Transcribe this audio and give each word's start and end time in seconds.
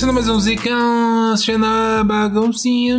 Começando 0.00 0.14
mais 0.14 0.28
um 0.30 0.40
Zcast 0.40 1.56
na 1.58 2.02
baguncinha. 2.02 2.98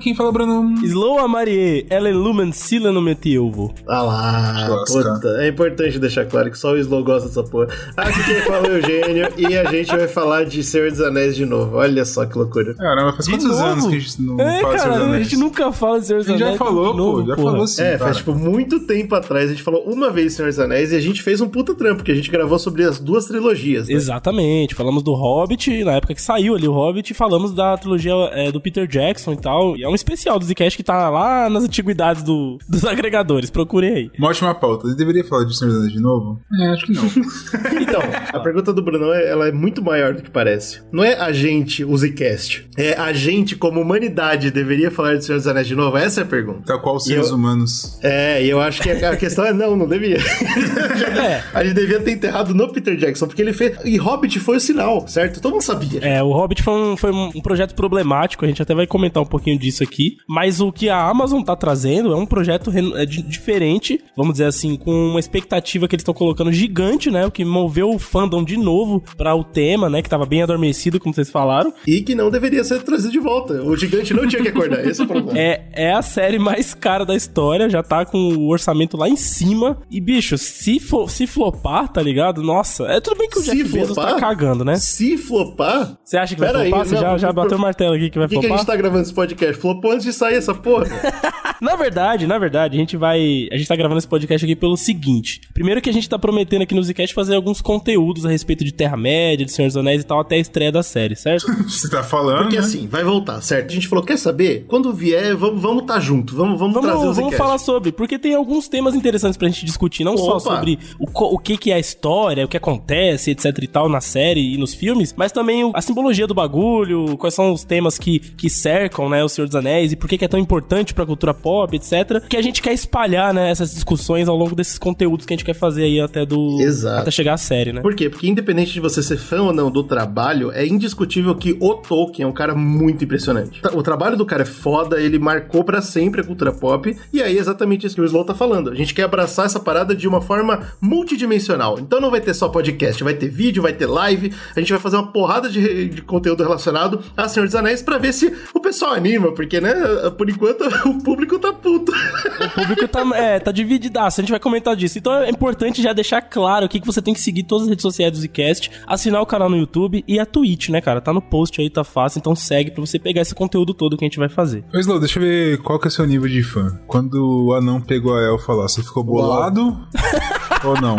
Quem 0.00 0.16
fala, 0.16 0.32
Bruno? 0.32 0.74
Slow 0.84 1.20
a 1.20 1.28
Marie, 1.28 1.86
ela 1.88 2.08
é 2.08 2.12
lumen 2.12 2.50
sila 2.50 2.90
no 2.90 3.00
metilvo. 3.00 3.72
Ah 3.86 4.02
lá, 4.02 4.84
puta. 4.84 5.28
É 5.42 5.48
importante 5.48 5.98
deixar 6.00 6.24
claro 6.26 6.50
que 6.50 6.58
só 6.58 6.72
o 6.72 6.76
Slow 6.78 7.04
gosta 7.04 7.28
dessa 7.28 7.44
porra. 7.44 7.68
Aqui 7.96 8.24
quem 8.24 8.40
fala 8.42 8.66
é 8.66 8.70
o 8.70 8.76
Eugênio 8.78 9.28
e 9.38 9.56
a 9.56 9.64
gente 9.70 9.94
vai 9.94 10.08
falar 10.08 10.44
de 10.44 10.64
Senhor 10.64 10.90
dos 10.90 11.00
Anéis 11.00 11.36
de 11.36 11.46
novo. 11.46 11.76
Olha 11.76 12.04
só 12.04 12.26
que 12.26 12.36
loucura. 12.36 12.74
Caramba, 12.74 13.12
faz 13.12 13.26
De 13.26 13.30
quantos 13.30 13.46
novo? 13.46 13.62
anos 13.62 13.86
que 13.86 13.94
a 13.96 13.98
gente 14.00 14.22
não 14.22 14.40
É, 14.40 14.60
fala 14.60 14.78
sobre 14.78 14.90
cara, 14.92 15.04
a 15.04 15.06
Anéis? 15.06 15.28
gente 15.28 15.36
nunca 15.40 15.72
fala 15.72 16.00
de 16.00 16.06
Senhor 16.06 16.18
A 16.18 16.20
dos 16.22 16.26
gente 16.28 16.38
já 16.40 16.44
Anéis 16.46 16.58
falou, 16.58 16.90
de 16.92 16.96
novo, 16.98 17.20
pô, 17.22 17.26
já 17.28 17.36
porra. 17.36 17.50
falou 17.52 17.66
sim. 17.68 17.82
É, 17.82 17.84
cara. 17.92 17.98
faz 17.98 18.16
tipo 18.16 18.34
muito 18.34 18.80
tempo 18.80 19.14
atrás. 19.14 19.44
A 19.46 19.52
gente 19.52 19.62
falou 19.62 19.84
uma 19.84 20.10
vez 20.10 20.32
Senhor 20.34 20.48
dos 20.48 20.58
Anéis 20.58 20.90
e 20.90 20.96
a 20.96 21.00
gente 21.00 21.22
fez 21.22 21.40
um 21.40 21.48
puta 21.48 21.76
trampo, 21.76 22.02
que 22.02 22.10
a 22.10 22.14
gente 22.14 22.28
gravou 22.30 22.58
sobre 22.58 22.82
as 22.82 22.98
duas 22.98 23.26
trilogias. 23.26 23.86
né? 23.86 23.94
Exatamente, 23.94 24.74
falamos 24.74 25.04
do 25.04 25.12
Hobbit, 25.14 25.84
na 25.84 25.92
época 25.92 26.12
que 26.14 26.20
saiu 26.22 26.39
ali 26.48 26.66
o 26.68 26.72
Hobbit, 26.72 27.10
e 27.10 27.14
falamos 27.14 27.54
da 27.54 27.76
trilogia 27.76 28.12
é, 28.32 28.50
do 28.50 28.60
Peter 28.60 28.86
Jackson 28.86 29.32
e 29.32 29.36
tal. 29.36 29.76
E 29.76 29.84
é 29.84 29.88
um 29.88 29.94
especial 29.94 30.38
do 30.38 30.44
Zcast 30.44 30.76
que 30.76 30.82
tá 30.82 31.08
lá 31.10 31.48
nas 31.50 31.64
antiguidades 31.64 32.22
do- 32.22 32.58
dos 32.68 32.84
agregadores, 32.84 33.50
procurem 33.50 33.92
aí. 33.94 34.10
Uma 34.18 34.28
ótima 34.28 34.54
pauta. 34.54 34.86
Eu 34.88 34.96
deveria 34.96 35.24
falar 35.24 35.44
de 35.44 35.56
Senhor 35.56 35.70
dos 35.70 35.78
Anéis 35.80 35.92
de 35.92 36.00
novo? 36.00 36.40
É, 36.60 36.66
acho 36.68 36.86
que 36.86 36.92
não. 36.92 37.04
Então, 37.80 38.00
a 38.32 38.38
pergunta 38.40 38.72
do 38.72 38.82
Bruno 38.82 39.12
é- 39.12 39.28
ela 39.30 39.48
é 39.48 39.52
muito 39.52 39.82
maior 39.82 40.14
do 40.14 40.22
que 40.22 40.30
parece. 40.30 40.80
Não 40.92 41.02
é 41.02 41.14
a 41.14 41.32
gente, 41.32 41.84
o 41.84 41.96
Zcast. 41.96 42.68
É 42.76 42.92
a 42.94 43.12
gente, 43.12 43.56
como 43.56 43.80
humanidade, 43.80 44.50
deveria 44.50 44.90
falar 44.90 45.16
de 45.16 45.24
Senhor 45.24 45.38
dos 45.38 45.46
Anéis 45.46 45.66
de 45.66 45.74
novo? 45.74 45.96
Essa 45.96 46.20
é 46.20 46.24
a 46.24 46.26
pergunta. 46.26 46.62
Tal 46.66 46.80
qual 46.80 46.96
os 46.96 47.04
seres 47.04 47.28
eu- 47.28 47.34
humanos. 47.36 47.98
É, 48.02 48.42
e 48.44 48.48
eu 48.50 48.60
acho 48.60 48.80
que 48.82 48.90
a 48.90 49.10
a 49.10 49.16
questão 49.16 49.44
é 49.44 49.52
não, 49.52 49.74
não 49.76 49.88
devia. 49.88 50.18
É. 50.18 51.42
A 51.52 51.64
gente 51.64 51.74
devia 51.74 52.00
ter 52.00 52.12
enterrado 52.12 52.54
no 52.54 52.68
Peter 52.72 52.96
Jackson, 52.96 53.26
porque 53.26 53.42
ele 53.42 53.52
fez. 53.52 53.76
E 53.84 53.96
Hobbit 53.96 54.38
foi 54.38 54.56
o 54.56 54.60
sinal, 54.60 55.06
certo? 55.08 55.40
Todo 55.40 55.52
mundo 55.52 55.62
sabia. 55.62 56.00
É, 56.02 56.19
o 56.22 56.32
Hobbit 56.32 56.62
foi 56.62 56.72
um, 56.74 56.96
foi 56.96 57.10
um 57.12 57.40
projeto 57.40 57.74
problemático, 57.74 58.44
a 58.44 58.48
gente 58.48 58.62
até 58.62 58.74
vai 58.74 58.86
comentar 58.86 59.22
um 59.22 59.26
pouquinho 59.26 59.58
disso 59.58 59.82
aqui. 59.82 60.16
Mas 60.28 60.60
o 60.60 60.70
que 60.72 60.88
a 60.88 61.08
Amazon 61.08 61.42
tá 61.42 61.54
trazendo 61.56 62.12
é 62.12 62.16
um 62.16 62.26
projeto 62.26 62.70
é, 62.96 63.06
di- 63.06 63.22
diferente, 63.22 64.00
vamos 64.16 64.32
dizer 64.34 64.46
assim, 64.46 64.76
com 64.76 64.92
uma 65.10 65.20
expectativa 65.20 65.86
que 65.88 65.94
eles 65.94 66.02
estão 66.02 66.14
colocando 66.14 66.52
gigante, 66.52 67.10
né? 67.10 67.26
O 67.26 67.30
que 67.30 67.44
moveu 67.44 67.90
o 67.90 67.98
fandom 67.98 68.42
de 68.44 68.56
novo 68.56 69.02
pra 69.16 69.34
o 69.34 69.44
tema, 69.44 69.88
né? 69.88 70.02
Que 70.02 70.08
tava 70.08 70.26
bem 70.26 70.42
adormecido, 70.42 70.98
como 71.00 71.14
vocês 71.14 71.30
falaram. 71.30 71.72
E 71.86 72.02
que 72.02 72.14
não 72.14 72.30
deveria 72.30 72.62
ser 72.64 72.82
trazido 72.82 73.12
de 73.12 73.18
volta. 73.18 73.62
O 73.62 73.76
gigante 73.76 74.12
não 74.14 74.26
tinha 74.26 74.42
que 74.42 74.48
acordar. 74.48 74.84
Esse 74.86 75.00
é 75.00 75.04
o 75.04 75.06
problema. 75.08 75.38
É, 75.38 75.68
é 75.72 75.92
a 75.92 76.02
série 76.02 76.38
mais 76.38 76.74
cara 76.74 77.04
da 77.04 77.14
história, 77.14 77.68
já 77.68 77.82
tá 77.82 78.04
com 78.04 78.18
o 78.18 78.48
orçamento 78.50 78.96
lá 78.96 79.08
em 79.08 79.16
cima. 79.16 79.78
E, 79.90 80.00
bicho, 80.00 80.36
se, 80.38 80.78
for, 80.80 81.10
se 81.10 81.26
flopar, 81.26 81.88
tá 81.88 82.02
ligado? 82.02 82.42
Nossa, 82.42 82.84
é 82.84 83.00
tudo 83.00 83.18
bem 83.18 83.28
que 83.28 83.38
o 83.38 83.42
Se 83.42 83.50
Jeff 83.56 83.72
Bezos 83.72 83.94
flopar? 83.94 84.14
tá 84.14 84.20
cagando, 84.20 84.64
né? 84.64 84.76
Se 84.76 85.16
flopar. 85.16 85.98
Você 86.10 86.16
acha 86.16 86.34
que 86.34 86.40
vai 86.40 86.48
Pera 86.50 86.64
aí, 86.64 86.70
flopar? 86.70 86.86
Você 86.88 86.94
não, 86.96 87.00
já, 87.02 87.18
já 87.18 87.32
bateu 87.32 87.56
o 87.56 87.60
martelo 87.60 87.94
aqui 87.94 88.10
que 88.10 88.18
vai 88.18 88.26
Por 88.26 88.34
que, 88.34 88.40
que 88.40 88.46
a 88.46 88.48
flopar? 88.48 88.58
gente 88.58 88.66
tá 88.66 88.74
gravando 88.76 89.02
esse 89.02 89.14
podcast? 89.14 89.56
Flopou 89.60 89.92
antes 89.92 90.02
de 90.04 90.12
sair 90.12 90.34
essa 90.34 90.52
porra. 90.52 90.86
Na 91.60 91.76
verdade, 91.76 92.26
na 92.26 92.38
verdade, 92.38 92.74
a 92.74 92.80
gente 92.80 92.96
vai. 92.96 93.46
A 93.52 93.56
gente 93.58 93.68
tá 93.68 93.76
gravando 93.76 93.98
esse 93.98 94.08
podcast 94.08 94.42
aqui 94.46 94.56
pelo 94.56 94.78
seguinte. 94.78 95.42
Primeiro 95.52 95.82
que 95.82 95.90
a 95.90 95.92
gente 95.92 96.08
tá 96.08 96.18
prometendo 96.18 96.62
aqui 96.62 96.74
no 96.74 96.82
Zcast 96.82 97.14
fazer 97.14 97.34
alguns 97.36 97.60
conteúdos 97.60 98.24
a 98.24 98.30
respeito 98.30 98.64
de 98.64 98.72
Terra-média, 98.72 99.44
de 99.44 99.52
Senhor 99.52 99.68
dos 99.68 99.76
Anéis 99.76 100.00
e 100.00 100.06
tal, 100.06 100.20
até 100.20 100.36
a 100.36 100.38
estreia 100.38 100.72
da 100.72 100.82
série, 100.82 101.14
certo? 101.14 101.46
Você 101.68 101.90
tá 101.90 102.02
falando, 102.02 102.44
Porque 102.44 102.56
né? 102.56 102.62
assim, 102.62 102.88
vai 102.88 103.04
voltar, 103.04 103.42
certo? 103.42 103.72
A 103.72 103.74
gente 103.74 103.88
falou, 103.88 104.02
quer 104.02 104.16
saber? 104.16 104.64
Quando 104.68 104.90
vier, 104.94 105.36
vamos 105.36 105.60
vamos 105.60 105.84
tá 105.84 106.00
junto. 106.00 106.34
Vamos, 106.34 106.58
vamos, 106.58 106.80
trazer 106.80 106.96
Vamos, 106.96 107.10
os 107.10 107.16
vamos 107.16 107.32
Zcast. 107.32 107.36
falar 107.46 107.58
sobre, 107.58 107.92
porque 107.92 108.18
tem 108.18 108.34
alguns 108.34 108.66
temas 108.66 108.94
interessantes 108.94 109.36
pra 109.36 109.46
gente 109.46 109.66
discutir, 109.66 110.02
não 110.02 110.16
só 110.16 110.38
Opa. 110.38 110.40
sobre 110.40 110.78
o, 110.98 111.34
o 111.34 111.38
que, 111.38 111.58
que 111.58 111.70
é 111.70 111.74
a 111.74 111.78
história, 111.78 112.42
o 112.42 112.48
que 112.48 112.56
acontece, 112.56 113.32
etc 113.32 113.44
e 113.62 113.66
tal, 113.66 113.86
na 113.86 114.00
série 114.00 114.54
e 114.54 114.56
nos 114.56 114.72
filmes, 114.72 115.12
mas 115.14 115.30
também 115.30 115.62
o- 115.62 115.72
a 115.74 115.82
simbologia 115.82 115.99
do 116.26 116.34
bagulho, 116.34 117.16
quais 117.16 117.34
são 117.34 117.52
os 117.52 117.64
temas 117.64 117.98
que, 117.98 118.18
que 118.18 118.50
cercam, 118.50 119.08
né, 119.08 119.22
o 119.22 119.28
Senhor 119.28 119.46
dos 119.46 119.54
Anéis 119.54 119.92
e 119.92 119.96
por 119.96 120.08
que, 120.08 120.18
que 120.18 120.24
é 120.24 120.28
tão 120.28 120.40
importante 120.40 120.92
pra 120.92 121.06
cultura 121.06 121.32
pop, 121.32 121.74
etc. 121.76 122.20
Que 122.28 122.36
a 122.36 122.42
gente 122.42 122.60
quer 122.60 122.72
espalhar, 122.72 123.32
né, 123.32 123.50
essas 123.50 123.72
discussões 123.72 124.28
ao 124.28 124.36
longo 124.36 124.54
desses 124.54 124.78
conteúdos 124.78 125.26
que 125.26 125.32
a 125.32 125.36
gente 125.36 125.44
quer 125.44 125.54
fazer 125.54 125.84
aí 125.84 126.00
até 126.00 126.26
do. 126.26 126.60
Exato. 126.60 127.02
Até 127.02 127.10
chegar 127.10 127.34
à 127.34 127.36
série, 127.36 127.72
né? 127.72 127.80
Por 127.80 127.94
quê? 127.94 128.08
Porque 128.08 128.26
independente 128.28 128.72
de 128.72 128.80
você 128.80 129.02
ser 129.02 129.18
fã 129.18 129.42
ou 129.42 129.52
não 129.52 129.70
do 129.70 129.82
trabalho, 129.82 130.50
é 130.52 130.66
indiscutível 130.66 131.34
que 131.34 131.56
o 131.60 131.74
Tolkien 131.74 132.26
é 132.26 132.28
um 132.28 132.32
cara 132.32 132.54
muito 132.54 133.04
impressionante. 133.04 133.60
O 133.72 133.82
trabalho 133.82 134.16
do 134.16 134.26
cara 134.26 134.42
é 134.42 134.46
foda, 134.46 135.00
ele 135.00 135.18
marcou 135.18 135.62
pra 135.62 135.80
sempre 135.80 136.20
a 136.20 136.24
cultura 136.24 136.52
pop, 136.52 136.96
e 137.12 137.22
aí 137.22 137.36
é 137.36 137.40
exatamente 137.40 137.86
isso 137.86 137.94
que 137.94 138.00
o 138.00 138.04
Slow 138.04 138.24
tá 138.24 138.34
falando. 138.34 138.70
A 138.70 138.74
gente 138.74 138.94
quer 138.94 139.04
abraçar 139.04 139.46
essa 139.46 139.60
parada 139.60 139.94
de 139.94 140.08
uma 140.08 140.20
forma 140.20 140.72
multidimensional. 140.80 141.78
Então 141.78 142.00
não 142.00 142.10
vai 142.10 142.20
ter 142.20 142.34
só 142.34 142.48
podcast, 142.48 143.02
vai 143.04 143.14
ter 143.14 143.28
vídeo, 143.28 143.62
vai 143.62 143.72
ter 143.72 143.86
live, 143.86 144.32
a 144.54 144.60
gente 144.60 144.72
vai 144.72 144.80
fazer 144.80 144.96
uma 144.96 145.06
porrada 145.12 145.48
de, 145.48 145.88
de 145.90 146.02
conteúdo 146.02 146.42
relacionado 146.42 147.02
a 147.16 147.28
Senhor 147.28 147.46
dos 147.46 147.54
Anéis 147.54 147.82
pra 147.82 147.98
ver 147.98 148.12
se 148.12 148.32
o 148.54 148.60
pessoal 148.60 148.94
anima, 148.94 149.32
porque, 149.32 149.60
né, 149.60 149.74
por 150.16 150.28
enquanto 150.28 150.64
o 150.88 151.02
público 151.02 151.38
tá 151.38 151.52
puto. 151.52 151.92
O 151.92 152.50
público 152.50 152.88
tá, 152.88 153.02
é, 153.16 153.38
tá 153.38 153.52
divididaço, 153.52 154.20
a 154.20 154.22
gente 154.22 154.30
vai 154.30 154.40
comentar 154.40 154.74
disso. 154.76 154.98
Então 154.98 155.12
é 155.12 155.30
importante 155.30 155.82
já 155.82 155.92
deixar 155.92 156.22
claro 156.22 156.66
aqui 156.66 156.80
que 156.80 156.86
você 156.86 157.02
tem 157.02 157.14
que 157.14 157.20
seguir 157.20 157.44
todas 157.44 157.64
as 157.64 157.70
redes 157.70 157.82
sociais 157.82 158.12
do 158.12 158.18
Zcast, 158.18 158.70
assinar 158.86 159.20
o 159.20 159.26
canal 159.26 159.48
no 159.48 159.56
YouTube 159.56 160.04
e 160.06 160.18
a 160.18 160.26
Twitch, 160.26 160.68
né, 160.68 160.80
cara? 160.80 161.00
Tá 161.00 161.12
no 161.12 161.22
post 161.22 161.60
aí, 161.60 161.68
tá 161.68 161.84
fácil, 161.84 162.18
então 162.18 162.34
segue 162.34 162.70
pra 162.70 162.80
você 162.80 162.98
pegar 162.98 163.22
esse 163.22 163.34
conteúdo 163.34 163.74
todo 163.74 163.96
que 163.96 164.04
a 164.04 164.08
gente 164.08 164.18
vai 164.18 164.28
fazer. 164.28 164.64
Ô, 164.72 164.78
Slow, 164.78 164.98
deixa 164.98 165.18
eu 165.18 165.22
ver 165.22 165.58
qual 165.58 165.78
que 165.78 165.86
é 165.86 165.88
o 165.88 165.92
seu 165.92 166.06
nível 166.06 166.28
de 166.28 166.42
fã. 166.42 166.78
Quando 166.86 167.46
o 167.46 167.54
anão 167.54 167.80
pegou 167.80 168.16
a 168.16 168.22
elfa 168.22 168.52
lá, 168.52 168.68
você 168.68 168.82
ficou 168.82 169.02
bolado 169.02 169.78
ou 170.64 170.80
não? 170.80 170.96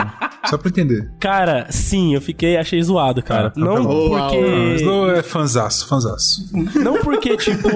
Só 0.49 0.57
pra 0.57 0.69
entender. 0.69 1.11
Cara, 1.19 1.67
sim, 1.69 2.13
eu 2.13 2.21
fiquei, 2.21 2.57
achei 2.57 2.81
zoado, 2.81 3.21
cara. 3.21 3.47
Ah, 3.47 3.51
tá 3.51 3.59
não 3.61 3.83
bom. 3.83 4.09
porque. 4.09 4.37
O 4.37 4.75
Slow 4.75 5.11
é 5.11 5.23
fanzaço, 5.23 5.87
fanzaço. 5.87 6.49
Não 6.75 6.99
porque, 6.99 7.37
tipo. 7.37 7.69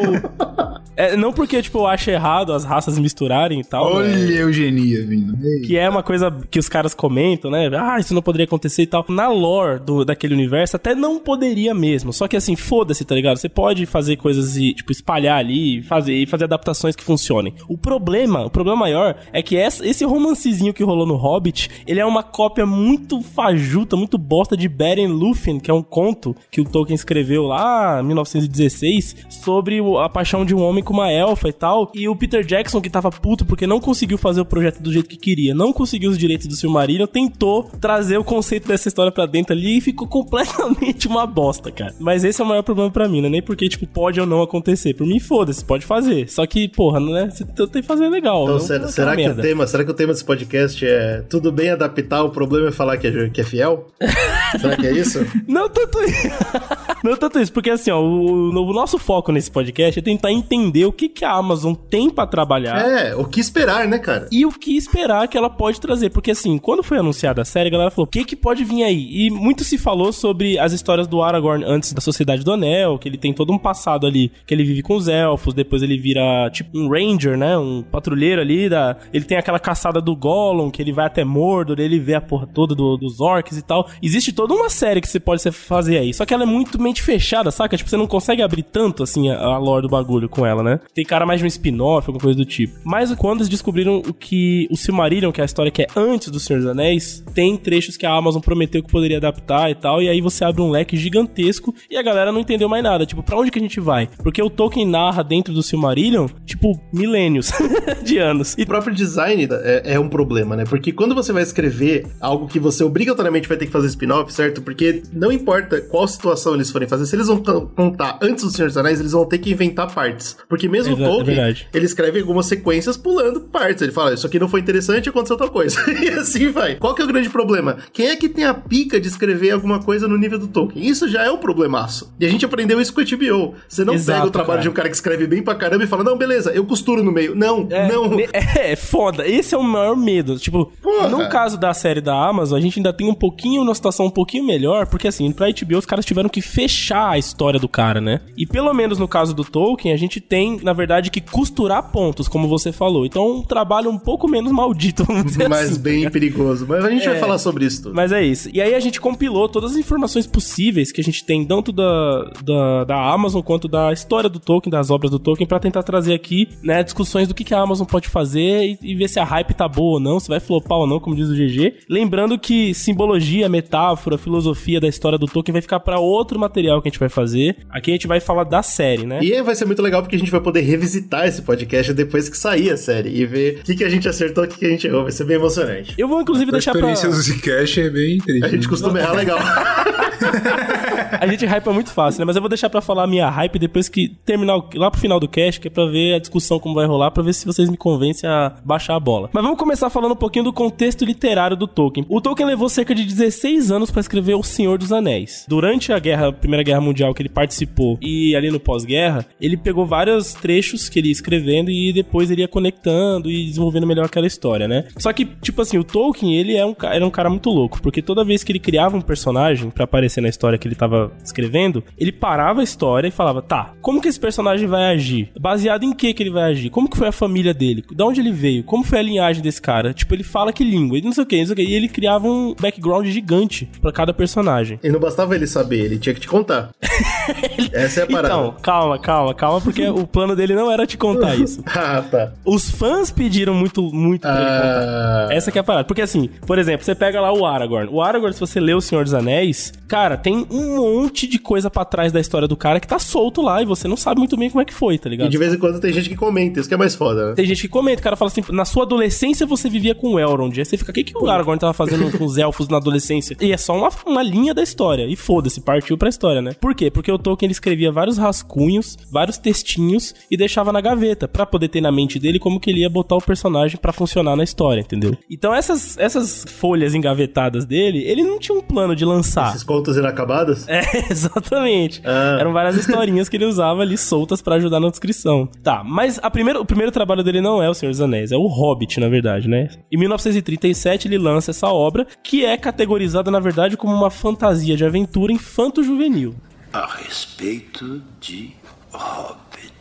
É, 0.96 1.16
não 1.18 1.32
porque, 1.34 1.62
tipo, 1.62 1.80
eu 1.80 1.88
acho 1.88 2.10
errado 2.10 2.54
as 2.54 2.64
raças 2.64 2.98
misturarem 2.98 3.60
e 3.60 3.64
tal. 3.64 3.86
Olha 3.96 4.08
né? 4.16 4.42
eugenia 4.42 5.06
vindo. 5.06 5.36
Que 5.66 5.78
é 5.78 5.90
uma 5.90 6.04
coisa 6.04 6.32
que 6.50 6.60
os 6.60 6.70
caras 6.70 6.94
comentam, 6.94 7.50
né? 7.52 7.70
Ah, 7.78 7.98
isso 8.00 8.14
não 8.14 8.22
poderia 8.22 8.46
acontecer 8.46 8.84
e 8.84 8.88
tal. 8.88 9.06
Na 9.10 9.28
lore 9.28 9.80
do, 9.80 10.06
daquele 10.06 10.34
universo, 10.34 10.76
até 10.76 10.94
não 10.96 11.20
poderia 11.20 11.74
mesmo. 11.74 12.14
Só 12.14 12.28
que 12.28 12.36
assim, 12.36 12.56
foda-se, 12.56 13.04
tá 13.06 13.16
ligado? 13.16 13.38
Você 13.38 13.50
pode 13.50 13.86
fazer 13.86 14.16
coisas 14.18 14.56
e, 14.58 14.74
tipo, 14.74 14.92
espalhar 14.92 15.38
ali 15.40 15.80
e 15.80 15.82
fazer, 15.84 16.14
e 16.14 16.26
fazer 16.26 16.46
adaptações 16.46 16.96
que 16.96 17.04
funcionem. 17.04 17.54
O 17.68 17.78
problema, 17.78 18.46
o 18.46 18.50
problema 18.50 18.78
maior 18.80 19.16
é 19.34 19.42
que 19.42 19.56
essa- 19.58 19.86
esse 19.86 20.06
romancezinho 20.06 20.74
que 20.74 20.84
rolou 20.84 21.06
no 21.06 21.16
Hobbit, 21.16 21.70
ele 21.88 22.00
é 22.00 22.06
uma 22.06 22.24
cópia 22.24 22.66
muito 22.66 23.22
fajuta, 23.22 23.96
muito 23.96 24.18
bosta 24.18 24.56
de 24.56 24.68
Beren 24.70 25.08
Lúthien, 25.08 25.60
que 25.60 25.70
é 25.70 25.74
um 25.74 25.84
conto 25.84 26.36
que 26.50 26.62
o 26.62 26.66
Tolkien 26.66 26.96
escreveu 26.96 27.44
lá 27.44 28.00
em 28.02 28.06
1916 28.06 29.16
sobre 29.30 29.80
a 30.02 30.10
paixão 30.10 30.46
de 30.46 30.56
um 30.56 30.62
homem 30.62 30.84
com 30.86 30.94
uma 30.94 31.12
elfa 31.12 31.50
e 31.50 31.54
tal. 31.54 31.92
E 31.94 32.08
o 32.08 32.16
Peter 32.16 32.46
Jackson, 32.46 32.80
que 32.80 32.90
tava 32.90 33.10
puto 33.10 33.46
porque 33.46 33.68
não 33.68 33.80
conseguiu 33.80 34.18
fazer 34.18 34.42
o 34.42 34.46
projeto 34.46 34.82
do 34.82 34.94
jeito 34.94 35.10
que 35.10 35.18
queria, 35.18 35.54
não 35.54 35.74
conseguiu 35.74 36.10
os 36.10 36.18
direitos 36.18 36.48
do 36.48 36.56
Silmarillion, 36.56 37.08
tentou 37.08 37.64
trazer 37.82 38.18
o 38.18 38.24
conceito 38.24 38.68
dessa 38.68 38.88
história 38.88 39.12
pra 39.12 39.26
dentro 39.26 39.54
ali 39.54 39.78
e 39.78 39.82
ficou 39.82 40.08
completamente 40.10 41.08
uma 41.08 41.26
bosta, 41.26 41.72
cara. 41.72 41.94
Mas 42.00 42.24
esse 42.24 42.42
é 42.42 42.46
o 42.46 42.48
maior 42.48 42.62
problema 42.62 42.92
pra 42.92 43.10
mim, 43.10 43.22
né? 43.22 43.30
Nem 43.30 43.42
porque, 43.42 43.68
tipo, 43.68 43.86
pode 43.88 44.20
ou 44.22 44.28
não 44.28 44.42
acontecer. 44.42 44.94
Por 44.94 45.06
mim, 45.06 45.20
foda-se, 45.20 45.66
pode 45.66 45.86
fazer. 45.86 46.30
Só 46.30 46.46
que, 46.46 46.68
porra, 46.68 47.00
né? 47.00 47.30
Você 47.30 47.44
tem 47.44 47.82
que 47.82 47.88
fazer 47.88 48.08
legal. 48.08 48.44
Então, 48.44 48.54
não 48.54 48.60
será, 48.60 48.86
aquela 48.86 48.92
será 48.92 49.16
que 49.16 49.30
o 49.30 49.36
tema, 49.36 49.68
será 49.68 49.84
que 49.84 49.92
o 49.92 49.94
tema 49.94 50.14
desse 50.14 50.26
podcast 50.26 50.86
é 50.86 51.22
tudo 51.30 51.52
bem 51.52 51.70
adaptar, 51.70 52.24
o 52.24 52.30
problema 52.30 52.68
é 52.68 52.72
falar 52.72 52.98
que 52.98 53.08
é, 53.08 53.30
que 53.30 53.42
é 53.42 53.44
fiel? 53.44 53.88
será 54.60 54.76
que 54.76 54.88
é 54.88 54.92
isso? 54.92 55.26
Não 55.48 55.68
tanto 55.70 56.02
isso. 56.04 56.28
Não 57.04 57.16
tanto 57.16 57.40
isso, 57.40 57.54
porque 57.54 57.70
assim, 57.70 57.92
ó, 57.92 58.02
o, 58.02 58.50
o 58.50 58.74
nosso 58.74 58.98
foco 58.98 59.32
nesse 59.32 59.52
podcast 59.52 60.00
é 60.00 60.02
tentar 60.02 60.32
entender 60.32 60.75
o 60.84 60.92
que, 60.92 61.08
que 61.08 61.24
a 61.24 61.32
Amazon 61.32 61.76
tem 61.76 62.10
pra 62.10 62.26
trabalhar. 62.26 62.80
É, 62.80 63.16
o 63.16 63.24
que 63.26 63.40
esperar, 63.40 63.88
né, 63.88 64.00
cara? 64.00 64.28
E 64.32 64.46
o 64.46 64.52
que 64.52 64.76
esperar 64.76 65.28
que 65.28 65.38
ela 65.38 65.50
pode 65.50 65.80
trazer. 65.80 66.10
Porque, 66.10 66.32
assim, 66.32 66.58
quando 66.58 66.82
foi 66.82 66.98
anunciada 66.98 67.44
a 67.44 67.46
série, 67.46 67.68
a 67.68 67.72
galera 67.72 67.92
falou: 67.92 68.08
o 68.08 68.10
que, 68.10 68.26
que 68.26 68.36
pode 68.36 68.64
vir 68.64 68.84
aí? 68.84 69.08
E 69.28 69.30
muito 69.30 69.64
se 69.64 69.78
falou 69.78 70.12
sobre 70.12 70.58
as 70.58 70.74
histórias 70.74 71.08
do 71.08 71.22
Aragorn 71.22 71.64
antes 71.64 71.94
da 71.94 72.02
Sociedade 72.02 72.44
do 72.44 72.52
Anel, 72.52 72.98
que 72.98 73.08
ele 73.08 73.18
tem 73.18 73.32
todo 73.32 73.54
um 73.54 73.58
passado 73.60 74.08
ali, 74.08 74.32
que 74.48 74.54
ele 74.54 74.64
vive 74.64 74.82
com 74.82 74.96
os 74.96 75.08
elfos, 75.08 75.54
depois 75.54 75.84
ele 75.84 75.98
vira 75.98 76.50
tipo 76.52 76.78
um 76.78 76.90
ranger, 76.90 77.38
né? 77.38 77.56
Um 77.58 77.84
patrulheiro 77.84 78.42
ali. 78.42 78.68
Da... 78.68 78.98
Ele 79.14 79.24
tem 79.26 79.38
aquela 79.38 79.60
caçada 79.60 80.02
do 80.02 80.16
Gollum, 80.16 80.72
que 80.72 80.82
ele 80.82 80.92
vai 80.92 81.06
até 81.06 81.24
Mordor, 81.24 81.80
ele 81.80 82.00
vê 82.00 82.16
a 82.16 82.22
porra 82.22 82.48
toda 82.48 82.74
do- 82.74 82.98
dos 82.98 83.22
orcs 83.22 83.58
e 83.58 83.62
tal. 83.62 83.88
Existe 84.02 84.34
toda 84.34 84.54
uma 84.54 84.70
série 84.70 85.00
que 85.02 85.08
você 85.08 85.20
pode 85.20 85.44
fazer 85.52 85.98
aí. 86.00 86.14
Só 86.14 86.26
que 86.26 86.34
ela 86.34 86.44
é 86.44 86.46
muito 86.48 86.68
extremamente 86.68 87.02
fechada, 87.04 87.52
saca? 87.52 87.78
Tipo, 87.78 87.90
você 87.90 87.98
não 87.98 88.08
consegue 88.08 88.42
abrir 88.42 88.64
tanto, 88.64 89.04
assim, 89.04 89.30
a, 89.30 89.38
a 89.38 89.58
lore 89.58 89.84
do 89.84 89.90
bagulho 89.90 90.28
com 90.30 90.46
ela, 90.46 90.64
né? 90.66 90.80
Tem 90.94 91.06
cara 91.06 91.26
mais 91.26 91.40
de 91.40 91.46
um 91.46 91.48
spin-off, 91.48 92.08
alguma 92.08 92.22
coisa 92.22 92.38
do 92.38 92.46
tipo. 92.46 92.74
Mas 92.84 93.14
quando 93.16 93.40
eles 93.40 93.50
descobriram 93.50 93.98
o 93.98 94.14
que 94.14 94.68
o 94.70 94.76
Silmarillion, 94.76 95.32
que 95.32 95.40
é 95.40 95.44
a 95.44 95.46
história 95.46 95.72
que 95.72 95.84
é 95.84 95.88
antes 95.96 96.30
do 96.30 96.40
Senhor 96.40 96.60
dos 96.60 96.70
Anéis, 96.70 97.24
tem 97.34 97.56
trechos 97.56 97.96
que 97.96 98.06
a 98.06 98.12
Amazon 98.12 98.42
prometeu 98.42 98.84
que 98.84 98.92
poderia 98.92 99.18
adaptar 99.18 99.70
e 99.70 99.76
tal, 99.76 100.02
e 100.02 100.10
aí 100.10 100.20
você 100.22 100.44
abre 100.44 100.62
um 100.62 100.70
leque 100.70 100.98
gigantesco 100.98 101.74
e 101.90 101.98
a 101.98 102.04
galera 102.04 102.32
não 102.32 102.42
entendeu 102.42 102.68
mais 102.68 102.84
nada. 102.84 103.06
Tipo, 103.06 103.24
pra 103.24 103.38
onde 103.38 103.52
que 103.52 103.60
a 103.60 103.62
gente 103.62 103.80
vai? 103.80 104.10
Porque 104.24 104.42
o 104.42 104.50
Tolkien 104.50 104.88
narra 104.88 105.24
dentro 105.24 105.54
do 105.54 105.64
Silmarillion, 105.64 106.28
tipo, 106.46 106.80
milênios 106.92 107.52
de 108.04 108.18
anos. 108.18 108.56
E 108.58 108.64
o 108.64 108.68
próprio 108.68 108.94
design 108.94 109.48
é, 109.64 109.94
é, 109.94 110.00
um 110.00 110.10
problema, 110.10 110.56
né? 110.56 110.64
Porque 110.66 110.92
quando 110.92 111.14
você 111.14 111.32
vai 111.32 111.44
escrever 111.44 112.08
algo 112.20 112.48
que 112.48 112.60
você 112.60 112.84
obrigatoriamente 112.84 113.48
vai 113.48 113.58
ter 113.58 113.66
que 113.66 113.72
fazer 113.72 113.88
spin-off, 113.88 114.34
certo? 114.34 114.62
Porque 114.62 115.04
não 115.14 115.32
importa 115.32 115.82
qual 115.82 116.08
situação 116.08 116.56
eles 116.56 116.72
forem 116.72 116.88
fazer, 116.88 117.06
se 117.06 117.16
eles 117.16 117.28
vão 117.28 117.42
contar 117.76 118.18
antes 118.22 118.44
do 118.44 118.50
Senhor 118.50 118.68
dos 118.68 118.78
Anéis, 118.78 119.00
eles 119.00 119.12
vão 119.12 119.26
ter 119.26 119.38
que 119.38 119.52
inventar 119.52 119.94
partes. 119.94 120.38
Porque 120.48 120.55
mesmo 120.68 120.96
o 120.96 120.98
Tolkien, 120.98 121.40
é 121.40 121.56
ele 121.74 121.86
escreve 121.86 122.20
algumas 122.20 122.46
sequências 122.46 122.98
pulando 122.98 123.42
partes. 123.42 123.82
Ele 123.82 123.92
fala, 123.92 124.14
isso 124.14 124.26
aqui 124.26 124.40
não 124.40 124.48
foi 124.48 124.60
interessante, 124.60 125.10
aconteceu 125.10 125.38
tal 125.38 125.50
coisa. 125.50 125.80
e 126.02 126.10
assim 126.10 126.50
vai. 126.52 126.76
Qual 126.76 126.94
que 126.96 127.02
é 127.02 127.06
o 127.06 127.08
grande 127.08 127.30
problema? 127.30 127.78
Quem 127.94 128.08
é 128.08 128.16
que 128.16 128.30
tem 128.30 128.46
a 128.46 128.54
pica 128.54 129.00
de 129.00 129.08
escrever 129.08 129.52
alguma 129.52 129.82
coisa 129.82 130.08
no 130.08 130.18
nível 130.18 130.40
do 130.40 130.48
Tolkien? 130.48 130.86
Isso 130.86 131.08
já 131.08 131.24
é 131.24 131.32
um 131.32 131.38
problemaço. 131.38 132.14
E 132.20 132.26
a 132.26 132.30
gente 132.30 132.46
aprendeu 132.46 132.80
isso 132.80 132.94
com 132.94 133.02
a 133.02 133.04
HBO. 133.04 133.56
Você 133.68 133.84
não 133.84 133.94
Exato, 133.94 134.18
pega 134.18 134.28
o 134.28 134.32
trabalho 134.32 134.58
cara. 134.58 134.62
de 134.62 134.70
um 134.70 134.74
cara 134.74 134.90
que 134.90 134.96
escreve 134.96 135.28
bem 135.28 135.44
pra 135.44 135.56
caramba 135.56 135.84
e 135.84 135.88
fala, 135.88 136.04
não, 136.04 136.18
beleza, 136.18 136.52
eu 136.52 136.66
costuro 136.66 137.04
no 137.04 137.12
meio. 137.12 137.36
Não, 137.36 137.68
é, 137.70 137.88
não. 137.88 138.16
É, 138.34 138.72
é, 138.72 138.76
foda. 138.76 139.28
Esse 139.28 139.56
é 139.56 139.58
o 139.58 139.64
maior 139.64 139.96
medo. 139.96 140.38
Tipo, 140.38 140.72
Porra. 140.82 141.10
no 141.10 141.30
caso 141.30 141.58
da 141.58 141.74
série 141.74 142.02
da 142.02 142.14
Amazon, 142.14 142.58
a 142.58 142.62
gente 142.62 142.80
ainda 142.80 142.92
tem 142.92 143.08
um 143.08 143.14
pouquinho, 143.14 143.62
uma 143.62 143.76
situação 143.76 144.08
um 144.08 144.12
pouquinho 144.12 144.44
melhor, 144.46 144.88
porque 144.88 145.08
assim, 145.08 145.32
pra 145.32 145.48
HBO 145.48 145.78
os 145.78 145.86
caras 145.86 146.06
tiveram 146.06 146.30
que 146.30 146.42
fechar 146.42 147.12
a 147.12 147.18
história 147.18 147.60
do 147.60 147.68
cara, 147.68 148.02
né? 148.02 148.22
E 148.38 148.46
pelo 148.46 148.74
menos 148.74 148.98
no 148.98 149.08
caso 149.08 149.34
do 149.34 149.44
Tolkien, 149.44 149.94
a 149.94 149.98
gente 149.98 150.20
tem, 150.20 150.45
na 150.62 150.74
verdade, 150.74 151.10
que 151.10 151.22
costurar 151.22 151.92
pontos, 151.92 152.28
como 152.28 152.48
você 152.48 152.72
falou. 152.72 153.06
Então, 153.06 153.38
um 153.38 153.44
trabalho 153.44 153.90
um 153.90 153.98
pouco 153.98 154.28
menos 154.28 154.52
maldito, 154.52 155.04
vamos 155.06 155.26
dizer 155.26 155.48
Mas 155.50 155.72
assim. 155.72 155.82
bem 155.82 156.10
perigoso. 156.10 156.66
Mas 156.68 156.84
a 156.84 156.90
gente 156.90 157.06
é, 157.06 157.12
vai 157.12 157.20
falar 157.20 157.38
sobre 157.38 157.66
isso 157.66 157.84
tudo. 157.84 157.96
Mas 157.96 158.12
é 158.12 158.24
isso. 158.24 158.50
E 158.54 158.62
aí 158.62 158.74
a 158.74 158.80
gente 158.80 159.00
compilou 159.00 159.48
todas 159.48 159.72
as 159.72 159.78
informações 159.78 160.28
possíveis 160.28 160.92
que 160.92 161.02
a 161.02 161.04
gente 161.04 161.24
tem, 161.24 161.46
tanto 161.46 161.72
da, 161.72 162.32
da, 162.44 162.84
da 162.84 163.14
Amazon 163.14 163.42
quanto 163.42 163.68
da 163.68 163.92
história 163.94 164.30
do 164.30 164.40
Tolkien, 164.40 164.72
das 164.72 164.90
obras 164.90 165.12
do 165.12 165.20
Tolkien, 165.20 165.48
para 165.48 165.60
tentar 165.60 165.84
trazer 165.84 166.14
aqui, 166.14 166.50
né, 166.64 166.84
discussões 166.84 167.28
do 167.28 167.34
que, 167.34 167.44
que 167.44 167.54
a 167.54 167.60
Amazon 167.60 167.86
pode 167.86 168.08
fazer 168.08 168.66
e, 168.66 168.80
e, 168.82 168.96
ver 168.96 169.08
se 169.08 169.20
a 169.20 169.24
hype 169.24 169.54
tá 169.54 169.68
boa 169.68 169.94
ou 169.94 170.00
não, 170.00 170.20
se 170.20 170.28
vai 170.28 170.40
flopar 170.40 170.80
ou 170.80 170.88
não, 170.88 171.00
como 171.00 171.16
diz 171.16 171.30
o 171.30 171.34
GG. 171.34 171.86
Lembrando 171.90 172.38
que 172.38 172.74
simbologia, 172.74 173.50
metáfora, 173.50 174.18
filosofia 174.18 174.80
da 174.80 174.88
história 174.88 175.18
do 175.18 175.28
Tolkien 175.28 175.54
vai 175.54 175.62
ficar 175.62 175.80
para 175.80 176.00
outro 176.00 176.40
material 176.40 176.82
que 176.82 176.88
a 176.88 176.92
gente 176.92 177.00
vai 177.00 177.10
fazer. 177.10 177.58
Aqui 177.70 177.92
a 177.92 177.94
gente 177.94 178.08
vai 178.08 178.20
falar 178.20 178.44
da 178.44 178.62
série, 178.62 179.06
né? 179.06 179.20
E 179.22 179.42
vai 179.42 179.56
ser 179.56 179.66
muito 179.66 179.82
legal 179.82 180.02
porque 180.02 180.16
a 180.16 180.20
gente 180.20 180.32
vai 180.36 180.44
poder 180.44 180.62
revisitar 180.62 181.28
esse 181.28 181.42
podcast 181.42 181.94
depois 181.94 182.30
que 182.30 182.38
sair 182.38 182.72
a 182.72 182.78
série 182.78 183.10
e 183.10 183.26
ver 183.26 183.60
o 183.62 183.64
que, 183.64 183.76
que 183.76 183.84
a 183.84 183.90
gente 183.90 184.08
acertou, 184.08 184.44
o 184.44 184.48
que, 184.48 184.58
que 184.58 184.66
a 184.66 184.70
gente 184.70 184.88
errou. 184.88 185.04
Vai 185.04 185.12
ser 185.12 185.24
bem 185.24 185.38
emocionante. 185.38 185.94
Eu 185.98 186.08
vou, 186.08 186.22
inclusive, 186.22 186.50
a 186.50 186.54
deixar 186.54 186.72
pra... 186.72 186.88
A 186.88 186.92
experiência 186.92 187.34
do 187.34 187.40
Zcash 187.40 187.78
é 187.78 187.90
bem 187.90 188.18
triste. 188.20 188.46
A 188.46 188.50
gente 188.50 188.68
costuma 188.68 189.00
errar 189.00 189.14
legal. 189.14 189.40
a 191.20 191.28
gente 191.28 191.46
hypa 191.46 191.72
muito 191.72 191.92
fácil, 191.92 192.20
né? 192.20 192.26
Mas 192.26 192.36
eu 192.36 192.42
vou 192.42 192.50
deixar 192.50 192.70
pra 192.70 192.82
falar 192.82 193.04
a 193.04 193.08
minha 193.08 193.30
hype 193.30 193.60
depois 193.60 193.90
que 193.90 194.10
terminar 194.26 194.58
o... 194.58 194.70
lá 194.76 194.92
pro 194.92 195.00
final 195.00 195.20
do 195.20 195.28
cast, 195.28 195.60
que 195.60 195.68
é 195.68 195.72
pra 195.72 195.86
ver 195.86 196.16
a 196.16 196.20
discussão 196.20 196.60
como 196.60 196.76
vai 196.76 196.86
rolar, 196.86 197.12
pra 197.12 197.24
ver 197.24 197.34
se 197.34 197.46
vocês 197.46 197.70
me 197.70 197.78
convencem 197.78 198.30
a 198.30 198.54
baixar 198.64 198.96
a 198.96 199.00
bola. 199.00 199.30
Mas 199.32 199.44
vamos 199.44 199.58
começar 199.58 199.90
falando 199.90 200.14
um 200.14 200.18
pouquinho 200.18 200.46
do 200.46 200.54
contexto 200.54 201.06
literário 201.06 201.56
do 201.56 201.68
Tolkien. 201.68 202.06
O 202.10 202.22
Tolkien 202.22 202.48
levou 202.48 202.70
cerca 202.70 202.94
de 202.94 203.04
16 203.06 203.72
anos 203.72 203.92
para 203.92 204.02
escrever 204.02 204.36
O 204.36 204.44
Senhor 204.44 204.78
dos 204.78 204.92
Anéis. 204.92 205.46
Durante 205.48 205.92
a 205.92 206.00
guerra, 206.00 206.28
a 206.28 206.34
Primeira 206.34 206.64
Guerra 206.64 206.82
Mundial 206.82 207.14
que 207.14 207.22
ele 207.22 207.30
participou 207.30 207.98
e 208.02 208.36
ali 208.36 208.52
no 208.52 208.60
pós-guerra, 208.60 209.26
ele 209.40 209.58
pegou 209.58 209.86
vários 210.26 210.34
trechos 210.34 210.90
que 210.90 211.00
ele 211.00 211.10
ia 211.10 211.12
escrevendo 211.12 211.70
e 211.70 211.94
depois 211.94 212.32
ele 212.32 212.42
ia 212.42 212.48
conectando 212.48 213.30
e 213.30 213.46
desenvolvendo 213.46 213.86
melhor 213.86 214.06
aquela 214.06 214.26
história, 214.26 214.68
né? 214.68 214.86
Só 214.98 215.14
que, 215.14 215.26
tipo 215.26 215.62
assim, 215.62 215.78
o 215.78 215.84
Tolkien, 215.84 216.36
ele 216.36 216.56
é 216.56 216.66
um, 216.66 216.76
era 216.84 217.06
um 217.06 217.12
cara 217.12 217.30
muito 217.30 217.50
louco, 217.50 217.82
porque 217.82 218.02
toda 218.02 218.26
vez 218.26 218.44
que 218.44 218.52
ele 218.52 218.60
criava 218.60 218.98
um 218.98 219.02
personagem 219.02 219.70
para 219.70 219.84
aparecer 219.84 220.22
na 220.22 220.30
história 220.30 220.58
que 220.58 220.68
ele 220.68 220.76
tava 220.76 221.12
escrevendo, 221.24 221.84
ele 221.98 222.12
parava 222.12 222.62
a 222.62 222.64
história 222.64 223.08
e 223.08 223.12
falava, 223.12 223.42
tá, 223.42 223.74
como 223.82 224.02
que 224.02 224.08
esse 224.08 224.20
personagem 224.20 224.68
vai 224.68 224.94
agir? 224.94 225.32
Baseado 225.40 225.84
em 225.84 225.94
que 225.94 226.14
que 226.14 226.24
ele 226.24 226.32
vai 226.32 226.52
agir? 226.52 226.70
Como 226.70 226.90
que 226.90 226.98
foi 226.98 227.08
a 227.08 227.12
família 227.12 227.54
dele? 227.54 227.84
De 227.90 228.04
onde 228.04 228.20
ele 228.20 228.32
veio? 228.32 228.64
Como 228.64 228.84
foi 228.84 229.00
a 229.00 229.04
linhagem 229.04 229.44
desse 229.44 229.62
cara? 229.62 229.94
Tipo, 229.94 230.16
ele 230.16 230.24
fala 230.24 230.52
que 230.52 230.64
língua, 230.64 230.98
ele 230.98 231.06
não 231.06 231.14
sei 231.14 231.24
o 231.24 231.28
que, 231.28 231.38
não 231.38 231.46
sei 231.46 231.54
o 231.54 231.56
que. 231.56 231.64
E 231.64 231.74
ele 231.74 231.88
criava 231.88 232.28
um 232.28 232.56
background 232.60 233.06
gigante 233.08 233.70
para 233.82 233.92
cada 233.92 234.14
personagem. 234.14 234.80
E 234.84 234.90
não 234.90 235.00
bastava 235.00 235.36
ele 235.36 235.48
saber, 235.48 235.86
ele 235.86 236.00
tinha 236.00 236.14
que 236.16 236.22
te 236.22 236.28
contar. 236.28 236.70
Essa 237.72 238.02
é 238.02 238.04
a 238.04 238.08
parada. 238.08 238.34
Então, 238.34 238.56
calma, 238.62 239.00
calma, 239.00 239.34
calma, 239.34 239.62
porque 239.62 239.88
o 239.88 240.05
plano 240.08 240.36
dele 240.36 240.56
não 240.56 240.72
era 240.72 240.86
te 240.86 240.98
contar 240.98 241.36
isso. 241.40 241.64
ah, 241.68 242.04
tá. 242.10 242.34
Os 242.46 242.70
fãs 242.70 243.12
pediram 243.12 243.54
muito, 243.54 243.82
muito 243.94 244.22
pra 244.22 244.32
ah... 244.32 244.40
ele 244.40 245.26
contar. 245.26 245.36
Essa 245.36 245.52
que 245.52 245.58
é 245.58 245.62
a 245.62 245.64
parada. 245.64 245.86
Porque 245.86 246.02
assim, 246.02 246.30
por 246.46 246.58
exemplo, 246.58 246.86
você 246.86 246.96
pega 246.96 247.20
lá 247.20 247.32
o 247.34 247.46
Aragorn. 247.46 247.90
O 247.92 248.02
Aragorn, 248.02 248.34
se 248.34 248.40
você 248.40 248.60
lê 248.60 248.74
O 248.74 248.82
Senhor 248.82 249.04
dos 249.04 249.14
Anéis, 249.14 249.74
cara, 249.88 250.18
tem 250.18 250.46
um 250.50 250.78
monte 250.78 251.28
de 251.28 251.40
coisa 251.40 251.70
para 251.70 251.86
trás 251.86 252.12
da 252.12 252.20
história 252.20 252.48
do 252.48 252.56
cara 252.56 252.80
que 252.80 252.88
tá 252.88 253.00
solto 253.00 253.42
lá 253.42 253.62
e 253.62 253.66
você 253.66 253.88
não 253.88 253.98
sabe 253.98 254.20
muito 254.20 254.38
bem 254.38 254.50
como 254.50 254.62
é 254.62 254.66
que 254.66 254.74
foi, 254.74 254.98
tá 254.98 255.10
ligado? 255.10 255.28
E 255.28 255.30
de 255.30 255.38
vez 255.38 255.54
em 255.54 255.58
quando 255.58 255.80
tem 255.80 255.94
gente 255.94 256.10
que 256.10 256.16
comenta, 256.16 256.60
isso 256.60 256.70
que 256.70 256.76
é 256.76 256.78
mais 256.78 256.96
foda, 256.96 257.30
né? 257.30 257.34
Tem 257.36 257.46
gente 257.46 257.62
que 257.62 257.68
comenta, 257.68 258.00
o 258.00 258.04
cara 258.04 258.16
fala 258.16 258.32
assim, 258.32 258.44
na 258.52 258.66
sua 258.66 258.84
adolescência 258.84 259.46
você 259.46 259.70
vivia 259.70 259.96
com 259.96 260.14
o 260.14 260.20
Elrond. 260.20 260.58
Aí 260.58 260.66
você 260.66 260.78
fica, 260.78 260.92
o 260.92 260.94
que, 260.94 261.04
que 261.04 261.18
o 261.18 261.30
Aragorn 261.30 261.60
tava 261.60 261.74
fazendo 261.74 262.16
com 262.18 262.26
os 262.26 262.38
elfos 262.38 262.68
na 262.68 262.78
adolescência? 262.78 263.36
E 263.40 263.52
é 263.52 263.58
só 263.58 263.78
uma, 263.78 263.90
uma 264.06 264.24
linha 264.24 264.54
da 264.54 264.64
história. 264.64 265.06
E 265.06 265.16
foda-se, 265.16 265.62
partiu 265.62 265.98
pra 265.98 266.10
história, 266.10 266.42
né? 266.42 266.54
Por 266.60 266.74
quê? 266.76 266.90
Porque 266.90 267.12
o 267.12 267.18
Tolkien 267.18 267.48
ele 267.48 267.54
escrevia 267.54 267.92
vários 267.92 268.18
rascunhos, 268.18 268.98
vários 269.12 269.38
textinhos 269.38 269.95
e 270.30 270.38
deixava 270.38 270.72
na 270.72 270.82
gaveta 270.82 271.28
para 271.28 271.46
poder 271.46 271.68
ter 271.70 271.82
na 271.82 271.92
mente 271.92 272.20
dele 272.20 272.40
como 272.40 272.60
que 272.60 272.70
ele 272.70 272.82
ia 272.82 272.90
botar 272.90 273.16
o 273.16 273.22
personagem 273.22 273.78
para 273.78 273.94
funcionar 273.94 274.36
na 274.36 274.44
história, 274.44 274.82
entendeu? 274.82 275.18
Então 275.30 275.54
essas, 275.54 275.98
essas 275.98 276.46
folhas 276.48 276.94
engavetadas 276.94 277.66
dele, 277.66 278.04
ele 278.04 278.24
não 278.24 278.40
tinha 278.40 278.58
um 278.58 278.62
plano 278.62 278.96
de 278.96 279.06
lançar. 279.06 279.50
Esses 279.50 279.64
contos 279.64 279.98
inacabados? 279.98 280.66
É, 280.76 281.10
exatamente. 281.10 282.02
Ah. 282.04 282.38
Eram 282.38 282.52
várias 282.52 282.76
historinhas 282.76 283.30
que 283.30 283.38
ele 283.38 283.46
usava 283.46 283.82
ali 283.82 283.98
soltas 283.98 284.42
para 284.42 284.56
ajudar 284.56 284.80
na 284.80 284.90
descrição. 284.90 285.48
Tá, 285.64 285.84
mas 285.86 286.20
a 286.22 286.30
primeira, 286.30 286.60
o 286.60 286.66
primeiro 286.66 286.92
trabalho 286.92 287.24
dele 287.24 287.40
não 287.40 287.64
é 287.64 287.70
O 287.70 287.74
Senhor 287.74 287.92
dos 287.92 288.02
Anéis, 288.02 288.32
é 288.34 288.36
o 288.38 288.46
Hobbit, 288.46 289.00
na 289.00 289.08
verdade, 289.08 289.48
né? 289.48 289.70
Em 289.90 289.98
1937 289.98 291.08
ele 291.08 291.18
lança 291.18 291.52
essa 291.52 291.70
obra, 291.70 292.06
que 292.22 292.44
é 292.44 292.58
categorizada, 292.58 293.32
na 293.32 293.40
verdade, 293.40 293.78
como 293.78 293.94
uma 293.94 294.12
fantasia 294.12 294.76
de 294.76 294.84
aventura 294.84 295.32
infanto-juvenil. 295.32 296.36
A 296.74 296.86
respeito 296.98 298.02
de 298.20 298.52
hobbits. 298.92 299.75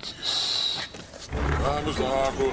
Vamos 1.63 1.97
logo. 1.99 2.53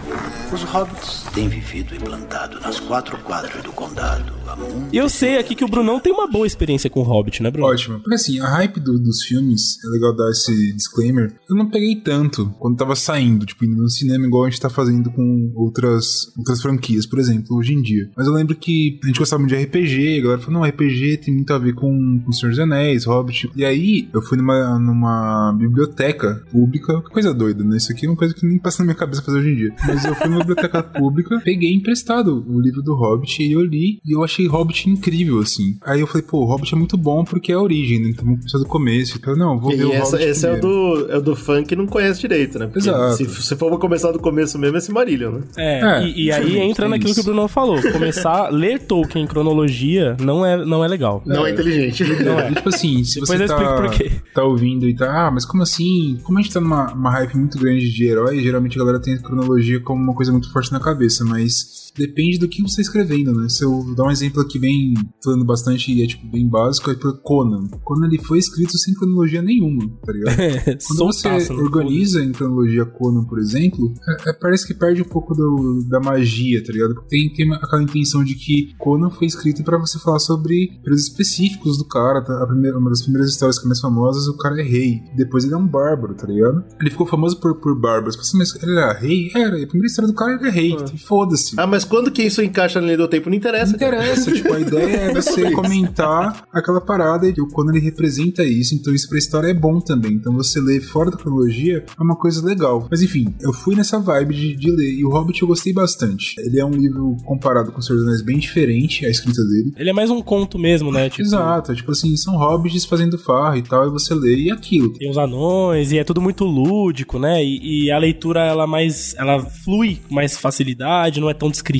Os 0.53 0.63
hobbits 0.63 1.23
têm 1.33 1.47
vivido 1.47 1.95
e 1.95 1.99
plantado 1.99 2.59
nas 2.59 2.79
quatro 2.79 3.17
quadras 3.19 3.63
do 3.63 3.71
condado 3.71 4.33
há 4.47 4.55
muito 4.55 4.93
E 4.93 4.97
eu 4.97 5.09
sei 5.09 5.37
aqui 5.37 5.55
que 5.55 5.63
o 5.63 5.67
Brunão 5.67 5.99
tem 5.99 6.11
uma 6.11 6.27
boa 6.27 6.45
experiência 6.45 6.89
com 6.89 7.01
Hobbit, 7.01 7.41
né, 7.41 7.51
Bruno? 7.51 7.67
Ótimo. 7.67 7.99
Porque 7.99 8.15
assim, 8.15 8.39
a 8.39 8.47
hype 8.47 8.79
do, 8.79 8.99
dos 8.99 9.23
filmes, 9.23 9.77
é 9.83 9.87
legal 9.89 10.15
dar 10.15 10.29
esse 10.29 10.73
disclaimer, 10.73 11.33
eu 11.49 11.55
não 11.55 11.69
peguei 11.69 11.95
tanto 11.95 12.53
quando 12.59 12.77
tava 12.77 12.95
saindo, 12.95 13.45
tipo, 13.45 13.65
indo 13.65 13.81
no 13.81 13.89
cinema, 13.89 14.25
igual 14.25 14.45
a 14.45 14.49
gente 14.49 14.61
tá 14.61 14.69
fazendo 14.69 15.11
com 15.11 15.51
outras, 15.55 16.31
outras 16.37 16.61
franquias, 16.61 17.05
por 17.05 17.19
exemplo, 17.19 17.57
hoje 17.57 17.73
em 17.73 17.81
dia. 17.81 18.09
Mas 18.15 18.27
eu 18.27 18.33
lembro 18.33 18.55
que 18.55 18.99
a 19.03 19.07
gente 19.07 19.19
gostava 19.19 19.39
muito 19.39 19.55
de 19.55 19.63
RPG, 19.63 20.19
a 20.19 20.21
galera 20.23 20.41
falou, 20.41 20.61
não, 20.61 20.67
RPG 20.67 21.17
tem 21.17 21.33
muito 21.33 21.53
a 21.53 21.57
ver 21.57 21.73
com, 21.73 22.21
com 22.23 22.29
o 22.29 22.33
Senhor 22.33 22.49
dos 22.49 22.59
Anéis, 22.59 23.05
Hobbit. 23.05 23.51
E 23.55 23.65
aí, 23.65 24.09
eu 24.13 24.21
fui 24.21 24.37
numa, 24.37 24.79
numa 24.79 25.53
biblioteca 25.53 26.43
pública, 26.51 27.01
coisa 27.01 27.33
doida, 27.33 27.63
né? 27.63 27.77
Isso 27.77 27.91
aqui 27.91 28.05
é 28.05 28.09
uma 28.09 28.17
coisa 28.17 28.33
que 28.33 28.45
nem 28.45 28.57
passa 28.57 28.70
na 28.79 28.85
minha 28.85 28.95
cabeça 28.95 29.21
fazer 29.21 29.39
hoje 29.39 29.49
em 29.49 29.55
dia. 29.55 29.73
Mas 29.87 30.05
eu 30.05 30.15
fui 30.15 30.27
numa 30.27 30.39
biblioteca 30.39 30.81
pública, 30.83 31.39
peguei 31.43 31.73
emprestado 31.73 32.43
o 32.47 32.59
livro 32.59 32.81
do 32.81 32.95
Hobbit 32.95 33.43
e 33.43 33.53
eu 33.53 33.61
li 33.61 33.99
e 34.05 34.15
eu 34.15 34.23
achei 34.23 34.47
Hobbit 34.47 34.89
incrível, 34.89 35.39
assim. 35.39 35.77
Aí 35.83 35.99
eu 35.99 36.07
falei, 36.07 36.23
pô, 36.23 36.39
o 36.39 36.45
Hobbit 36.45 36.73
é 36.73 36.77
muito 36.77 36.97
bom 36.97 37.23
porque 37.23 37.51
é 37.51 37.55
a 37.55 37.61
origem, 37.61 37.99
né? 37.99 38.09
Então 38.09 38.25
vamos 38.25 38.41
começar 38.41 38.57
do 38.57 38.65
começo. 38.65 39.17
Então, 39.17 39.35
não, 39.35 39.59
vou 39.59 39.71
e 39.71 39.77
ver 39.77 39.85
o 39.85 39.93
essa, 39.93 40.17
Hobbit. 40.17 40.29
Esse 40.29 40.47
é 40.47 40.53
o, 40.53 40.61
do, 40.61 41.11
é 41.11 41.17
o 41.17 41.21
do 41.21 41.35
fã 41.35 41.63
que 41.63 41.75
não 41.75 41.87
conhece 41.87 42.21
direito, 42.21 42.59
né? 42.59 42.67
Porque 42.67 42.79
Exato. 42.79 43.17
Se, 43.17 43.43
se 43.43 43.55
for 43.55 43.77
começar 43.79 44.11
do 44.11 44.19
começo 44.19 44.57
mesmo, 44.57 44.77
é 44.77 44.79
esse 44.79 44.91
Marillion, 44.91 45.31
né? 45.31 45.41
É, 45.57 45.79
é 45.79 46.07
e, 46.07 46.25
e 46.25 46.31
aí 46.31 46.57
entra 46.59 46.87
naquilo 46.87 47.11
isso. 47.11 47.21
que 47.21 47.29
o 47.29 47.31
Bruno 47.31 47.47
falou. 47.47 47.81
Começar 47.91 48.47
a 48.47 48.49
ler 48.49 48.79
Tolkien 48.79 49.23
em 49.23 49.27
cronologia 49.27 50.15
não 50.19 50.45
é, 50.45 50.63
não 50.65 50.83
é 50.83 50.87
legal. 50.87 51.21
Não 51.25 51.45
é, 51.45 51.49
é 51.49 51.53
inteligente. 51.53 52.03
Não 52.23 52.39
é. 52.39 52.51
tipo 52.51 52.69
assim, 52.69 53.03
se 53.03 53.19
Depois 53.19 53.39
você 53.39 53.47
tá, 53.47 53.89
tá 54.33 54.43
ouvindo 54.43 54.87
e 54.87 54.95
tá, 54.95 55.27
ah, 55.27 55.31
mas 55.31 55.45
como 55.45 55.63
assim? 55.63 56.19
Como 56.23 56.37
a 56.37 56.41
gente 56.41 56.53
tá 56.53 56.59
numa 56.59 57.11
hype 57.11 57.35
muito 57.35 57.57
grande 57.57 57.91
de 57.91 58.05
herói, 58.05 58.41
geralmente 58.41 58.60
a 58.75 58.79
galera 58.79 58.99
tem 58.99 59.17
cronologia 59.17 59.79
como 59.81 60.01
uma 60.01 60.13
coisa 60.13 60.31
muito 60.31 60.51
forte 60.51 60.71
na 60.71 60.79
cabeça, 60.79 61.23
mas 61.25 61.90
depende 61.97 62.37
do 62.39 62.47
que 62.47 62.61
você 62.61 62.81
está 62.81 62.99
escrevendo, 62.99 63.33
né? 63.33 63.49
Se 63.49 63.63
eu 63.63 63.93
dar 63.95 64.05
um 64.05 64.11
exemplo 64.11 64.41
aqui 64.41 64.57
bem, 64.59 64.93
falando 65.23 65.45
bastante 65.45 65.91
e 65.91 66.03
é 66.03 66.07
tipo 66.07 66.27
bem 66.27 66.47
básico, 66.47 66.89
é 66.91 66.95
pro 66.95 67.17
Conan. 67.21 67.67
Conan 67.83 68.07
ele 68.07 68.19
foi 68.19 68.39
escrito 68.39 68.77
sem 68.77 68.93
cronologia 68.93 69.41
nenhuma, 69.41 69.87
tá 70.05 70.11
ligado? 70.11 70.35
Quando 70.87 71.05
você 71.13 71.27
organiza 71.53 72.23
em 72.23 72.31
cronologia 72.31 72.85
Conan, 72.85 73.23
por 73.25 73.39
exemplo, 73.39 73.93
é- 74.07 74.29
é- 74.29 74.33
parece 74.33 74.65
que 74.67 74.73
perde 74.73 75.01
um 75.01 75.05
pouco 75.05 75.33
do- 75.35 75.85
da 75.89 75.99
magia, 75.99 76.63
tá 76.63 76.71
ligado? 76.71 76.95
Porque 76.95 77.09
tem, 77.09 77.33
tem 77.33 77.53
aquela 77.53 77.83
intenção 77.83 78.23
de 78.23 78.35
que 78.35 78.73
Conan 78.77 79.09
foi 79.09 79.27
escrito 79.27 79.63
pra 79.63 79.77
você 79.77 79.99
falar 79.99 80.19
sobre 80.19 80.79
períodos 80.83 81.03
específicos 81.07 81.77
do 81.77 81.85
cara. 81.85 82.21
tá? 82.23 82.41
A 82.43 82.47
primeira, 82.47 82.77
uma 82.77 82.89
das 82.89 83.01
primeiras 83.01 83.29
histórias 83.31 83.57
que 83.59 83.65
é 83.65 83.67
mais 83.67 83.79
famosas, 83.79 84.27
o 84.27 84.37
cara 84.37 84.59
é 84.59 84.63
rei. 84.63 85.01
Depois 85.15 85.43
ele 85.43 85.53
é 85.53 85.57
um 85.57 85.67
bárbaro, 85.67 86.13
tá 86.15 86.27
ligado? 86.27 86.63
Ele 86.79 86.89
ficou 86.89 87.05
famoso 87.07 87.39
por, 87.39 87.55
por 87.59 87.79
bárbaros. 87.79 88.17
Mas 88.33 88.55
ele 88.61 88.71
era 88.77 88.93
rei? 88.93 89.29
Era. 89.35 89.59
E 89.59 89.63
a 89.63 89.67
primeira 89.67 89.87
história 89.87 90.07
do 90.11 90.15
cara 90.15 90.33
ele 90.35 90.47
é 90.47 90.51
rei. 90.51 90.75
E 90.93 90.97
Foda-se. 90.97 91.55
Ah, 91.59 91.67
mas 91.67 91.80
quando 91.83 92.11
que 92.11 92.23
isso 92.23 92.41
encaixa 92.41 92.79
na 92.79 92.87
linha 92.87 92.97
do 92.97 93.07
tempo? 93.07 93.29
Não 93.29 93.35
interessa. 93.35 93.67
Não 93.67 93.75
interessa, 93.75 94.31
tipo, 94.31 94.53
a 94.53 94.59
ideia 94.59 94.95
é 94.97 95.13
você 95.15 95.51
comentar 95.51 96.45
aquela 96.51 96.81
parada 96.81 97.27
e 97.27 97.33
quando 97.51 97.71
ele 97.71 97.79
representa 97.79 98.43
isso, 98.43 98.75
então 98.75 98.93
isso 98.93 99.07
pra 99.09 99.17
história 99.17 99.47
é 99.47 99.53
bom 99.53 99.79
também. 99.79 100.13
Então 100.13 100.33
você 100.33 100.59
ler 100.59 100.81
fora 100.81 101.11
da 101.11 101.17
cronologia 101.17 101.83
é 101.97 102.03
uma 102.03 102.15
coisa 102.15 102.45
legal. 102.45 102.87
Mas 102.89 103.01
enfim, 103.01 103.33
eu 103.41 103.53
fui 103.53 103.75
nessa 103.75 103.99
vibe 103.99 104.35
de, 104.35 104.55
de 104.55 104.71
ler. 104.71 104.93
E 104.93 105.05
o 105.05 105.09
Hobbit 105.09 105.41
eu 105.41 105.47
gostei 105.47 105.73
bastante. 105.73 106.35
Ele 106.39 106.59
é 106.59 106.65
um 106.65 106.71
livro 106.71 107.17
comparado 107.25 107.71
com 107.71 107.79
o 107.79 107.81
Senhor 107.81 107.97
dos 107.97 108.07
Anéis 108.07 108.21
bem 108.21 108.37
diferente, 108.37 109.05
a 109.05 109.09
escrita 109.09 109.43
dele. 109.43 109.73
Ele 109.77 109.89
é 109.89 109.93
mais 109.93 110.09
um 110.09 110.21
conto 110.21 110.57
mesmo, 110.57 110.91
né? 110.91 111.09
Tipo, 111.09 111.21
Exato, 111.21 111.73
tipo 111.75 111.91
assim, 111.91 112.15
são 112.15 112.35
hobbits 112.37 112.85
fazendo 112.85 113.17
farra 113.17 113.57
e 113.57 113.61
tal, 113.61 113.87
e 113.87 113.91
você 113.91 114.13
lê 114.13 114.35
e 114.35 114.49
é 114.49 114.53
aquilo. 114.53 114.93
Tem 114.93 115.09
os 115.09 115.17
anões 115.17 115.91
e 115.91 115.97
é 115.97 116.03
tudo 116.03 116.21
muito 116.21 116.45
lúdico, 116.45 117.19
né? 117.19 117.43
E, 117.43 117.85
e 117.85 117.91
a 117.91 117.97
leitura 117.97 118.41
ela 118.41 118.67
mais 118.67 119.15
ela 119.17 119.39
flui 119.39 119.99
com 120.07 120.15
mais 120.15 120.37
facilidade, 120.37 121.19
não 121.19 121.29
é 121.29 121.33
tão 121.33 121.49
descritiva, 121.49 121.70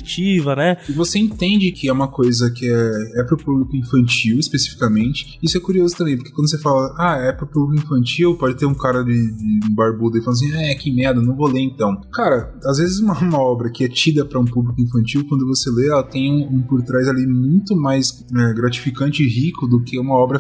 né? 0.56 0.78
E 0.88 0.92
você 0.92 1.20
entende 1.20 1.72
que 1.72 1.88
é 1.88 1.94
uma 1.94 2.08
coisa 2.08 2.52
que 2.52 2.68
é, 2.68 3.22
é 3.22 3.24
pro 3.24 3.38
público 3.38 3.76
infantil, 3.76 4.40
especificamente. 4.40 5.38
Isso 5.42 5.58
é 5.58 5.60
curioso 5.60 5.96
também, 5.96 6.16
porque 6.16 6.32
quando 6.32 6.50
você 6.50 6.58
fala, 6.58 6.94
ah, 6.98 7.18
é 7.18 7.32
pro 7.32 7.48
público 7.48 7.86
infantil, 7.86 8.36
pode 8.38 8.56
ter 8.56 8.66
um 8.66 8.74
cara 8.74 9.04
de, 9.04 9.14
de 9.14 9.68
um 9.68 9.76
barbudo 9.76 10.18
e 10.18 10.22
falando 10.22 10.38
assim, 10.38 10.54
é, 10.54 10.76
que 10.76 10.92
merda, 10.92 11.22
não 11.22 11.36
vou 11.36 11.48
ler 11.48 11.62
então. 11.62 12.02
Cara, 12.14 12.54
às 12.66 12.78
vezes 12.78 13.00
uma, 13.00 13.18
uma 13.20 13.40
obra 13.40 13.70
que 13.70 13.84
é 13.84 13.88
tida 13.88 14.26
pra 14.26 14.40
um 14.40 14.46
público 14.46 14.82
infantil, 14.82 15.26
quando 15.28 15.48
você 15.48 15.70
lê, 15.70 15.88
ela 15.88 16.04
tem 16.04 16.32
um, 16.32 16.58
um 16.58 16.62
por 16.62 16.82
trás 16.84 17.08
ali 17.08 17.26
muito 17.26 17.76
mais 17.76 18.26
é, 18.36 18.54
gratificante 18.54 19.24
e 19.24 19.28
rico 19.28 19.68
do 19.68 19.84
que 19.84 20.00
uma 20.00 20.16
obra 20.16 20.40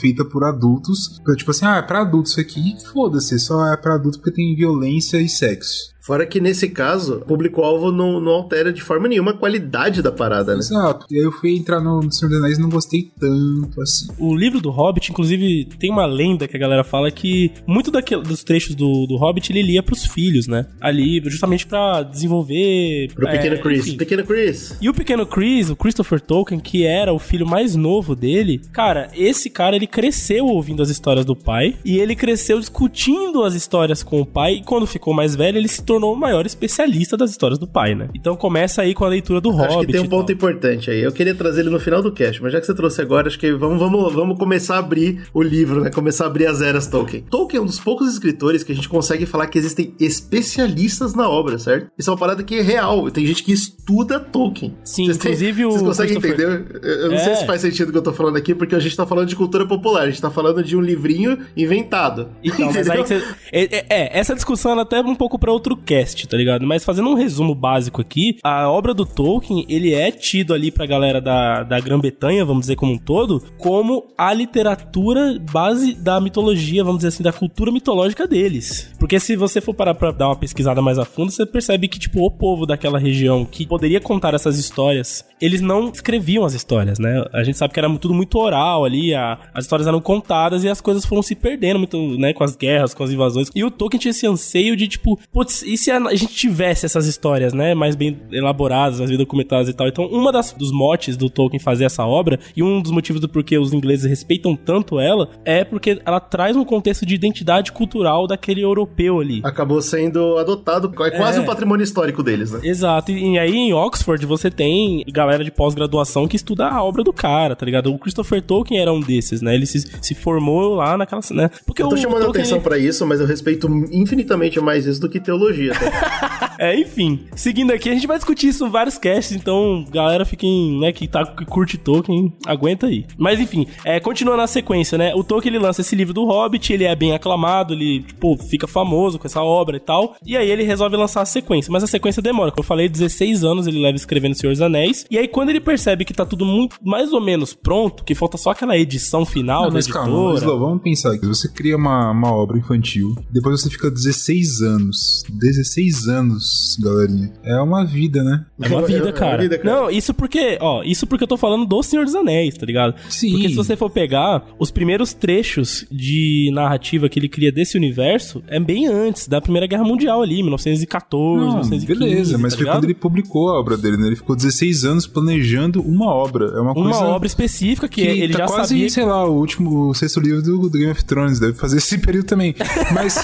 feita 0.00 0.24
por 0.24 0.44
adultos. 0.44 1.20
Tipo 1.36 1.50
assim, 1.50 1.66
ah, 1.66 1.76
é 1.76 1.82
pra 1.82 2.02
adultos 2.02 2.32
isso 2.32 2.40
aqui, 2.40 2.76
foda-se, 2.92 3.38
só 3.38 3.66
é 3.72 3.76
pra 3.76 3.94
adulto 3.94 4.18
porque 4.18 4.30
tem 4.30 4.54
violência 4.54 5.20
e 5.20 5.28
sexo. 5.28 5.90
Fora 6.00 6.24
que 6.26 6.40
nesse 6.40 6.68
caso, 6.70 7.18
o 7.18 7.20
público-alvo 7.20 7.92
não, 7.92 8.20
não 8.20 8.32
altera 8.32 8.72
de 8.72 8.82
forma 8.82 9.06
nenhuma 9.06 9.32
a 9.32 9.36
qualidade 9.36 10.00
da 10.00 10.10
parada, 10.10 10.54
né? 10.54 10.60
Exato. 10.60 11.06
E 11.10 11.18
aí 11.18 11.24
eu 11.24 11.30
fui 11.32 11.54
entrar 11.54 11.78
no 11.80 12.10
Senhor 12.10 12.30
dos 12.30 12.38
Anéis 12.38 12.58
e 12.58 12.60
não 12.60 12.70
gostei 12.70 13.10
tanto 13.20 13.80
assim. 13.82 14.08
O 14.18 14.34
livro 14.34 14.60
do 14.60 14.70
Hobbit, 14.70 15.10
inclusive, 15.10 15.66
tem 15.78 15.90
uma 15.90 16.06
lenda 16.06 16.48
que 16.48 16.56
a 16.56 16.60
galera 16.60 16.82
fala 16.82 17.10
que 17.10 17.52
muito 17.66 17.90
daquele, 17.90 18.22
dos 18.22 18.42
trechos 18.42 18.74
do, 18.74 19.06
do 19.06 19.16
Hobbit 19.16 19.52
ele 19.52 19.62
lia 19.62 19.82
pros 19.82 20.06
filhos, 20.06 20.46
né? 20.46 20.66
Ali, 20.80 21.20
justamente 21.26 21.66
pra 21.66 22.02
desenvolver. 22.02 23.12
Pro 23.14 23.28
é, 23.28 23.36
pequeno 23.36 23.58
Chris. 23.58 23.86
enfim. 23.86 23.96
Pequeno 23.98 24.24
Chris. 24.24 24.76
E 24.80 24.88
o 24.88 24.94
pequeno 24.94 25.26
Chris, 25.26 25.68
o 25.68 25.76
Christopher 25.76 26.20
Tolkien, 26.20 26.60
que 26.60 26.84
era 26.84 27.12
o 27.12 27.18
filho 27.18 27.46
mais 27.46 27.76
novo 27.76 28.16
dele, 28.16 28.60
cara, 28.72 29.10
esse 29.14 29.50
cara 29.50 29.76
ele 29.76 29.86
cresceu 29.86 30.46
ouvindo 30.46 30.82
as 30.82 30.88
histórias 30.88 31.26
do 31.26 31.36
pai 31.36 31.76
e 31.84 31.98
ele 31.98 32.16
cresceu 32.16 32.58
discutindo 32.58 33.42
as 33.42 33.54
histórias 33.54 34.02
com 34.02 34.20
o 34.20 34.26
pai 34.26 34.54
e 34.54 34.62
quando 34.62 34.86
ficou 34.86 35.12
mais 35.12 35.36
velho 35.36 35.58
ele 35.58 35.68
se 35.68 35.82
tornou 35.90 36.12
o 36.12 36.16
maior 36.16 36.46
especialista 36.46 37.16
das 37.16 37.30
histórias 37.32 37.58
do 37.58 37.66
pai, 37.66 37.94
né? 37.96 38.08
Então 38.14 38.36
começa 38.36 38.82
aí 38.82 38.94
com 38.94 39.04
a 39.04 39.08
leitura 39.08 39.40
do 39.40 39.50
Hobbit. 39.50 39.68
Acho 39.76 39.86
que 39.86 39.92
tem 39.92 40.00
um 40.00 40.06
ponto 40.08 40.30
importante 40.30 40.90
aí. 40.90 41.00
Eu 41.02 41.10
queria 41.10 41.34
trazer 41.34 41.62
ele 41.62 41.70
no 41.70 41.80
final 41.80 42.00
do 42.00 42.12
cast, 42.12 42.40
mas 42.42 42.52
já 42.52 42.60
que 42.60 42.66
você 42.66 42.74
trouxe 42.74 43.00
agora, 43.02 43.26
acho 43.26 43.38
que 43.38 43.52
vamos, 43.52 43.78
vamos, 43.80 44.12
vamos 44.14 44.38
começar 44.38 44.76
a 44.76 44.78
abrir 44.78 45.22
o 45.34 45.42
livro, 45.42 45.80
né? 45.82 45.90
Começar 45.90 46.24
a 46.24 46.26
abrir 46.28 46.46
as 46.46 46.60
eras 46.62 46.86
Tolkien. 46.86 47.24
Tolkien 47.28 47.58
é 47.58 47.62
um 47.62 47.66
dos 47.66 47.80
poucos 47.80 48.08
escritores 48.12 48.62
que 48.62 48.70
a 48.70 48.74
gente 48.74 48.88
consegue 48.88 49.26
falar 49.26 49.46
que 49.48 49.58
existem 49.58 49.92
especialistas 49.98 51.14
na 51.14 51.28
obra, 51.28 51.58
certo? 51.58 51.90
Isso 51.98 52.08
é 52.08 52.12
uma 52.12 52.18
parada 52.18 52.42
que 52.42 52.54
é 52.56 52.62
real. 52.62 53.10
Tem 53.10 53.26
gente 53.26 53.42
que 53.42 53.52
estuda 53.52 54.20
Tolkien. 54.20 54.74
Sim, 54.84 55.06
Vocês 55.06 55.16
inclusive 55.16 55.64
o 55.66 55.70
Vocês 55.70 55.82
conseguem 55.82 56.20
Christopher- 56.20 56.60
entender? 56.60 56.80
Eu 56.82 57.00
eu 57.00 57.10
não 57.10 57.18
sei 57.18 57.32
É. 57.32 57.36
se 57.36 57.46
faz 57.46 57.60
sentido 57.60 57.88
o 57.88 57.92
que 57.92 57.98
eu 57.98 58.02
tô 58.02 58.12
falando 58.12 58.36
aqui, 58.36 58.54
porque 58.54 58.74
a 58.74 58.78
gente 58.78 58.96
tá 58.96 59.04
falando 59.06 59.26
de 59.28 59.34
cultura 59.36 59.66
popular. 59.66 60.02
A 60.02 60.06
gente 60.10 60.20
tá 60.22 60.30
falando 60.30 60.62
de 60.62 60.76
um 60.76 60.80
livrinho 60.80 61.38
inventado. 61.56 62.28
Então, 62.44 62.66
mas 62.72 62.88
aí 62.90 63.02
que 63.02 63.08
você... 63.08 63.22
é, 63.52 63.76
é- 63.78 63.86
é, 63.90 64.18
essa 64.18 64.34
discussão 64.34 64.72
ela 64.72 64.82
até 64.82 64.98
é 64.98 65.00
um 65.00 65.14
pouco 65.14 65.38
pra 65.38 65.50
outro 65.52 65.76
cast, 65.80 66.26
tá 66.28 66.36
ligado? 66.36 66.66
Mas 66.66 66.84
fazendo 66.84 67.08
um 67.08 67.14
resumo 67.14 67.54
básico 67.54 68.00
aqui, 68.00 68.38
a 68.42 68.68
obra 68.68 68.94
do 68.94 69.04
Tolkien, 69.04 69.64
ele 69.68 69.94
é 69.94 70.10
tido 70.10 70.54
ali 70.54 70.70
pra 70.70 70.86
galera 70.86 71.20
da, 71.20 71.62
da 71.62 71.80
Grã-Bretanha, 71.80 72.44
vamos 72.44 72.62
dizer 72.62 72.76
como 72.76 72.92
um 72.92 72.98
todo, 72.98 73.42
como 73.58 74.06
a 74.16 74.32
literatura 74.32 75.38
base 75.50 75.94
da 75.94 76.20
mitologia, 76.20 76.84
vamos 76.84 76.98
dizer 76.98 77.08
assim, 77.08 77.22
da 77.22 77.32
cultura 77.32 77.72
mitológica 77.72 78.26
deles. 78.26 78.90
Porque 78.98 79.18
se 79.18 79.36
você 79.36 79.60
for 79.60 79.74
parar 79.74 79.94
pra 79.94 80.10
dar 80.10 80.28
uma 80.28 80.36
pesquisada 80.36 80.82
mais 80.82 80.98
a 80.98 81.04
fundo, 81.04 81.30
você 81.30 81.46
percebe 81.46 81.88
que, 81.88 81.98
tipo, 81.98 82.24
o 82.24 82.30
povo 82.30 82.66
daquela 82.66 82.98
região 82.98 83.44
que 83.44 83.66
poderia 83.66 84.00
contar 84.00 84.34
essas 84.34 84.58
histórias, 84.58 85.24
eles 85.40 85.60
não 85.60 85.88
escreviam 85.90 86.44
as 86.44 86.54
histórias, 86.54 86.98
né? 86.98 87.24
A 87.32 87.42
gente 87.42 87.56
sabe 87.58 87.72
que 87.72 87.80
era 87.80 87.88
tudo 87.98 88.14
muito 88.14 88.38
oral 88.38 88.84
ali, 88.84 89.14
a- 89.14 89.38
as 89.54 89.64
histórias 89.64 89.86
eram 89.86 90.00
contadas 90.00 90.64
e 90.64 90.68
as 90.68 90.80
coisas 90.80 91.04
foram 91.04 91.22
se 91.22 91.34
perdendo 91.34 91.78
muito, 91.78 91.96
né, 92.18 92.32
com 92.32 92.44
as 92.44 92.56
guerras, 92.56 92.94
com 92.94 93.02
as 93.02 93.10
invasões. 93.10 93.48
E 93.54 93.64
o 93.64 93.70
Tolkien 93.70 94.00
tinha 94.00 94.10
esse 94.10 94.26
anseio 94.26 94.76
de, 94.76 94.86
tipo, 94.88 95.18
putz, 95.32 95.62
e 95.62 95.76
se 95.76 95.90
a 95.90 96.00
a 96.10 96.14
gente 96.14 96.34
tivesse 96.34 96.86
essas 96.86 97.06
histórias, 97.06 97.52
né, 97.52 97.74
mais 97.74 97.94
bem 97.94 98.18
elaboradas, 98.32 98.98
mais 98.98 99.10
bem 99.10 99.18
documentadas 99.18 99.68
e 99.68 99.72
tal. 99.72 99.86
Então, 99.86 100.06
uma 100.06 100.32
das 100.32 100.52
dos 100.52 100.72
motes 100.72 101.16
do 101.16 101.28
Tolkien 101.30 101.60
fazer 101.60 101.84
essa 101.84 102.04
obra 102.04 102.38
e 102.56 102.62
um 102.62 102.80
dos 102.82 102.90
motivos 102.90 103.20
do 103.20 103.28
porquê 103.28 103.56
os 103.58 103.72
ingleses 103.72 104.08
respeitam 104.08 104.56
tanto 104.56 104.98
ela 104.98 105.28
é 105.44 105.62
porque 105.64 106.00
ela 106.04 106.18
traz 106.20 106.56
um 106.56 106.64
contexto 106.64 107.06
de 107.06 107.14
identidade 107.14 107.70
cultural 107.70 108.26
daquele 108.26 108.60
europeu 108.62 109.20
ali. 109.20 109.40
Acabou 109.44 109.80
sendo 109.80 110.36
adotado, 110.38 110.92
é 111.04 111.10
quase 111.10 111.38
É. 111.38 111.40
um 111.42 111.44
patrimônio 111.44 111.84
histórico 111.84 112.22
deles, 112.22 112.50
né? 112.52 112.60
Exato, 112.64 113.12
e, 113.12 113.34
e 113.34 113.38
aí 113.38 113.54
em 113.54 113.72
Oxford 113.72 114.24
você 114.26 114.50
tem 114.50 115.04
galera 115.12 115.29
de 115.38 115.50
pós-graduação 115.50 116.26
que 116.26 116.36
estuda 116.36 116.68
a 116.68 116.82
obra 116.82 117.02
do 117.02 117.12
cara, 117.12 117.56
tá 117.56 117.64
ligado? 117.64 117.92
O 117.92 117.98
Christopher 117.98 118.42
Tolkien 118.42 118.80
era 118.80 118.92
um 118.92 119.00
desses, 119.00 119.40
né? 119.40 119.54
Ele 119.54 119.66
se, 119.66 119.90
se 120.00 120.14
formou 120.14 120.74
lá 120.74 120.96
naquela, 120.96 121.20
né? 121.32 121.50
Porque 121.66 121.82
Eu 121.82 121.88
tô 121.88 121.96
chamando 121.96 122.22
a 122.22 122.24
Tolkien, 122.26 122.42
atenção 122.42 122.60
pra 122.60 122.78
isso, 122.78 123.06
mas 123.06 123.20
eu 123.20 123.26
respeito 123.26 123.68
infinitamente 123.90 124.60
mais 124.60 124.86
isso 124.86 125.00
do 125.00 125.08
que 125.08 125.20
teologia. 125.20 125.72
Tá? 125.74 126.40
É, 126.60 126.78
enfim, 126.78 127.20
seguindo 127.34 127.72
aqui, 127.72 127.88
a 127.88 127.94
gente 127.94 128.06
vai 128.06 128.18
discutir 128.18 128.48
isso 128.48 128.66
em 128.66 128.68
vários 128.68 128.98
casts, 128.98 129.34
então, 129.34 129.82
galera, 129.90 130.26
fiquem, 130.26 130.78
né, 130.78 130.92
que, 130.92 131.08
tá, 131.08 131.24
que 131.24 131.46
curte 131.46 131.78
Tolkien, 131.78 132.30
aguenta 132.44 132.86
aí. 132.86 133.06
Mas 133.16 133.40
enfim, 133.40 133.66
é, 133.82 133.98
continuando 133.98 134.42
a 134.42 134.46
sequência, 134.46 134.98
né, 134.98 135.14
o 135.14 135.24
Tolkien, 135.24 135.54
ele 135.54 135.62
lança 135.64 135.80
esse 135.80 135.96
livro 135.96 136.12
do 136.12 136.26
Hobbit, 136.26 136.70
ele 136.70 136.84
é 136.84 136.94
bem 136.94 137.14
aclamado, 137.14 137.72
ele, 137.72 138.02
tipo, 138.02 138.36
fica 138.36 138.66
famoso 138.66 139.18
com 139.18 139.26
essa 139.26 139.42
obra 139.42 139.78
e 139.78 139.80
tal, 139.80 140.16
e 140.22 140.36
aí 140.36 140.50
ele 140.50 140.62
resolve 140.62 140.94
lançar 140.98 141.22
a 141.22 141.24
sequência, 141.24 141.72
mas 141.72 141.82
a 141.82 141.86
sequência 141.86 142.20
demora, 142.20 142.50
como 142.50 142.60
eu 142.60 142.68
falei, 142.68 142.90
16 142.90 143.42
anos 143.42 143.66
ele 143.66 143.80
leva 143.80 143.96
escrevendo 143.96 144.34
Senhor 144.34 144.52
dos 144.52 144.60
Anéis, 144.60 145.06
e 145.10 145.16
aí 145.20 145.28
quando 145.28 145.50
ele 145.50 145.60
percebe 145.60 146.04
que 146.04 146.12
tá 146.12 146.24
tudo 146.26 146.44
muito, 146.44 146.76
mais 146.84 147.12
ou 147.12 147.20
menos 147.20 147.54
pronto, 147.54 148.04
que 148.04 148.14
falta 148.14 148.36
só 148.36 148.50
aquela 148.50 148.76
edição 148.76 149.24
final 149.24 149.62
Não, 149.62 149.68
da 149.68 149.74
mas 149.74 149.86
calma, 149.86 150.08
editora... 150.10 150.38
Slow, 150.38 150.58
vamos 150.58 150.82
pensar 150.82 151.12
aqui. 151.12 151.26
Você 151.26 151.48
cria 151.48 151.76
uma, 151.76 152.10
uma 152.10 152.32
obra 152.32 152.58
infantil, 152.58 153.14
depois 153.30 153.60
você 153.60 153.70
fica 153.70 153.90
16 153.90 154.60
anos. 154.62 155.22
16 155.30 156.08
anos, 156.08 156.76
galerinha. 156.82 157.32
É 157.44 157.60
uma 157.60 157.84
vida, 157.84 158.22
né? 158.22 158.44
É 158.60 158.68
uma 158.68 158.82
vida, 158.82 158.98
É 158.98 159.02
uma 159.04 159.12
cara. 159.12 159.42
vida, 159.42 159.58
cara. 159.58 159.74
Não, 159.82 159.90
isso 159.90 160.12
porque, 160.14 160.58
ó, 160.60 160.82
isso 160.82 161.06
porque 161.06 161.24
eu 161.24 161.28
tô 161.28 161.36
falando 161.36 161.66
do 161.66 161.82
Senhor 161.82 162.04
dos 162.04 162.14
Anéis, 162.14 162.56
tá 162.56 162.66
ligado? 162.66 162.94
Sim. 163.08 163.32
Porque 163.32 163.48
se 163.50 163.54
você 163.54 163.76
for 163.76 163.90
pegar 163.90 164.44
os 164.58 164.70
primeiros 164.70 165.12
trechos 165.12 165.86
de 165.90 166.50
narrativa 166.52 167.08
que 167.08 167.18
ele 167.18 167.28
cria 167.28 167.52
desse 167.52 167.76
universo, 167.76 168.42
é 168.48 168.58
bem 168.58 168.86
antes 168.86 169.28
da 169.28 169.40
Primeira 169.40 169.66
Guerra 169.66 169.84
Mundial 169.84 170.22
ali, 170.22 170.42
1914, 170.42 171.40
Não, 171.40 171.48
1915. 171.60 171.86
beleza, 171.86 172.38
mas 172.38 172.52
tá 172.52 172.56
foi 172.58 172.64
ligado? 172.64 172.76
quando 172.78 172.84
ele 172.84 172.94
publicou 172.94 173.50
a 173.50 173.58
obra 173.60 173.76
dele, 173.76 173.96
né? 173.96 174.06
Ele 174.06 174.16
ficou 174.16 174.34
16 174.36 174.84
anos 174.84 175.06
planejando 175.10 175.80
uma 175.82 176.06
obra. 176.06 176.46
É 176.46 176.60
uma, 176.60 176.72
Uma 176.72 176.90
coisa. 176.90 176.98
obra 177.04 177.26
específica 177.26 177.88
que, 177.88 178.02
que 178.02 178.08
ele 178.08 178.32
tá 178.32 178.40
já 178.40 178.46
quase, 178.46 178.68
sabia. 178.70 178.90
sei 178.90 179.04
lá, 179.04 179.24
o 179.28 179.34
último, 179.36 179.88
o 179.90 179.94
sexto 179.94 180.20
livro 180.20 180.42
do, 180.42 180.58
do 180.58 180.70
Game 180.70 180.90
of 180.90 181.04
Thrones, 181.04 181.38
deve 181.38 181.54
fazer 181.54 181.78
esse 181.78 181.98
período 182.00 182.26
também. 182.26 182.54
Mas, 182.94 183.18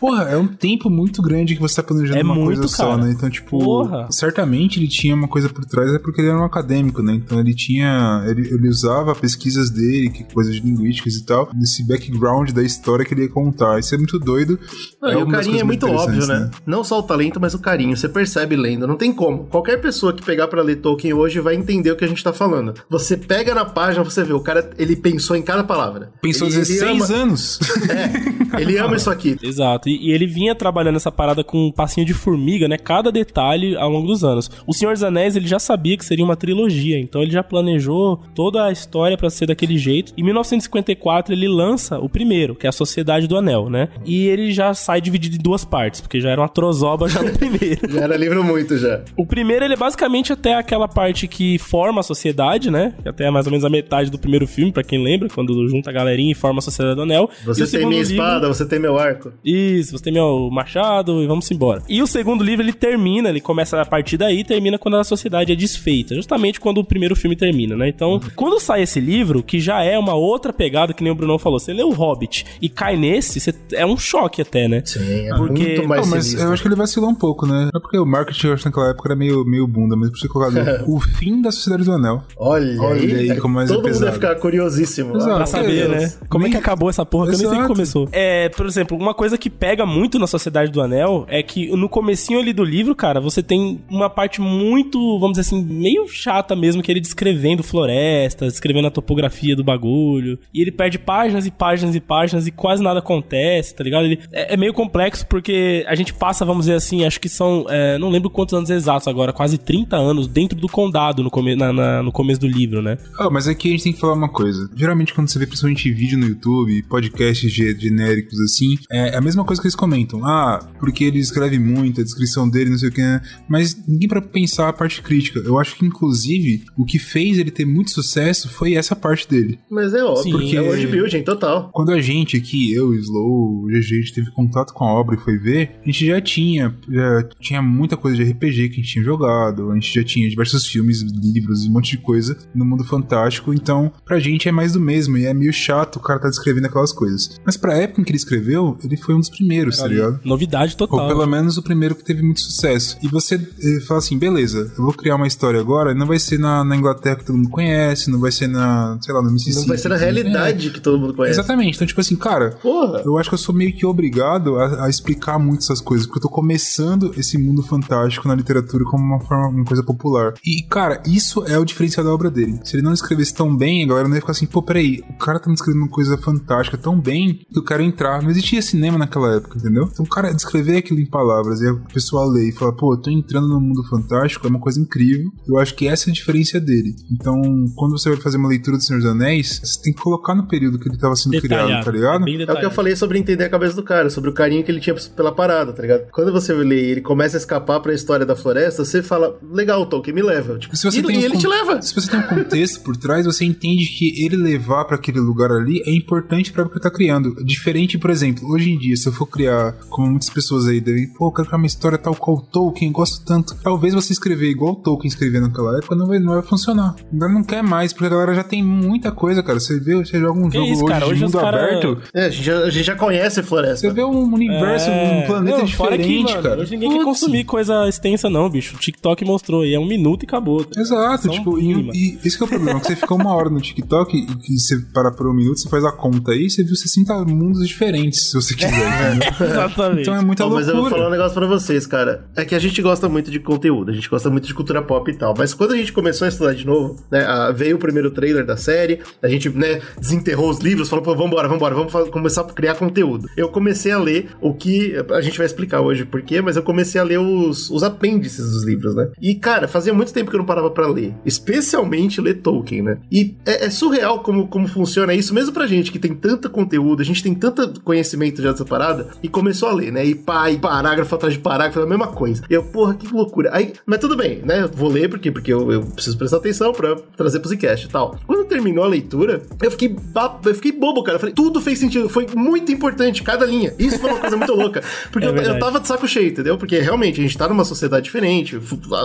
porra, 0.00 0.24
é 0.24 0.36
um 0.36 0.46
tempo 0.46 0.90
muito 0.90 1.22
grande 1.22 1.54
que 1.54 1.60
você 1.60 1.76
tá 1.76 1.82
planejando 1.82 2.18
É 2.18 2.22
uma 2.22 2.34
muito, 2.34 2.58
coisa 2.60 2.68
só, 2.68 2.90
cara. 2.90 3.04
né? 3.04 3.12
Então, 3.12 3.30
tipo, 3.30 3.58
Porra. 3.58 4.06
certamente 4.10 4.78
ele 4.78 4.88
tinha 4.88 5.14
uma 5.14 5.28
coisa 5.28 5.48
por 5.48 5.64
trás, 5.64 5.92
é 5.94 5.98
porque 5.98 6.20
ele 6.20 6.28
era 6.28 6.38
um 6.40 6.44
acadêmico, 6.44 7.02
né? 7.02 7.14
Então 7.14 7.38
ele 7.40 7.54
tinha, 7.54 8.24
ele, 8.26 8.48
ele 8.48 8.68
usava 8.68 9.14
pesquisas 9.14 9.70
dele, 9.70 10.10
que 10.10 10.24
coisas 10.32 10.54
de 10.54 10.60
linguísticas 10.60 11.14
e 11.14 11.24
tal, 11.24 11.48
nesse 11.54 11.86
background 11.86 12.50
da 12.50 12.62
história 12.62 13.04
que 13.04 13.14
ele 13.14 13.22
ia 13.22 13.28
contar. 13.28 13.78
Isso 13.78 13.94
é 13.94 13.98
muito 13.98 14.18
doido. 14.18 14.58
Não, 15.00 15.12
e 15.12 15.16
o 15.16 15.24
uma 15.24 15.32
carinho 15.32 15.60
é 15.60 15.64
muito 15.64 15.86
óbvio, 15.86 16.16
interessantes, 16.16 16.28
né? 16.28 16.50
Não 16.66 16.82
só 16.84 16.98
o 16.98 17.02
talento, 17.02 17.40
mas 17.40 17.54
o 17.54 17.58
carinho. 17.58 17.96
Você 17.96 18.08
percebe 18.08 18.56
lendo, 18.56 18.86
não 18.86 18.96
tem 18.96 19.12
como. 19.12 19.44
Qualquer 19.44 19.80
pessoa 19.80 20.12
que 20.12 20.22
pegar 20.24 20.48
pra 20.48 20.62
ler 20.62 20.76
Tolkien 20.76 21.12
hoje 21.12 21.27
vai 21.36 21.54
entender 21.54 21.90
o 21.90 21.96
que 21.96 22.04
a 22.04 22.08
gente 22.08 22.22
tá 22.22 22.32
falando. 22.32 22.74
Você 22.88 23.16
pega 23.16 23.54
na 23.54 23.64
página, 23.64 24.04
você 24.04 24.24
vê, 24.24 24.32
o 24.32 24.40
cara, 24.40 24.70
ele 24.78 24.96
pensou 24.96 25.36
em 25.36 25.42
cada 25.42 25.64
palavra. 25.64 26.12
Pensou 26.20 26.48
ele, 26.48 26.56
ele 26.56 26.64
16 26.64 27.10
ama, 27.10 27.22
anos. 27.22 27.58
É, 27.88 28.60
ele 28.60 28.76
ama 28.76 28.96
isso 28.96 29.10
aqui. 29.10 29.36
Exato. 29.42 29.68
Exato. 29.68 29.88
E, 29.88 30.08
e, 30.08 30.12
ele 30.12 30.26
vinha 30.26 30.54
trabalhando 30.54 30.96
essa 30.96 31.10
parada 31.10 31.44
com 31.44 31.66
um 31.66 31.72
passinho 31.72 32.06
de 32.06 32.14
formiga, 32.14 32.68
né? 32.68 32.76
Cada 32.76 33.10
detalhe 33.10 33.76
ao 33.76 33.90
longo 33.90 34.06
dos 34.06 34.24
anos. 34.24 34.50
O 34.66 34.72
Senhor 34.72 34.92
dos 34.92 35.02
Anéis, 35.02 35.36
ele 35.36 35.46
já 35.46 35.58
sabia 35.58 35.96
que 35.96 36.04
seria 36.04 36.24
uma 36.24 36.36
trilogia, 36.36 36.98
então 36.98 37.22
ele 37.22 37.30
já 37.30 37.42
planejou 37.42 38.20
toda 38.34 38.64
a 38.64 38.72
história 38.72 39.16
para 39.16 39.30
ser 39.30 39.46
daquele 39.46 39.76
jeito. 39.76 40.12
Em 40.16 40.22
1954, 40.22 41.34
ele 41.34 41.48
lança 41.48 41.98
o 41.98 42.08
primeiro, 42.08 42.54
que 42.54 42.66
é 42.66 42.68
a 42.68 42.72
Sociedade 42.72 43.26
do 43.26 43.36
Anel, 43.36 43.68
né? 43.68 43.88
E 44.04 44.26
ele 44.26 44.52
já 44.52 44.72
sai 44.74 45.00
dividido 45.00 45.36
em 45.36 45.38
duas 45.38 45.64
partes, 45.64 46.00
porque 46.00 46.20
já 46.20 46.30
era 46.30 46.40
uma 46.40 46.48
trozoba 46.48 47.08
já 47.08 47.22
no 47.22 47.32
primeiro. 47.36 47.80
já 47.90 48.00
era 48.00 48.16
livro 48.16 48.42
muito 48.42 48.76
já. 48.78 49.02
O 49.16 49.26
primeiro, 49.26 49.64
ele 49.64 49.74
é 49.74 49.76
basicamente 49.76 50.32
até 50.32 50.54
aquela 50.54 50.88
parte 50.88 51.07
que 51.16 51.58
forma 51.58 52.00
a 52.00 52.02
sociedade, 52.02 52.70
né? 52.70 52.94
Que 53.02 53.08
até 53.08 53.24
é 53.26 53.30
mais 53.30 53.46
ou 53.46 53.52
menos 53.52 53.64
a 53.64 53.70
metade 53.70 54.10
do 54.10 54.18
primeiro 54.18 54.46
filme, 54.46 54.72
para 54.72 54.82
quem 54.82 55.02
lembra, 55.02 55.28
quando 55.28 55.68
junta 55.68 55.90
a 55.90 55.92
galerinha 55.92 56.32
e 56.32 56.34
forma 56.34 56.58
a 56.58 56.62
Sociedade 56.62 56.96
do 56.96 57.02
Anel. 57.02 57.30
Você 57.44 57.66
tem 57.66 57.86
minha 57.86 58.02
livro... 58.02 58.14
espada, 58.14 58.48
você 58.48 58.66
tem 58.66 58.78
meu 58.78 58.98
arco. 58.98 59.32
Isso, 59.44 59.92
você 59.92 60.04
tem 60.04 60.12
meu 60.12 60.48
machado 60.50 61.22
e 61.22 61.26
vamos 61.26 61.50
embora. 61.50 61.82
E 61.88 62.02
o 62.02 62.06
segundo 62.06 62.44
livro, 62.44 62.64
ele 62.64 62.72
termina, 62.72 63.28
ele 63.28 63.40
começa 63.40 63.80
a 63.80 63.86
partir 63.86 64.16
daí 64.16 64.40
e 64.40 64.44
termina 64.44 64.78
quando 64.78 64.96
a 64.96 65.04
sociedade 65.04 65.52
é 65.52 65.56
desfeita. 65.56 66.14
Justamente 66.14 66.60
quando 66.60 66.78
o 66.78 66.84
primeiro 66.84 67.16
filme 67.16 67.36
termina, 67.36 67.76
né? 67.76 67.88
Então, 67.88 68.12
uhum. 68.12 68.20
quando 68.34 68.60
sai 68.60 68.82
esse 68.82 69.00
livro, 69.00 69.42
que 69.42 69.60
já 69.60 69.82
é 69.82 69.98
uma 69.98 70.14
outra 70.14 70.52
pegada, 70.52 70.92
que 70.92 71.02
nem 71.02 71.12
o 71.12 71.14
Brunão 71.14 71.38
falou, 71.38 71.58
você 71.58 71.72
lê 71.72 71.82
o 71.82 71.90
Hobbit 71.90 72.46
e 72.60 72.68
cai 72.68 72.96
nesse, 72.96 73.40
você... 73.40 73.54
é 73.72 73.86
um 73.86 73.96
choque 73.96 74.42
até, 74.42 74.68
né? 74.68 74.82
Sim, 74.84 75.28
é 75.28 75.36
porque... 75.36 75.76
muito 75.76 75.88
mais 75.88 76.00
Não, 76.02 76.08
mas 76.08 76.34
eu 76.34 76.52
acho 76.52 76.62
que 76.62 76.68
ele 76.68 76.76
vacilou 76.76 77.10
um 77.10 77.14
pouco, 77.14 77.46
né? 77.46 77.70
É 77.74 77.80
porque 77.80 77.98
o 77.98 78.06
marketing, 78.06 78.48
eu 78.48 78.52
acho, 78.54 78.64
naquela 78.64 78.90
época 78.90 79.08
era 79.08 79.16
meio, 79.16 79.44
meio 79.44 79.66
bunda, 79.66 79.96
mesmo 79.96 80.12
por 80.12 80.18
ser 80.18 80.28
colocado 80.28 80.58
o 80.86 80.97
fim 81.00 81.40
da 81.40 81.50
Sociedade 81.50 81.84
do 81.84 81.92
Anel. 81.92 82.22
Olha, 82.36 82.80
Olha 82.80 83.00
aí, 83.00 83.30
aí 83.30 83.38
como 83.38 83.54
mais 83.54 83.70
todo 83.70 83.88
é 83.88 83.92
mundo 83.92 84.04
ia 84.04 84.12
ficar 84.12 84.34
curiosíssimo. 84.36 85.16
Exato. 85.16 85.36
Pra 85.36 85.46
saber, 85.46 85.88
né? 85.88 86.12
Como 86.28 86.44
Nem... 86.44 86.52
é 86.52 86.56
que 86.56 86.60
acabou 86.60 86.90
essa 86.90 87.04
porra, 87.04 87.28
que 87.28 87.34
eu 87.34 87.38
nem 87.38 87.48
sei 87.48 87.56
como 87.56 87.68
começou. 87.68 88.08
É, 88.12 88.48
por 88.50 88.66
exemplo, 88.66 88.96
uma 88.96 89.14
coisa 89.14 89.38
que 89.38 89.50
pega 89.50 89.84
muito 89.86 90.18
na 90.18 90.26
Sociedade 90.26 90.70
do 90.70 90.80
Anel 90.80 91.24
é 91.28 91.42
que 91.42 91.74
no 91.76 91.88
comecinho 91.88 92.40
ali 92.40 92.52
do 92.52 92.64
livro, 92.64 92.94
cara, 92.94 93.20
você 93.20 93.42
tem 93.42 93.80
uma 93.88 94.10
parte 94.10 94.40
muito, 94.40 94.98
vamos 95.18 95.38
dizer 95.38 95.42
assim, 95.42 95.64
meio 95.64 96.08
chata 96.08 96.54
mesmo, 96.54 96.82
que 96.82 96.90
ele 96.90 97.00
descrevendo 97.00 97.62
florestas, 97.62 98.52
descrevendo 98.52 98.88
a 98.88 98.90
topografia 98.90 99.54
do 99.54 99.64
bagulho. 99.64 100.38
E 100.52 100.60
ele 100.60 100.72
perde 100.72 100.98
páginas 100.98 101.46
e 101.46 101.50
páginas 101.50 101.94
e 101.94 102.00
páginas 102.00 102.46
e 102.46 102.50
quase 102.50 102.82
nada 102.82 102.98
acontece, 102.98 103.74
tá 103.74 103.84
ligado? 103.84 104.04
Ele 104.04 104.20
é, 104.32 104.54
é 104.54 104.56
meio 104.56 104.72
complexo 104.72 105.26
porque 105.26 105.84
a 105.86 105.94
gente 105.94 106.12
passa, 106.12 106.44
vamos 106.44 106.66
dizer 106.66 106.76
assim, 106.76 107.04
acho 107.04 107.20
que 107.20 107.28
são, 107.28 107.66
é, 107.68 107.98
não 107.98 108.10
lembro 108.10 108.30
quantos 108.30 108.54
anos 108.54 108.70
exatos 108.70 109.08
agora, 109.08 109.32
quase 109.32 109.58
30 109.58 109.96
anos 109.96 110.26
dentro 110.26 110.58
do 110.58 110.68
condado 110.88 111.22
no, 111.22 111.30
come, 111.30 111.54
na, 111.54 111.72
na, 111.72 112.02
no 112.02 112.10
começo 112.10 112.40
do 112.40 112.46
livro, 112.46 112.82
né? 112.82 112.98
Ah, 113.18 113.30
mas 113.30 113.46
aqui 113.46 113.68
a 113.68 113.70
gente 113.72 113.84
tem 113.84 113.92
que 113.92 114.00
falar 114.00 114.14
uma 114.14 114.28
coisa. 114.28 114.68
Geralmente 114.74 115.12
quando 115.12 115.28
você 115.28 115.38
vê 115.38 115.46
principalmente 115.46 115.90
vídeo 115.92 116.18
no 116.18 116.26
YouTube, 116.26 116.82
podcasts 116.84 117.52
genéricos 117.52 118.40
assim, 118.40 118.76
é 118.90 119.16
a 119.16 119.20
mesma 119.20 119.44
coisa 119.44 119.60
que 119.60 119.66
eles 119.66 119.76
comentam. 119.76 120.24
Ah, 120.24 120.66
porque 120.80 121.04
ele 121.04 121.18
escreve 121.18 121.58
muito, 121.58 122.00
a 122.00 122.04
descrição 122.04 122.48
dele, 122.48 122.70
não 122.70 122.78
sei 122.78 122.88
o 122.88 122.92
que, 122.92 123.00
né? 123.00 123.20
Mas 123.48 123.76
ninguém 123.86 124.08
para 124.08 124.22
pensar 124.22 124.68
a 124.68 124.72
parte 124.72 125.02
crítica. 125.02 125.40
Eu 125.40 125.58
acho 125.58 125.76
que, 125.76 125.84
inclusive, 125.84 126.64
o 126.76 126.84
que 126.84 126.98
fez 126.98 127.38
ele 127.38 127.50
ter 127.50 127.64
muito 127.64 127.90
sucesso 127.90 128.48
foi 128.48 128.74
essa 128.74 128.96
parte 128.96 129.28
dele. 129.28 129.58
Mas 129.70 129.94
é 129.94 130.02
óbvio, 130.02 130.22
Sim, 130.24 130.30
porque 130.32 130.56
é 130.56 130.60
world 130.60 130.86
building 130.86 131.22
total. 131.22 131.70
Quando 131.72 131.92
a 131.92 132.00
gente 132.00 132.36
aqui, 132.36 132.72
eu, 132.72 132.94
Slow, 132.94 133.64
o 133.64 133.66
GG, 133.66 133.76
a 133.76 133.80
gente 133.80 134.14
teve 134.14 134.30
contato 134.30 134.72
com 134.72 134.84
a 134.84 134.92
obra 134.92 135.16
e 135.16 135.18
foi 135.18 135.38
ver, 135.38 135.78
a 135.82 135.86
gente 135.86 136.06
já 136.06 136.20
tinha, 136.20 136.74
já 136.88 137.22
tinha 137.40 137.62
muita 137.62 137.96
coisa 137.96 138.16
de 138.16 138.30
RPG 138.30 138.68
que 138.68 138.74
a 138.74 138.82
gente 138.82 138.92
tinha 138.92 139.04
jogado, 139.04 139.70
a 139.70 139.74
gente 139.74 139.92
já 139.92 140.04
tinha 140.04 140.28
diversos 140.28 140.66
filmes, 140.66 140.77
livros, 140.82 141.64
um 141.66 141.72
monte 141.72 141.92
de 141.92 141.98
coisa 141.98 142.36
no 142.54 142.64
mundo 142.64 142.84
fantástico, 142.84 143.52
então 143.52 143.92
pra 144.04 144.18
gente 144.18 144.48
é 144.48 144.52
mais 144.52 144.72
do 144.72 144.80
mesmo 144.80 145.16
e 145.16 145.26
é 145.26 145.34
meio 145.34 145.52
chato 145.52 145.96
o 145.96 146.00
cara 146.00 146.20
tá 146.20 146.28
descrevendo 146.28 146.66
aquelas 146.66 146.92
coisas. 146.92 147.38
Mas 147.44 147.56
pra 147.56 147.76
época 147.76 148.00
em 148.00 148.04
que 148.04 148.10
ele 148.10 148.18
escreveu, 148.18 148.78
ele 148.82 148.96
foi 148.96 149.14
um 149.14 149.20
dos 149.20 149.30
primeiros, 149.30 149.78
tá 149.78 149.86
ligado? 149.86 150.20
Novidade 150.24 150.76
total. 150.76 151.00
Ou 151.00 151.08
pelo 151.08 151.26
menos 151.26 151.56
o 151.56 151.62
primeiro 151.62 151.94
que 151.94 152.04
teve 152.04 152.22
muito 152.22 152.40
sucesso. 152.40 152.96
E 153.02 153.08
você 153.08 153.34
eh, 153.34 153.80
fala 153.86 153.98
assim, 153.98 154.18
beleza, 154.18 154.72
eu 154.76 154.84
vou 154.84 154.92
criar 154.92 155.16
uma 155.16 155.26
história 155.26 155.60
agora, 155.60 155.94
não 155.94 156.06
vai 156.06 156.18
ser 156.18 156.38
na, 156.38 156.64
na, 156.64 156.76
Inglaterra 156.76 157.16
que 157.16 157.24
todo 157.24 157.36
mundo 157.36 157.50
conhece, 157.50 158.10
não 158.10 158.20
vai 158.20 158.32
ser 158.32 158.48
na, 158.48 158.98
sei 159.00 159.14
lá, 159.14 159.22
no 159.22 159.30
Mississippi. 159.30 159.60
Não 159.60 159.68
vai 159.68 159.78
ser 159.78 159.88
na 159.88 159.96
realidade 159.96 160.68
é. 160.68 160.70
que 160.70 160.80
todo 160.80 160.98
mundo 160.98 161.14
conhece. 161.14 161.38
Exatamente. 161.38 161.76
Então, 161.76 161.86
tipo 161.86 162.00
assim, 162.00 162.16
cara, 162.16 162.58
Porra. 162.62 163.02
eu 163.04 163.18
acho 163.18 163.28
que 163.28 163.34
eu 163.34 163.38
sou 163.38 163.54
meio 163.54 163.74
que 163.74 163.84
obrigado 163.84 164.56
a, 164.58 164.84
a, 164.84 164.88
explicar 164.88 165.38
muito 165.38 165.62
essas 165.62 165.80
coisas, 165.80 166.06
porque 166.06 166.18
eu 166.18 166.22
tô 166.22 166.28
começando 166.28 167.12
esse 167.16 167.38
mundo 167.38 167.62
fantástico 167.62 168.28
na 168.28 168.34
literatura 168.34 168.84
como 168.84 169.04
uma 169.04 169.20
forma, 169.20 169.48
uma 169.48 169.64
coisa 169.64 169.82
popular. 169.82 170.34
E, 170.44 170.62
cara, 170.68 171.02
isso 171.06 171.44
é 171.46 171.58
o 171.58 171.64
diferencial 171.64 172.04
da 172.04 172.12
obra 172.12 172.30
dele. 172.30 172.60
Se 172.64 172.76
ele 172.76 172.82
não 172.82 172.92
escrevesse 172.92 173.34
tão 173.34 173.56
bem, 173.56 173.84
a 173.84 173.88
galera 173.88 174.08
não 174.08 174.14
ia 174.14 174.20
ficar 174.20 174.32
assim, 174.32 174.46
pô, 174.46 174.62
peraí, 174.62 175.02
o 175.08 175.18
cara 175.18 175.38
tá 175.38 175.48
me 175.48 175.54
escrevendo 175.54 175.82
uma 175.82 175.90
coisa 175.90 176.16
fantástica 176.18 176.76
tão 176.76 176.98
bem 177.00 177.46
que 177.50 177.58
eu 177.58 177.64
quero 177.64 177.82
entrar. 177.82 178.22
Não 178.22 178.30
existia 178.30 178.60
cinema 178.62 178.98
naquela 178.98 179.36
época, 179.36 179.58
entendeu? 179.58 179.88
Então, 179.90 180.04
o 180.04 180.08
cara 180.08 180.32
descrever 180.32 180.78
aquilo 180.78 181.00
em 181.00 181.06
palavras 181.06 181.60
e 181.60 181.68
a 181.68 181.74
pessoa 181.92 182.30
lê 182.30 182.48
e 182.48 182.52
fala, 182.52 182.74
pô, 182.74 182.94
eu 182.94 182.98
tô 182.98 183.10
entrando 183.10 183.48
no 183.48 183.60
mundo 183.60 183.82
fantástico, 183.84 184.46
é 184.46 184.50
uma 184.50 184.60
coisa 184.60 184.80
incrível. 184.80 185.30
Eu 185.46 185.58
acho 185.58 185.74
que 185.74 185.86
essa 185.86 186.08
é 186.08 186.10
a 186.10 186.14
diferença 186.14 186.60
dele. 186.60 186.94
Então, 187.10 187.40
quando 187.74 187.98
você 187.98 188.10
vai 188.10 188.20
fazer 188.20 188.36
uma 188.36 188.48
leitura 188.48 188.76
do 188.76 188.82
Senhor 188.82 189.00
dos 189.00 189.10
Anéis, 189.10 189.60
você 189.62 189.80
tem 189.82 189.92
que 189.92 190.00
colocar 190.00 190.34
no 190.34 190.46
período 190.46 190.78
que 190.78 190.88
ele 190.88 190.98
tava 190.98 191.16
sendo 191.16 191.32
Detalhado, 191.32 191.66
criado, 191.66 191.84
tá 191.84 191.90
ligado? 191.90 192.26
É 192.28 192.52
o 192.52 192.60
que 192.60 192.66
eu 192.66 192.70
falei 192.70 192.94
sobre 192.96 193.18
entender 193.18 193.44
a 193.44 193.50
cabeça 193.50 193.74
do 193.74 193.82
cara, 193.82 194.10
sobre 194.10 194.30
o 194.30 194.32
carinho 194.32 194.64
que 194.64 194.70
ele 194.70 194.80
tinha 194.80 194.94
pela 195.16 195.32
parada, 195.32 195.72
tá 195.72 195.82
ligado? 195.82 196.10
Quando 196.12 196.32
você 196.32 196.52
lê 196.52 196.88
e 196.88 196.90
ele 196.92 197.00
começa 197.00 197.36
a 197.36 197.38
escapar 197.38 197.80
pra 197.80 197.94
história 197.94 198.26
da 198.26 198.36
floresta, 198.36 198.84
você 198.84 199.02
fala, 199.02 199.38
legal, 199.52 199.86
Tolkien, 199.86 200.14
me 200.14 200.22
leva. 200.22 200.57
Tipo, 200.58 200.76
se 200.76 200.84
você 200.84 201.00
e, 201.00 201.02
tem 201.02 201.20
e 201.20 201.24
ele 201.24 201.36
te 201.36 201.46
leva. 201.46 201.80
Se 201.82 201.94
você 201.94 202.10
tem 202.10 202.20
um 202.20 202.22
contexto 202.22 202.80
por 202.82 202.96
trás, 202.96 203.26
você 203.26 203.44
entende 203.44 203.86
que 203.86 204.24
ele 204.24 204.36
levar 204.36 204.84
para 204.84 204.96
aquele 204.96 205.20
lugar 205.20 205.50
ali 205.50 205.82
é 205.86 205.92
importante 205.92 206.52
para 206.52 206.64
o 206.64 206.70
que 206.70 206.80
tá 206.80 206.90
criando. 206.90 207.34
Diferente, 207.44 207.98
por 207.98 208.10
exemplo, 208.10 208.48
hoje 208.50 208.70
em 208.70 208.78
dia, 208.78 208.96
se 208.96 209.08
eu 209.08 209.12
for 209.12 209.26
criar, 209.26 209.72
como 209.88 210.08
muitas 210.08 210.30
pessoas 210.30 210.66
aí 210.66 210.80
devem, 210.80 211.12
pô, 211.12 211.28
eu 211.28 211.32
quero 211.32 211.48
criar 211.48 211.58
uma 211.58 211.66
história 211.66 211.98
tal 211.98 212.14
qual 212.14 212.40
Tolkien, 212.40 212.92
gosto 212.92 213.24
tanto. 213.24 213.54
Talvez 213.62 213.94
você 213.94 214.12
escrever 214.12 214.50
igual 214.50 214.76
Tolkien 214.76 215.08
escrevia 215.08 215.40
naquela 215.40 215.78
época 215.78 215.94
não 215.94 216.06
vai, 216.06 216.18
não 216.18 216.34
vai 216.34 216.42
funcionar. 216.42 216.94
Agora 217.12 217.32
não 217.32 217.42
quer 217.42 217.62
mais, 217.62 217.92
porque 217.92 218.06
a 218.06 218.10
galera 218.10 218.34
já 218.34 218.44
tem 218.44 218.62
muita 218.62 219.12
coisa, 219.12 219.42
cara. 219.42 219.60
Você 219.60 219.78
vê, 219.78 219.94
você 219.94 220.18
joga 220.18 220.38
um 220.38 220.48
que 220.48 220.56
jogo 220.56 220.72
isso, 220.72 220.84
hoje, 220.84 220.92
cara? 220.92 221.06
hoje 221.06 221.18
de 221.18 221.24
mundo 221.24 221.38
cara... 221.38 221.62
aberto. 221.62 222.02
É, 222.14 222.24
a 222.26 222.30
gente, 222.30 222.44
já, 222.44 222.58
a 222.58 222.70
gente 222.70 222.84
já 222.84 222.96
conhece 222.96 223.42
floresta. 223.42 223.88
Você 223.88 223.90
vê 223.90 224.04
um 224.04 224.32
universo, 224.32 224.88
é... 224.88 225.22
um 225.22 225.26
planeta 225.26 225.58
não, 225.58 225.64
diferente, 225.64 226.34
que, 226.34 226.42
cara. 226.42 226.60
Hoje 226.60 226.70
ninguém 226.72 226.88
Putz. 226.88 227.00
quer 227.00 227.04
consumir 227.04 227.44
coisa 227.44 227.88
extensa, 227.88 228.30
não, 228.30 228.48
bicho. 228.48 228.76
O 228.76 228.78
TikTok 228.78 229.24
mostrou 229.24 229.62
aí, 229.62 229.74
é 229.74 229.78
um 229.78 229.86
minuto 229.86 230.22
e 230.22 230.26
acabou. 230.26 230.47
Tá? 230.64 230.80
Exato, 230.80 231.28
tipo, 231.28 231.58
e, 231.58 231.90
e, 231.92 232.18
esse 232.24 232.40
é 232.40 232.44
o 232.44 232.48
problema, 232.48 232.80
que 232.80 232.86
você 232.86 232.96
fica 232.96 233.14
uma 233.14 233.34
hora 233.34 233.50
no 233.50 233.60
TikTok 233.60 234.16
e 234.16 234.26
que 234.26 234.58
você 234.58 234.78
para 234.92 235.10
por 235.10 235.26
um 235.26 235.34
minuto, 235.34 235.60
você 235.60 235.68
faz 235.68 235.84
a 235.84 235.92
conta 235.92 236.32
aí, 236.32 236.48
você 236.48 236.62
viu 236.62 236.74
60 236.74 237.24
mundos 237.24 237.66
diferentes, 237.66 238.30
se 238.30 238.34
você 238.34 238.54
quiser. 238.54 238.78
É, 238.98 239.44
exatamente. 239.44 240.02
Então 240.02 240.14
é 240.14 240.22
muita 240.22 240.44
loucura. 240.44 240.66
Mas 240.66 240.74
eu 240.74 240.80
vou 240.80 240.90
falar 240.90 241.08
um 241.08 241.10
negócio 241.10 241.34
pra 241.34 241.46
vocês, 241.46 241.86
cara. 241.86 242.26
É 242.34 242.44
que 242.44 242.54
a 242.54 242.58
gente 242.58 242.80
gosta 242.82 243.08
muito 243.08 243.30
de 243.30 243.38
conteúdo, 243.38 243.90
a 243.90 243.94
gente 243.94 244.08
gosta 244.08 244.28
muito 244.30 244.46
de 244.46 244.54
cultura 244.54 244.82
pop 244.82 245.10
e 245.10 245.14
tal. 245.14 245.34
Mas 245.36 245.54
quando 245.54 245.72
a 245.72 245.76
gente 245.76 245.92
começou 245.92 246.24
a 246.24 246.28
estudar 246.28 246.54
de 246.54 246.66
novo, 246.66 246.96
né, 247.10 247.24
a, 247.24 247.52
veio 247.52 247.76
o 247.76 247.78
primeiro 247.78 248.10
trailer 248.10 248.44
da 248.44 248.56
série, 248.56 249.00
a 249.22 249.28
gente, 249.28 249.48
né, 249.50 249.80
desenterrou 249.98 250.50
os 250.50 250.58
livros, 250.58 250.88
falou, 250.88 251.04
pô, 251.04 251.14
vambora, 251.14 251.48
vambora, 251.48 251.74
vamos 251.74 251.92
começar 252.10 252.42
a 252.42 252.44
criar 252.44 252.74
conteúdo. 252.74 253.28
Eu 253.36 253.48
comecei 253.48 253.92
a 253.92 253.98
ler 253.98 254.30
o 254.40 254.54
que, 254.54 254.94
a 255.10 255.20
gente 255.20 255.36
vai 255.36 255.46
explicar 255.46 255.80
hoje 255.80 256.04
por 256.04 256.22
quê, 256.22 256.40
mas 256.40 256.56
eu 256.56 256.62
comecei 256.62 257.00
a 257.00 257.04
ler 257.04 257.18
os, 257.18 257.70
os 257.70 257.82
apêndices 257.82 258.50
dos 258.50 258.64
livros, 258.64 258.94
né? 258.94 259.10
E, 259.20 259.34
cara, 259.34 259.68
fazia 259.68 259.92
muito 259.92 260.12
tempo 260.12 260.30
que 260.30 260.36
eu 260.36 260.37
não 260.38 260.44
parava 260.44 260.70
para 260.70 260.86
ler, 260.86 261.14
especialmente 261.24 262.20
ler 262.20 262.40
Tolkien, 262.40 262.82
né? 262.82 262.98
E 263.10 263.36
é, 263.44 263.66
é 263.66 263.70
surreal 263.70 264.20
como, 264.20 264.48
como 264.48 264.66
funciona 264.66 265.14
isso, 265.14 265.34
mesmo 265.34 265.52
pra 265.52 265.66
gente 265.66 265.92
que 265.92 265.98
tem 265.98 266.14
tanto 266.14 266.48
conteúdo, 266.50 267.02
a 267.02 267.04
gente 267.04 267.22
tem 267.22 267.34
tanto 267.34 267.80
conhecimento 267.82 268.42
já 268.42 268.52
dessa 268.52 268.64
parada, 268.64 269.08
e 269.22 269.28
começou 269.28 269.68
a 269.68 269.72
ler, 269.72 269.92
né? 269.92 270.04
E 270.04 270.14
pá, 270.14 270.50
e 270.50 270.58
parágrafo 270.58 271.14
atrás 271.14 271.34
de 271.34 271.40
parágrafo, 271.40 271.80
a 271.80 271.86
mesma 271.86 272.08
coisa. 272.08 272.42
Eu, 272.48 272.62
porra, 272.64 272.94
que 272.94 273.06
loucura. 273.12 273.50
Aí, 273.52 273.72
mas 273.84 273.98
tudo 273.98 274.16
bem, 274.16 274.40
né? 274.44 274.62
Eu 274.62 274.68
vou 274.68 274.88
ler 274.88 275.08
porque, 275.08 275.30
porque 275.30 275.52
eu, 275.52 275.70
eu 275.72 275.82
preciso 275.82 276.16
prestar 276.16 276.38
atenção 276.38 276.72
pra 276.72 276.96
trazer 277.16 277.40
pro 277.40 277.48
Zcast 277.48 277.86
e 277.86 277.88
tal. 277.88 278.18
Quando 278.26 278.44
terminou 278.46 278.84
a 278.84 278.88
leitura, 278.88 279.42
eu 279.62 279.70
fiquei, 279.70 279.96
eu 280.44 280.54
fiquei 280.54 280.72
bobo, 280.72 281.02
cara. 281.02 281.16
Eu 281.16 281.20
falei, 281.20 281.34
tudo 281.34 281.60
fez 281.60 281.78
sentido, 281.78 282.08
foi 282.08 282.26
muito 282.34 282.72
importante, 282.72 283.22
cada 283.22 283.44
linha. 283.44 283.74
Isso 283.78 283.98
foi 283.98 284.10
uma 284.10 284.20
coisa 284.20 284.36
muito 284.36 284.54
louca. 284.54 284.82
Porque 285.12 285.26
é 285.26 285.30
eu, 285.30 285.36
eu 285.36 285.58
tava 285.58 285.80
de 285.80 285.86
saco 285.86 286.06
cheio, 286.06 286.28
entendeu? 286.28 286.56
Porque 286.56 286.78
realmente 286.78 287.20
a 287.20 287.22
gente 287.22 287.36
tá 287.36 287.48
numa 287.48 287.64
sociedade 287.64 288.04
diferente, 288.04 288.58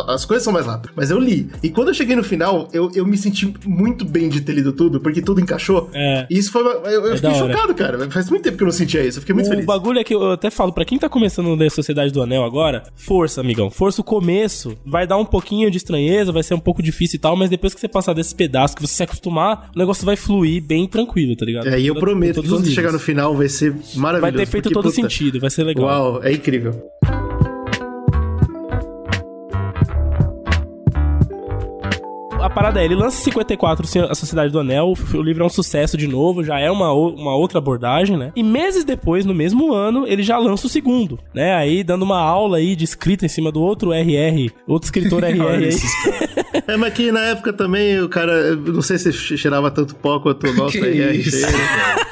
as 0.08 0.26
coisas 0.26 0.44
são 0.44 0.54
mais 0.54 0.66
rápidas. 0.66 0.92
Mas 0.96 1.12
eu 1.12 1.20
li. 1.24 1.50
E 1.62 1.70
quando 1.70 1.90
eu 1.90 1.94
cheguei 1.94 2.16
no 2.16 2.24
final, 2.24 2.68
eu, 2.74 2.92
eu 2.94 3.06
me 3.06 3.18
senti 3.18 3.52
muito 3.66 4.06
bem 4.06 4.30
de 4.30 4.42
ter 4.42 4.54
lido 4.54 4.74
tudo, 4.74 5.00
porque 5.00 5.22
tudo 5.22 5.42
encaixou. 5.42 5.90
É. 5.94 6.28
E 6.30 6.38
isso 6.38 6.52
foi. 6.52 6.62
Eu, 6.64 7.06
eu 7.06 7.14
é 7.14 7.16
fiquei 7.16 7.34
chocado, 7.34 7.74
cara. 7.74 8.10
Faz 8.10 8.30
muito 8.30 8.44
tempo 8.44 8.58
que 8.58 8.64
eu 8.64 8.68
não 8.68 8.72
sentia 8.72 9.06
isso. 9.06 9.18
Eu 9.18 9.22
fiquei 9.22 9.34
muito 9.34 9.48
o 9.48 9.50
feliz. 9.50 9.64
O 9.64 9.68
bagulho 9.68 10.00
é 10.00 10.04
que 10.04 10.14
eu 10.14 10.32
até 10.32 10.50
falo, 10.50 10.72
pra 10.74 10.86
quem 10.86 10.98
tá 10.98 11.10
começando 11.10 11.50
a 11.50 11.56
ler 11.56 11.72
Sociedade 11.72 12.12
do 12.12 12.22
Anel 12.22 12.44
agora, 12.44 12.84
força, 12.96 13.42
amigão. 13.42 13.70
Força 13.70 14.02
o 14.02 14.04
começo. 14.04 14.78
Vai 14.86 15.08
dar 15.08 15.18
um 15.18 15.26
pouquinho 15.26 15.70
de 15.72 15.78
estranheza, 15.78 16.32
vai 16.32 16.44
ser 16.44 16.54
um 16.54 16.60
pouco 16.60 16.82
difícil 16.82 17.18
e 17.18 17.20
tal, 17.20 17.36
mas 17.36 17.50
depois 17.50 17.74
que 17.74 17.80
você 17.80 17.88
passar 17.88 18.14
desse 18.14 18.36
pedaço, 18.36 18.76
que 18.76 18.82
você 18.82 18.94
se 18.94 19.04
acostumar, 19.04 19.70
o 19.76 19.80
negócio 19.80 20.06
vai 20.06 20.16
fluir 20.16 20.62
bem 20.64 20.88
tranquilo, 20.88 21.36
tá 21.36 21.46
ligado? 21.46 21.68
É, 21.68 21.80
e 21.80 21.88
eu 21.88 21.96
prometo 21.96 22.42
que 22.42 22.50
quando 22.50 22.68
chegar 22.68 22.92
no 22.92 23.00
final 23.00 23.36
vai 23.36 23.50
ser 23.50 23.76
maravilhoso. 23.96 24.22
Vai 24.22 24.32
ter 24.32 24.46
feito 24.46 24.64
porque, 24.64 24.74
todo 24.74 24.84
puta, 24.84 24.96
sentido, 24.96 25.40
vai 25.40 25.50
ser 25.50 25.64
legal. 25.64 25.86
Uau, 25.86 26.24
é 26.24 26.32
incrível. 26.32 26.82
A 32.44 32.50
parada 32.50 32.82
é, 32.82 32.86
ele 32.86 32.96
lança 32.96 33.22
em 33.22 33.24
54 33.24 33.88
A 34.10 34.16
Sociedade 34.16 34.52
do 34.52 34.60
Anel, 34.60 34.94
o 35.14 35.22
livro 35.22 35.44
é 35.44 35.46
um 35.46 35.50
sucesso 35.50 35.96
de 35.96 36.08
novo, 36.08 36.44
já 36.44 36.60
é 36.60 36.70
uma, 36.70 36.92
uma 36.92 37.34
outra 37.36 37.58
abordagem, 37.58 38.18
né? 38.18 38.34
E 38.36 38.44
meses 38.44 38.84
depois, 38.84 39.26
no 39.26 39.34
mesmo 39.34 39.74
ano, 39.74 40.06
ele 40.06 40.22
já 40.22 40.38
lança 40.38 40.68
o 40.68 40.70
segundo, 40.70 41.18
né? 41.34 41.56
Aí 41.56 41.84
dando 41.84 42.04
uma 42.04 42.20
aula 42.20 42.58
aí 42.58 42.76
de 42.76 42.84
escrita 42.84 43.26
em 43.26 43.30
cima 43.30 43.50
do 43.50 43.62
outro 43.62 43.94
RR, 43.94 44.52
outro 44.68 44.88
escritor 44.88 45.24
RR 45.26 45.66
aí. 45.66 46.43
É, 46.68 46.78
mas 46.78 46.94
que 46.94 47.12
na 47.12 47.22
época 47.26 47.52
também 47.52 48.00
o 48.00 48.08
cara, 48.08 48.56
não 48.56 48.82
sei 48.82 48.98
se 48.98 49.12
cheirava 49.12 49.70
tanto 49.70 49.96
pó 49.96 50.20
quanto 50.20 50.48
o 50.48 50.54
nosso 50.56 50.78
RR 50.78 51.22
cheira. 51.24 51.48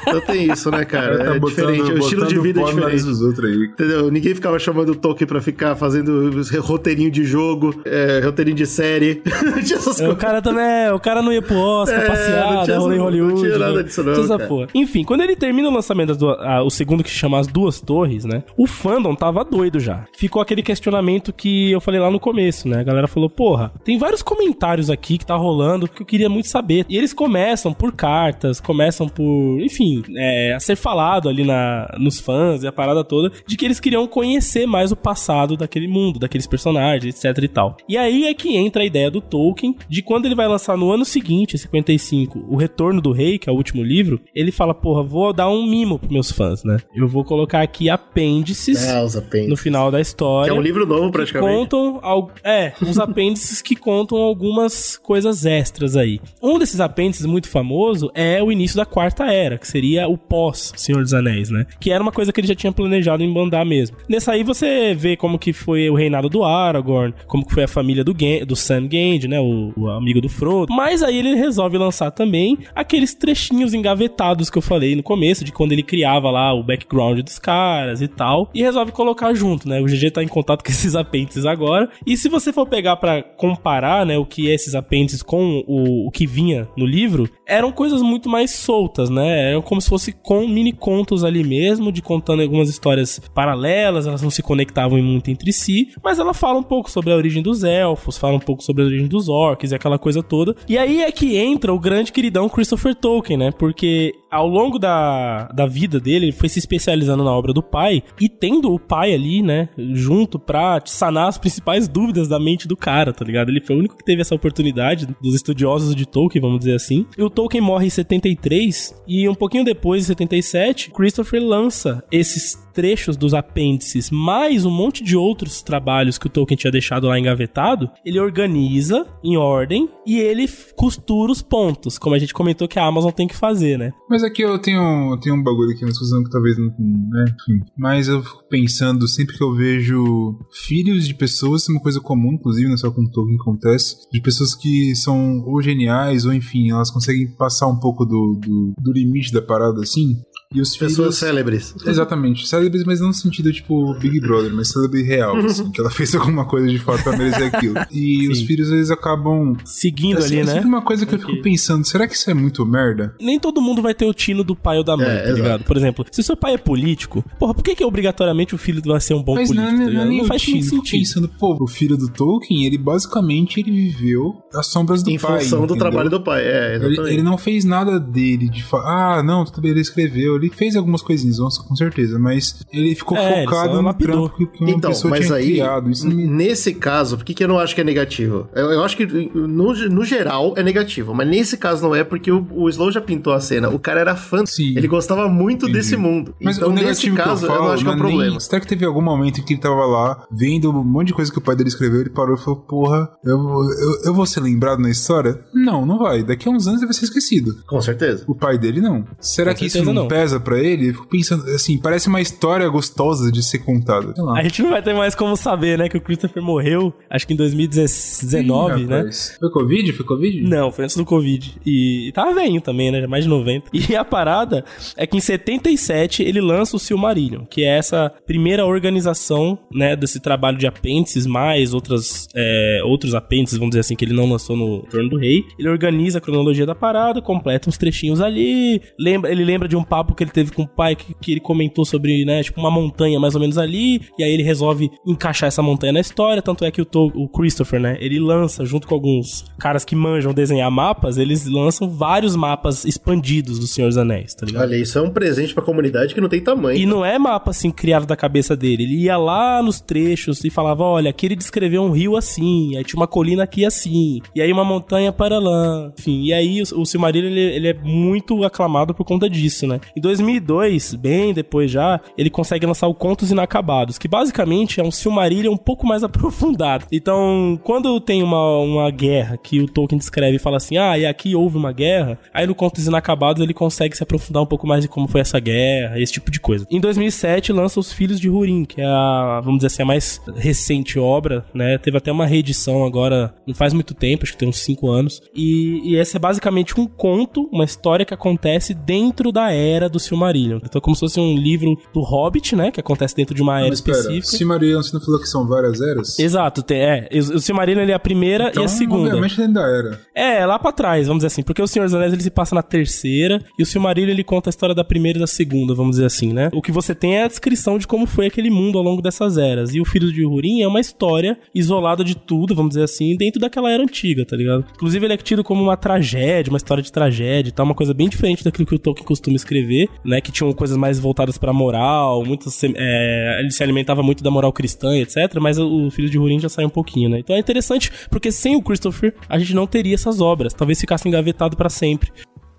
Então 0.02 0.20
tem 0.20 0.52
isso, 0.52 0.70
né, 0.70 0.84
cara? 0.84 1.18
Tá 1.18 1.34
é 1.34 1.38
botando, 1.38 1.72
diferente, 1.72 1.92
o 1.92 1.98
estilo 1.98 2.26
de 2.26 2.38
vida 2.38 2.60
é 2.60 2.64
diferente. 2.64 3.02
Dos 3.02 3.22
outros 3.22 3.50
aí. 3.50 3.64
Entendeu? 3.66 4.10
Ninguém 4.10 4.34
ficava 4.34 4.58
chamando 4.58 4.90
o 4.90 4.94
Tolkien 4.94 5.26
pra 5.26 5.40
ficar 5.40 5.74
fazendo 5.76 6.30
roteirinho 6.60 7.10
de 7.10 7.24
jogo, 7.24 7.80
é, 7.84 8.20
roteirinho 8.24 8.56
de 8.56 8.66
série. 8.66 9.22
é, 10.00 10.08
o 10.08 10.16
cara 10.16 10.42
também, 10.42 10.90
o 10.92 11.00
cara 11.00 11.22
não 11.22 11.32
ia 11.32 11.40
pro 11.40 11.56
Oscar, 11.56 12.00
é, 12.00 12.06
passear, 12.06 12.66
dar 12.66 12.78
rolê 12.78 12.96
em 12.96 13.00
Hollywood. 13.00 13.34
Não 13.34 13.42
tinha 13.42 13.58
nada 13.58 13.74
né? 13.74 13.82
disso 13.84 14.02
não, 14.02 14.12
essa 14.12 14.38
porra. 14.38 14.66
Enfim, 14.74 15.04
quando 15.04 15.22
ele 15.22 15.36
termina 15.36 15.68
o 15.68 15.72
lançamento, 15.72 16.14
do, 16.14 16.30
a, 16.30 16.62
o 16.62 16.70
segundo 16.70 17.02
que 17.02 17.10
se 17.10 17.16
chama 17.16 17.38
As 17.38 17.46
Duas 17.46 17.80
Torres, 17.80 18.24
né? 18.24 18.42
O 18.56 18.66
fandom 18.66 19.14
tava 19.14 19.44
doido 19.44 19.80
já. 19.80 20.04
Ficou 20.16 20.42
aquele 20.42 20.62
questionamento 20.62 21.32
que 21.32 21.70
eu 21.72 21.80
falei 21.80 22.00
lá 22.00 22.10
no 22.10 22.20
começo, 22.20 22.68
né? 22.68 22.80
A 22.80 22.84
galera 22.84 23.08
falou, 23.08 23.30
porra, 23.30 23.72
tem 23.84 23.98
vários 23.98 24.22
comentários 24.32 24.88
aqui 24.88 25.18
que 25.18 25.26
tá 25.26 25.36
rolando 25.36 25.86
que 25.86 26.00
eu 26.00 26.06
queria 26.06 26.28
muito 26.28 26.48
saber. 26.48 26.86
E 26.88 26.96
eles 26.96 27.12
começam 27.12 27.74
por 27.74 27.92
cartas, 27.92 28.60
começam 28.60 29.06
por, 29.06 29.60
enfim, 29.60 30.02
é, 30.16 30.54
a 30.54 30.60
ser 30.60 30.74
falado 30.74 31.28
ali 31.28 31.44
na, 31.44 31.94
nos 31.98 32.18
fãs 32.18 32.62
e 32.62 32.66
a 32.66 32.72
parada 32.72 33.04
toda, 33.04 33.30
de 33.46 33.56
que 33.56 33.64
eles 33.64 33.78
queriam 33.78 34.06
conhecer 34.06 34.66
mais 34.66 34.90
o 34.90 34.96
passado 34.96 35.56
daquele 35.56 35.86
mundo, 35.86 36.18
daqueles 36.18 36.46
personagens, 36.46 37.14
etc 37.14 37.44
e 37.44 37.48
tal. 37.48 37.76
E 37.86 37.98
aí 37.98 38.24
é 38.24 38.32
que 38.32 38.56
entra 38.56 38.82
a 38.82 38.86
ideia 38.86 39.10
do 39.10 39.20
Tolkien 39.20 39.76
de 39.88 40.02
quando 40.02 40.24
ele 40.24 40.34
vai 40.34 40.48
lançar 40.48 40.78
no 40.78 40.90
ano 40.90 41.04
seguinte, 41.04 41.58
55, 41.58 42.46
O 42.48 42.56
Retorno 42.56 43.02
do 43.02 43.12
Rei, 43.12 43.38
que 43.38 43.50
é 43.50 43.52
o 43.52 43.56
último 43.56 43.82
livro, 43.82 44.20
ele 44.34 44.50
fala, 44.50 44.72
porra, 44.72 45.02
vou 45.02 45.32
dar 45.32 45.50
um 45.50 45.66
mimo 45.66 45.98
pros 45.98 46.10
meus 46.12 46.30
fãs, 46.30 46.64
né? 46.64 46.78
Eu 46.94 47.06
vou 47.06 47.24
colocar 47.24 47.60
aqui 47.60 47.90
apêndices, 47.90 48.82
é, 48.82 48.98
apêndices. 48.98 49.48
no 49.48 49.56
final 49.56 49.90
da 49.90 50.00
história. 50.00 50.50
Que 50.50 50.56
é 50.56 50.58
um 50.58 50.62
livro 50.62 50.86
novo, 50.86 51.10
praticamente. 51.10 51.70
contam, 51.70 52.00
é, 52.42 52.72
uns 52.82 52.98
apêndices 52.98 53.60
que 53.60 53.76
contam 53.76 54.21
algumas 54.22 54.96
coisas 54.96 55.44
extras 55.44 55.96
aí. 55.96 56.20
Um 56.42 56.58
desses 56.58 56.80
apêndices 56.80 57.26
muito 57.26 57.48
famoso 57.48 58.10
é 58.14 58.42
o 58.42 58.50
início 58.50 58.76
da 58.76 58.86
Quarta 58.86 59.24
Era, 59.24 59.58
que 59.58 59.66
seria 59.66 60.08
o 60.08 60.16
pós 60.16 60.72
Senhor 60.76 61.02
dos 61.02 61.14
Anéis, 61.14 61.50
né? 61.50 61.66
Que 61.80 61.90
era 61.90 62.02
uma 62.02 62.12
coisa 62.12 62.32
que 62.32 62.40
ele 62.40 62.48
já 62.48 62.54
tinha 62.54 62.72
planejado 62.72 63.22
em 63.22 63.32
mandar 63.32 63.64
mesmo. 63.64 63.96
Nessa 64.08 64.32
aí 64.32 64.42
você 64.42 64.94
vê 64.94 65.16
como 65.16 65.38
que 65.38 65.52
foi 65.52 65.88
o 65.90 65.94
reinado 65.94 66.28
do 66.28 66.44
Aragorn, 66.44 67.14
como 67.26 67.46
que 67.46 67.54
foi 67.54 67.64
a 67.64 67.68
família 67.68 68.04
do, 68.04 68.14
Gen 68.18 68.44
do 68.44 68.56
Sam 68.56 68.86
Gand, 68.86 69.28
né? 69.28 69.40
O, 69.40 69.72
o, 69.76 69.90
amigo 69.90 70.20
do 70.20 70.28
Frodo. 70.28 70.72
Mas 70.72 71.02
aí 71.02 71.18
ele 71.18 71.34
resolve 71.34 71.78
lançar 71.78 72.10
também 72.10 72.58
aqueles 72.74 73.14
trechinhos 73.14 73.74
engavetados 73.74 74.50
que 74.50 74.58
eu 74.58 74.62
falei 74.62 74.96
no 74.96 75.02
começo, 75.02 75.44
de 75.44 75.52
quando 75.52 75.72
ele 75.72 75.82
criava 75.82 76.30
lá 76.30 76.52
o 76.52 76.62
background 76.62 77.20
dos 77.20 77.38
caras 77.38 78.00
e 78.00 78.08
tal. 78.08 78.50
E 78.54 78.62
resolve 78.62 78.92
colocar 78.92 79.34
junto, 79.34 79.68
né? 79.68 79.80
O 79.80 79.86
GG 79.86 80.10
tá 80.10 80.22
em 80.22 80.28
contato 80.28 80.62
com 80.64 80.70
esses 80.70 80.94
apêndices 80.94 81.46
agora. 81.46 81.88
E 82.06 82.16
se 82.16 82.28
você 82.28 82.52
for 82.52 82.66
pegar 82.66 82.96
para 82.96 83.22
comparar, 83.22 84.06
né, 84.06 84.11
o 84.18 84.26
que 84.26 84.48
esses 84.48 84.74
apêndices 84.74 85.22
com 85.22 85.62
o, 85.66 86.06
o 86.06 86.10
que 86.10 86.26
vinha 86.26 86.68
no 86.76 86.86
livro, 86.86 87.28
eram 87.46 87.72
coisas 87.72 88.02
muito 88.02 88.28
mais 88.28 88.50
soltas, 88.50 89.10
né? 89.10 89.50
Eram 89.50 89.62
como 89.62 89.80
se 89.80 89.88
fosse 89.88 90.12
com 90.12 90.46
mini 90.46 90.72
contos 90.72 91.24
ali 91.24 91.44
mesmo, 91.44 91.92
de 91.92 92.02
contando 92.02 92.42
algumas 92.42 92.68
histórias 92.68 93.20
paralelas, 93.34 94.06
elas 94.06 94.22
não 94.22 94.30
se 94.30 94.42
conectavam 94.42 95.00
muito 95.02 95.30
entre 95.30 95.52
si, 95.52 95.88
mas 96.02 96.18
ela 96.18 96.34
fala 96.34 96.58
um 96.58 96.62
pouco 96.62 96.90
sobre 96.90 97.12
a 97.12 97.16
origem 97.16 97.42
dos 97.42 97.64
elfos, 97.64 98.18
fala 98.18 98.36
um 98.36 98.40
pouco 98.40 98.62
sobre 98.62 98.82
a 98.82 98.86
origem 98.86 99.06
dos 99.06 99.28
orcs 99.28 99.70
e 99.70 99.74
aquela 99.74 99.98
coisa 99.98 100.22
toda. 100.22 100.54
E 100.68 100.78
aí 100.78 101.02
é 101.02 101.12
que 101.12 101.36
entra 101.36 101.72
o 101.72 101.78
grande 101.78 102.12
queridão 102.12 102.48
Christopher 102.48 102.94
Tolkien, 102.94 103.38
né? 103.38 103.50
Porque 103.50 104.14
ao 104.30 104.48
longo 104.48 104.78
da, 104.78 105.48
da 105.48 105.66
vida 105.66 106.00
dele, 106.00 106.26
ele 106.26 106.32
foi 106.32 106.48
se 106.48 106.58
especializando 106.58 107.22
na 107.22 107.30
obra 107.30 107.52
do 107.52 107.62
pai 107.62 108.02
e 108.18 108.28
tendo 108.28 108.72
o 108.72 108.78
pai 108.78 109.12
ali, 109.12 109.42
né, 109.42 109.68
junto 109.76 110.38
pra 110.38 110.80
sanar 110.86 111.28
as 111.28 111.36
principais 111.36 111.86
dúvidas 111.86 112.28
da 112.28 112.40
mente 112.40 112.66
do 112.66 112.74
cara, 112.74 113.12
tá 113.12 113.24
ligado? 113.24 113.50
Ele 113.50 113.60
foi 113.60 113.76
o 113.76 113.78
único 113.78 113.91
que 113.96 114.04
teve 114.04 114.22
essa 114.22 114.34
oportunidade 114.34 115.06
dos 115.20 115.34
estudiosos 115.34 115.94
de 115.94 116.06
Tolkien, 116.06 116.42
vamos 116.42 116.60
dizer 116.60 116.74
assim. 116.74 117.06
E 117.16 117.22
o 117.22 117.30
Tolkien 117.30 117.62
morre 117.62 117.86
em 117.86 117.90
73 117.90 118.94
e 119.06 119.28
um 119.28 119.34
pouquinho 119.34 119.64
depois, 119.64 120.02
em 120.02 120.06
77, 120.06 120.90
Christopher 120.90 121.42
lança 121.42 122.02
esses 122.10 122.56
trechos 122.72 123.16
dos 123.16 123.34
apêndices, 123.34 124.10
mais 124.10 124.64
um 124.64 124.70
monte 124.70 125.04
de 125.04 125.16
outros 125.16 125.62
trabalhos 125.62 126.18
que 126.18 126.26
o 126.26 126.30
Tolkien 126.30 126.56
tinha 126.56 126.70
deixado 126.70 127.06
lá 127.06 127.18
engavetado, 127.18 127.90
ele 128.04 128.18
organiza 128.18 129.06
em 129.22 129.36
ordem 129.36 129.88
e 130.06 130.18
ele 130.18 130.48
costura 130.74 131.30
os 131.30 131.42
pontos, 131.42 131.98
como 131.98 132.14
a 132.14 132.18
gente 132.18 132.34
comentou 132.34 132.66
que 132.66 132.78
a 132.78 132.86
Amazon 132.86 133.10
tem 133.10 133.28
que 133.28 133.36
fazer, 133.36 133.78
né? 133.78 133.92
Mas 134.08 134.22
aqui 134.22 134.42
eu 134.42 134.58
tenho, 134.58 135.12
eu 135.12 135.20
tenho 135.20 135.36
um 135.36 135.42
bagulho 135.42 135.70
aqui 135.70 135.82
na 135.82 135.90
discussão 135.90 136.22
que 136.24 136.30
talvez 136.30 136.56
não. 136.58 136.66
Né? 136.66 137.24
Enfim. 137.24 137.60
Mas 137.76 138.08
eu 138.08 138.22
fico 138.22 138.44
pensando, 138.48 139.06
sempre 139.06 139.36
que 139.36 139.42
eu 139.42 139.54
vejo 139.54 140.38
filhos 140.66 141.06
de 141.06 141.14
pessoas, 141.14 141.68
é 141.68 141.72
uma 141.72 141.80
coisa 141.80 142.00
comum, 142.00 142.32
inclusive, 142.34 142.66
não 142.66 142.74
é 142.74 142.78
só 142.78 142.90
com 142.90 143.02
o 143.02 143.10
Tolkien 143.10 143.38
acontece, 143.40 143.96
de 144.10 144.20
pessoas 144.20 144.54
que 144.54 144.94
são 144.96 145.42
ou 145.46 145.60
geniais, 145.60 146.24
ou 146.24 146.32
enfim, 146.32 146.70
elas 146.70 146.90
conseguem 146.90 147.30
passar 147.36 147.66
um 147.66 147.78
pouco 147.78 148.04
do, 148.04 148.38
do, 148.40 148.72
do 148.78 148.92
limite 148.92 149.32
da 149.32 149.42
parada 149.42 149.80
assim. 149.80 150.20
E 150.54 150.60
os 150.60 150.76
Pessoas 150.76 150.96
filhos... 150.96 151.16
célebres. 151.16 151.74
Exatamente. 151.86 152.46
Célebres, 152.46 152.84
mas 152.84 153.00
não 153.00 153.12
no 153.12 153.14
sentido 153.14 153.52
tipo 153.52 153.94
Big 153.94 154.20
Brother, 154.20 154.52
mas 154.52 154.68
célebre 154.68 155.02
real, 155.02 155.36
assim, 155.44 155.70
que 155.70 155.80
ela 155.80 155.90
fez 155.90 156.14
alguma 156.14 156.44
coisa 156.46 156.66
de 156.66 156.78
fato 156.78 157.02
pra 157.02 157.16
merecer 157.16 157.54
aquilo. 157.54 157.74
E 157.92 158.26
Sim. 158.26 158.30
os 158.30 158.40
filhos, 158.42 158.70
eles 158.70 158.90
acabam. 158.90 159.54
Seguindo 159.64 160.18
assim, 160.18 160.40
ali, 160.40 160.50
é 160.50 160.54
né? 160.54 160.60
uma 160.60 160.82
coisa 160.82 161.04
que 161.04 161.14
okay. 161.14 161.24
eu 161.24 161.30
fico 161.30 161.42
pensando, 161.42 161.86
será 161.86 162.08
que 162.08 162.14
isso 162.14 162.30
é 162.30 162.34
muito 162.34 162.64
merda? 162.64 163.14
Nem 163.20 163.38
todo 163.38 163.60
mundo 163.60 163.82
vai 163.82 163.94
ter 163.94 164.06
o 164.06 164.14
tino 164.14 164.42
do 164.42 164.56
pai 164.56 164.78
ou 164.78 164.84
da 164.84 164.96
mãe, 164.96 165.06
é, 165.06 165.16
tá 165.16 165.22
exato. 165.24 165.36
ligado? 165.36 165.64
Por 165.64 165.76
exemplo, 165.76 166.06
se 166.10 166.20
o 166.20 166.24
seu 166.24 166.36
pai 166.36 166.54
é 166.54 166.58
político, 166.58 167.24
porra, 167.38 167.54
por 167.54 167.62
que, 167.62 167.74
que 167.74 167.84
obrigatoriamente 167.84 168.54
o 168.54 168.58
filho 168.58 168.80
vai 168.84 169.00
ser 169.00 169.14
um 169.14 169.22
bom 169.22 169.34
mas 169.34 169.48
político? 169.48 169.70
Não, 169.72 169.86
tá 169.86 169.92
não, 169.92 170.04
não, 170.06 170.16
não 170.18 170.24
faz 170.24 170.42
tino, 170.42 170.62
sentido. 170.62 171.00
pensando, 171.00 171.28
pô, 171.28 171.56
o 171.60 171.66
filho 171.66 171.96
do 171.96 172.08
Tolkien, 172.08 172.64
ele 172.64 172.78
basicamente 172.78 173.60
ele 173.60 173.70
viveu 173.70 174.42
as 174.54 174.66
sombras 174.66 175.02
do 175.02 175.10
em 175.10 175.18
pai. 175.18 175.36
Em 175.36 175.40
função 175.40 175.58
entendeu? 175.58 175.76
do 175.76 175.78
trabalho 175.78 176.10
do 176.10 176.20
pai, 176.20 176.42
é, 176.42 176.76
exatamente. 176.76 177.00
Ele, 177.00 177.12
ele 177.14 177.22
não 177.22 177.36
fez 177.36 177.64
nada 177.64 177.98
dele 177.98 178.48
de 178.48 178.62
falar, 178.62 179.18
ah, 179.18 179.22
não, 179.22 179.44
tudo 179.44 179.60
bem, 179.60 179.72
ele 179.72 179.80
escreveu. 179.80 180.36
Ele 180.42 180.50
fez 180.50 180.76
algumas 180.76 181.00
coisinhas 181.00 181.22
coisinhas, 181.22 181.58
com 181.58 181.76
certeza, 181.76 182.18
mas 182.18 182.60
ele 182.72 182.94
ficou 182.94 183.16
é, 183.16 183.44
focado 183.44 183.74
no 183.74 183.82
lapidou. 183.82 184.28
trampo 184.28 184.52
que 184.52 184.64
uma 184.64 184.70
então, 184.70 184.90
pessoa 184.90 185.10
mas 185.10 185.26
tinha 185.26 185.38
aí, 185.38 185.52
criado. 185.52 185.90
Isso 185.90 186.08
nesse 186.08 186.74
caso, 186.74 187.16
por 187.16 187.24
que, 187.24 187.34
que 187.34 187.44
eu 187.44 187.48
não 187.48 187.58
acho 187.58 187.74
que 187.74 187.80
é 187.80 187.84
negativo? 187.84 188.48
Eu, 188.54 188.70
eu 188.70 188.84
acho 188.84 188.96
que, 188.96 189.06
no, 189.06 189.72
no 189.74 190.04
geral, 190.04 190.54
é 190.56 190.62
negativo, 190.62 191.14
mas 191.14 191.28
nesse 191.28 191.56
caso 191.56 191.82
não 191.82 191.94
é, 191.94 192.02
porque 192.02 192.30
o, 192.30 192.46
o 192.50 192.68
Slow 192.68 192.90
já 192.90 193.00
pintou 193.00 193.32
a 193.32 193.40
cena. 193.40 193.68
O 193.68 193.78
cara 193.78 194.00
era 194.00 194.16
fã, 194.16 194.44
Sim. 194.46 194.74
ele 194.76 194.88
gostava 194.88 195.28
muito 195.28 195.64
Entendi. 195.64 195.78
desse 195.78 195.96
mundo. 195.96 196.34
Mas 196.40 196.56
então, 196.56 196.70
o 196.70 196.72
negativo 196.72 197.14
nesse 197.16 197.28
caso, 197.28 197.44
eu, 197.44 197.48
falo, 197.48 197.60
eu 197.60 197.64
não 197.66 197.72
acho 197.72 197.84
que 197.84 197.90
é 197.90 197.92
um 197.92 197.98
problema. 197.98 198.30
Nem, 198.30 198.40
será 198.40 198.60
que 198.60 198.66
teve 198.66 198.84
algum 198.84 199.02
momento 199.02 199.40
em 199.40 199.44
que 199.44 199.54
ele 199.54 199.60
tava 199.60 199.84
lá, 199.86 200.26
vendo 200.30 200.70
um 200.70 200.84
monte 200.84 201.08
de 201.08 201.14
coisa 201.14 201.30
que 201.30 201.38
o 201.38 201.42
pai 201.42 201.56
dele 201.56 201.68
escreveu, 201.68 202.00
ele 202.00 202.10
parou 202.10 202.36
e 202.36 202.38
falou, 202.38 202.60
porra, 202.60 203.10
eu, 203.24 203.38
eu, 203.38 204.02
eu 204.06 204.14
vou 204.14 204.26
ser 204.26 204.40
lembrado 204.40 204.80
na 204.80 204.90
história? 204.90 205.40
Não, 205.52 205.84
não 205.86 205.98
vai. 205.98 206.22
Daqui 206.22 206.48
a 206.48 206.50
uns 206.50 206.66
anos 206.66 206.80
ele 206.80 206.86
vai 206.86 206.94
ser 206.94 207.04
esquecido. 207.04 207.54
Com 207.66 207.80
certeza. 207.80 208.24
O 208.26 208.34
pai 208.34 208.58
dele 208.58 208.80
não. 208.80 209.04
Será 209.20 209.52
Com 209.52 209.58
que 209.58 209.66
isso 209.66 209.84
não, 209.84 209.92
não, 209.92 210.08
pesa 210.08 210.31
para 210.40 210.58
ele? 210.58 210.90
Eu 210.90 210.94
fico 210.94 211.08
pensando, 211.08 211.48
assim, 211.50 211.78
parece 211.78 212.08
uma 212.08 212.20
história 212.20 212.68
gostosa 212.68 213.30
de 213.30 213.42
ser 213.42 213.58
contada. 213.60 214.14
A 214.34 214.42
gente 214.42 214.62
não 214.62 214.70
vai 214.70 214.82
ter 214.82 214.94
mais 214.94 215.14
como 215.14 215.36
saber, 215.36 215.78
né, 215.78 215.88
que 215.88 215.96
o 215.96 216.00
Christopher 216.00 216.42
morreu, 216.42 216.92
acho 217.10 217.26
que 217.26 217.34
em 217.34 217.36
2019, 217.36 218.80
Sim, 218.80 218.86
né? 218.86 219.10
Foi 219.38 219.50
Covid? 219.50 219.92
Foi 219.92 220.06
Covid? 220.06 220.42
Não, 220.42 220.70
foi 220.70 220.84
antes 220.84 220.96
do 220.96 221.04
Covid. 221.04 221.60
E, 221.64 222.08
e 222.08 222.12
tava 222.12 222.34
velho 222.34 222.60
também, 222.60 222.90
né? 222.90 223.06
Mais 223.06 223.24
de 223.24 223.30
90. 223.30 223.70
E 223.92 223.96
a 223.96 224.04
parada 224.04 224.64
é 224.96 225.06
que 225.06 225.16
em 225.16 225.20
77 225.20 226.22
ele 226.22 226.40
lança 226.40 226.76
o 226.76 226.78
Silmarillion, 226.78 227.44
que 227.44 227.62
é 227.62 227.76
essa 227.76 228.12
primeira 228.26 228.64
organização, 228.64 229.58
né, 229.70 229.96
desse 229.96 230.20
trabalho 230.20 230.56
de 230.56 230.66
apêndices, 230.66 231.26
mais 231.26 231.74
outras, 231.74 232.26
é, 232.34 232.80
outros 232.84 233.14
apêndices, 233.14 233.58
vamos 233.58 233.70
dizer 233.70 233.80
assim, 233.80 233.96
que 233.96 234.04
ele 234.04 234.14
não 234.14 234.30
lançou 234.30 234.56
no 234.56 234.82
Torno 234.84 235.10
do 235.10 235.18
Rei. 235.18 235.44
Ele 235.58 235.68
organiza 235.68 236.18
a 236.18 236.20
cronologia 236.20 236.64
da 236.64 236.74
parada, 236.74 237.20
completa 237.20 237.68
uns 237.68 237.76
trechinhos 237.76 238.20
ali, 238.20 238.80
lembra, 238.98 239.30
ele 239.30 239.44
lembra 239.44 239.68
de 239.68 239.76
um 239.76 239.82
papo 239.82 240.14
que 240.14 240.21
ele 240.22 240.30
teve 240.30 240.52
com 240.52 240.62
o 240.62 240.68
pai 240.68 240.96
que, 240.96 241.14
que 241.14 241.32
ele 241.32 241.40
comentou 241.40 241.84
sobre, 241.84 242.24
né, 242.24 242.42
tipo 242.42 242.60
uma 242.60 242.70
montanha 242.70 243.18
mais 243.18 243.34
ou 243.34 243.40
menos 243.40 243.58
ali, 243.58 244.02
e 244.18 244.24
aí 244.24 244.32
ele 244.32 244.42
resolve 244.42 244.90
encaixar 245.06 245.48
essa 245.48 245.62
montanha 245.62 245.92
na 245.92 246.00
história, 246.00 246.42
tanto 246.42 246.64
é 246.64 246.70
que 246.70 246.82
o, 246.82 246.86
o 247.14 247.28
Christopher, 247.28 247.80
né, 247.80 247.96
ele 248.00 248.18
lança, 248.18 248.64
junto 248.64 248.86
com 248.86 248.94
alguns 248.94 249.44
caras 249.58 249.84
que 249.84 249.94
manjam 249.94 250.32
desenhar 250.32 250.70
mapas, 250.70 251.16
eles 251.18 251.46
lançam 251.46 251.88
vários 251.90 252.36
mapas 252.36 252.84
expandidos 252.84 253.58
do 253.58 253.66
Senhor 253.66 253.88
dos 253.88 253.98
Anéis, 253.98 254.34
tá 254.34 254.46
ligado? 254.46 254.62
Olha, 254.62 254.76
isso 254.76 254.98
é 254.98 255.02
um 255.02 255.10
presente 255.10 255.54
pra 255.54 255.62
comunidade 255.62 256.14
que 256.14 256.20
não 256.20 256.28
tem 256.28 256.40
tamanho. 256.40 256.78
E 256.78 256.86
não 256.86 257.04
é 257.04 257.18
mapa, 257.18 257.50
assim, 257.50 257.70
criado 257.70 258.06
da 258.06 258.16
cabeça 258.16 258.56
dele, 258.56 258.84
ele 258.84 259.02
ia 259.02 259.16
lá 259.16 259.62
nos 259.62 259.80
trechos 259.80 260.44
e 260.44 260.50
falava, 260.50 260.84
olha, 260.84 261.10
aqui 261.10 261.26
ele 261.26 261.36
descreveu 261.36 261.82
um 261.82 261.90
rio 261.90 262.16
assim, 262.16 262.76
aí 262.76 262.84
tinha 262.84 262.98
uma 262.98 263.06
colina 263.06 263.42
aqui 263.42 263.64
assim, 263.64 264.20
e 264.34 264.40
aí 264.40 264.52
uma 264.52 264.64
montanha 264.64 265.12
para 265.12 265.38
lá, 265.38 265.92
enfim, 265.98 266.22
e 266.24 266.32
aí 266.32 266.62
o, 266.62 266.80
o 266.80 266.86
Silmarillion, 266.86 267.30
ele, 267.30 267.40
ele 267.40 267.68
é 267.68 267.74
muito 267.74 268.44
aclamado 268.44 268.94
por 268.94 269.04
conta 269.04 269.28
disso, 269.28 269.66
né? 269.66 269.80
Em 270.02 270.10
2002, 270.10 270.94
bem 270.94 271.32
depois 271.32 271.70
já, 271.70 272.00
ele 272.18 272.28
consegue 272.28 272.66
lançar 272.66 272.88
o 272.88 272.94
Contos 272.94 273.30
Inacabados, 273.30 273.98
que 273.98 274.08
basicamente 274.08 274.80
é 274.80 274.82
um 274.82 274.90
Silmarillion 274.90 275.52
um 275.52 275.56
pouco 275.56 275.86
mais 275.86 276.02
aprofundado. 276.02 276.86
Então, 276.90 277.56
quando 277.62 278.00
tem 278.00 278.20
uma, 278.20 278.58
uma 278.58 278.90
guerra 278.90 279.36
que 279.36 279.60
o 279.60 279.68
Tolkien 279.68 280.00
descreve 280.00 280.36
e 280.36 280.40
fala 280.40 280.56
assim, 280.56 280.76
ah, 280.76 280.98
e 280.98 281.06
aqui 281.06 281.36
houve 281.36 281.56
uma 281.56 281.70
guerra, 281.70 282.18
aí 282.34 282.48
no 282.48 282.54
Contos 282.54 282.88
Inacabados 282.88 283.40
ele 283.40 283.54
consegue 283.54 283.96
se 283.96 284.02
aprofundar 284.02 284.42
um 284.42 284.46
pouco 284.46 284.66
mais 284.66 284.82
de 284.82 284.88
como 284.88 285.06
foi 285.06 285.20
essa 285.20 285.38
guerra, 285.38 286.00
esse 286.00 286.14
tipo 286.14 286.32
de 286.32 286.40
coisa. 286.40 286.66
Em 286.68 286.80
2007 286.80 287.52
lança 287.52 287.78
Os 287.78 287.92
Filhos 287.92 288.18
de 288.18 288.28
Hurin, 288.28 288.64
que 288.64 288.80
é 288.80 288.84
a, 288.84 289.40
vamos 289.40 289.58
dizer 289.58 289.68
assim, 289.68 289.82
a 289.82 289.86
mais 289.86 290.20
recente 290.34 290.98
obra, 290.98 291.46
né? 291.54 291.78
Teve 291.78 291.98
até 291.98 292.10
uma 292.10 292.26
reedição 292.26 292.84
agora, 292.84 293.32
não 293.46 293.54
faz 293.54 293.72
muito 293.72 293.94
tempo, 293.94 294.24
acho 294.24 294.32
que 294.32 294.38
tem 294.38 294.48
uns 294.48 294.58
5 294.58 294.90
anos. 294.90 295.22
E, 295.32 295.92
e 295.92 295.96
esse 295.96 296.16
é 296.16 296.18
basicamente 296.18 296.80
um 296.80 296.88
conto, 296.88 297.48
uma 297.52 297.64
história 297.64 298.04
que 298.04 298.12
acontece 298.12 298.74
dentro 298.74 299.30
da 299.30 299.52
era 299.52 299.91
do 299.92 300.00
Silmarillion. 300.00 300.58
Então, 300.62 300.80
como 300.80 300.96
se 300.96 301.00
fosse 301.00 301.20
um 301.20 301.36
livro 301.36 301.78
do 301.92 302.00
Hobbit, 302.00 302.56
né? 302.56 302.70
Que 302.70 302.80
acontece 302.80 303.14
dentro 303.14 303.34
de 303.34 303.42
uma 303.42 303.60
era 303.60 303.72
espera, 303.72 303.98
específica. 303.98 304.36
Silmarillion, 304.36 304.82
você 304.82 304.94
não 304.94 305.00
falou 305.00 305.20
que 305.20 305.28
são 305.28 305.46
várias 305.46 305.80
eras? 305.80 306.18
Exato, 306.18 306.62
tem, 306.62 306.80
é. 306.80 307.08
O 307.12 307.38
Silmarillion 307.38 307.82
ele 307.82 307.92
é 307.92 307.94
a 307.94 307.98
primeira 307.98 308.48
então, 308.48 308.62
e 308.62 308.66
a 308.66 308.68
segunda. 308.68 309.08
Obviamente 309.08 309.40
ainda 309.40 309.60
era. 309.60 310.00
É, 310.14 310.44
lá 310.44 310.58
pra 310.58 310.72
trás, 310.72 311.06
vamos 311.06 311.20
dizer 311.20 311.28
assim. 311.28 311.42
Porque 311.42 311.62
o 311.62 311.66
Senhor 311.66 311.84
dos 311.84 311.94
Anéis 311.94 312.12
ele 312.12 312.22
se 312.22 312.30
passa 312.30 312.54
na 312.54 312.62
terceira 312.62 313.42
e 313.58 313.62
o 313.62 313.66
Silmarillion 313.66 314.12
ele 314.12 314.24
conta 314.24 314.48
a 314.48 314.52
história 314.52 314.74
da 314.74 314.84
primeira 314.84 315.18
e 315.18 315.20
da 315.20 315.26
segunda, 315.26 315.74
vamos 315.74 315.92
dizer 315.92 316.06
assim, 316.06 316.32
né? 316.32 316.50
O 316.52 316.62
que 316.62 316.72
você 316.72 316.94
tem 316.94 317.16
é 317.16 317.24
a 317.24 317.28
descrição 317.28 317.78
de 317.78 317.86
como 317.86 318.06
foi 318.06 318.26
aquele 318.26 318.50
mundo 318.50 318.78
ao 318.78 318.84
longo 318.84 319.02
dessas 319.02 319.38
eras. 319.38 319.74
E 319.74 319.80
o 319.80 319.84
Filho 319.84 320.12
de 320.12 320.24
Hurin 320.24 320.62
é 320.62 320.68
uma 320.68 320.80
história 320.80 321.38
isolada 321.54 322.04
de 322.04 322.16
tudo, 322.16 322.54
vamos 322.54 322.70
dizer 322.70 322.84
assim, 322.84 323.16
dentro 323.16 323.40
daquela 323.40 323.70
era 323.70 323.82
antiga, 323.82 324.24
tá 324.24 324.36
ligado? 324.36 324.64
Inclusive 324.74 325.06
ele 325.06 325.14
é 325.14 325.16
tido 325.16 325.44
como 325.44 325.62
uma 325.62 325.76
tragédia, 325.76 326.50
uma 326.50 326.56
história 326.56 326.82
de 326.82 326.90
tragédia 326.90 327.50
e 327.50 327.52
tal, 327.52 327.64
uma 327.64 327.74
coisa 327.74 327.94
bem 327.94 328.08
diferente 328.08 328.44
daquilo 328.44 328.66
que 328.66 328.74
o 328.74 328.78
Tolkien 328.78 329.06
costuma 329.06 329.36
escrever, 329.36 329.81
né? 330.04 330.20
Que 330.20 330.32
tinham 330.32 330.52
coisas 330.52 330.76
mais 330.76 330.98
voltadas 330.98 331.38
pra 331.38 331.52
moral, 331.52 332.24
muitas, 332.24 332.62
é, 332.64 333.38
ele 333.40 333.50
se 333.50 333.62
alimentava 333.62 334.02
muito 334.02 334.22
da 334.22 334.30
moral 334.30 334.52
cristã, 334.52 334.96
etc. 334.96 335.16
Mas 335.40 335.58
o 335.58 335.90
Filho 335.90 336.10
de 336.10 336.18
Hurin 336.18 336.40
já 336.40 336.48
sai 336.48 336.64
um 336.64 336.70
pouquinho, 336.70 337.08
né? 337.08 337.18
Então 337.18 337.36
é 337.36 337.38
interessante 337.38 337.90
porque 338.10 338.32
sem 338.32 338.56
o 338.56 338.62
Christopher 338.62 339.14
a 339.28 339.38
gente 339.38 339.54
não 339.54 339.66
teria 339.66 339.94
essas 339.94 340.20
obras, 340.20 340.52
talvez 340.52 340.80
ficasse 340.80 341.08
engavetado 341.08 341.56
para 341.56 341.68
sempre. 341.68 342.12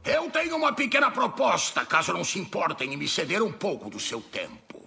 Eu 0.06 0.30
tenho 0.30 0.58
uma 0.58 0.74
pequena 0.74 1.10
proposta, 1.10 1.86
caso 1.86 2.12
não 2.12 2.24
se 2.24 2.38
importem 2.38 2.94
em 2.94 2.98
me 2.98 3.08
ceder 3.08 3.42
um 3.42 3.52
pouco 3.52 3.90
do 3.90 4.00
seu 4.00 4.20
tempo. 4.20 4.84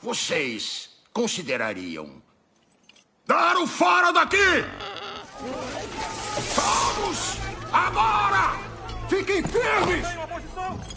Vocês 0.00 0.90
considerariam 1.12 2.22
dar 3.26 3.56
o 3.56 3.66
fora 3.66 4.12
daqui? 4.12 4.36
Todos! 6.54 7.38
Agora! 7.72 8.58
Fiquem 9.08 9.42
firmes! 9.42 10.06
고. 10.54 10.93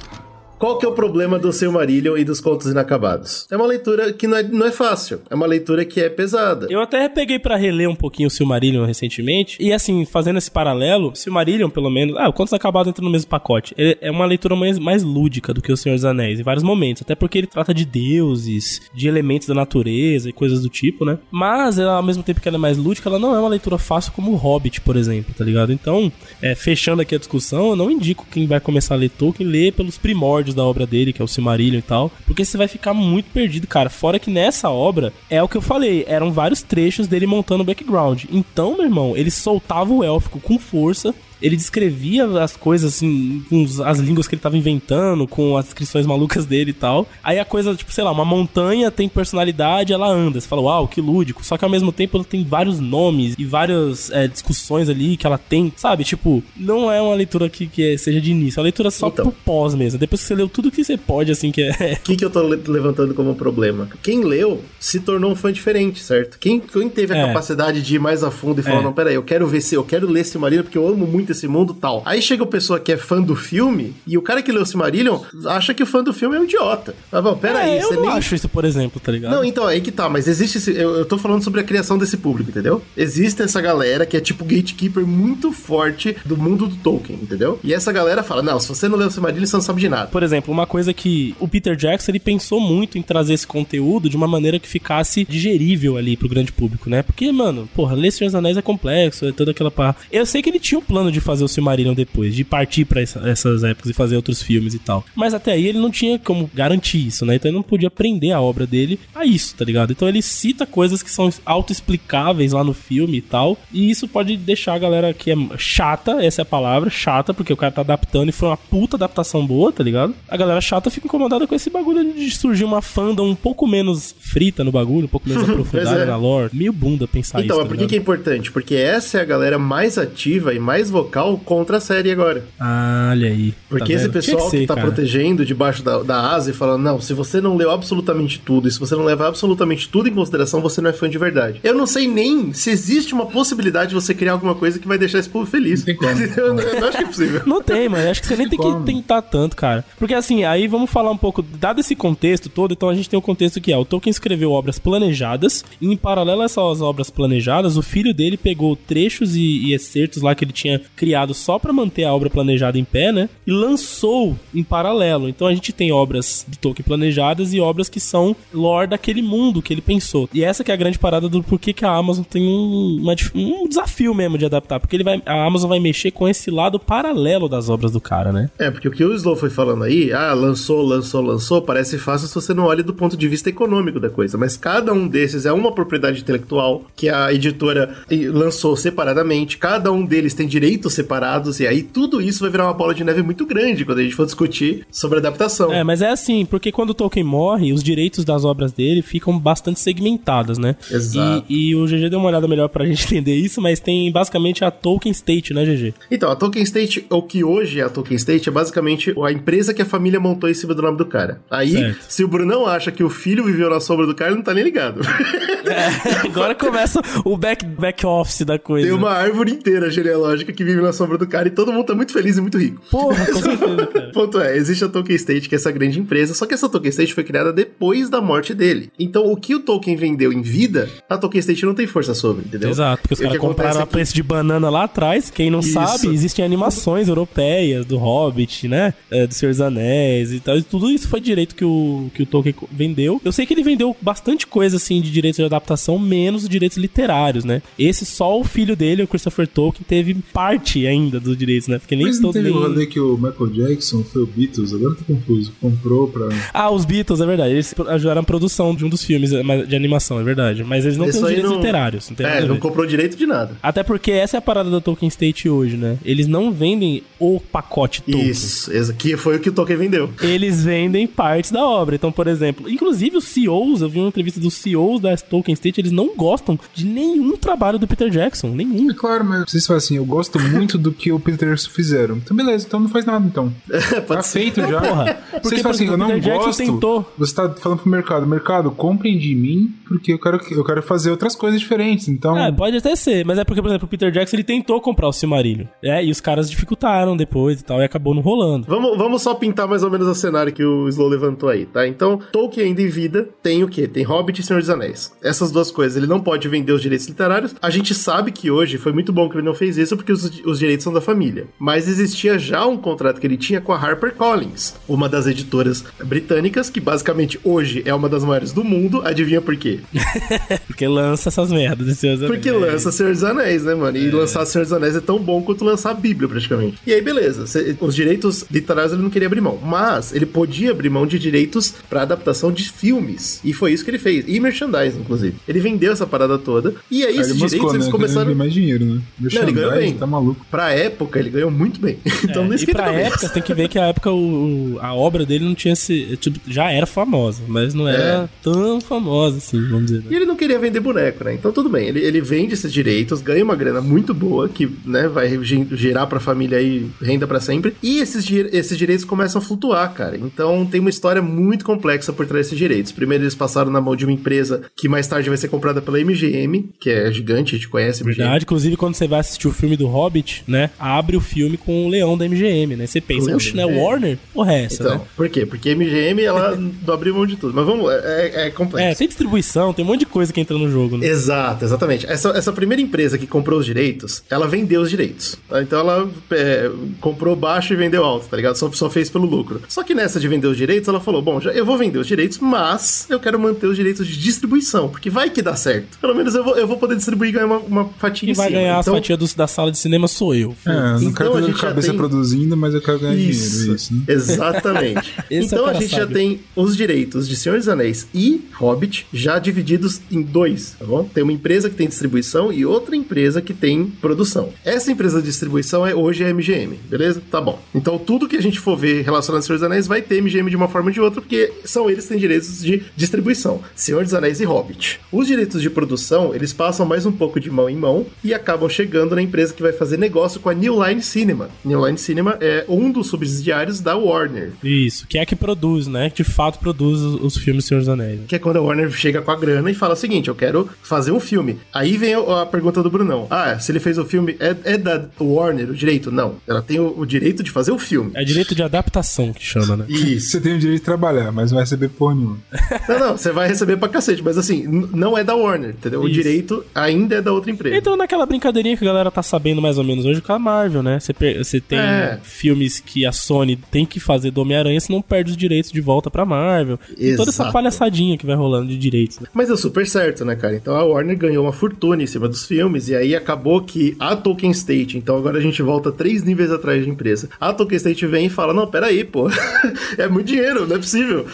Qual 0.59 0.79
que 0.79 0.85
é 0.85 0.89
o 0.89 0.93
problema 0.93 1.37
do 1.37 1.53
Silmarillion 1.53 2.17
e 2.17 2.23
dos 2.23 2.41
Contos 2.41 2.67
Inacabados? 2.67 3.47
É 3.51 3.55
uma 3.55 3.67
leitura 3.67 4.11
que 4.11 4.25
não 4.25 4.37
é, 4.37 4.43
não 4.43 4.65
é 4.65 4.71
fácil. 4.71 5.21
É 5.29 5.35
uma 5.35 5.45
leitura 5.45 5.85
que 5.85 6.01
é 6.01 6.09
pesada. 6.09 6.67
Eu 6.69 6.81
até 6.81 7.07
peguei 7.07 7.37
para 7.37 7.55
reler 7.55 7.87
um 7.87 7.95
pouquinho 7.95 8.27
o 8.27 8.31
Silmarillion 8.31 8.83
recentemente. 8.83 9.57
E 9.61 9.71
assim, 9.71 10.03
fazendo 10.03 10.37
esse 10.37 10.49
paralelo, 10.49 11.15
Silmarillion, 11.15 11.69
pelo 11.69 11.91
menos. 11.91 12.17
Ah, 12.17 12.27
o 12.27 12.33
Contos 12.33 12.51
Inacabados 12.51 12.89
entra 12.89 13.05
no 13.05 13.11
mesmo 13.11 13.29
pacote. 13.29 13.75
Ele 13.77 13.97
é 14.01 14.09
uma 14.09 14.25
leitura 14.25 14.55
mais, 14.55 14.79
mais 14.79 15.03
lúdica 15.03 15.53
do 15.53 15.61
que 15.61 15.71
o 15.71 15.77
Senhor 15.77 15.95
dos 15.95 16.05
Anéis, 16.05 16.39
em 16.39 16.43
vários 16.43 16.63
momentos. 16.63 17.03
Até 17.03 17.13
porque 17.13 17.37
ele 17.37 17.47
trata 17.47 17.71
de 17.71 17.85
deuses, 17.85 18.81
de 18.95 19.07
elementos 19.07 19.47
da 19.47 19.53
natureza 19.53 20.27
e 20.27 20.33
coisas 20.33 20.63
do 20.63 20.69
tipo, 20.69 21.05
né? 21.05 21.19
Mas, 21.29 21.77
ela, 21.77 21.97
ao 21.97 22.03
mesmo 22.03 22.23
tempo 22.23 22.41
que 22.41 22.47
ela 22.47 22.57
é 22.57 22.59
mais 22.59 22.77
lúdica, 22.77 23.07
ela 23.07 23.19
não 23.19 23.35
é 23.35 23.39
uma 23.39 23.49
leitura 23.49 23.77
fácil 23.77 24.11
como 24.11 24.31
o 24.31 24.35
Hobbit, 24.35 24.81
por 24.81 24.95
exemplo, 24.95 25.35
tá 25.37 25.43
ligado? 25.43 25.71
Então, 25.71 26.11
é, 26.41 26.55
fechando 26.55 27.03
aqui 27.03 27.13
a 27.13 27.19
discussão, 27.19 27.69
eu 27.69 27.75
não 27.75 27.91
indico 27.91 28.25
quem 28.31 28.47
vai 28.47 28.59
começar 28.59 28.95
a 28.95 28.97
ler 28.97 29.09
Tolkien 29.09 29.47
ler 29.47 29.73
pelos 29.73 29.99
primórdios 29.99 30.46
da 30.53 30.63
obra 30.63 30.85
dele, 30.85 31.13
que 31.13 31.21
é 31.21 31.25
o 31.25 31.27
Silmarillion 31.27 31.79
e 31.79 31.81
tal, 31.81 32.11
porque 32.25 32.43
você 32.43 32.57
vai 32.57 32.67
ficar 32.67 32.93
muito 32.93 33.29
perdido, 33.31 33.67
cara. 33.67 33.89
Fora 33.89 34.19
que 34.19 34.29
nessa 34.29 34.69
obra, 34.69 35.13
é 35.29 35.41
o 35.41 35.47
que 35.47 35.57
eu 35.57 35.61
falei, 35.61 36.05
eram 36.07 36.31
vários 36.31 36.61
trechos 36.61 37.07
dele 37.07 37.25
montando 37.25 37.63
o 37.63 37.65
background. 37.65 38.25
Então, 38.31 38.75
meu 38.75 38.85
irmão, 38.85 39.15
ele 39.15 39.31
soltava 39.31 39.93
o 39.93 40.03
élfico 40.03 40.39
com 40.39 40.59
força, 40.59 41.13
ele 41.41 41.55
descrevia 41.55 42.25
as 42.41 42.55
coisas 42.55 42.95
assim, 42.95 43.43
com 43.49 43.65
as 43.83 43.99
línguas 43.99 44.27
que 44.27 44.35
ele 44.35 44.41
tava 44.41 44.57
inventando, 44.57 45.27
com 45.27 45.57
as 45.57 45.65
descrições 45.65 46.05
malucas 46.05 46.45
dele 46.45 46.71
e 46.71 46.73
tal. 46.73 47.07
Aí 47.23 47.39
a 47.39 47.45
coisa, 47.45 47.75
tipo, 47.75 47.91
sei 47.91 48.03
lá, 48.03 48.11
uma 48.11 48.25
montanha 48.25 48.91
tem 48.91 49.07
personalidade, 49.07 49.93
ela 49.93 50.07
anda. 50.07 50.39
Você 50.39 50.47
fala, 50.47 50.61
uau, 50.61 50.87
que 50.87 51.01
lúdico. 51.01 51.43
Só 51.43 51.57
que 51.57 51.63
ao 51.63 51.71
mesmo 51.71 51.91
tempo 51.91 52.17
ela 52.17 52.25
tem 52.25 52.43
vários 52.43 52.79
nomes 52.79 53.35
e 53.37 53.45
várias 53.45 54.09
é, 54.11 54.27
discussões 54.27 54.89
ali 54.89 55.17
que 55.17 55.27
ela 55.27 55.37
tem, 55.37 55.71
sabe? 55.75 56.03
Tipo, 56.03 56.43
não 56.55 56.91
é 56.91 57.01
uma 57.01 57.15
leitura 57.15 57.49
que, 57.49 57.67
que 57.67 57.93
é, 57.93 57.97
seja 57.97 58.19
de 58.19 58.31
início, 58.31 58.59
é 58.59 58.61
uma 58.61 58.65
leitura 58.65 58.91
só 58.91 59.07
então, 59.07 59.25
pro 59.25 59.35
pós 59.45 59.75
mesmo. 59.75 59.99
Depois 59.99 60.21
que 60.21 60.27
você 60.27 60.35
leu 60.35 60.49
tudo 60.49 60.71
que 60.71 60.83
você 60.83 60.97
pode, 60.97 61.31
assim, 61.31 61.51
que 61.51 61.61
é. 61.61 61.97
O 61.99 62.03
que, 62.03 62.15
que 62.15 62.25
eu 62.25 62.29
tô 62.29 62.41
levantando 62.41 63.13
como 63.13 63.35
problema? 63.35 63.89
Quem 64.01 64.23
leu 64.23 64.61
se 64.79 64.99
tornou 64.99 65.31
um 65.31 65.35
fã 65.35 65.51
diferente, 65.51 65.99
certo? 65.99 66.37
Quem, 66.39 66.59
quem 66.59 66.89
teve 66.89 67.13
a 67.13 67.17
é. 67.17 67.27
capacidade 67.27 67.81
de 67.81 67.95
ir 67.95 67.99
mais 67.99 68.23
a 68.23 68.31
fundo 68.31 68.59
e 68.59 68.63
falar, 68.63 68.79
é. 68.79 68.83
não, 68.83 68.93
peraí, 68.93 69.15
eu 69.15 69.23
quero 69.23 69.47
ver 69.47 69.61
se 69.61 69.75
eu 69.75 69.83
quero 69.83 70.09
ler 70.09 70.21
esse 70.21 70.37
marido 70.37 70.63
porque 70.63 70.77
eu 70.77 70.87
amo 70.87 71.05
muito 71.05 71.26
esse 71.31 71.47
mundo 71.47 71.73
tal. 71.73 72.01
Aí 72.05 72.21
chega 72.21 72.43
a 72.43 72.47
pessoa 72.47 72.79
que 72.79 72.91
é 72.91 72.97
fã 72.97 73.21
do 73.21 73.35
filme 73.35 73.95
e 74.05 74.17
o 74.17 74.21
cara 74.21 74.41
que 74.41 74.51
leu 74.51 74.65
Silmarillion 74.65 75.19
acha 75.45 75.73
que 75.73 75.83
o 75.83 75.85
fã 75.85 76.03
do 76.03 76.13
filme 76.13 76.35
é 76.35 76.39
um 76.39 76.43
idiota. 76.43 76.95
Mas, 77.11 77.23
bom, 77.23 77.35
pera 77.35 77.59
é, 77.59 77.63
aí, 77.63 77.79
eu 77.79 77.93
não 77.93 78.01
nem... 78.03 78.11
acho 78.11 78.35
isso, 78.35 78.49
por 78.49 78.65
exemplo, 78.65 78.99
tá 78.99 79.11
ligado? 79.11 79.31
Não, 79.31 79.43
então, 79.43 79.65
aí 79.65 79.81
que 79.81 79.91
tá, 79.91 80.09
mas 80.09 80.27
existe 80.27 80.57
esse... 80.57 80.71
eu, 80.71 80.95
eu 80.97 81.05
tô 81.05 81.17
falando 81.17 81.43
sobre 81.43 81.61
a 81.61 81.63
criação 81.63 81.97
desse 81.97 82.17
público, 82.17 82.49
entendeu? 82.49 82.81
Existe 82.95 83.41
essa 83.41 83.61
galera 83.61 84.05
que 84.05 84.17
é 84.17 84.19
tipo 84.19 84.43
gatekeeper 84.43 85.05
muito 85.05 85.51
forte 85.51 86.15
do 86.25 86.37
mundo 86.37 86.67
do 86.67 86.75
Tolkien, 86.77 87.19
entendeu? 87.21 87.59
E 87.63 87.73
essa 87.73 87.91
galera 87.91 88.23
fala, 88.23 88.41
não, 88.41 88.59
se 88.59 88.67
você 88.67 88.87
não 88.87 88.97
leu 88.97 89.09
Silmarillion, 89.09 89.45
você 89.45 89.55
não 89.55 89.63
sabe 89.63 89.81
de 89.81 89.89
nada. 89.89 90.07
Por 90.07 90.23
exemplo, 90.23 90.53
uma 90.53 90.65
coisa 90.65 90.93
que 90.93 91.35
o 91.39 91.47
Peter 91.47 91.75
Jackson, 91.75 92.11
ele 92.11 92.19
pensou 92.19 92.59
muito 92.59 92.97
em 92.97 93.01
trazer 93.01 93.33
esse 93.33 93.47
conteúdo 93.47 94.09
de 94.09 94.17
uma 94.17 94.27
maneira 94.27 94.59
que 94.59 94.67
ficasse 94.67 95.25
digerível 95.25 95.97
ali 95.97 96.15
pro 96.17 96.29
grande 96.29 96.51
público, 96.51 96.89
né? 96.89 97.01
Porque, 97.01 97.31
mano, 97.31 97.69
porra, 97.75 97.95
ler 97.95 98.11
Senhor 98.11 98.29
dos 98.29 98.35
Anéis 98.35 98.57
é 98.57 98.61
complexo, 98.61 99.25
é 99.25 99.31
toda 99.31 99.51
aquela 99.51 99.71
pá. 99.71 99.95
Eu 100.11 100.25
sei 100.25 100.41
que 100.41 100.49
ele 100.49 100.59
tinha 100.59 100.79
um 100.79 100.83
plano 100.83 101.11
de 101.11 101.16
fazer 101.19 101.43
o 101.43 101.47
Silmarillion 101.47 101.93
depois, 101.93 102.35
de 102.35 102.43
partir 102.43 102.85
para 102.85 103.01
essa, 103.01 103.19
essas 103.27 103.63
épocas 103.63 103.89
e 103.91 103.93
fazer 103.93 104.15
outros 104.15 104.41
filmes 104.41 104.73
e 104.73 104.79
tal. 104.79 105.05
Mas 105.15 105.33
até 105.33 105.53
aí 105.53 105.67
ele 105.67 105.79
não 105.79 105.91
tinha 105.91 106.17
como 106.19 106.49
garantir 106.53 107.07
isso, 107.07 107.25
né? 107.25 107.35
Então 107.35 107.49
ele 107.49 107.57
não 107.57 107.63
podia 107.63 107.89
prender 107.89 108.31
a 108.31 108.41
obra 108.41 108.65
dele 108.65 108.99
a 109.13 109.25
isso, 109.25 109.55
tá 109.55 109.65
ligado? 109.65 109.91
Então 109.91 110.07
ele 110.07 110.21
cita 110.21 110.65
coisas 110.65 111.01
que 111.01 111.11
são 111.11 111.29
autoexplicáveis 111.45 112.51
lá 112.51 112.63
no 112.63 112.73
filme 112.73 113.17
e 113.17 113.21
tal. 113.21 113.57
E 113.71 113.89
isso 113.89 114.07
pode 114.07 114.37
deixar 114.37 114.73
a 114.73 114.79
galera 114.79 115.13
que 115.13 115.31
é 115.31 115.35
chata, 115.57 116.23
essa 116.23 116.41
é 116.41 116.43
a 116.43 116.45
palavra, 116.45 116.89
chata, 116.89 117.33
porque 117.33 117.53
o 117.53 117.57
cara 117.57 117.71
tá 117.71 117.81
adaptando 117.81 118.29
e 118.29 118.31
foi 118.31 118.49
uma 118.49 118.57
puta 118.57 118.97
adaptação 118.97 119.45
boa, 119.45 119.71
tá 119.71 119.83
ligado? 119.83 120.13
A 120.27 120.37
galera 120.37 120.61
chata 120.61 120.89
fica 120.89 121.07
incomodada 121.07 121.47
com 121.47 121.55
esse 121.55 121.69
bagulho 121.69 122.13
de 122.13 122.31
surgir 122.31 122.63
uma 122.63 122.81
fandom 122.81 123.27
um 123.29 123.35
pouco 123.35 123.67
menos 123.67 124.15
frita 124.19 124.63
no 124.63 124.71
bagulho, 124.71 125.05
um 125.05 125.09
pouco 125.09 125.27
menos 125.27 125.43
aprofundada 125.49 126.03
é. 126.03 126.05
na 126.05 126.17
lore. 126.17 126.51
Meio 126.53 126.73
bunda 126.73 127.07
pensar 127.07 127.43
então, 127.43 127.45
isso. 127.45 127.53
Então, 127.55 127.63
tá 127.63 127.69
por 127.69 127.77
que, 127.77 127.87
que 127.87 127.95
é 127.95 127.97
importante? 127.97 128.51
Porque 128.51 128.75
essa 128.75 129.17
é 129.17 129.21
a 129.21 129.25
galera 129.25 129.57
mais 129.57 129.97
ativa 129.97 130.53
e 130.53 130.59
mais 130.59 130.89
vocal 130.89 131.06
contra 131.43 131.77
a 131.77 131.79
série 131.79 132.11
agora. 132.11 132.45
Ah, 132.59 133.09
olha 133.11 133.29
aí. 133.29 133.51
Tá 133.51 133.57
Porque 133.69 133.93
tá 133.93 133.99
esse 133.99 134.09
pessoal 134.09 134.45
que, 134.45 134.49
ser, 134.51 134.59
que 134.61 134.67
tá 134.67 134.75
cara. 134.75 134.87
protegendo 134.87 135.45
debaixo 135.45 135.83
da, 135.83 136.03
da 136.03 136.31
asa 136.31 136.51
e 136.51 136.53
falando, 136.53 136.83
não, 136.83 137.01
se 137.01 137.13
você 137.13 137.41
não 137.41 137.55
leu 137.55 137.71
absolutamente 137.71 138.39
tudo, 138.39 138.67
e 138.67 138.71
se 138.71 138.79
você 138.79 138.95
não 138.95 139.03
leva 139.03 139.27
absolutamente 139.27 139.89
tudo 139.89 140.09
em 140.09 140.13
consideração, 140.13 140.61
você 140.61 140.81
não 140.81 140.89
é 140.89 140.93
fã 140.93 141.09
de 141.09 141.17
verdade. 141.17 141.59
Eu 141.63 141.73
não 141.73 141.85
sei 141.85 142.07
nem 142.07 142.53
se 142.53 142.69
existe 142.69 143.13
uma 143.13 143.25
possibilidade 143.25 143.89
de 143.89 143.95
você 143.95 144.13
criar 144.13 144.33
alguma 144.33 144.55
coisa 144.55 144.79
que 144.79 144.87
vai 144.87 144.97
deixar 144.97 145.19
esse 145.19 145.29
povo 145.29 145.45
feliz. 145.45 145.79
Não 145.79 145.85
tem 145.85 145.95
como. 145.95 146.09
eu, 146.37 146.53
não, 146.53 146.63
eu 146.63 146.81
não 146.81 146.87
acho 146.87 146.97
que 146.97 147.03
é 147.03 147.07
possível. 147.07 147.41
Não 147.45 147.61
tem, 147.61 147.89
mas 147.89 148.05
acho 148.05 148.21
que 148.21 148.27
você 148.27 148.35
nem 148.35 148.49
tem, 148.49 148.59
tem 148.59 148.79
que 148.79 148.85
tentar 148.85 149.21
tanto, 149.21 149.55
cara. 149.55 149.83
Porque 149.97 150.13
assim, 150.13 150.43
aí 150.43 150.67
vamos 150.67 150.89
falar 150.89 151.11
um 151.11 151.17
pouco, 151.17 151.41
dado 151.41 151.79
esse 151.79 151.95
contexto 151.95 152.49
todo, 152.49 152.73
então 152.73 152.89
a 152.89 152.95
gente 152.95 153.09
tem 153.09 153.17
o 153.17 153.21
um 153.21 153.25
contexto 153.25 153.61
que 153.61 153.71
é, 153.71 153.77
o 153.77 153.85
Tolkien 153.85 154.11
escreveu 154.11 154.51
obras 154.51 154.79
planejadas, 154.79 155.63
e 155.81 155.87
em 155.87 155.97
paralelo 155.97 156.41
a 156.41 156.45
essas 156.45 156.81
obras 156.81 157.09
planejadas, 157.09 157.77
o 157.77 157.81
filho 157.81 158.13
dele 158.13 158.37
pegou 158.37 158.75
trechos 158.75 159.35
e, 159.35 159.41
e 159.41 159.73
excertos 159.73 160.21
lá 160.21 160.35
que 160.35 160.43
ele 160.43 160.53
tinha 160.53 160.81
criado 160.97 161.33
só 161.33 161.59
para 161.59 161.71
manter 161.71 162.03
a 162.03 162.13
obra 162.13 162.29
planejada 162.29 162.77
em 162.77 162.83
pé, 162.83 163.11
né? 163.11 163.29
E 163.45 163.51
lançou 163.51 164.35
em 164.53 164.63
paralelo. 164.63 165.29
Então 165.29 165.47
a 165.47 165.53
gente 165.53 165.71
tem 165.71 165.91
obras 165.91 166.45
do 166.47 166.57
Tolkien 166.57 166.83
planejadas 166.83 167.53
e 167.53 167.59
obras 167.59 167.87
que 167.87 167.99
são 167.99 168.35
lore 168.53 168.87
daquele 168.87 169.21
mundo 169.21 169.61
que 169.61 169.73
ele 169.73 169.81
pensou. 169.81 170.27
E 170.33 170.43
essa 170.43 170.63
que 170.63 170.71
é 170.71 170.73
a 170.73 170.77
grande 170.77 170.97
parada 170.97 171.29
do 171.29 171.43
porquê 171.43 171.71
que 171.71 171.85
a 171.85 171.91
Amazon 171.91 172.23
tem 172.23 172.43
um, 172.43 172.99
uma, 173.01 173.15
um 173.35 173.67
desafio 173.67 174.13
mesmo 174.13 174.37
de 174.37 174.45
adaptar, 174.45 174.79
porque 174.79 174.95
ele 174.95 175.03
vai, 175.03 175.21
a 175.25 175.45
Amazon 175.45 175.69
vai 175.69 175.79
mexer 175.79 176.11
com 176.11 176.27
esse 176.27 176.49
lado 176.49 176.79
paralelo 176.79 177.47
das 177.47 177.69
obras 177.69 177.91
do 177.91 178.01
cara, 178.01 178.31
né? 178.31 178.49
É, 178.57 178.71
porque 178.71 178.87
o 178.87 178.91
que 178.91 179.03
o 179.03 179.13
Slow 179.13 179.35
foi 179.35 179.49
falando 179.49 179.83
aí, 179.83 180.11
ah, 180.11 180.33
lançou, 180.33 180.81
lançou, 180.81 181.21
lançou, 181.21 181.61
parece 181.61 181.97
fácil 181.97 182.27
se 182.27 182.33
você 182.33 182.53
não 182.53 182.65
olha 182.65 182.83
do 182.83 182.93
ponto 182.93 183.15
de 183.15 183.27
vista 183.27 183.49
econômico 183.49 183.99
da 183.99 184.09
coisa, 184.09 184.37
mas 184.37 184.57
cada 184.57 184.91
um 184.93 185.07
desses 185.07 185.45
é 185.45 185.53
uma 185.53 185.71
propriedade 185.71 186.21
intelectual 186.21 186.83
que 186.95 187.09
a 187.09 187.31
editora 187.31 187.95
lançou 188.31 188.75
separadamente, 188.75 189.57
cada 189.57 189.91
um 189.91 190.03
deles 190.03 190.33
tem 190.33 190.47
direitos 190.47 190.86
separados, 190.93 191.59
e 191.59 191.67
aí 191.67 191.81
tudo 191.83 192.21
isso 192.21 192.41
vai 192.41 192.49
virar 192.49 192.65
uma 192.65 192.73
bola 192.73 192.93
de 192.93 193.03
neve 193.03 193.21
muito 193.21 193.45
grande 193.45 193.85
quando 193.85 193.99
a 193.99 194.03
gente 194.03 194.15
for 194.15 194.25
discutir 194.25 194.85
sobre 194.91 195.19
adaptação. 195.19 195.73
É, 195.73 195.83
mas 195.83 196.01
é 196.01 196.09
assim, 196.09 196.45
porque 196.45 196.71
quando 196.71 196.91
o 196.91 196.93
Tolkien 196.93 197.25
morre, 197.25 197.73
os 197.73 197.83
direitos 197.83 198.23
das 198.23 198.43
obras 198.45 198.71
dele 198.71 199.01
ficam 199.01 199.37
bastante 199.37 199.79
segmentados, 199.79 200.57
né? 200.57 200.75
Exato. 200.89 201.45
E, 201.49 201.69
e 201.69 201.75
o 201.75 201.85
GG 201.85 202.09
deu 202.09 202.19
uma 202.19 202.29
olhada 202.29 202.47
melhor 202.47 202.69
pra 202.69 202.85
gente 202.87 203.05
entender 203.05 203.35
isso, 203.35 203.61
mas 203.61 203.79
tem 203.79 204.11
basicamente 204.11 204.63
a 204.63 204.71
Tolkien 204.71 205.11
State, 205.11 205.53
né, 205.53 205.65
GG? 205.65 205.93
Então, 206.11 206.31
a 206.31 206.35
Tolkien 206.35 206.63
State, 206.63 207.05
o 207.09 207.21
que 207.21 207.43
hoje 207.43 207.79
é 207.79 207.83
a 207.83 207.89
Tolkien 207.89 208.17
State, 208.17 208.49
é 208.49 208.51
basicamente 208.51 209.13
a 209.23 209.31
empresa 209.31 209.73
que 209.73 209.81
a 209.81 209.85
família 209.85 210.19
montou 210.19 210.49
em 210.49 210.53
cima 210.53 210.73
do 210.73 210.81
nome 210.81 210.97
do 210.97 211.05
cara. 211.05 211.41
Aí, 211.49 211.71
Certo. 211.71 212.05
se 212.07 212.23
o 212.23 212.27
Brunão 212.27 212.65
acha 212.65 212.91
que 212.91 213.03
o 213.03 213.09
filho 213.09 213.43
viveu 213.43 213.69
na 213.69 213.79
sombra 213.79 214.05
do 214.05 214.15
cara, 214.15 214.31
ele 214.31 214.37
não 214.37 214.43
tá 214.43 214.53
nem 214.53 214.63
ligado. 214.63 215.01
É, 215.67 216.27
agora 216.27 216.55
começa 216.55 217.01
o 217.25 217.35
back, 217.35 217.65
back 217.65 218.05
office 218.05 218.45
da 218.45 218.57
coisa. 218.57 218.87
Tem 218.87 218.95
uma 218.95 219.11
árvore 219.11 219.51
inteira 219.51 219.89
genealógica 219.89 220.53
que 220.53 220.63
vive 220.63 220.76
na 220.81 220.93
sombra 220.93 221.17
do 221.17 221.27
cara 221.27 221.47
e 221.47 221.51
todo 221.51 221.71
mundo 221.71 221.85
tá 221.85 221.95
muito 221.95 222.13
feliz 222.13 222.37
e 222.37 222.41
muito 222.41 222.57
rico. 222.57 222.81
Porra, 222.89 223.25
com 223.25 223.39
certeza, 223.41 223.87
cara. 223.87 224.09
O 224.09 224.11
ponto 224.11 224.39
é, 224.39 224.57
existe 224.57 224.83
a 224.83 224.89
Tolkien 224.89 225.15
State, 225.15 225.49
que 225.49 225.55
é 225.55 225.57
essa 225.57 225.71
grande 225.71 225.99
empresa, 225.99 226.33
só 226.33 226.45
que 226.45 226.53
essa 226.53 226.69
Tolkien 226.69 226.89
State 226.89 227.13
foi 227.13 227.23
criada 227.23 227.51
depois 227.51 228.09
da 228.09 228.21
morte 228.21 228.53
dele. 228.53 228.91
Então, 228.97 229.31
o 229.31 229.35
que 229.35 229.55
o 229.55 229.59
Tolkien 229.59 229.95
vendeu 229.95 230.31
em 230.31 230.41
vida, 230.41 230.89
a 231.09 231.17
Tolkien 231.17 231.39
State 231.39 231.65
não 231.65 231.73
tem 231.73 231.87
força 231.87 232.13
sobre, 232.13 232.45
entendeu? 232.45 232.69
Exato, 232.69 233.01
porque 233.01 233.13
os 233.13 233.19
caras 233.19 233.37
compraram 233.37 233.79
é 233.79 233.83
a 233.83 233.87
preço 233.87 234.13
de 234.13 234.23
banana 234.23 234.69
lá 234.69 234.83
atrás. 234.83 235.29
Quem 235.29 235.49
não 235.49 235.59
Isso. 235.59 235.73
sabe, 235.73 236.07
existem 236.07 236.43
animações 236.43 237.07
europeias 237.07 237.85
do 237.85 237.97
Hobbit, 237.97 238.67
né? 238.67 238.93
É, 239.09 239.27
do 239.27 239.33
Senhor 239.33 239.51
dos 239.51 239.61
Anéis 239.61 240.31
e 240.31 240.39
tal. 240.39 240.57
E 240.57 240.63
tudo 240.63 240.89
isso 240.89 241.07
foi 241.07 241.19
direito 241.19 241.55
que 241.55 241.65
o, 241.65 242.09
que 242.13 242.23
o 242.23 242.25
Tolkien 242.25 242.55
vendeu. 242.71 243.21
Eu 243.23 243.31
sei 243.31 243.45
que 243.45 243.53
ele 243.53 243.63
vendeu 243.63 243.95
bastante 244.01 244.45
coisa, 244.45 244.77
assim, 244.77 245.01
de 245.01 245.11
direitos 245.11 245.37
de 245.37 245.45
adaptação, 245.45 245.97
menos 245.99 246.43
os 246.43 246.49
direitos 246.49 246.77
literários, 246.77 247.43
né? 247.43 247.61
Esse 247.77 248.05
só 248.05 248.39
o 248.39 248.43
filho 248.43 248.75
dele, 248.75 249.03
o 249.03 249.07
Christopher 249.07 249.47
Tolkien, 249.47 249.85
teve 249.87 250.15
parte 250.33 250.56
ainda 250.87 251.19
dos 251.19 251.37
direitos, 251.37 251.67
né? 251.67 251.79
Porque 251.79 251.95
nem 251.95 252.05
Mas 252.05 252.15
não 252.19 252.29
todo 252.31 252.33
teve 252.33 252.49
nem... 252.49 252.57
o 252.57 252.61
rolê 252.61 252.85
que 252.85 252.99
o 252.99 253.15
Michael 253.17 253.47
Jackson 253.51 254.03
foi 254.03 254.23
o 254.23 254.25
Beatles, 254.27 254.73
agora 254.73 254.91
eu 254.91 254.95
tô 254.95 255.03
confuso. 255.05 255.53
Comprou 255.61 256.07
pra. 256.07 256.29
Ah, 256.53 256.69
os 256.71 256.85
Beatles, 256.85 257.21
é 257.21 257.25
verdade. 257.25 257.51
Eles 257.53 257.73
ajudaram 257.87 258.21
na 258.21 258.25
produção 258.25 258.73
de 258.75 258.85
um 258.85 258.89
dos 258.89 259.03
filmes 259.03 259.31
é, 259.33 259.41
de 259.65 259.75
animação, 259.75 260.19
é 260.19 260.23
verdade. 260.23 260.63
Mas 260.63 260.85
eles 260.85 260.97
não 260.97 261.05
têm 261.09 261.21
os 261.21 261.27
direitos 261.27 261.49
não- 261.51 261.57
literários. 261.57 262.09
Não 262.17 262.25
É, 262.25 262.39
a 262.39 262.45
não 262.45 262.57
comprou 262.57 262.85
direito 262.85 263.17
de 263.17 263.25
nada. 263.25 263.55
Até 263.61 263.83
porque 263.83 264.11
essa 264.11 264.37
é 264.37 264.39
a 264.39 264.41
parada 264.41 264.69
da 264.69 264.79
Tolkien 264.81 265.07
State 265.09 265.49
hoje, 265.49 265.77
né? 265.77 265.97
Eles 266.03 266.27
não 266.27 266.51
vendem 266.51 267.03
o 267.19 267.39
pacote 267.39 268.01
Tolkien. 268.01 268.29
Isso, 268.29 268.71
exa- 268.71 268.93
que 268.93 269.15
foi 269.17 269.37
o 269.37 269.39
que 269.39 269.49
o 269.49 269.53
Tolkien 269.53 269.77
vendeu. 269.77 270.09
Eles 270.21 270.63
vendem 270.63 271.07
partes 271.07 271.51
da 271.51 271.65
obra. 271.65 271.95
Então, 271.95 272.11
por 272.11 272.27
exemplo, 272.27 272.69
inclusive 272.69 273.17
os 273.17 273.25
CEOs, 273.25 273.81
eu 273.81 273.89
vi 273.89 273.99
uma 273.99 274.07
entrevista 274.07 274.39
dos 274.39 274.53
CEOs 274.55 274.99
da 275.01 275.15
Tolkien 275.17 275.53
State, 275.53 275.79
eles 275.81 275.91
não 275.91 276.15
gostam 276.15 276.59
de 276.73 276.85
nenhum 276.85 277.35
trabalho 277.37 277.77
do 277.79 277.87
Peter 277.87 278.09
Jackson. 278.09 278.49
Nenhum. 278.49 278.89
É 278.91 278.93
claro, 278.93 279.23
mas 279.25 279.49
vocês 279.49 279.65
falam 279.65 279.77
assim, 279.77 279.97
eu 279.97 280.05
gosto 280.05 280.37
muito 280.49 280.77
do 280.77 280.91
que 280.91 281.11
o 281.11 281.19
Peter 281.19 281.49
Jackson 281.49 281.69
fizeram. 281.69 282.17
Então 282.17 282.35
beleza, 282.35 282.65
então 282.67 282.79
não 282.79 282.89
faz 282.89 283.05
nada 283.05 283.25
então. 283.25 283.53
Tá 283.69 284.01
Pode 284.07 284.25
ser. 284.25 284.39
feito 284.39 284.61
já. 284.61 284.81
porra. 284.81 285.17
Porque, 285.31 285.49
Vocês 285.49 285.61
falam 285.61 285.75
assim, 285.75 285.87
eu 285.87 285.97
não 285.97 286.19
Jackson 286.19 286.45
gosto. 286.45 286.57
tentou. 286.57 287.13
Você 287.17 287.35
tá 287.35 287.49
falando 287.55 287.79
pro 287.79 287.89
mercado, 287.89 288.25
mercado, 288.27 288.71
comprem 288.71 289.17
de 289.17 289.35
mim, 289.35 289.73
porque 289.87 290.13
eu 290.13 290.19
quero, 290.19 290.39
eu 290.51 290.63
quero 290.63 290.81
fazer 290.83 291.11
outras 291.11 291.35
coisas 291.35 291.59
diferentes. 291.59 292.07
Então. 292.07 292.37
É, 292.37 292.51
pode 292.51 292.77
até 292.77 292.95
ser, 292.95 293.25
mas 293.25 293.37
é 293.37 293.43
porque, 293.43 293.61
por 293.61 293.67
exemplo, 293.69 293.85
o 293.85 293.89
Peter 293.89 294.11
Jackson 294.11 294.35
ele 294.35 294.43
tentou 294.43 294.79
comprar 294.81 295.07
o 295.07 295.13
Silmarillion. 295.13 295.67
É, 295.83 296.03
e 296.03 296.11
os 296.11 296.19
caras 296.21 296.49
dificultaram 296.49 297.15
depois 297.15 297.59
e 297.59 297.63
tal, 297.63 297.81
e 297.81 297.83
acabou 297.85 298.13
não 298.13 298.21
rolando. 298.21 298.65
Vamos, 298.67 298.97
vamos 298.97 299.21
só 299.21 299.33
pintar 299.33 299.67
mais 299.67 299.83
ou 299.83 299.91
menos 299.91 300.07
o 300.07 300.15
cenário 300.15 300.51
que 300.53 300.63
o 300.63 300.87
Slow 300.89 301.07
levantou 301.09 301.49
aí, 301.49 301.65
tá? 301.65 301.87
Então, 301.87 302.19
Tolkien 302.31 302.67
ainda 302.67 302.81
em 302.81 302.87
vida 302.87 303.27
tem 303.41 303.63
o 303.63 303.67
quê? 303.67 303.87
Tem 303.87 304.03
Hobbit 304.03 304.41
e 304.41 304.43
Senhor 304.43 304.59
dos 304.59 304.69
Anéis. 304.69 305.13
Essas 305.21 305.51
duas 305.51 305.71
coisas, 305.71 305.97
ele 305.97 306.07
não 306.07 306.19
pode 306.19 306.47
vender 306.47 306.71
os 306.71 306.81
direitos 306.81 307.07
literários. 307.07 307.55
A 307.61 307.69
gente 307.69 307.93
sabe 307.93 308.31
que 308.31 308.49
hoje 308.51 308.77
foi 308.77 308.91
muito 308.91 309.11
bom 309.13 309.29
que 309.29 309.35
ele 309.37 309.45
não 309.45 309.53
fez 309.53 309.77
isso 309.77 309.95
porque 309.95 310.11
os, 310.11 310.36
os 310.45 310.59
direitos 310.59 310.83
são 310.83 310.93
da 310.93 311.01
família. 311.01 311.47
Mas 311.59 311.87
existia 311.87 312.37
já 312.37 312.65
um 312.65 312.77
contrato 312.77 313.19
que 313.19 313.27
ele 313.27 313.37
tinha 313.37 313.61
com 313.61 313.73
a 313.73 313.77
HarperCollins, 313.77 314.73
uma 314.87 315.07
das 315.09 315.27
editoras 315.27 315.83
britânicas, 316.03 316.69
que 316.69 316.79
basicamente 316.79 317.39
hoje 317.43 317.81
é 317.85 317.93
uma 317.93 318.09
das 318.09 318.23
maiores 318.23 318.51
do 318.51 318.63
mundo. 318.63 319.01
Adivinha 319.05 319.41
por 319.41 319.55
quê? 319.55 319.79
Porque 320.67 320.87
lança 320.87 321.29
essas 321.29 321.51
merdas 321.51 321.87
desse 321.87 322.01
Senhor 322.01 322.17
dos 322.17 322.27
Porque 322.27 322.49
Anéis. 322.49 322.73
lança 322.73 322.91
Senhor 322.91 323.13
dos 323.13 323.23
Anéis, 323.23 323.63
né, 323.63 323.75
mano? 323.75 323.97
E 323.97 324.09
lançar 324.09 324.45
Senhor 324.45 324.63
dos 324.63 324.73
Anéis 324.73 324.95
é 324.95 325.01
tão 325.01 325.19
bom 325.19 325.41
quanto 325.41 325.63
lançar 325.63 325.91
a 325.91 325.93
Bíblia, 325.93 326.27
praticamente. 326.27 326.77
E 326.85 326.93
aí, 326.93 327.01
beleza. 327.01 327.45
os 327.79 327.95
direitos 327.95 328.45
literários 328.51 328.93
ele 328.93 329.01
não 329.01 329.09
queria 329.09 329.27
abrir 329.27 329.41
mão. 329.41 329.57
Mas 329.63 330.13
ele 330.13 330.25
podia 330.25 330.71
abrir 330.71 330.89
mão 330.89 331.05
de 331.05 331.17
direitos 331.19 331.73
pra 331.89 332.01
adaptação 332.03 332.51
de 332.51 332.69
filmes. 332.71 333.41
E 333.43 333.53
foi 333.53 333.73
isso 333.73 333.83
que 333.83 333.91
ele 333.91 333.99
fez. 333.99 334.25
E 334.27 334.39
merchandising, 334.39 334.99
inclusive. 334.99 335.35
Ele 335.47 335.59
vendeu 335.59 335.91
essa 335.93 336.05
parada 336.05 336.37
toda. 336.37 336.75
E 336.91 337.03
aí, 337.03 337.13
Aí 337.13 337.19
esses 337.19 337.31
ele 337.31 337.33
direitos, 337.35 337.53
moscou, 337.59 337.73
né? 337.73 337.77
eles 337.79 337.87
começaram... 337.91 338.27
Ele 338.29 338.37
mais 338.37 338.53
dinheiro, 338.53 338.85
né? 338.85 339.01
Não, 339.19 339.41
ele 339.41 339.51
ganhou 339.51 339.71
bem. 339.71 339.93
Tá 339.93 340.05
maluco. 340.05 340.26
Pra 340.49 340.71
época, 340.71 341.19
ele 341.19 341.29
ganhou 341.29 341.51
muito 341.51 341.79
bem. 341.79 341.97
então 342.23 342.43
não 342.45 342.51
É, 342.51 342.55
e 342.55 342.55
esquenta 342.55 342.81
a 342.81 342.83
pra 342.83 342.93
cabeça. 342.93 343.07
época, 343.15 343.29
tem 343.29 343.43
que 343.43 343.53
ver 343.53 343.67
que 343.67 343.79
a 343.79 343.85
época 343.87 344.11
o, 344.11 344.77
a 344.81 344.93
obra 344.93 345.25
dele 345.25 345.45
não 345.45 345.55
tinha 345.55 345.75
se. 345.75 346.17
Tipo, 346.17 346.39
já 346.47 346.71
era 346.71 346.85
famosa, 346.85 347.43
mas 347.47 347.73
não 347.73 347.87
era 347.87 348.29
tão 348.41 348.79
famosa 348.81 349.37
assim, 349.37 349.61
vamos 349.67 349.85
dizer. 349.87 350.03
E 350.05 350.09
Né? 350.09 350.15
ele 350.17 350.25
não 350.25 350.35
queria 350.35 350.59
vender 350.59 350.79
boneco, 350.79 351.23
né? 351.23 351.33
Então 351.33 351.51
tudo 351.51 351.69
bem, 351.69 351.87
ele, 351.87 351.99
ele 351.99 352.21
vende 352.21 352.53
esses 352.53 352.71
direitos, 352.71 353.21
ganha 353.21 353.43
uma 353.43 353.55
grana 353.55 353.81
muito 353.81 354.13
boa, 354.13 354.47
que 354.49 354.69
né, 354.85 355.07
vai 355.07 355.29
ge- 355.43 355.67
gerar 355.71 356.07
pra 356.07 356.19
família 356.19 356.57
aí 356.57 356.87
renda 357.01 357.27
pra 357.27 357.39
sempre. 357.39 357.75
E 357.81 357.99
esses, 357.99 358.25
esses 358.51 358.77
direitos 358.77 359.05
começam 359.05 359.41
a 359.41 359.43
flutuar, 359.43 359.93
cara. 359.93 360.17
Então 360.17 360.65
tem 360.65 360.79
uma 360.79 360.89
história 360.89 361.21
muito 361.21 361.63
complexa 361.65 362.11
por 362.13 362.25
trás 362.25 362.45
desses 362.47 362.57
direitos. 362.57 362.91
Primeiro 362.91 363.23
eles 363.23 363.35
passaram 363.35 363.71
na 363.71 363.81
mão 363.81 363.95
de 363.95 364.05
uma 364.05 364.13
empresa 364.13 364.61
que 364.75 364.87
mais 364.89 365.07
tarde 365.07 365.29
vai 365.29 365.37
ser 365.37 365.47
comprada 365.47 365.81
pela 365.81 365.99
MGM, 365.99 366.69
que 366.79 366.89
é 366.89 367.11
gigante, 367.11 367.55
a 367.55 367.57
gente 367.57 367.69
conhece 367.69 368.03
MGM. 368.03 368.17
Verdade, 368.23 368.43
inclusive 368.43 368.75
quando 368.77 368.95
você 368.95 369.07
vai 369.07 369.19
assistir 369.19 369.47
o 369.47 369.51
filme 369.51 369.75
do 369.77 369.87
Hobbit, 369.87 370.16
né? 370.47 370.69
Abre 370.79 371.15
o 371.17 371.21
filme 371.21 371.57
com 371.57 371.85
o 371.85 371.89
leão 371.89 372.17
da 372.17 372.25
MGM, 372.27 372.75
né? 372.75 372.85
Você 372.87 372.99
pensa, 373.01 373.27
da 373.27 373.31
né? 373.37 373.37
MGM. 373.65 373.79
Warner? 373.81 374.17
Porra, 374.33 374.53
é 374.53 374.63
essa, 374.65 374.83
Então, 374.83 374.95
né? 374.99 375.01
por 375.15 375.29
quê? 375.29 375.45
Porque 375.45 375.69
a 375.69 375.75
MGM, 375.75 376.21
ela 376.23 376.57
abriu 376.87 377.13
mão 377.15 377.25
de 377.25 377.35
tudo. 377.35 377.53
Mas 377.53 377.65
vamos, 377.65 377.91
é, 377.91 378.47
é 378.47 378.49
complexo. 378.49 378.87
É, 378.91 378.95
tem 378.95 379.07
distribuição, 379.07 379.73
tem 379.73 379.83
um 379.83 379.87
monte 379.87 379.99
de 380.01 380.05
coisa 380.05 380.31
que 380.31 380.39
entra 380.39 380.57
no 380.57 380.69
jogo, 380.69 380.97
né? 380.97 381.07
Exato, 381.07 381.63
exatamente. 381.65 382.05
Essa, 382.07 382.29
essa 382.29 382.51
primeira 382.53 382.81
empresa 382.81 383.17
que 383.17 383.27
comprou 383.27 383.59
os 383.59 383.65
direitos, 383.65 384.23
ela 384.29 384.47
vendeu 384.47 384.81
os 384.81 384.89
direitos. 384.89 385.37
tá? 385.49 385.61
Então 385.61 385.79
ela 385.79 386.09
é, 386.31 386.69
comprou 386.99 387.35
baixo 387.35 387.73
e 387.73 387.75
vendeu 387.75 388.03
alto, 388.03 388.27
tá 388.27 388.37
ligado? 388.37 388.55
Só, 388.55 388.71
só 388.71 388.89
fez 388.89 389.09
pelo 389.09 389.25
lucro. 389.25 389.61
Só 389.67 389.83
que 389.83 389.93
nessa 389.93 390.19
de 390.19 390.27
vender 390.27 390.47
os 390.47 390.57
direitos, 390.57 390.87
ela 390.87 390.99
falou: 390.99 391.21
bom, 391.21 391.39
já, 391.39 391.51
eu 391.51 391.65
vou 391.65 391.77
vender 391.77 391.97
os 391.99 392.07
direitos, 392.07 392.37
mas 392.39 393.05
eu 393.09 393.19
quero 393.19 393.39
manter 393.39 393.67
os 393.67 393.75
direitos 393.75 394.07
de 394.07 394.17
distribuição, 394.17 394.89
porque 394.89 395.09
vai 395.09 395.29
que 395.29 395.41
dá 395.41 395.55
certo. 395.55 395.97
Pelo 395.99 396.15
menos 396.15 396.33
eu 396.35 396.43
vou, 396.43 396.57
eu 396.57 396.67
vou 396.67 396.77
poder 396.77 396.95
distribuir 396.95 397.29
e 397.29 397.33
ganhar 397.33 397.45
uma, 397.45 397.57
uma 397.59 397.85
fatia 397.97 398.29
em 398.29 398.33
vai 398.33 398.47
cima. 398.47 398.59
ganhar 398.59 398.77
as 398.79 398.85
então, 398.87 398.95
fatias 398.95 399.17
do- 399.19 399.35
da 399.37 399.47
sala 399.47 399.71
de 399.71 399.77
cinema 399.77 400.06
sou 400.07 400.33
eu. 400.35 400.55
É, 400.65 400.69
não 400.71 401.01
Então 401.03 401.13
quero 401.13 401.33
a 401.37 401.41
ter 401.41 401.47
gente 401.47 401.61
já 401.61 401.67
cabeça 401.67 401.87
tem- 401.89 401.97
produzindo, 401.97 402.57
mas 402.57 402.73
eu 402.73 402.81
quero 402.81 402.99
ganhar 402.99 403.15
Isso, 403.15 403.51
dinheiro. 403.51 403.75
Isso, 403.75 403.93
né? 403.93 404.01
exatamente. 404.07 405.13
Esse 405.29 405.45
então 405.55 405.67
é 405.67 405.71
a 405.71 405.73
gente 405.73 405.91
já 405.95 406.07
tem 406.07 406.39
os 406.55 406.75
direitos 406.75 407.27
de 407.27 407.35
Senhor 407.35 407.57
dos 407.57 407.67
Anéis 407.67 408.07
e 408.13 408.41
Hobbit 408.53 409.07
já 409.13 409.39
divididos 409.39 410.01
em 410.11 410.21
dois, 410.21 410.75
tá 410.79 410.85
bom? 410.85 411.03
Tem 411.03 411.23
uma 411.23 411.31
empresa 411.33 411.69
que 411.69 411.75
tem 411.75 411.87
distribuição 411.87 412.51
e 412.51 412.65
outra 412.65 412.95
empresa 412.95 413.41
que 413.41 413.53
tem 413.53 413.85
produção. 414.01 414.49
Essa 414.63 414.91
empresa 414.91 415.19
de 415.21 415.27
distribuição 415.27 415.85
é 415.85 415.93
hoje 415.95 416.23
é 416.23 416.27
a 416.29 416.33
MGM, 416.33 416.79
beleza? 416.89 417.21
Tá 417.31 417.39
bom. 417.41 417.59
Então 417.73 417.97
tudo 417.97 418.27
que 418.27 418.35
a 418.37 418.41
gente 418.41 418.59
for 418.59 418.77
ver 418.77 419.01
relacionado 419.03 419.39
a 419.39 419.43
Senhor 419.43 419.57
dos 419.57 419.63
Anéis 419.65 419.87
vai 419.87 420.01
ter 420.01 420.21
MGM 420.21 420.49
de 420.49 420.55
uma 420.55 420.67
forma 420.67 420.89
ou 420.89 420.93
de 420.93 421.01
outra, 421.01 421.21
porque 421.21 421.51
são 421.65 421.89
eles 421.89 422.03
que 422.05 422.09
têm 422.11 422.19
direitos 422.19 422.61
de 422.61 422.83
distribuição. 422.95 423.61
Senhor 423.75 424.03
dos 424.03 424.13
Anéis 424.13 424.39
e 424.39 424.45
Hobbit. 424.45 424.99
Os 425.11 425.27
direitos 425.27 425.61
de 425.61 425.69
produção, 425.69 426.33
eles 426.33 426.53
passam 426.53 426.85
mais 426.85 427.05
um 427.05 427.11
pouco 427.11 427.39
de 427.39 427.49
mão 427.49 427.69
em 427.69 427.75
mão 427.75 428.05
e 428.23 428.33
acabam 428.33 428.69
chegando 428.69 429.15
na 429.15 429.21
empresa 429.21 429.53
que 429.53 429.61
vai 429.61 429.73
fazer 429.73 429.96
negócio 429.97 430.39
com 430.39 430.49
a 430.49 430.53
New 430.53 430.85
Line 430.85 431.01
Cinema. 431.01 431.49
New 431.63 431.85
Line 431.85 431.97
Cinema 431.97 432.37
é 432.39 432.65
um 432.67 432.91
dos 432.91 433.07
subsidiários 433.07 433.79
da 433.79 433.95
Warner. 433.95 434.51
Isso, 434.63 435.07
que 435.07 435.17
é 435.17 435.25
que 435.25 435.35
produz, 435.35 435.87
né? 435.87 436.09
Que 436.09 436.17
de 436.17 436.23
fato 436.23 436.59
produz 436.59 436.99
os, 436.99 437.21
os 437.21 437.37
filmes 437.37 437.65
Senhor 437.65 437.79
dos 437.79 437.89
Anéis. 437.89 438.21
Que 438.27 438.35
é 438.35 438.39
quando 438.39 438.57
a 438.57 438.61
Warner 438.61 438.91
chega 438.91 439.21
com 439.21 439.31
a 439.31 439.35
grana 439.35 439.69
e 439.71 439.73
fala 439.73 439.93
o 439.93 439.97
seguinte: 439.97 440.27
eu 440.27 440.35
quero 440.35 440.69
fazer 440.81 441.11
um 441.11 441.19
filme. 441.19 441.59
Aí 441.73 441.97
vem 441.97 442.13
a, 442.13 442.45
pergunta 442.45 442.81
do 442.81 442.89
Brunão: 442.89 443.27
Ah, 443.29 443.59
se 443.59 443.71
ele 443.71 443.79
fez 443.79 443.97
o 443.97 444.05
filme, 444.05 444.35
é, 444.39 444.55
é 444.63 444.77
da 444.77 445.07
Warner 445.19 445.69
o 445.69 445.75
direito? 445.75 446.11
Não. 446.11 446.35
Ela 446.47 446.61
tem 446.61 446.79
o, 446.79 446.93
o 446.97 447.05
direito 447.05 447.43
de 447.43 447.51
fazer 447.51 447.71
o 447.71 447.79
filme. 447.79 448.11
É 448.15 448.23
direito 448.23 448.55
de 448.55 448.63
adaptação 448.63 449.31
que 449.31 449.43
chama, 449.43 449.77
né? 449.77 449.85
Isso. 449.87 450.31
Você 450.37 450.41
tem 450.41 450.55
o 450.55 450.59
direito 450.59 450.79
de 450.79 450.85
trabalhar, 450.85 451.31
mas 451.31 451.51
não 451.51 451.57
vai 451.57 451.63
receber 451.63 451.89
porra 451.89 452.15
nenhuma. 452.15 452.37
Não, 452.87 452.99
não, 452.99 453.17
você 453.17 453.31
vai 453.31 453.47
receber 453.47 453.77
pra 453.77 453.89
cacete, 453.89 454.21
mas 454.23 454.37
assim, 454.37 454.63
não 454.67 455.17
é 455.17 455.23
da 455.23 455.35
Warner, 455.35 455.71
entendeu? 455.71 456.01
O 456.01 456.07
Isso. 456.07 456.13
direito 456.13 456.65
ainda 456.73 457.15
é 457.15 457.21
da 457.21 457.33
outra 457.33 457.51
empresa. 457.51 457.75
Então, 457.75 457.97
naquela 457.97 458.25
brincadeirinha 458.25 458.77
que 458.77 458.83
a 458.83 458.87
galera 458.87 459.11
tá 459.11 459.21
sabendo 459.21 459.61
mais 459.61 459.77
ou 459.77 459.83
menos 459.83 459.86
hoje 460.05 460.21
com 460.21 460.33
a 460.33 460.39
Marvel, 460.39 460.83
né? 460.83 460.99
Você, 460.99 461.13
per- 461.13 461.37
você 461.43 461.59
tem 461.59 461.79
É. 461.79 462.19
filmes 462.23 462.79
que 462.79 463.05
a 463.05 463.11
Sony 463.11 463.55
tem 463.71 463.85
que 463.85 463.99
fazer 463.99 464.31
do 464.31 464.41
Homem-Aranha, 464.41 464.79
se 464.79 464.91
não 464.91 465.01
perde 465.01 465.31
os 465.31 465.37
direitos 465.37 465.71
de 465.71 465.81
volta 465.81 466.09
pra 466.11 466.25
Marvel. 466.25 466.79
E 466.97 467.15
toda 467.15 467.29
essa 467.29 467.51
palhaçadinha 467.51 468.17
que 468.17 468.25
vai 468.25 468.35
rolando 468.35 468.67
de 468.67 468.77
direitos, 468.77 469.19
né? 469.19 469.27
Mas 469.33 469.47
deu 469.47 469.57
super 469.57 469.85
certo, 469.87 470.23
né, 470.25 470.35
cara? 470.35 470.55
Então 470.55 470.75
a 470.75 470.83
Warner 470.83 471.17
ganhou 471.17 471.43
uma 471.45 471.53
fortuna 471.53 472.01
em 472.03 472.07
cima 472.07 472.27
dos 472.27 472.45
filmes, 472.45 472.89
e 472.89 472.95
aí 472.95 473.15
acabou 473.15 473.61
que 473.61 473.95
a 473.99 474.15
Tolkien 474.15 474.51
State, 474.51 474.97
então 474.97 475.17
agora 475.17 475.37
a 475.37 475.41
gente 475.41 475.61
volta 475.61 475.91
três 475.91 476.23
níveis 476.23 476.51
atrás 476.51 476.83
de 476.83 476.89
empresa. 476.89 477.29
A 477.39 477.53
Tolkien 477.53 477.77
State 477.77 478.05
vem 478.07 478.25
e 478.25 478.29
fala: 478.29 478.53
Não, 478.53 478.67
peraí, 478.67 479.03
pô, 479.03 479.29
é 479.97 480.07
muito 480.07 480.27
dinheiro, 480.27 480.67
não 480.67 480.75
é 480.75 480.79
possível. 480.79 481.25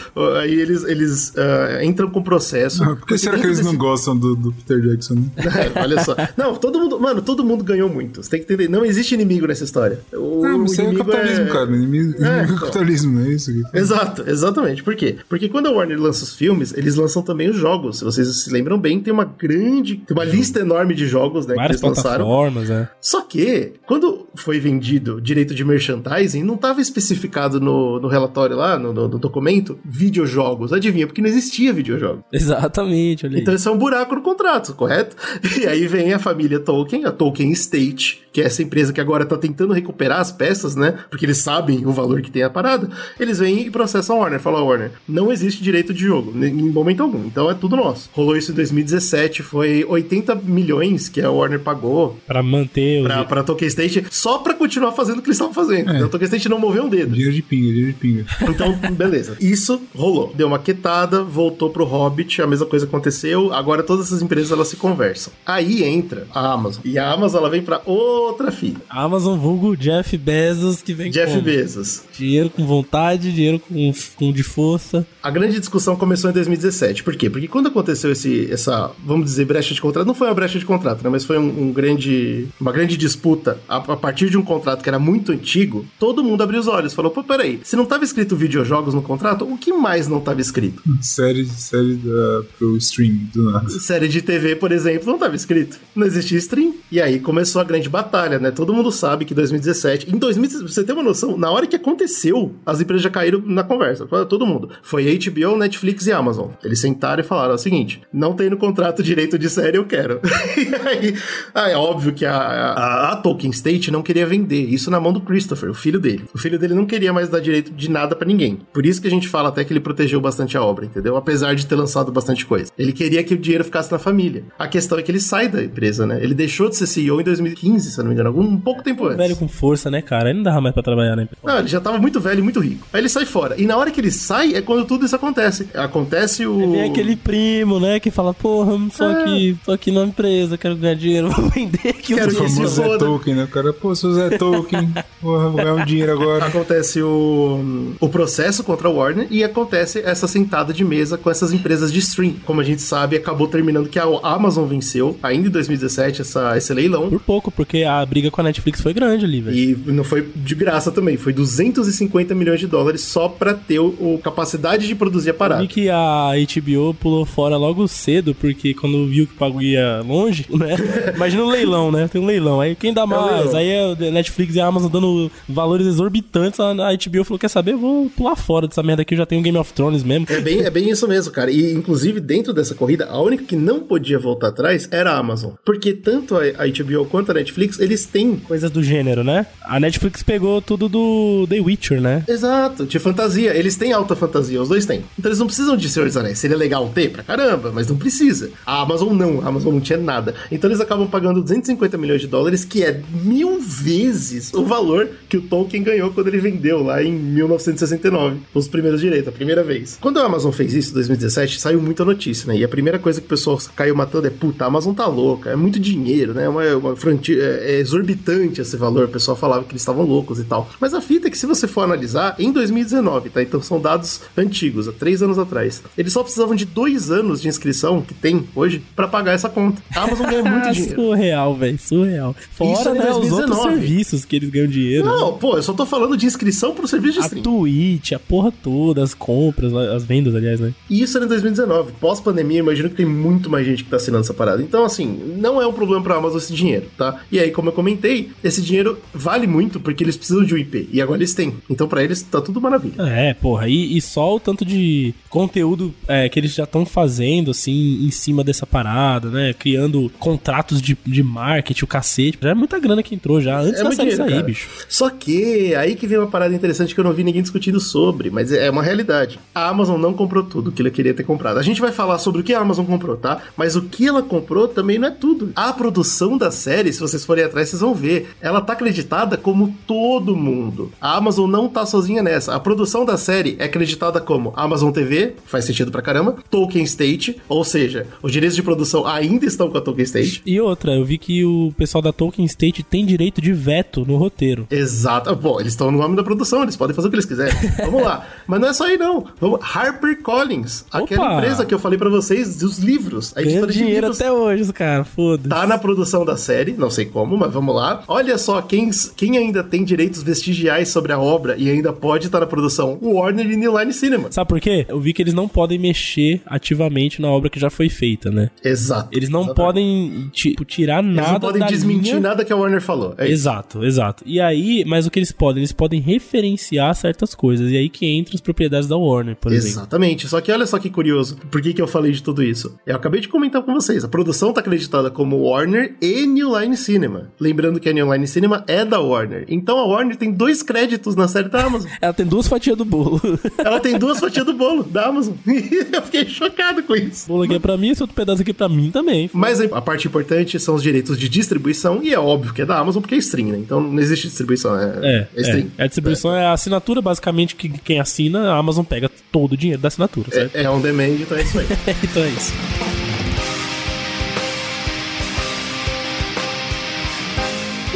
Aí 0.41 0.53
eles, 0.59 0.83
eles 0.83 1.33
ah, 1.37 1.83
entram 1.83 2.09
com 2.09 2.21
processo. 2.21 2.83
Por 2.83 3.07
que 3.07 3.17
será 3.17 3.37
que 3.39 3.45
eles 3.45 3.59
não 3.59 3.65
desse- 3.71 3.77
gostam 3.77 4.17
do, 4.17 4.35
do 4.35 4.51
Peter 4.53 4.81
Jackson, 4.81 5.15
né? 5.15 5.23
É, 5.75 5.79
olha 5.81 6.03
só. 6.03 6.15
Não, 6.35 6.55
todo 6.55 6.79
mundo, 6.79 6.99
mano, 6.99 7.21
todo 7.21 7.43
mundo 7.43 7.63
ganhou 7.63 7.87
muito. 7.89 8.23
Tem 8.33 8.39
que 8.43 8.51
entender, 8.51 8.67
não 8.67 8.83
existe 8.83 9.13
inimigo 9.13 9.45
nessa 9.45 9.63
história. 9.63 9.99
O, 10.11 10.43
Ah, 10.43 10.57
mas 10.57 10.71
isso 10.71 10.81
aí 10.81 10.87
é 10.87 10.93
capitalismo, 10.95 11.45
cara. 11.49 11.69
Inimigo, 11.71 12.13
É, 12.13 12.17
inimigo 12.17 12.23
é 12.25 12.43
então. 12.45 12.55
capitalismo, 12.57 13.19
não 13.19 13.25
é 13.27 13.29
isso? 13.29 13.51
Exato, 13.71 14.23
exatamente. 14.27 14.81
Por 14.83 14.95
quê? 14.95 15.17
Porque 15.29 15.47
quando 15.49 15.67
a 15.67 15.71
Warner 15.71 15.99
lança 16.01 16.23
os 16.23 16.33
filmes, 16.35 16.73
eles 16.75 16.95
lançam 16.95 17.21
também 17.21 17.47
os 17.51 17.55
jogos. 17.55 17.99
Se 17.99 18.03
vocês 18.03 18.27
se 18.43 18.49
lembram 18.51 18.79
bem, 18.79 18.99
tem 18.99 19.13
uma 19.13 19.23
grande, 19.25 19.97
tem 19.97 20.17
uma 20.17 20.23
lista 20.23 20.59
enorme 20.61 20.95
de 20.95 21.05
jogos, 21.07 21.45
né, 21.45 21.53
Várias 21.53 21.79
que 21.79 21.85
eles 21.85 21.95
lançaram. 21.97 22.25
plataformas, 22.25 22.69
né? 22.69 22.89
Só 22.99 23.21
que, 23.21 23.73
quando 23.85 24.25
foi 24.33 24.59
vendido 24.59 25.21
direito 25.21 25.53
de 25.53 25.63
merchandising, 25.63 26.41
não 26.43 26.55
estava 26.55 26.81
especificado 26.81 27.59
no, 27.61 27.99
no 27.99 28.07
relatório 28.07 28.55
lá, 28.55 28.79
no, 28.79 28.91
no- 28.91 29.07
no 29.09 29.19
documento, 29.19 29.77
videojogos. 29.85 30.73
Adivinha? 30.73 31.05
Porque 31.05 31.21
não 31.21 31.29
existia 31.29 31.71
videojogo. 31.71 32.23
Exatamente, 32.33 33.27
olha 33.27 33.35
aí. 33.35 33.41
Então 33.41 33.53
isso 33.53 33.69
é 33.69 33.71
um 33.71 33.77
buraco 33.77 34.15
no 34.15 34.21
contrato, 34.23 34.73
correto? 34.73 35.15
E 35.61 35.67
aí 35.67 35.85
vem 35.85 36.13
a 36.13 36.19
família 36.19 36.59
Tolkien, 36.59 37.05
a 37.05 37.11
Tolkien 37.11 37.51
Estate, 37.51 38.22
que 38.33 38.41
é 38.41 38.45
essa 38.45 38.61
empresa 38.63 38.91
que 38.91 38.99
agora 38.99 39.25
tá 39.25 39.37
tentando 39.37 39.71
recuperar 39.73 40.19
as 40.19 40.31
peças, 40.31 40.75
né? 40.75 40.95
Porque 41.09 41.25
eles 41.25 41.37
sabem 41.37 41.85
o 41.85 41.91
valor 41.91 42.21
que 42.21 42.31
tem 42.31 42.43
a 42.43 42.49
parada. 42.49 42.89
Eles 43.19 43.39
vêm 43.39 43.67
e 43.67 43.69
processam 43.71 44.17
a 44.17 44.19
Warner. 44.19 44.39
Falam, 44.41 44.63
"Ó, 44.63 44.65
Warner, 44.69 44.91
não 45.07 45.31
existe 45.31 45.61
direito 45.63 45.93
de 45.93 46.01
jogo, 46.01 46.33
em 46.43 46.51
momento 46.71 47.03
algum. 47.03 47.23
Então 47.25 47.49
é 47.49 47.53
tudo 47.53 47.75
nosso. 47.75 48.09
Rolou 48.11 48.35
isso 48.35 48.51
em 48.51 48.55
2017, 48.55 49.43
foi 49.43 49.85
80 49.87 50.35
milhões 50.35 51.07
que 51.07 51.21
a 51.21 51.29
Warner 51.31 51.59
pagou 51.59 52.17
Pra 52.27 52.41
manter 52.43 53.01
o. 53.01 53.03
pra, 53.05 53.23
pra 53.23 53.43
Tolkien 53.43 53.67
State 53.67 54.03
só 54.09 54.39
pra 54.39 54.53
continuar 54.55 54.91
fazendo 54.93 55.19
o 55.19 55.21
que 55.21 55.27
eles 55.27 55.35
estavam 55.37 55.53
fazendo. 55.53 55.91
É. 55.91 55.95
Então, 55.95 56.07
a 56.07 56.09
Tolkien 56.09 56.25
State 56.27 56.49
não 56.49 56.57
moveu 56.59 56.83
um 56.85 56.89
dedo. 56.89 57.11
Dinheiro 57.13 57.33
de 57.33 57.41
pinga, 57.43 57.67
dinheiro 57.67 57.93
de 57.93 57.99
pinga. 57.99 58.25
Então, 58.53 58.73
beleza. 58.93 59.37
Isso 59.39 59.81
rolou. 59.95 60.31
Deu 60.35 60.47
uma 60.47 60.59
quietada, 60.59 61.23
voltou 61.23 61.69
pro 61.69 61.83
Hobbit, 61.85 62.41
a 62.41 62.47
mesma 62.47 62.65
coisa 62.65 62.85
aconteceu. 62.85 63.53
Agora 63.53 63.83
todas 63.83 64.07
essas 64.07 64.21
empresas 64.21 64.51
elas 64.51 64.67
se 64.69 64.75
conversam. 64.75 65.31
Aí 65.45 65.83
entra 65.83 66.25
a 66.33 66.51
Amazon. 66.53 66.81
E 66.85 66.97
a 66.97 67.11
Amazon 67.11 67.39
ela 67.41 67.49
vem 67.49 67.61
pra 67.61 67.81
outra 68.23 68.51
fila. 68.51 68.77
Amazon 68.89 69.37
vulgo 69.37 69.75
Jeff 69.75 70.17
Bezos, 70.17 70.81
que 70.81 70.93
vem 70.93 71.11
Jeff 71.11 71.31
como? 71.31 71.43
Bezos. 71.43 72.03
Dinheiro 72.17 72.49
com 72.49 72.65
vontade, 72.65 73.31
dinheiro 73.31 73.59
com, 73.59 73.93
com 74.15 74.31
de 74.31 74.43
força. 74.43 75.05
A 75.21 75.29
grande 75.29 75.59
discussão 75.59 75.95
começou 75.95 76.29
em 76.29 76.33
2017. 76.33 77.03
Por 77.03 77.15
quê? 77.15 77.29
Porque 77.29 77.47
quando 77.47 77.67
aconteceu 77.67 78.11
esse, 78.11 78.51
essa, 78.51 78.91
vamos 79.05 79.25
dizer, 79.25 79.45
brecha 79.45 79.73
de 79.73 79.81
contrato, 79.81 80.05
não 80.05 80.13
foi 80.13 80.27
uma 80.27 80.33
brecha 80.33 80.59
de 80.59 80.65
contrato, 80.65 81.03
né? 81.03 81.09
Mas 81.09 81.23
foi 81.23 81.37
um, 81.37 81.63
um 81.63 81.73
grande, 81.73 82.47
uma 82.59 82.71
grande 82.71 82.97
disputa 82.97 83.57
a, 83.67 83.77
a 83.77 83.97
partir 83.97 84.29
de 84.29 84.37
um 84.37 84.43
contrato 84.43 84.81
que 84.81 84.89
era 84.89 84.99
muito 84.99 85.31
antigo. 85.31 85.85
Todo 85.99 86.23
mundo 86.23 86.43
abriu 86.43 86.59
os 86.59 86.67
olhos, 86.67 86.93
falou: 86.93 87.11
pô, 87.11 87.23
peraí, 87.23 87.59
se 87.63 87.75
não 87.75 87.85
tava 87.85 88.03
escrito 88.03 88.35
videojogos 88.35 88.93
no 88.93 89.01
contrato, 89.01 89.45
o 89.45 89.57
que 89.57 89.71
mais 89.73 90.07
não 90.07 90.19
tava 90.19 90.41
escrito? 90.41 90.81
Série, 91.01 91.45
série 91.45 91.95
da, 91.95 92.43
pro 92.57 92.77
stream, 92.77 93.17
do 93.33 93.51
nada. 93.51 93.69
Série 93.69 94.07
de 94.07 94.21
TV, 94.21 94.55
por 94.55 94.71
exemplo, 94.71 95.07
não 95.07 95.15
estava 95.15 95.35
escrito. 95.35 95.79
Não 95.95 96.05
existia 96.05 96.37
stream. 96.37 96.73
E 96.91 97.01
aí 97.01 97.19
começou 97.19 97.61
a 97.61 97.65
grande 97.65 97.89
batalha, 97.89 98.12
né? 98.39 98.51
Todo 98.51 98.73
mundo 98.73 98.91
sabe 98.91 99.25
que 99.25 99.33
2017. 99.33 100.13
Em 100.13 100.17
2017, 100.17 100.65
pra 100.65 100.73
você 100.73 100.83
ter 100.83 100.93
uma 100.93 101.03
noção, 101.03 101.37
na 101.37 101.49
hora 101.49 101.65
que 101.65 101.75
aconteceu, 101.75 102.53
as 102.65 102.79
empresas 102.79 103.03
já 103.03 103.09
caíram 103.09 103.41
na 103.45 103.63
conversa. 103.63 104.05
Todo 104.05 104.45
mundo. 104.45 104.69
Foi 104.81 105.17
HBO, 105.17 105.57
Netflix 105.57 106.05
e 106.07 106.11
Amazon. 106.11 106.49
Eles 106.63 106.79
sentaram 106.79 107.23
e 107.23 107.25
falaram 107.25 107.55
o 107.55 107.57
seguinte: 107.57 108.01
não 108.13 108.33
tem 108.33 108.49
no 108.49 108.57
contrato 108.57 109.01
direito 109.01 109.37
de 109.37 109.49
série, 109.49 109.77
eu 109.77 109.85
quero. 109.85 110.19
e 110.57 110.87
aí, 110.87 111.71
é 111.71 111.75
óbvio 111.75 112.13
que 112.13 112.25
a, 112.25 112.35
a, 112.35 113.13
a 113.13 113.15
Tolkien 113.17 113.51
State 113.51 113.91
não 113.91 114.03
queria 114.03 114.25
vender 114.25 114.63
isso 114.63 114.91
na 114.91 114.99
mão 114.99 115.11
do 115.11 115.21
Christopher, 115.21 115.69
o 115.69 115.73
filho 115.73 115.99
dele. 115.99 116.25
O 116.33 116.37
filho 116.37 116.59
dele 116.59 116.73
não 116.73 116.85
queria 116.85 117.11
mais 117.11 117.29
dar 117.29 117.39
direito 117.39 117.71
de 117.71 117.89
nada 117.89 118.15
pra 118.15 118.27
ninguém. 118.27 118.59
Por 118.71 118.85
isso 118.85 119.01
que 119.01 119.07
a 119.07 119.11
gente 119.11 119.27
fala 119.27 119.49
até 119.49 119.63
que 119.63 119.73
ele 119.73 119.79
protegeu 119.79 120.21
bastante 120.21 120.57
a 120.57 120.63
obra, 120.63 120.85
entendeu? 120.85 121.17
Apesar 121.17 121.55
de 121.55 121.65
ter 121.65 121.75
lançado 121.75 122.11
bastante 122.11 122.45
coisa. 122.45 122.71
Ele 122.77 122.91
queria 122.91 123.23
que 123.23 123.33
o 123.33 123.37
dinheiro 123.37 123.63
ficasse 123.63 123.91
na 123.91 123.99
família. 123.99 124.45
A 124.57 124.67
questão 124.67 124.97
é 124.97 125.01
que 125.01 125.11
ele 125.11 125.19
sai 125.19 125.47
da 125.47 125.63
empresa, 125.63 126.05
né? 126.05 126.19
Ele 126.21 126.33
deixou 126.33 126.69
de 126.69 126.75
ser 126.75 126.87
CEO 126.87 127.19
em 127.19 127.23
2015, 127.23 127.91
se 127.91 128.02
não 128.03 128.09
me 128.09 128.13
engano, 128.13 128.29
algum 128.29 128.43
um 128.43 128.59
pouco 128.59 128.83
tempo 128.83 129.05
antes. 129.05 129.17
Velho 129.17 129.35
com 129.35 129.47
força, 129.47 129.89
né, 129.89 130.01
cara? 130.01 130.29
Aí 130.29 130.33
não 130.33 130.43
dava 130.43 130.61
mais 130.61 130.73
pra 130.73 130.83
trabalhar, 130.83 131.15
né? 131.15 131.27
Não, 131.43 131.59
ele 131.59 131.67
já 131.67 131.79
tava 131.79 131.97
muito 131.97 132.19
velho 132.19 132.39
e 132.39 132.43
muito 132.43 132.59
rico. 132.59 132.87
Aí 132.93 133.01
ele 133.01 133.09
sai 133.09 133.25
fora. 133.25 133.59
E 133.59 133.65
na 133.65 133.77
hora 133.77 133.91
que 133.91 133.99
ele 133.99 134.11
sai, 134.11 134.53
é 134.53 134.61
quando 134.61 134.85
tudo 134.85 135.05
isso 135.05 135.15
acontece. 135.15 135.69
Acontece 135.73 136.45
o. 136.45 136.71
Vem 136.71 136.83
aquele 136.83 137.15
primo, 137.15 137.79
né, 137.79 137.99
que 137.99 138.11
fala, 138.11 138.33
porra, 138.33 138.77
tô 138.95 139.03
aqui, 139.05 139.57
tô 139.65 139.71
aqui 139.71 139.91
na 139.91 140.03
empresa, 140.03 140.57
quero 140.57 140.75
ganhar 140.75 140.95
dinheiro, 140.95 141.29
vou 141.31 141.49
vender 141.49 141.89
aqui 141.89 142.15
Quero 142.15 142.31
o 142.31 142.35
que 142.35 142.49
famoso 142.49 142.67
Zé 142.67 142.83
foda. 142.83 143.05
Tolkien, 143.05 143.35
né? 143.35 143.43
O 143.43 143.47
cara, 143.47 143.73
pô, 143.73 143.95
sou 143.95 144.13
Zé 144.13 144.37
Tolkien. 144.37 144.93
Porra, 145.21 145.49
vou 145.49 145.57
ganhar 145.57 145.73
um 145.73 145.85
dinheiro 145.85 146.11
agora. 146.11 146.45
Acontece 146.45 147.01
o, 147.01 147.93
o 147.99 148.09
processo 148.09 148.63
contra 148.63 148.87
a 148.87 148.91
Warner 148.91 149.27
e 149.29 149.43
acontece 149.43 149.99
essa 149.99 150.27
sentada 150.27 150.73
de 150.73 150.83
mesa 150.83 151.17
com 151.17 151.29
essas 151.29 151.53
empresas 151.53 151.91
de 151.91 151.99
stream. 151.99 152.35
Como 152.45 152.61
a 152.61 152.63
gente 152.63 152.81
sabe, 152.81 153.15
acabou 153.15 153.47
terminando 153.47 153.89
que 153.89 153.99
a 153.99 154.05
Amazon 154.23 154.67
venceu, 154.67 155.17
ainda 155.23 155.47
em 155.47 155.51
2017, 155.51 156.21
essa, 156.21 156.57
esse 156.57 156.73
leilão. 156.73 157.09
Por 157.09 157.19
pouco, 157.21 157.51
porque 157.51 157.83
a 157.83 157.92
briga 158.05 158.29
com 158.29 158.41
a 158.41 158.43
Netflix 158.43 158.81
foi 158.81 158.93
grande 158.93 159.25
ali, 159.25 159.41
velho. 159.41 159.57
E 159.57 159.91
não 159.91 160.03
foi 160.03 160.27
de 160.35 160.55
graça 160.55 160.91
também, 160.91 161.17
foi 161.17 161.33
250 161.33 162.35
milhões 162.35 162.59
de 162.59 162.67
dólares 162.67 163.01
só 163.01 163.27
pra 163.27 163.53
ter 163.53 163.79
o, 163.79 163.87
o 163.99 164.19
capacidade 164.23 164.87
de 164.87 164.95
produzir 164.95 165.31
a 165.31 165.33
parada. 165.33 165.61
Vi 165.61 165.67
que 165.67 165.89
a 165.89 166.31
HBO 166.33 166.93
pulou 166.93 167.25
fora 167.25 167.57
logo 167.57 167.87
cedo, 167.87 168.35
porque 168.35 168.73
quando 168.73 169.07
viu 169.07 169.25
que 169.25 169.33
o 169.33 169.39
bagulho 169.39 169.67
ia 169.67 170.01
longe, 170.05 170.45
né? 170.49 170.75
Imagina 171.15 171.43
um 171.43 171.49
leilão, 171.49 171.91
né? 171.91 172.07
Tem 172.07 172.21
um 172.21 172.25
leilão. 172.25 172.61
Aí 172.61 172.75
quem 172.75 172.93
dá 172.93 173.05
mais? 173.05 173.53
leilão. 173.53 173.57
Aí 173.57 174.07
a 174.07 174.11
Netflix 174.11 174.55
e 174.55 174.59
a 174.59 174.65
Amazon 174.65 174.91
dando 174.91 175.31
valores 175.47 175.87
exorbitantes. 175.87 176.59
A 176.59 176.73
a 176.83 176.95
HBO 176.95 177.23
falou: 177.23 177.39
quer 177.39 177.49
saber? 177.49 177.73
Eu 177.73 177.77
vou 177.77 178.09
pular 178.09 178.35
fora 178.35 178.67
dessa 178.67 178.83
merda 178.83 179.01
aqui, 179.01 179.13
eu 179.13 179.17
já 179.17 179.25
tenho 179.25 179.41
Game 179.41 179.57
of 179.57 179.73
Thrones 179.73 180.03
mesmo. 180.03 180.27
É 180.29 180.39
bem, 180.39 180.61
é 180.61 180.69
bem 180.69 180.89
isso 180.89 181.07
mesmo, 181.07 181.31
cara. 181.31 181.51
E, 181.51 181.73
inclusive, 181.73 182.19
dentro 182.19 182.53
dessa 182.53 182.75
corrida, 182.75 183.05
a 183.05 183.21
única 183.21 183.43
que 183.43 183.55
não 183.55 183.79
podia 183.79 184.19
voltar 184.19 184.49
atrás 184.49 184.87
era 184.91 185.11
a 185.11 185.17
Amazon. 185.17 185.51
Porque 185.65 185.93
tanto 185.93 186.35
a, 186.35 186.41
a 186.41 186.67
HBO 186.67 187.05
quanto 187.05 187.31
a 187.31 187.33
Netflix, 187.33 187.72
eles 187.79 188.05
têm. 188.05 188.37
Coisas 188.37 188.69
do 188.71 188.83
gênero, 188.83 189.23
né? 189.23 189.45
A 189.63 189.79
Netflix 189.79 190.23
pegou 190.23 190.61
tudo 190.61 190.89
do 190.89 191.45
The 191.49 191.59
Witcher, 191.59 192.01
né? 192.01 192.23
Exato, 192.27 192.85
de 192.85 192.99
fantasia. 192.99 193.55
Eles 193.55 193.75
têm 193.75 193.93
alta 193.93 194.15
fantasia, 194.15 194.61
os 194.61 194.69
dois 194.69 194.85
têm. 194.85 195.03
Então 195.17 195.29
eles 195.29 195.39
não 195.39 195.47
precisam 195.47 195.75
de 195.77 195.89
Senhor 195.89 196.05
dos 196.05 196.17
Anéis. 196.17 196.39
Seria 196.39 196.57
legal 196.57 196.89
ter 196.89 197.11
pra 197.11 197.23
caramba, 197.23 197.71
mas 197.73 197.87
não 197.87 197.97
precisa. 197.97 198.51
A 198.65 198.81
Amazon 198.81 199.13
não, 199.13 199.41
a 199.41 199.47
Amazon 199.47 199.73
não 199.73 199.81
tinha 199.81 199.99
nada. 199.99 200.33
Então 200.51 200.69
eles 200.69 200.81
acabam 200.81 201.07
pagando 201.07 201.41
250 201.41 201.97
milhões 201.97 202.21
de 202.21 202.27
dólares, 202.27 202.65
que 202.65 202.83
é 202.83 203.01
mil 203.23 203.59
vezes 203.59 204.53
o 204.53 204.63
valor 204.63 205.09
que 205.27 205.37
o 205.37 205.41
Tolkien 205.41 205.83
ganhou 205.83 206.11
quando 206.11 206.27
ele 206.27 206.39
vendeu 206.39 206.83
lá 206.83 207.03
em 207.03 207.11
1969, 207.11 208.37
os 208.53 208.67
primeiros 208.67 209.01
direitos, 209.01 209.27
a 209.27 209.31
primeira 209.31 209.63
vez. 209.63 209.97
Quando 209.99 210.19
a 210.19 210.25
Amazon 210.25 210.51
fez 210.51 210.73
isso 210.73 210.91
em 210.91 210.93
2017, 210.95 211.59
saiu 211.59 211.81
muita 211.81 212.05
notícia, 212.05 212.47
né? 212.47 212.57
E 212.57 212.63
a 212.63 212.67
primeira 212.67 212.99
coisa 212.99 213.19
que 213.19 213.25
o 213.25 213.29
pessoal 213.29 213.59
caiu 213.75 213.95
matando 213.95 214.27
é, 214.27 214.29
puta, 214.29 214.63
a 214.63 214.67
Amazon 214.67 214.93
tá 214.93 215.07
louca, 215.07 215.49
é 215.49 215.55
muito 215.55 215.79
dinheiro, 215.79 216.33
né? 216.33 216.47
Uma, 216.47 216.63
uma 216.75 216.95
franquia, 216.95 217.41
é, 217.63 217.79
exorbitante 217.79 218.61
esse 218.61 218.75
valor, 218.77 219.05
o 219.05 219.09
pessoal 219.09 219.35
falava 219.37 219.63
que 219.63 219.71
eles 219.71 219.81
estavam 219.81 220.05
loucos 220.05 220.39
e 220.39 220.43
tal. 220.43 220.69
Mas 220.79 220.93
a 220.93 221.01
fita 221.01 221.27
é 221.27 221.31
que 221.31 221.37
se 221.37 221.45
você 221.45 221.67
for 221.67 221.81
analisar, 221.81 222.35
em 222.39 222.51
2019, 222.51 223.29
tá? 223.29 223.41
Então 223.41 223.61
são 223.61 223.79
dados 223.79 224.21
antigos, 224.37 224.87
há 224.87 224.91
três 224.91 225.21
anos 225.21 225.37
atrás. 225.39 225.81
Eles 225.97 226.13
só 226.13 226.21
precisavam 226.23 226.55
de 226.55 226.65
dois 226.65 227.11
anos 227.11 227.41
de 227.41 227.47
inscrição, 227.47 228.01
que 228.01 228.13
tem 228.13 228.47
hoje, 228.55 228.83
pra 228.95 229.07
pagar 229.07 229.33
essa 229.33 229.49
conta. 229.49 229.81
A 229.95 230.03
Amazon 230.03 230.25
ganha 230.27 230.43
muito 230.43 230.63
Ah, 230.67 230.71
dinheiro. 230.71 230.95
surreal, 230.95 231.55
velho, 231.55 231.79
surreal. 231.79 232.35
Fora, 232.51 232.91
em 232.91 232.99
né, 232.99 233.09
os 233.11 233.31
outros 233.31 233.57
2019. 233.57 233.69
serviços 233.75 234.25
que 234.25 234.35
eles 234.35 234.49
ganham 234.49 234.67
dinheiro. 234.67 235.05
Não, 235.05 235.37
pô, 235.37 235.57
eu 235.57 235.63
só 235.63 235.73
tô 235.73 235.85
falando 235.85 236.15
de 236.15 236.25
inscrição 236.25 236.73
pro 236.73 236.87
serviço 236.87 237.13
de 237.15 237.19
A 237.19 237.25
stream. 237.25 237.43
Twitch, 237.43 238.11
a 238.13 238.19
porra 238.19 238.51
toda, 238.63 239.03
as 239.03 239.13
compras, 239.13 239.73
as 239.73 240.03
vendas, 240.03 240.35
aliás, 240.35 240.59
né? 240.59 240.73
E 240.89 241.01
isso 241.01 241.17
era 241.17 241.25
em 241.25 241.29
2019. 241.29 241.93
Pós-pandemia, 241.99 242.59
imagino 242.59 242.89
que 242.89 242.95
tem 242.95 243.05
muito 243.05 243.49
mais 243.49 243.65
gente 243.65 243.83
que 243.83 243.89
tá 243.89 243.97
assinando 243.97 244.23
essa 244.23 244.33
parada. 244.33 244.61
Então, 244.61 244.83
assim, 244.85 245.19
não 245.37 245.61
é 245.61 245.67
um 245.67 245.73
problema 245.73 246.01
pra 246.01 246.15
Amazon 246.15 246.37
esse 246.37 246.53
dinheiro, 246.53 246.85
tá? 246.97 247.21
E 247.31 247.39
aí, 247.39 247.51
como 247.53 247.69
eu 247.69 247.73
comentei, 247.73 248.31
esse 248.43 248.61
dinheiro 248.61 248.97
vale 249.13 249.47
muito 249.47 249.79
porque 249.79 250.03
eles 250.03 250.17
precisam 250.17 250.43
de 250.43 250.53
um 250.53 250.57
IP. 250.57 250.89
E 250.91 251.01
agora 251.01 251.19
eles 251.19 251.33
têm. 251.33 251.55
Então, 251.69 251.87
pra 251.87 252.03
eles, 252.03 252.21
tá 252.21 252.41
tudo 252.41 252.59
maravilha. 252.59 253.01
É, 253.01 253.33
porra, 253.33 253.67
e, 253.69 253.97
e 253.97 254.01
só 254.01 254.35
o 254.35 254.39
tanto 254.39 254.65
de 254.65 255.13
conteúdo 255.29 255.93
é, 256.07 256.27
que 256.27 256.39
eles 256.39 256.53
já 256.53 256.63
estão 256.63 256.85
fazendo, 256.85 257.51
assim, 257.51 258.05
em 258.05 258.11
cima 258.11 258.43
dessa 258.43 258.65
parada, 258.65 259.29
né? 259.29 259.53
Criando 259.53 260.11
contratos 260.19 260.81
de, 260.81 260.97
de 261.05 261.23
marketing, 261.23 261.83
o 261.83 261.87
cacete. 261.87 262.37
Já 262.41 262.49
é 262.49 262.53
muita 262.53 262.79
grana 262.79 263.03
que 263.03 263.15
entrou 263.15 263.39
já, 263.39 263.59
antes 263.59 263.77
da 263.77 263.85
muito 263.85 263.95
série 263.95 264.09
dinheiro, 264.09 264.29
sair, 264.29 264.35
cara. 264.35 264.45
bicho. 264.45 264.69
Só 264.89 265.09
que 265.09 265.75
aí 265.75 265.95
que 265.95 266.07
vem 266.07 266.17
uma 266.17 266.27
parada 266.27 266.53
interessante 266.53 266.93
que 266.93 266.99
eu 266.99 267.03
não 267.03 267.13
vi 267.13 267.23
ninguém 267.23 267.41
discutindo 267.41 267.79
sobre, 267.79 268.29
mas 268.29 268.51
é 268.51 268.69
uma 268.69 268.83
realidade. 268.83 269.39
A 269.53 269.69
Amazon 269.69 269.99
não 269.99 270.13
comprou 270.13 270.43
tudo 270.43 270.71
que 270.71 270.81
ele 270.81 270.91
queria 270.91 271.13
ter 271.13 271.23
comprado. 271.23 271.57
A 271.57 271.63
gente 271.63 271.81
vai 271.81 271.91
falar 271.91 272.17
sobre 272.19 272.41
o 272.41 272.43
que 272.43 272.53
a 272.53 272.59
Amazon 272.59 272.85
comprou, 272.85 273.17
tá? 273.17 273.41
Mas 273.55 273.75
o 273.75 273.83
que 273.83 274.07
ela 274.07 274.21
comprou 274.21 274.67
também 274.67 274.97
não 274.97 275.07
é 275.07 275.11
tudo. 275.11 275.51
A 275.55 275.71
produção 275.73 276.37
da 276.37 276.51
série, 276.51 276.91
se 276.91 276.99
vocês 276.99 277.25
forem 277.25 277.42
atrás, 277.43 277.69
vocês 277.69 277.81
vão 277.81 277.93
ver. 277.93 278.29
Ela 278.41 278.61
tá 278.61 278.73
acreditada 278.73 279.37
como 279.37 279.75
todo 279.87 280.35
mundo. 280.35 280.91
A 280.99 281.17
Amazon 281.17 281.49
não 281.49 281.67
tá 281.67 281.85
sozinha 281.85 282.21
nessa. 282.23 282.55
A 282.55 282.59
produção 282.59 283.05
da 283.05 283.17
série 283.17 283.55
é 283.59 283.65
acreditada 283.65 284.19
como 284.21 284.53
Amazon 284.55 284.91
TV, 284.91 285.33
faz 285.45 285.65
sentido 285.65 285.91
pra 285.91 286.01
caramba, 286.01 286.35
Tolkien 286.49 286.83
State, 286.83 287.37
ou 287.47 287.63
seja, 287.63 288.07
os 288.21 288.31
direitos 288.31 288.55
de 288.55 288.63
produção 288.63 289.05
ainda 289.05 289.45
estão 289.45 289.69
com 289.69 289.77
a 289.77 289.81
Tolkien 289.81 290.03
State. 290.05 290.41
E 290.45 290.59
outra, 290.59 290.93
eu 290.95 291.03
vi 291.05 291.17
que 291.17 291.43
o 291.45 291.73
pessoal 291.77 292.01
da 292.01 292.11
Tolkien 292.13 292.45
State 292.45 292.83
tem 292.83 293.05
direito 293.05 293.41
de 293.41 293.53
veto 293.53 294.05
no 294.05 294.15
roteiro. 294.17 294.67
Exato. 294.69 295.35
Pô, 295.37 295.59
eles 295.59 295.73
estão 295.73 295.91
no 295.91 295.97
nome 295.97 296.15
da 296.15 296.23
produção, 296.23 296.63
eles 296.63 296.75
podem 296.75 296.95
fazer 296.95 297.07
o 297.07 297.11
que 297.11 297.15
eles 297.15 297.25
quiserem. 297.25 297.53
Vamos 297.85 298.03
lá. 298.03 298.25
Mas 298.47 298.59
não 298.61 298.67
é 298.67 298.73
só 298.73 298.85
aí, 298.85 298.97
não. 298.97 299.25
Vamos. 299.39 299.59
Harper 299.61 300.21
Collins, 300.21 300.85
aquela 300.91 301.25
Opa! 301.25 301.35
empresa 301.35 301.65
que 301.65 301.73
eu 301.73 301.79
falei 301.79 301.97
pra 301.97 302.09
vocês 302.09 302.57
dos 302.57 302.79
livros. 302.79 303.31
A 303.35 303.41
Ganhando 303.41 303.49
editora 303.51 303.71
de 303.71 303.77
dinheiro 303.77 304.01
livros 304.07 304.21
até 304.21 304.31
hoje, 304.31 304.61
os 304.63 304.71
caras, 304.71 305.07
foda-se. 305.07 305.49
tá 305.49 305.65
na 305.67 305.77
produção 305.77 306.23
da 306.25 306.37
série, 306.37 306.73
não 306.73 306.89
sei 306.89 307.05
como, 307.05 307.32
Mas 307.37 307.53
vamos 307.53 307.75
lá. 307.75 308.03
Olha 308.07 308.37
só 308.37 308.61
quem, 308.61 308.89
quem 309.15 309.37
ainda 309.37 309.63
tem 309.63 309.83
direitos 309.83 310.23
vestigiais 310.23 310.89
sobre 310.89 311.11
a 311.11 311.19
obra 311.19 311.55
e 311.57 311.69
ainda 311.69 311.91
pode 311.91 312.27
estar 312.27 312.39
na 312.39 312.45
produção. 312.45 312.97
O 313.01 313.13
Warner 313.15 313.49
e 313.49 313.55
New 313.55 313.77
Line 313.77 313.93
Cinema. 313.93 314.31
Sabe 314.31 314.47
por 314.47 314.59
quê? 314.59 314.85
Eu 314.87 314.99
vi 314.99 315.13
que 315.13 315.21
eles 315.21 315.33
não 315.33 315.47
podem 315.47 315.77
mexer 315.79 316.41
ativamente 316.45 317.21
na 317.21 317.29
obra 317.29 317.49
que 317.49 317.59
já 317.59 317.69
foi 317.69 317.89
feita, 317.89 318.29
né? 318.29 318.49
Exato. 318.63 319.09
Eles 319.11 319.29
não 319.29 319.43
Exatamente. 319.43 319.65
podem 319.65 320.29
tipo, 320.31 320.65
tirar 320.65 321.01
nada 321.03 321.21
Eles 321.21 321.31
não 321.31 321.39
podem 321.39 321.65
desmentir 321.67 322.15
linha... 322.15 322.19
nada 322.19 322.45
que 322.45 322.53
a 322.53 322.55
Warner 322.55 322.81
falou. 322.81 323.13
É. 323.17 323.29
Exato, 323.29 323.83
exato. 323.83 324.23
E 324.25 324.39
aí, 324.39 324.83
mas 324.85 325.05
o 325.05 325.11
que 325.11 325.19
eles 325.19 325.31
podem? 325.31 325.61
Eles 325.61 325.71
podem 325.71 325.99
referenciar 325.99 326.93
certas 326.95 327.35
coisas. 327.35 327.71
E 327.71 327.77
aí 327.77 327.89
que 327.89 328.05
entra 328.05 328.35
as 328.35 328.41
propriedades 328.41 328.87
da 328.87 328.97
Warner, 328.97 329.35
por 329.35 329.51
exemplo. 329.51 329.79
Exatamente. 329.79 330.27
Só 330.27 330.41
que 330.41 330.51
olha 330.51 330.65
só 330.65 330.79
que 330.79 330.89
curioso. 330.89 331.37
Por 331.51 331.61
que, 331.61 331.73
que 331.73 331.81
eu 331.81 331.87
falei 331.87 332.11
de 332.11 332.21
tudo 332.21 332.43
isso? 332.43 332.77
Eu 332.85 332.95
acabei 332.95 333.21
de 333.21 333.27
comentar 333.27 333.61
com 333.61 333.73
vocês. 333.73 334.03
A 334.03 334.07
produção 334.07 334.53
tá 334.53 334.61
acreditada 334.61 335.09
como 335.09 335.37
Warner 335.43 335.95
e 336.01 336.25
New 336.25 336.59
Line 336.59 336.77
Cinema. 336.77 337.22
Lembrando 337.39 337.79
que 337.79 337.89
a 337.89 337.93
New 337.93 338.11
Line 338.13 338.27
Cinema 338.27 338.63
é 338.67 338.83
da 338.85 338.99
Warner. 338.99 339.45
Então 339.47 339.77
a 339.77 339.85
Warner 339.85 340.15
tem 340.15 340.31
dois 340.31 340.61
créditos 340.63 341.15
na 341.15 341.27
série 341.27 341.49
da 341.49 341.65
Amazon. 341.65 341.89
Ela 342.01 342.13
tem 342.13 342.25
duas 342.25 342.47
fatias 342.47 342.77
do 342.77 342.85
bolo. 342.85 343.21
Ela 343.57 343.79
tem 343.79 343.97
duas 343.97 344.19
fatias 344.19 344.45
do 344.45 344.53
bolo 344.53 344.83
da 344.83 345.07
Amazon. 345.07 345.33
eu 345.91 346.01
fiquei 346.03 346.25
chocado 346.27 346.83
com 346.83 346.95
isso. 346.95 347.25
O 347.25 347.33
bolo 347.33 347.43
aqui 347.43 347.55
é 347.55 347.59
pra 347.59 347.77
mim, 347.77 347.89
esse 347.89 348.01
outro 348.01 348.15
pedaço 348.15 348.41
aqui 348.41 348.51
é 348.51 348.53
pra 348.53 348.69
mim 348.69 348.91
também. 348.91 349.29
Mas 349.33 349.59
a 349.61 349.81
parte 349.81 350.07
importante 350.07 350.59
são 350.59 350.75
os 350.75 350.83
direitos 350.83 351.17
de 351.17 351.27
distribuição, 351.29 352.01
e 352.03 352.13
é 352.13 352.19
óbvio 352.19 352.53
que 352.53 352.61
é 352.61 352.65
da 352.65 352.77
Amazon 352.77 353.01
porque 353.01 353.15
é 353.15 353.17
stream, 353.19 353.49
né? 353.49 353.57
Então 353.57 353.81
não 353.81 353.99
existe 353.99 354.27
distribuição, 354.27 354.77
é, 354.79 355.27
É, 355.35 355.41
stream. 355.41 355.67
é. 355.77 355.83
A 355.83 355.87
distribuição 355.87 356.35
é. 356.35 356.45
a 356.45 356.53
assinatura, 356.53 357.01
basicamente, 357.01 357.55
que 357.55 357.69
quem 357.69 357.99
assina, 357.99 358.51
a 358.53 358.57
Amazon 358.57 358.83
pega 358.83 359.09
todo 359.31 359.53
o 359.53 359.57
dinheiro 359.57 359.81
da 359.81 359.87
assinatura, 359.87 360.29
certo? 360.31 360.55
É, 360.55 360.63
é 360.63 360.69
on 360.69 360.79
demand, 360.81 361.07
então 361.19 361.37
é 361.37 361.41
isso 361.43 361.59
aí. 361.59 361.67
então 362.03 362.23
é 362.23 362.29
isso. 362.29 363.12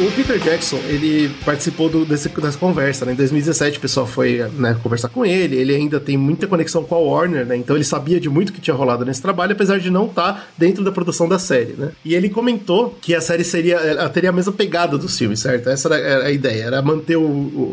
O 0.00 0.12
Peter 0.12 0.38
Jackson, 0.38 0.76
ele 0.88 1.28
participou 1.44 1.88
do, 1.88 2.04
desse, 2.04 2.28
dessa 2.28 2.56
conversa, 2.56 3.04
né? 3.04 3.12
Em 3.12 3.16
2017 3.16 3.78
o 3.78 3.80
pessoal 3.80 4.06
foi 4.06 4.38
né, 4.56 4.78
conversar 4.80 5.08
com 5.08 5.26
ele, 5.26 5.56
ele 5.56 5.74
ainda 5.74 5.98
tem 5.98 6.16
muita 6.16 6.46
conexão 6.46 6.84
com 6.84 6.94
a 6.94 6.98
Warner, 6.98 7.44
né? 7.44 7.56
Então 7.56 7.74
ele 7.74 7.84
sabia 7.84 8.20
de 8.20 8.28
muito 8.28 8.52
que 8.52 8.60
tinha 8.60 8.74
rolado 8.76 9.04
nesse 9.04 9.20
trabalho, 9.20 9.52
apesar 9.52 9.80
de 9.80 9.90
não 9.90 10.06
estar 10.06 10.52
dentro 10.56 10.84
da 10.84 10.92
produção 10.92 11.28
da 11.28 11.36
série, 11.36 11.72
né? 11.76 11.90
E 12.04 12.14
ele 12.14 12.28
comentou 12.28 12.96
que 13.02 13.12
a 13.12 13.20
série 13.20 13.42
seria, 13.42 13.74
ela 13.74 14.08
teria 14.08 14.30
a 14.30 14.32
mesma 14.32 14.52
pegada 14.52 14.96
dos 14.96 15.18
filmes, 15.18 15.40
certo? 15.40 15.68
Essa 15.68 15.92
era 15.92 16.26
a 16.26 16.30
ideia, 16.30 16.62
era 16.62 16.80
manter 16.80 17.16
o, 17.16 17.22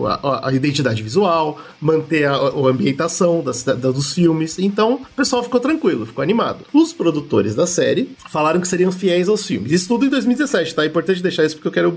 o- 0.02 0.08
a, 0.08 0.48
a 0.50 0.54
identidade 0.54 1.04
visual, 1.04 1.62
manter 1.80 2.26
a, 2.26 2.34
a 2.34 2.68
ambientação 2.68 3.44
das, 3.44 3.62
da- 3.62 3.74
dos 3.76 4.14
filmes. 4.14 4.58
Então 4.58 4.96
o 4.96 5.16
pessoal 5.16 5.44
ficou 5.44 5.60
tranquilo, 5.60 6.08
ficou 6.08 6.24
animado. 6.24 6.66
Os 6.74 6.92
produtores 6.92 7.54
da 7.54 7.68
série 7.68 8.10
falaram 8.32 8.60
que 8.60 8.68
seriam 8.68 8.92
fiéis 8.92 9.30
aos 9.30 9.46
filmes. 9.46 9.72
Isso 9.72 9.88
tudo 9.88 10.08
em 10.08 10.10
2017, 10.10 10.74
tá? 10.74 10.84
É 10.84 10.88
importante 10.88 11.22
deixar 11.22 11.46
isso 11.46 11.56
porque 11.56 11.68
eu 11.68 11.72
quero 11.72 11.92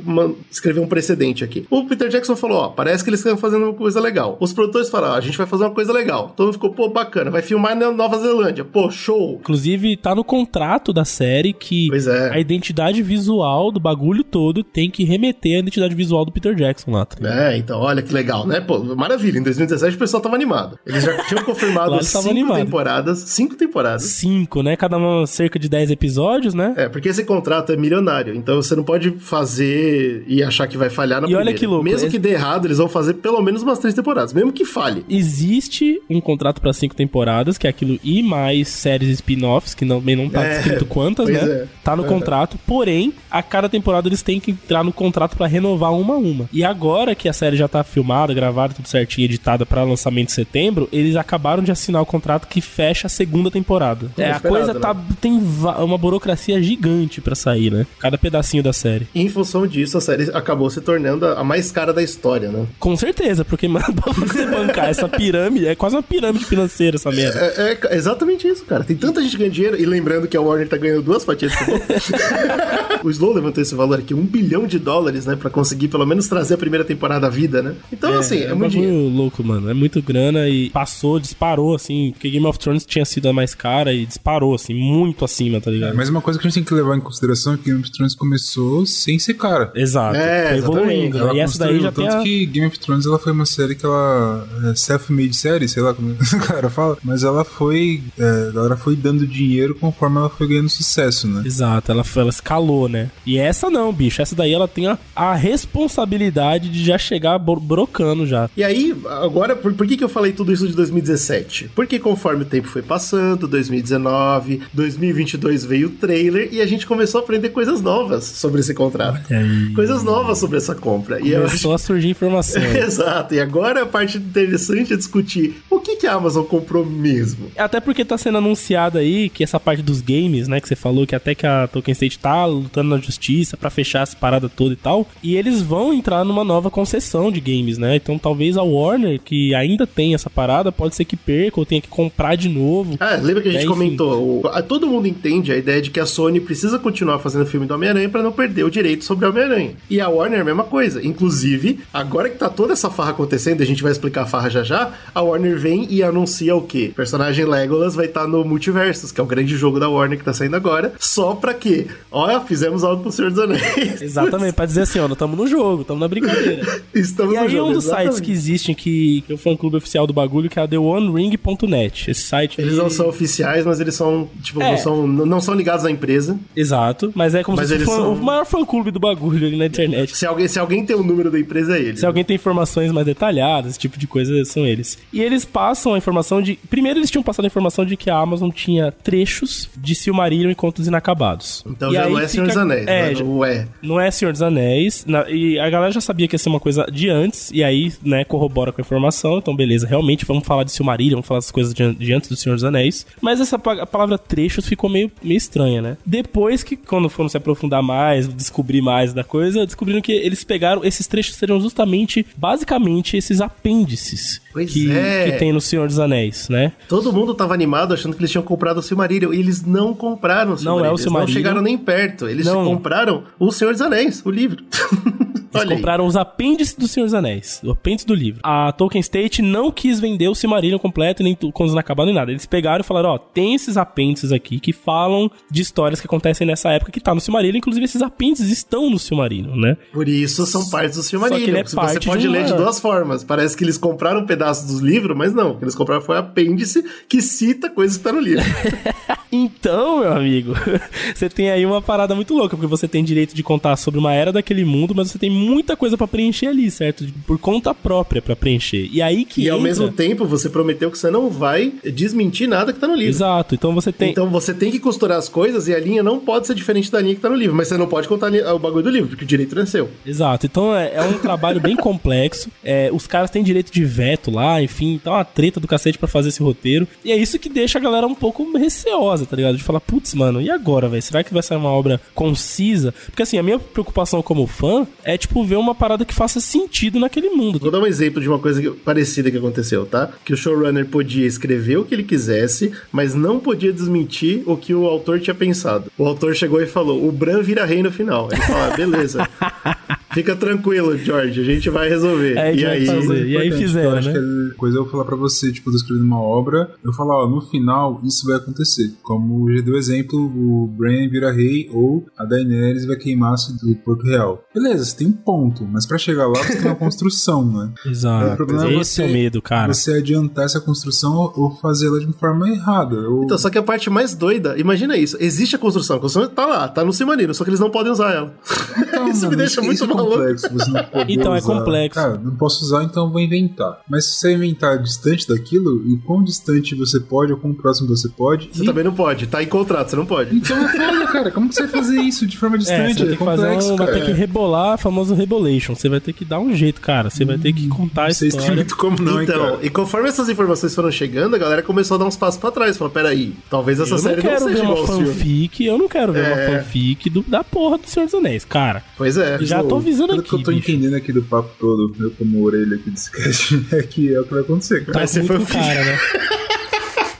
escrever 0.51 0.81
um 0.81 0.87
precedente 0.87 1.45
aqui. 1.45 1.67
O 1.71 1.85
Peter 1.85 2.09
Jackson 2.09 2.37
falou: 2.37 2.59
ó, 2.59 2.69
parece 2.69 3.03
que 3.03 3.11
eles 3.11 3.21
estão 3.21 3.37
fazendo 3.37 3.65
uma 3.65 3.75
coisa 3.75 4.01
legal. 4.01 4.37
Os 4.41 4.53
produtores 4.53 4.89
falaram: 4.89 5.15
ó, 5.15 5.17
a 5.17 5.21
gente 5.21 5.37
vai 5.37 5.47
fazer 5.47 5.65
uma 5.65 5.75
coisa 5.75 5.93
legal. 5.93 6.33
Todo 6.37 6.47
mundo 6.47 6.55
ficou, 6.55 6.73
pô, 6.73 6.89
bacana, 6.89 7.31
vai 7.31 7.43
filmar 7.43 7.77
na 7.77 7.91
Nova 7.91 8.19
Zelândia, 8.19 8.65
pô, 8.65 8.91
show. 8.91 9.39
Inclusive, 9.41 9.97
tá 9.97 10.15
no 10.15 10.25
contrato 10.25 10.93
da 10.93 11.05
série 11.05 11.53
que 11.53 11.89
é. 11.95 12.31
a 12.35 12.39
identidade 12.39 13.03
visual 13.03 13.71
do 13.71 13.81
bagulho 13.81 14.25
todo 14.25 14.63
tem 14.63 14.91
que 14.91 15.05
remeter 15.05 15.57
à 15.57 15.59
identidade 15.61 15.95
visual 15.95 16.25
do 16.25 16.33
Peter 16.33 16.55
Jackson 16.55 16.91
lá. 16.91 17.05
Tá? 17.05 17.17
É, 17.51 17.57
então, 17.57 17.81
olha 17.81 18.03
que 18.03 18.13
legal, 18.13 18.47
né? 18.47 18.61
Pô, 18.61 18.79
maravilha. 18.95 19.39
Em 19.39 19.43
2017 19.43 19.97
o 19.97 19.99
pessoal 19.99 20.23
tava 20.23 20.35
animado. 20.35 20.79
Eles 20.87 21.05
já 21.05 21.25
tinham 21.25 21.45
confirmado 21.45 21.93
cinco 22.03 22.13
tavam 22.13 22.31
animados. 22.31 22.65
temporadas. 22.65 23.19
Cinco 23.19 23.57
temporadas. 23.57 24.03
Cinco, 24.03 24.63
né? 24.63 24.77
Cada 24.77 24.97
uma 24.97 25.27
cerca 25.27 25.59
de 25.59 25.69
10 25.69 25.91
episódios, 25.91 26.55
né? 26.55 26.75
É, 26.77 26.89
porque 26.89 27.09
esse 27.09 27.25
contrato 27.25 27.73
é 27.73 27.77
milionário, 27.77 28.35
então 28.35 28.57
você 28.57 28.75
não 28.75 28.85
pode 28.85 29.11
fazer 29.19 30.08
e 30.27 30.43
achar 30.43 30.67
que 30.67 30.77
vai 30.77 30.91
falhar 30.91 31.21
na 31.21 31.29
E 31.29 31.31
olha 31.35 31.37
primeira. 31.45 31.59
que 31.59 31.67
louco, 31.67 31.85
Mesmo 31.85 31.99
esse- 32.07 32.11
que 32.11 32.19
dê 32.19 32.31
errado, 32.33 32.67
eles 32.67 32.79
vão 32.79 32.89
fazer 32.89 33.15
pelo 33.15 33.41
menos 33.43 33.63
umas 33.63 33.79
três 33.79 33.95
temporadas, 33.95 34.33
mesmo 34.33 34.53
que 34.53 34.65
falhe. 34.65 35.05
Existe 35.09 36.01
um 36.09 36.21
contrato 36.21 36.61
pra 36.61 36.73
cinco 36.73 36.95
temporadas, 36.95 37.59
que 37.59 37.67
é 37.67 37.71
aquilo, 37.71 37.99
e 38.03 38.23
mais 38.23 38.69
séries 38.69 39.09
spin-offs, 39.11 39.75
que 39.75 39.85
não, 39.85 40.01
bem 40.01 40.17
não 40.17 40.29
tá 40.29 40.43
É, 40.45 40.55
descrito 40.57 40.87
quantas, 40.87 41.29
né? 41.29 41.39
é. 41.39 41.67
Tá 41.85 41.95
no 41.95 42.05
contrato, 42.05 42.59
porém, 42.67 43.13
a 43.31 43.43
cada 43.43 43.69
temporada 43.69 44.09
eles 44.09 44.23
têm 44.23 44.41
que 44.41 44.53
entrar 44.53 44.83
no 44.83 44.93
contrato 44.93 45.37
pra 45.37 45.47
renovar 45.47 45.93
uma 45.93 46.15
a 46.15 46.19
uma. 46.19 46.49
E 46.53 46.65
agora 46.65 47.15
que 47.15 47.29
a 47.29 47.33
série 47.33 47.57
já 47.57 47.69
tá 47.69 47.85
filmada, 47.85 48.33
gravada, 48.33 48.73
tudo 48.75 48.89
certinho, 48.89 49.25
editada 49.27 49.67
pra 49.67 49.85
lançamento 49.85 50.29
em 50.31 50.33
setembro, 50.33 50.89
eles 50.93 51.17
acabaram 51.17 51.63
de 51.63 51.71
assinar 51.71 52.01
o 52.03 52.07
contrato 52.07 52.47
que 52.49 52.61
fecha 52.61 53.07
a 53.07 53.11
segunda 53.11 53.51
temporada. 53.51 54.11
É, 54.17 54.31
a 54.31 54.41
coisa 54.41 54.75
tá, 54.75 54.97
tem 55.21 55.39
va- 55.41 55.79
uma 55.85 55.99
burocracia 55.99 56.63
gigante 56.63 57.21
pra 57.21 57.35
sair, 57.35 57.71
né? 57.71 57.87
Cada 57.99 58.17
pedacinho 58.17 58.63
da 58.63 58.73
série. 58.73 59.07
Em 59.15 59.29
função 59.29 59.67
disso, 59.67 59.98
a 59.99 60.01
série 60.01 60.31
acabou 60.33 60.71
se 60.71 60.81
tornando 60.81 61.27
a 61.27 61.45
mais 61.45 61.71
cara 61.71 61.93
da 61.93 62.03
história, 62.03 62.51
né? 62.51 62.67
Com 62.79 62.97
certeza, 62.97 63.45
porque, 63.45 63.67
mano, 63.69 63.93
pra 63.95 64.13
você 64.13 64.47
bancar 64.47 64.89
essa 64.89 65.09
pirâmide, 65.09 65.67
é 65.67 65.75
quase 65.75 65.97
uma 65.97 66.03
pirâmide 66.03 66.45
financeira 66.45 66.97
essa 66.97 67.11
merda. 67.11 67.39
É, 67.39 67.79
é 67.91 67.97
exatamente 67.97 68.47
isso, 68.49 68.65
cara. 68.65 68.85
Tem 68.85 68.97
tanta 68.97 69.23
gente 69.23 69.37
ganhando 69.37 69.53
dinheiro, 69.53 69.81
e 69.81 69.85
lembrando 69.85 70.27
que 70.27 70.37
a 70.37 70.41
Warner 70.41 70.69
tá 70.69 70.77
ganhando 70.77 71.03
duas 71.03 71.25
fatias 71.25 71.53
de. 71.53 71.59
O 73.05 73.11
Slow 73.11 73.33
levantou 73.33 73.63
esse 73.63 73.75
valor 73.75 73.99
aqui, 73.99 74.13
um 74.13 74.25
bilhão 74.25 74.67
de 74.67 74.79
dólares, 74.79 75.25
né? 75.25 75.37
Pra 75.37 75.49
conseguir 75.49 75.87
pelo 75.87 76.05
menos 76.05 76.27
trazer 76.27 76.55
a 76.55 76.59
primeira 76.59 76.85
temporada 76.85 77.27
à 77.27 77.31
vida, 77.31 77.63
né? 77.63 77.75
Então, 77.93 78.13
assim, 78.15 78.41
é, 78.41 78.53
um 78.53 78.57
muito 78.57 78.73
dinheiro. 78.73 79.09
louco, 79.09 79.45
mano. 79.45 79.71
É 79.71 79.75
muito 79.75 80.03
grana 80.03 80.49
e 80.49 80.71
passou, 80.71 81.21
disparou, 81.21 81.75
assim, 81.75 82.11
porque 82.13 82.29
Game 82.31 82.45
of 82.47 82.59
Thrones 82.59 82.85
tinha 82.85 83.05
sido 83.05 83.29
a 83.29 83.33
mais 83.33 83.55
cara 83.55 83.93
e 83.93 84.05
disparou, 84.05 84.55
assim, 84.55 84.75
muito 84.75 85.25
acima, 85.25 85.61
tá 85.61 85.71
ligado? 85.71 85.95
Mas 85.95 86.09
uma 86.09 86.21
coisa 86.21 86.39
que 86.39 86.47
a 86.47 86.51
gente 86.51 86.55
tem 86.55 86.65
que 86.65 86.75
levar 86.75 86.97
em 86.97 87.01
consideração 87.01 87.55
é 87.55 87.57
que 87.57 87.65
Game 87.65 87.81
of 87.81 87.91
Thrones 87.93 88.15
começou 88.15 88.85
sem 88.87 89.19
ser 89.19 89.35
cara. 89.35 89.73
Exato. 89.89 90.17
É, 90.17 90.49
foi 90.49 90.59
evoluindo. 90.59 91.19
Ela 91.19 91.35
E 91.35 91.41
essa 91.41 91.59
daí 91.59 91.69
construiu 91.79 91.83
já 91.83 91.93
tem 91.93 92.05
tanto 92.07 92.21
a... 92.21 92.23
que 92.23 92.47
Game 92.47 92.67
of 92.67 92.79
Thrones 92.79 93.07
ela 93.07 93.19
foi 93.19 93.33
uma 93.33 93.47
série 93.47 93.75
que 93.75 93.85
ela 93.85 94.47
é 94.71 94.75
self-made 94.75 95.35
série, 95.37 95.69
sei 95.69 95.83
lá 95.83 95.95
como 95.95 96.11
o 96.15 96.39
cara 96.47 96.69
fala, 96.71 96.97
mas 97.03 97.25
ela 97.25 97.45
foi, 97.45 98.03
é, 98.19 98.49
a 98.49 98.53
galera 98.53 98.77
foi 98.77 98.95
dando 98.97 99.27
dinheiro 99.27 99.75
conforme 99.75 100.19
ela 100.19 100.29
foi 100.31 100.47
ganhando 100.49 100.69
sucesso, 100.69 101.27
né? 101.27 101.43
Exato, 101.45 101.91
ela, 101.93 102.05
ela 102.17 102.29
escalou, 102.31 102.89
né? 102.89 103.11
E 103.25 103.39
essa 103.39 103.71
não, 103.71 103.93
bicho. 103.93 104.21
Essa 104.23 104.35
daí 104.35 104.53
ela 104.53 104.69
tem 104.69 104.87
a, 104.87 104.99
a 105.15 105.35
responsabilidade 105.35 106.69
de 106.69 106.85
já 106.85 106.99
chegar 106.99 107.39
bro- 107.39 107.61
brocando 107.61 108.27
já. 108.27 108.49
E 108.57 108.63
aí, 108.65 108.95
agora, 109.23 109.57
por, 109.57 109.73
por 109.73 109.87
que, 109.87 109.97
que 109.97 110.05
eu 110.05 110.09
falei 110.09 110.33
tudo 110.33 110.53
isso 110.53 110.67
de 110.67 110.75
2017? 110.75 111.71
Porque 111.75 111.99
conforme 111.99 112.43
o 112.43 112.47
tempo 112.47 112.69
foi 112.69 112.83
passando, 112.83 113.47
2019, 113.49 114.63
2022 114.73 115.65
veio 115.65 115.89
o 115.89 115.91
trailer 115.91 116.49
e 116.53 116.61
a 116.61 116.67
gente 116.67 116.87
começou 116.87 117.21
a 117.21 117.25
aprender 117.25 117.51
coisas 117.51 117.81
novas 117.81 118.25
sobre 118.25 118.61
esse 118.61 118.75
contrato. 118.75 119.33
aí. 119.33 119.68
Coisas 119.75 120.03
novas 120.03 120.39
sobre 120.39 120.57
essa 120.59 120.75
compra. 120.75 121.21
E 121.21 121.31
eu 121.33 121.43
Começou 121.43 121.75
a 121.75 121.79
surgir 121.79 122.09
informação. 122.09 122.63
Exato, 122.75 123.35
e 123.35 123.41
agora 123.41 123.83
a 123.83 123.87
parte 123.87 124.19
interessante 124.19 124.93
é 124.93 124.97
discutir 124.97 125.63
o 125.71 125.81
que, 125.81 125.97
que 125.97 126.07
a 126.07 126.15
Amazon 126.15 126.45
comprou 126.45 126.85
mesmo. 126.85 127.51
Até 127.57 127.81
porque 127.81 128.05
tá 128.05 128.17
sendo 128.19 128.39
anunciado 128.39 128.99
aí 128.99 129.29
que 129.29 129.43
essa 129.45 129.59
parte 129.61 129.83
dos 129.83 130.01
games, 130.01 130.49
né, 130.49 130.61
que 130.61 130.69
você 130.69 130.77
falou 130.77 131.07
que 131.07 131.15
até 131.15 131.35
que 131.35 131.47
a 131.47 131.67
Tolkien 131.67 131.93
State 131.93 132.19
tá 132.19 132.45
lutando 132.47 132.91
na 132.91 132.99
justiça 132.99 133.57
pra 133.57 133.71
fechar 133.71 134.03
essa 134.03 134.17
parada 134.17 134.49
toda 134.49 134.73
e 134.73 134.77
tal, 134.77 135.07
e 135.23 135.37
eles 135.37 135.61
vão 135.63 135.93
entrar 135.93 136.25
numa 136.25 136.45
nova 136.45 136.71
concessão 136.71 137.31
de 137.31 137.41
games, 137.41 137.79
né? 137.79 137.97
Então 137.97 138.19
talvez 138.19 138.57
a 138.57 138.63
Warner, 138.63 139.21
que 139.21 139.55
ainda 139.55 139.87
tem 139.87 140.15
essa 140.15 140.29
parada, 140.31 140.71
pode 140.73 140.95
ser 140.95 141.05
que 141.05 141.17
perca 141.17 141.61
ou 141.61 141.67
tenha 141.67 141.81
que 141.81 141.89
comprar 141.89 142.37
de 142.37 142.49
novo. 142.49 142.97
Ah, 143.01 143.17
lembra 143.21 143.43
que 143.43 143.49
a 143.49 143.53
gente 143.53 143.65
É, 143.65 143.69
comentou? 143.69 144.43
o- 144.45 144.63
todo 144.63 144.87
mundo 144.87 145.07
entende 145.09 145.53
a 145.53 145.57
ideia 145.57 145.81
de 145.81 145.91
que 145.91 146.01
a 146.01 146.07
Sony 146.07 146.41
precisa 146.41 146.79
continuar 146.79 147.19
fazendo 147.19 147.47
filme 147.47 147.67
do 147.67 147.75
Homem-Aranha 147.75 148.09
pra 148.09 148.23
não 148.23 148.33
perder 148.33 148.65
o 148.65 148.71
direito 148.71 149.05
sobre 149.05 149.25
o 149.27 149.31
Homem-Aranha. 149.31 149.58
E 149.91 150.01
a 150.01 150.09
Warner 150.09 150.39
é 150.39 150.43
a 150.43 150.45
mesma 150.45 150.65
coisa. 150.65 151.05
Inclusive, 151.05 151.81
agora 151.93 152.29
que 152.29 152.37
tá 152.39 152.49
toda 152.49 152.73
essa 152.73 152.91
farra 152.91 153.11
acontecendo, 153.11 153.61
a 153.63 153.67
gente 153.67 153.83
vai 153.83 153.93
explicar 153.93 154.23
a 154.23 154.27
farra 154.27 154.49
já 154.51 154.63
já, 154.63 154.93
a 155.15 155.23
Warner 155.23 155.59
vem 155.59 155.87
e 155.91 156.03
anuncia 156.03 156.55
o 156.55 156.63
quê? 156.63 156.89
O 156.93 156.95
personagem 156.95 157.45
Legolas 157.45 157.95
vai 157.95 158.07
estar 158.07 158.27
no 158.27 158.45
Multiversus, 158.45 159.13
que 159.13 159.21
é 159.21 159.25
o 159.25 159.27
grande 159.27 159.57
jogo 159.57 159.79
da 159.81 159.89
Warner 159.89 160.19
que 160.19 160.25
tá 160.25 160.33
saindo 160.33 160.57
agora. 160.57 160.93
Só 160.99 161.35
pra 161.35 161.55
quê? 161.55 161.87
Olha, 162.11 162.41
fizemos 162.41 162.85
algo 162.85 163.03
pro 163.03 163.13
Senhor 163.13 163.31
dos 163.31 163.39
Anéis. 163.41 164.01
Exatamente, 164.03 164.53
pra 164.55 164.67
dizer 164.67 164.83
assim, 164.83 164.99
ó, 164.99 165.03
nós 165.03 165.13
estamos 165.13 165.37
no 165.37 165.47
jogo, 165.47 165.83
estamos 165.83 166.01
na 166.01 166.09
brincadeira. 166.09 166.83
Estamos 166.95 167.35
E 167.35 167.37
no 167.37 167.43
aí 167.45 167.49
jogo, 167.51 167.71
um 167.71 167.73
dos 167.75 167.85
sites 167.85 167.99
exatamente. 168.01 168.23
que 168.23 168.33
existem 168.33 168.75
que, 168.75 169.23
que 169.27 169.33
é 169.33 169.35
o 169.35 169.39
fã 169.39 169.57
clube 169.57 169.77
oficial 169.77 170.07
do 170.07 170.13
bagulho, 170.13 170.49
que 170.51 170.59
é 170.59 170.63
a 170.63 170.67
TheOneRing.net. 170.69 172.11
Esse 172.11 172.23
site 172.23 172.61
Eles 172.61 172.73
ele- 172.73 172.83
não 172.83 172.91
são 172.91 173.09
oficiais, 173.09 173.65
mas 173.65 173.81
eles 173.81 173.95
são, 173.95 174.29
tipo, 174.43 174.61
É. 174.63 174.71
não, 174.73 174.79
são, 174.79 175.07
não 175.07 175.41
são 175.41 175.55
ligados 175.55 175.85
à 175.85 175.91
empresa. 175.91 176.39
Exato, 176.57 177.13
mas 177.15 177.35
é 177.35 177.43
como 177.43 177.57
Mas 177.57 177.69
se 177.69 177.79
fosse 177.81 177.97
são- 177.97 178.13
o 178.15 178.23
maior 178.23 178.45
fã 178.45 178.65
clube 178.65 178.91
do 178.91 178.99
bagulho 178.99 179.47
ali 179.49 179.57
na 179.57 179.67
internet. 179.67 180.17
Se 180.17 180.27
alguém, 180.27 180.49
se 180.49 180.59
alguém 180.59 180.85
tem 180.85 180.95
o 180.97 181.03
número 181.03 181.31
da 181.31 181.39
empresa, 181.39 181.77
é 181.77 181.81
eles. 181.81 182.01
Se 182.01 182.07
alguém 182.07 182.25
tem 182.25 182.37
informações 182.37 182.93
mais 182.93 183.07
detalhadas, 183.07 183.71
esse 183.73 183.79
tipo 183.79 183.99
de 183.99 184.07
coisa, 184.07 184.45
são 184.45 184.65
eles. 184.67 184.99
E 185.13 185.21
eles 185.21 185.45
passam 185.45 185.95
a 185.95 185.99
informação 185.99 186.41
de. 186.41 186.57
Primeiro, 186.71 186.99
eles 186.99 187.11
tinham 187.11 187.23
passado 187.23 187.45
a 187.45 187.49
informação 187.49 187.85
de 187.85 187.97
que 187.97 188.11
a 188.11 188.17
Amazon 188.17 188.51
tinha 188.51 188.93
trechos 188.93 189.69
de 189.77 189.95
Silmarillion 189.95 190.51
e 190.51 190.55
Contos 190.55 190.87
Inacabados. 190.87 191.65
Então 191.67 191.91
E 191.91 191.95
já 191.95 192.09
não 192.09 192.19
é 192.19 192.29
Senhor 192.29 192.47
dos 192.47 192.57
Anéis, 192.57 192.87
é, 192.87 193.15
né? 193.15 193.21
Não 193.23 193.45
é. 193.45 193.69
Não 193.83 194.01
é 194.01 194.11
Senhor 194.11 194.33
dos 194.33 194.43
Anéis. 194.43 195.05
na- 195.07 195.29
e 195.31 195.59
a 195.59 195.69
galera 195.71 195.91
já 195.93 196.01
sabia 196.01 196.27
que 196.29 196.35
ia 196.35 196.39
ser 196.39 196.49
uma 196.49 196.61
coisa 196.61 196.87
de 196.93 197.09
antes. 197.09 197.51
E 197.53 197.63
aí, 197.65 197.93
né, 198.03 198.25
corrobora 198.25 198.73
com 198.73 198.81
a 198.81 198.83
informação. 198.83 199.39
Então, 199.39 199.55
beleza, 199.55 199.87
realmente 199.87 200.25
vamos 200.25 200.47
falar 200.47 200.65
de 200.65 200.73
Silmarillion, 200.73 201.17
vamos 201.17 201.27
falar 201.27 201.39
das 201.41 201.51
coisas 201.51 201.73
de, 201.75 201.95
de 201.95 202.13
antes 202.13 202.29
do 202.29 202.37
Senhor 202.37 202.55
dos 202.55 202.65
Anéis. 202.65 203.07
Mas 203.21 203.41
essa 203.41 203.59
palavra 203.59 204.19
trechos 204.19 204.67
ficou 204.67 204.89
meio, 204.91 205.11
meio 205.23 205.37
estranha, 205.39 205.81
né? 205.81 205.97
Depois 206.05 206.63
que, 206.63 206.77
quando 206.77 207.09
foram 207.09 207.29
se 207.29 207.37
aprofundar 207.37 207.83
mais, 207.83 208.29
descobrir 208.29 208.81
mais 208.83 209.13
da 209.13 209.25
coisa, 209.25 209.38
coisa, 209.39 209.65
descobriram 209.65 210.01
que 210.01 210.13
eles 210.13 210.43
pegaram. 210.45 210.85
Esses 210.85 211.07
trechos 211.07 211.37
seriam 211.37 211.61
justamente, 211.61 212.27
basicamente, 212.37 213.17
esses 213.17 213.41
apêndices 213.41 214.41
que, 214.69 214.91
é. 214.91 215.31
que 215.31 215.39
tem 215.39 215.53
no 215.53 215.61
Senhor 215.61 215.87
dos 215.87 215.99
Anéis, 215.99 216.49
né? 216.49 216.73
Todo 216.89 217.13
mundo 217.13 217.35
tava 217.35 217.55
animado 217.55 217.95
achando 217.95 218.15
que 218.15 218.21
eles 218.21 218.31
tinham 218.31 218.43
comprado 218.43 218.79
o 218.79 218.83
Silmarillion 218.83 219.33
e 219.33 219.39
eles 219.39 219.65
não 219.65 219.95
compraram 219.95 220.53
o 220.55 220.59
Silmarillion. 220.59 220.85
é 220.87 220.89
o 220.89 220.93
Eles 220.93 221.03
Silmarillion. 221.03 221.29
não 221.35 221.35
chegaram 221.35 221.63
nem 221.63 221.79
perto. 221.79 222.29
Eles 222.29 222.47
Não. 222.47 222.65
compraram 222.65 223.25
o 223.39 223.53
Senhor 223.53 223.73
dos 223.73 223.81
Anéis, 223.83 224.23
o 224.25 224.31
livro. 224.31 224.65
Eles 225.55 225.69
compraram 225.69 226.07
os 226.07 226.17
apêndices 226.17 226.75
do 226.75 226.87
Senhor 226.89 227.07
dos 227.07 227.15
Anéis, 227.15 227.61
o 227.65 227.71
apêndice 227.71 228.07
do 228.07 228.15
livro. 228.15 228.41
A 228.43 228.71
Tolkien 228.73 229.01
State 229.01 229.41
não 229.43 229.71
quis 229.71 229.99
vender 230.01 230.29
o 230.29 230.35
Silmarillion 230.35 230.79
completo, 230.79 231.23
nem 231.23 231.35
contos 231.35 231.73
inacabados, 231.73 232.07
nem 232.07 232.15
nada. 232.15 232.31
Eles 232.31 232.47
pegaram 232.47 232.81
e 232.81 232.85
falaram, 232.85 233.11
ó, 233.11 233.19
tem 233.19 233.55
esses 233.55 233.77
apêndices 233.77 234.33
aqui 234.33 234.61
que 234.61 234.73
falam 234.73 235.31
de 235.51 235.63
histórias 235.63 236.01
que 236.01 236.07
acontecem 236.07 236.47
nessa 236.47 236.71
época 236.71 236.93
que 236.93 237.01
tá 237.01 237.15
no 237.15 237.21
Silmarillion. 237.21 237.59
Inclusive, 237.59 237.85
esses 237.85 238.03
apêndices 238.03 238.51
estão 238.51 238.91
no 238.91 238.99
Silmarillion, 238.99 239.57
né? 239.57 239.77
Por 239.93 240.09
isso 240.09 240.45
são 240.47 240.69
partes 240.69 240.97
do 240.97 241.03
Silmarillion. 241.03 241.39
Só 241.41 241.45
que 241.45 241.51
ele 241.51 241.59
é 241.61 241.65
você 241.65 241.77
parte 241.77 242.07
pode 242.07 242.23
de 242.23 242.29
uma- 242.29 242.37
ler 242.39 242.45
de 242.45 242.55
duas 242.55 242.79
formas. 242.81 243.25
Parece 243.25 243.57
que 243.57 243.65
eles 243.65 243.79
compraram 243.79 244.21
um 244.21 244.27
pedaço 244.27 244.67
dos 244.67 244.81
livros, 244.81 245.17
mas 245.17 245.33
não. 245.35 245.53
O 245.53 245.59
que 245.59 245.65
eles 245.65 245.75
compraram 245.75 246.03
foi 246.03 246.17
apêndice 246.19 246.85
que 247.09 247.21
cita 247.23 247.71
coisas 247.71 247.97
que 247.97 248.05
tá 248.05 248.13
no 248.13 248.21
livro. 248.21 248.45
Então, 249.31 250.01
meu 250.01 250.13
amigo, 250.13 250.55
você 251.15 251.29
tem 251.29 251.51
aí 251.51 251.65
uma 251.67 251.83
parada 251.83 252.15
muito 252.15 252.35
louca, 252.35 252.57
porque 252.57 252.67
você 252.69 252.89
tem 252.89 253.05
direito 253.05 253.35
de 253.35 253.43
contar 253.43 253.77
sobre 253.77 253.99
uma 254.01 254.13
era 254.13 254.33
daquele 254.33 254.65
mundo, 254.65 254.95
mas 254.95 255.11
você 255.11 255.19
tem 255.19 255.31
muita 255.31 255.77
coisa 255.77 255.97
pra 255.97 256.07
preencher 256.09 256.47
ali, 256.47 256.71
certo? 256.71 257.05
Por 257.27 257.39
conta 257.39 257.75
própria 257.75 258.23
pra 258.23 258.35
preencher. 258.35 258.89
E 258.93 259.03
aí 259.03 259.25
que 259.25 259.43
e 259.43 259.49
ao 259.51 259.59
entra- 259.59 259.69
mesmo 259.69 259.93
tempo, 259.93 260.25
você 260.27 260.49
prometeu 260.49 260.91
que 260.91 260.99
você 260.99 261.11
não 261.11 261.29
vai 261.31 261.73
desmentir 261.93 262.49
nada 262.49 262.73
que 262.73 262.79
tá 262.79 262.87
no 262.89 262.95
livro. 262.95 263.11
Exato. 263.11 263.55
Então 263.55 263.75
você 263.75 263.93
tem 263.93 264.11
Então 264.11 264.29
você 264.31 264.55
tem 264.55 264.71
que 264.71 264.79
costurar 264.79 265.19
as 265.19 265.29
coisas 265.29 265.69
e 265.69 265.75
a 265.75 265.79
linha 265.81 266.03
não 266.03 266.19
pode 266.19 266.47
ser 266.47 266.55
diferente 266.55 266.91
da 266.91 267.01
linha 267.01 267.15
que 267.15 267.21
tá 267.21 267.29
no 267.29 267.37
livro. 267.37 267.55
Mas 267.55 267.69
você 267.69 267.77
não 267.77 267.87
pode 267.87 268.09
contar 268.09 268.33
o 268.55 268.59
bagulho 268.59 268.85
do 268.85 268.91
livro, 268.91 269.09
porque 269.11 269.25
o 269.25 269.29
direito 269.29 269.55
não 269.55 269.63
é 269.63 269.67
seu. 269.67 269.89
Exato, 270.07 270.47
então 270.47 270.75
é, 270.75 270.95
é 270.95 271.03
um 271.03 271.19
trabalho 271.19 271.61
bem 271.61 271.77
complexo. 271.77 272.51
É, 272.65 272.91
os 272.93 273.07
caras 273.07 273.31
têm 273.31 273.43
direito 273.43 273.71
de 273.73 273.85
veto 273.85 274.31
lá, 274.31 274.63
enfim, 274.63 275.01
tá 275.03 275.11
uma 275.13 275.25
treta 275.25 275.61
do 275.61 275.67
cacete 275.69 275.99
pra 275.99 276.09
fazer 276.09 276.29
esse 276.31 276.43
roteiro. 276.43 276.87
E 277.05 277.13
é 277.13 277.17
isso 277.17 277.39
que 277.39 277.49
deixa 277.49 277.79
a 277.79 277.83
galera 277.83 278.07
um 278.07 278.15
pouco 278.15 278.57
receosa, 278.57 279.18
tá 279.27 279.37
ligado? 279.37 279.57
De 279.57 279.63
falar, 279.63 279.81
putz, 279.81 280.15
mano, 280.15 280.41
e 280.41 280.51
agora, 280.51 280.89
velho? 280.89 281.03
Será 281.03 281.23
que 281.25 281.33
vai 281.33 281.43
sair 281.43 281.59
uma 281.59 281.71
obra 281.71 282.01
concisa? 282.15 282.93
Porque 283.07 283.23
assim, 283.23 283.39
a 283.39 283.43
minha 283.43 283.59
preocupação 283.59 284.23
como 284.23 284.47
fã 284.47 284.87
é, 285.05 285.17
tipo, 285.17 285.45
ver 285.45 285.57
uma 285.57 285.75
parada 285.75 286.05
que 286.05 286.15
faça 286.15 286.41
sentido 286.41 286.99
naquele 286.99 287.31
mundo. 287.31 287.59
Vou 287.59 287.71
dar 287.71 287.81
um 287.81 287.87
exemplo 287.87 288.21
de 288.21 288.29
uma 288.29 288.39
coisa 288.39 288.61
que- 288.61 288.71
parecida 288.71 289.31
que 289.31 289.37
aconteceu, 289.37 289.87
tá? 289.87 290.11
Que 290.25 290.33
o 290.33 290.37
showrunner 290.37 290.87
podia 290.87 291.27
escrever 291.27 291.79
o 291.79 291.85
que 291.85 291.95
ele 291.95 292.05
quisesse, 292.05 292.73
mas 292.93 293.15
não 293.15 293.39
podia 293.41 293.73
desmentir 293.73 294.43
o 294.47 294.57
que 294.57 294.75
o 294.75 294.87
autor 294.87 295.21
tinha 295.21 295.35
pensado. 295.35 295.91
O 295.97 296.05
autor 296.07 296.35
chegou 296.35 296.61
e 296.61 296.67
falou: 296.67 297.07
o 297.07 297.13
Bran 297.13 297.43
vira 297.43 297.65
rei 297.65 297.83
no 297.83 297.91
final. 297.93 298.29
Ele 298.31 298.41
falou: 298.43 298.63
ah, 298.63 298.77
beleza. 298.77 299.29
Fica 300.13 300.35
tranquilo, 300.35 300.97
George, 300.97 301.41
a 301.41 301.45
gente 301.45 301.69
vai 301.71 301.89
resolver. 301.89 302.37
É, 302.37 302.55
e 302.55 302.63
vai 302.65 302.77
aí. 302.79 302.87
fazer. 302.87 303.27
E 303.27 303.37
aí 303.37 303.53
fizeram, 303.53 303.95
né? 304.01 304.01
que 304.03 304.09
é 304.09 304.55
coisa 304.57 304.79
eu 304.79 304.83
vou 304.83 304.91
falar 304.91 305.05
pra 305.05 305.17
você, 305.17 305.53
tipo, 305.53 305.71
eu 305.71 305.75
escrevendo 305.75 306.05
uma 306.07 306.21
obra, 306.21 306.71
eu 306.85 306.93
falo, 306.93 307.11
ó, 307.11 307.29
no 307.29 307.41
final 307.41 308.01
isso 308.05 308.27
vai 308.27 308.37
acontecer. 308.37 308.93
Como 309.03 309.51
já 309.55 309.63
deu 309.63 309.77
exemplo, 309.77 310.19
o 310.19 310.67
Bran 310.67 311.09
vira 311.09 311.31
rei 311.31 311.69
ou 311.73 312.07
a 312.17 312.25
Daenerys 312.25 312.87
vai 312.87 312.97
queimar-se 312.97 313.57
do 313.59 313.75
Porto 313.77 314.05
Real. 314.05 314.43
Beleza, 314.55 314.85
você 314.85 314.97
tem 314.97 315.07
um 315.09 315.13
ponto, 315.13 315.65
mas 315.65 315.87
pra 315.87 315.99
chegar 315.99 316.27
lá 316.27 316.43
você 316.43 316.57
tem 316.57 316.67
uma 316.67 316.75
construção, 316.77 317.45
né? 317.45 317.73
Exato. 317.87 318.33
O 318.33 318.37
problema 318.37 318.65
é 318.65 318.81
Esse 318.81 318.95
você, 318.95 319.03
é 319.03 319.07
o 319.07 319.13
medo, 319.13 319.43
cara. 319.43 319.73
você 319.73 319.93
adiantar 319.95 320.45
essa 320.45 320.61
construção 320.61 321.33
ou- 321.37 321.59
fazê-la 321.59 321.99
de 321.99 322.05
uma 322.07 322.15
forma 322.15 322.49
errada. 322.49 322.97
Ou... 323.09 323.25
Então, 323.25 323.37
só 323.37 323.51
que 323.51 323.59
a 323.59 323.63
parte 323.63 323.91
mais 323.91 324.15
doida, 324.15 324.59
imagina 324.59 324.97
isso: 324.97 325.17
existe 325.21 325.57
a 325.57 325.59
construção, 325.59 325.97
a 325.97 326.01
construção 326.01 326.31
tá 326.31 326.47
lá, 326.47 326.69
tá 326.69 326.85
no 326.85 326.93
Silmarillion, 326.93 327.35
só 327.35 327.43
que 327.45 327.51
eles 327.51 327.61
não 327.61 327.71
podem 327.71 327.93
usar 327.93 328.13
ela. 328.13 328.35
Então, 328.79 329.09
isso 329.09 329.23
me 329.23 329.27
mano, 329.27 329.37
deixa 329.39 329.61
muito 329.61 329.75
isso 329.75 329.85
é 329.85 329.87
maluco. 329.87 329.98
Complexo, 330.05 330.49
você 330.53 330.71
não 330.71 330.85
poder 330.85 331.13
Então, 331.13 331.35
é 331.35 331.39
usar. 331.39 331.55
complexo. 331.59 332.01
Cara, 332.01 332.19
não 332.23 332.37
posso 332.37 332.65
usar, 332.65 332.85
então 332.85 333.07
eu 333.07 333.11
vou 333.13 333.21
inventar. 333.21 333.81
Mas 333.89 334.05
se 334.07 334.15
você 334.21 334.33
inventar 334.35 334.79
distante 334.83 335.27
daquilo, 335.29 335.83
e 335.87 335.97
quão 335.99 336.23
distante 336.23 336.75
você 336.75 337.01
pode, 337.01 337.33
ou 337.33 337.39
quão 337.39 337.53
próximo 337.55 337.89
você 337.89 338.09
pode. 338.09 338.51
Você 338.53 338.63
e... 338.63 338.67
também 338.67 338.85
não 338.85 338.95
pode, 338.95 339.27
tá 339.27 339.43
em 339.43 339.47
contrato, 339.47 339.91
você 339.91 339.97
não 339.97 340.07
pode. 340.07 340.35
Então 340.37 340.57
é 340.57 340.69
foda, 340.69 341.07
cara. 341.07 341.31
Como 341.31 341.49
que 341.49 341.55
você 341.55 341.63
vai 341.63 341.71
fazer 341.71 342.01
isso 342.01 342.27
de 342.27 342.37
forma 342.37 342.57
É, 342.57 342.59
distante? 342.59 342.95
você 342.95 342.99
vai 343.01 343.09
ter 343.11 343.17
que 343.19 343.25
fazer 343.25 343.43
complexo, 343.43 343.73
um, 343.73 343.77
vai 343.77 343.87
ter 343.93 344.05
que 344.05 344.13
rebolar, 344.13 344.79
famoso 344.79 345.15
rebolation. 345.15 345.75
Você 345.75 345.89
vai 345.89 346.01
ter 346.01 346.13
que 346.13 346.25
dar 346.25 346.39
um 346.41 346.55
jeito, 346.55 346.81
cara. 346.81 347.11
Você 347.11 347.25
vai 347.25 347.39
ter 347.39 347.53
que 347.53 347.69
contar 347.69 348.07
a 348.07 348.11
Vocês 348.11 348.33
têm 348.33 348.41
história. 348.41 348.55
muito 348.57 348.77
como 348.77 349.01
não, 349.03 349.19
hein, 349.21 349.27
então, 349.29 349.39
cara. 349.53 349.59
e 349.63 349.71
conforme 349.71 350.09
essas 350.09 350.29
informações 350.29 350.75
foram 350.75 350.91
chegando, 350.91 351.35
a 351.35 351.39
galera 351.39 351.63
começou 351.63 351.95
a 351.97 351.99
dar 351.99 352.07
uns 352.07 352.17
passos 352.17 352.41
pra 352.41 352.51
trás. 352.51 352.77
Falou, 352.77 352.93
peraí, 352.93 353.35
talvez 353.51 353.79
essa 353.81 353.91
Eu 353.91 353.97
não 353.97 354.03
série 354.03 354.17
não, 354.17 354.23
quero 354.23 354.45
seja 354.45 354.55
ver 354.55 354.61
uma 354.63 354.73
igual 354.75 354.87
fanfic, 354.87 355.65
eu 355.65 355.79
não 355.79 355.89
quero 355.89 356.13
ver 356.13 356.25
É. 356.25 356.29
uma 356.51 356.59
fanfic 356.59 357.11
do- 357.11 357.23
da 357.23 357.43
porra 357.45 357.79
do 357.79 357.87
Senhor 357.89 358.07
dos 358.07 358.15
Anéis, 358.15 358.45
cara. 358.45 358.83
Pois 358.97 359.17
é. 359.17 359.39
Já 359.41 359.63
tô 359.63 359.79
avisando 359.89 360.09
Pelo 360.09 360.21
aqui, 360.21 360.29
que 360.31 360.35
eu 360.37 360.43
tô 360.43 360.51
bicho. 360.53 360.71
entendendo 360.71 360.95
aqui 360.95 361.13
do 361.13 361.23
papo 361.23 361.51
todo, 361.59 361.95
eu 362.01 362.11
como 362.13 362.43
orelha 362.45 362.77
aqui 362.77 362.91
desse 362.91 363.11
cast, 363.13 363.67
é 363.73 363.83
que 363.83 364.15
é 364.15 364.21
o 364.21 364.25
que 364.25 364.31
vai 364.31 364.41
acontecer, 364.43 364.85
cara. 364.85 364.99
Vai 364.99 365.07
ser 365.09 365.23
muito 365.25 365.33
com 365.35 365.47
fanfic. 365.47 365.59
cara, 365.59 365.85
né? 365.85 365.99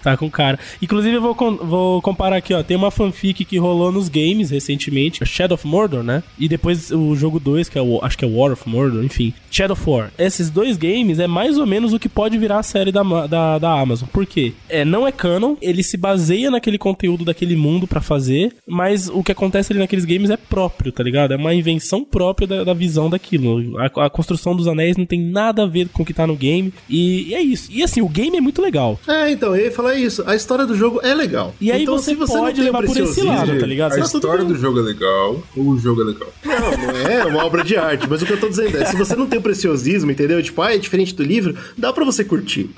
Tá 0.03 0.17
com 0.17 0.31
cara. 0.31 0.59
Inclusive, 0.81 1.17
eu 1.17 1.23
vou, 1.23 1.35
vou 1.35 2.03
comparar 2.03 2.37
aqui, 2.37 2.55
ó. 2.55 2.63
Tem 2.63 2.77
uma 2.77 2.91
fanfic 2.91 3.45
que 3.45 3.59
rolou 3.59 3.91
nos 3.93 4.09
games 4.09 4.51
recentemente, 4.51 5.25
Shadow 5.25 5.55
of 5.55 5.67
Mordor, 5.67 6.03
né? 6.03 6.23
E 6.39 6.49
depois 6.49 6.91
o 6.91 7.15
jogo 7.15 7.41
2, 7.41 7.69
que 7.69 7.79
é 7.79 7.83
o. 7.83 8.01
Acho 8.03 8.17
que 8.17 8.25
é 8.25 8.29
War 8.29 8.53
of 8.53 8.69
Mordor, 8.69 9.05
enfim. 9.05 9.33
Shadow 9.51 9.75
of 9.75 9.91
War. 9.91 10.11
Esses 10.19 10.51
dois 10.51 10.77
games 10.77 11.19
é 11.19 11.27
mais 11.27 11.59
ou 11.59 11.67
menos 11.67 11.93
o 11.93 11.99
que 11.99 12.09
pode 12.09 12.39
virar 12.39 12.59
a 12.59 12.63
série 12.63 12.93
da, 12.93 13.03
da, 13.27 13.59
da 13.59 13.81
Amazon. 13.81 14.09
Por 14.13 14.27
quê? 14.27 14.53
É, 14.69 14.85
não 14.85 15.07
é 15.07 15.13
canon, 15.13 15.57
ele 15.61 15.83
se 15.83 15.97
baseia 15.97 16.51
naquele 16.51 16.79
conteúdo 16.79 17.25
daquele 17.25 17.57
mundo 17.57 17.87
pra 17.87 18.01
fazer, 18.01 18.55
mas 18.67 19.09
o 19.09 19.23
que 19.23 19.33
acontece 19.33 19.73
ali 19.73 19.81
naqueles 19.81 20.05
games 20.05 20.31
é 20.31 20.37
próprio, 20.37 20.93
tá 20.93 21.03
ligado? 21.03 21.33
É 21.33 21.37
uma 21.37 21.55
invenção 21.55 22.05
própria 22.05 22.47
da, 22.47 22.65
da 22.65 22.75
visão 22.75 23.11
daquilo. 23.11 23.79
A, 23.79 24.07
a 24.07 24.11
construção 24.11 24.55
dos 24.55 24.67
anéis 24.67 24.97
não 24.97 25.07
tem 25.07 25.21
nada 25.21 25.63
a 25.63 25.67
ver 25.67 25.89
com 25.89 26.03
o 26.03 26.07
que 26.07 26.15
tá 26.15 26.27
no 26.27 26.37
game. 26.37 26.73
E, 26.89 27.29
e 27.29 27.35
é 27.35 27.41
isso. 27.41 27.71
E 27.73 27.83
assim, 27.83 28.01
o 28.01 28.09
game 28.09 28.37
é 28.37 28.41
muito 28.41 28.63
legal. 28.63 28.99
É, 29.07 29.31
então, 29.31 29.55
eu 29.55 29.65
ia 29.65 29.73
falar 29.73 29.88
isso. 29.95 30.23
A 30.27 30.35
história 30.35 30.67
do 30.67 30.75
jogo 30.77 31.01
é 31.03 31.15
legal. 31.15 31.55
E 31.61 31.71
aí 31.71 31.83
então, 31.83 31.97
você 31.99 32.11
se 32.11 32.17
você 32.17 32.35
não 32.35 32.41
pode 32.45 32.61
levar 32.61 32.83
por 32.85 32.97
esse 32.97 33.23
lado, 33.23 33.59
tá 33.59 33.67
ligado? 33.67 33.93
A 33.93 33.97
Tá 33.99 34.03
história 34.05 34.45
do 34.45 34.57
jogo 34.57 34.79
é 34.79 34.83
legal, 34.83 35.43
ou 35.57 35.69
o 35.69 35.79
jogo 35.79 36.03
é 36.03 36.05
legal. 36.05 36.29
Não, 36.45 36.93
não 36.93 37.11
é 37.11 37.25
uma 37.27 37.45
obra 37.45 37.63
de 37.65 37.77
arte, 37.77 38.07
mas 38.09 38.23
o 38.23 38.27
que 38.27 38.33
eu 38.33 38.41
tô 38.41 38.49
dizendo 38.49 38.77
é, 38.77 38.85
se 38.85 38.97
você 38.97 39.15
não 39.17 39.27
tem 39.27 39.39
o 39.39 39.43
preciosismo, 39.43 40.11
entendeu? 40.11 40.43
Tipo, 40.43 40.63
ah, 40.63 40.75
é 40.75 40.79
diferente 40.79 41.15
do 41.15 41.23
livro, 41.23 41.55
dá 41.77 41.93
pra 41.93 42.05
você 42.05 42.25
curtir. 42.25 42.71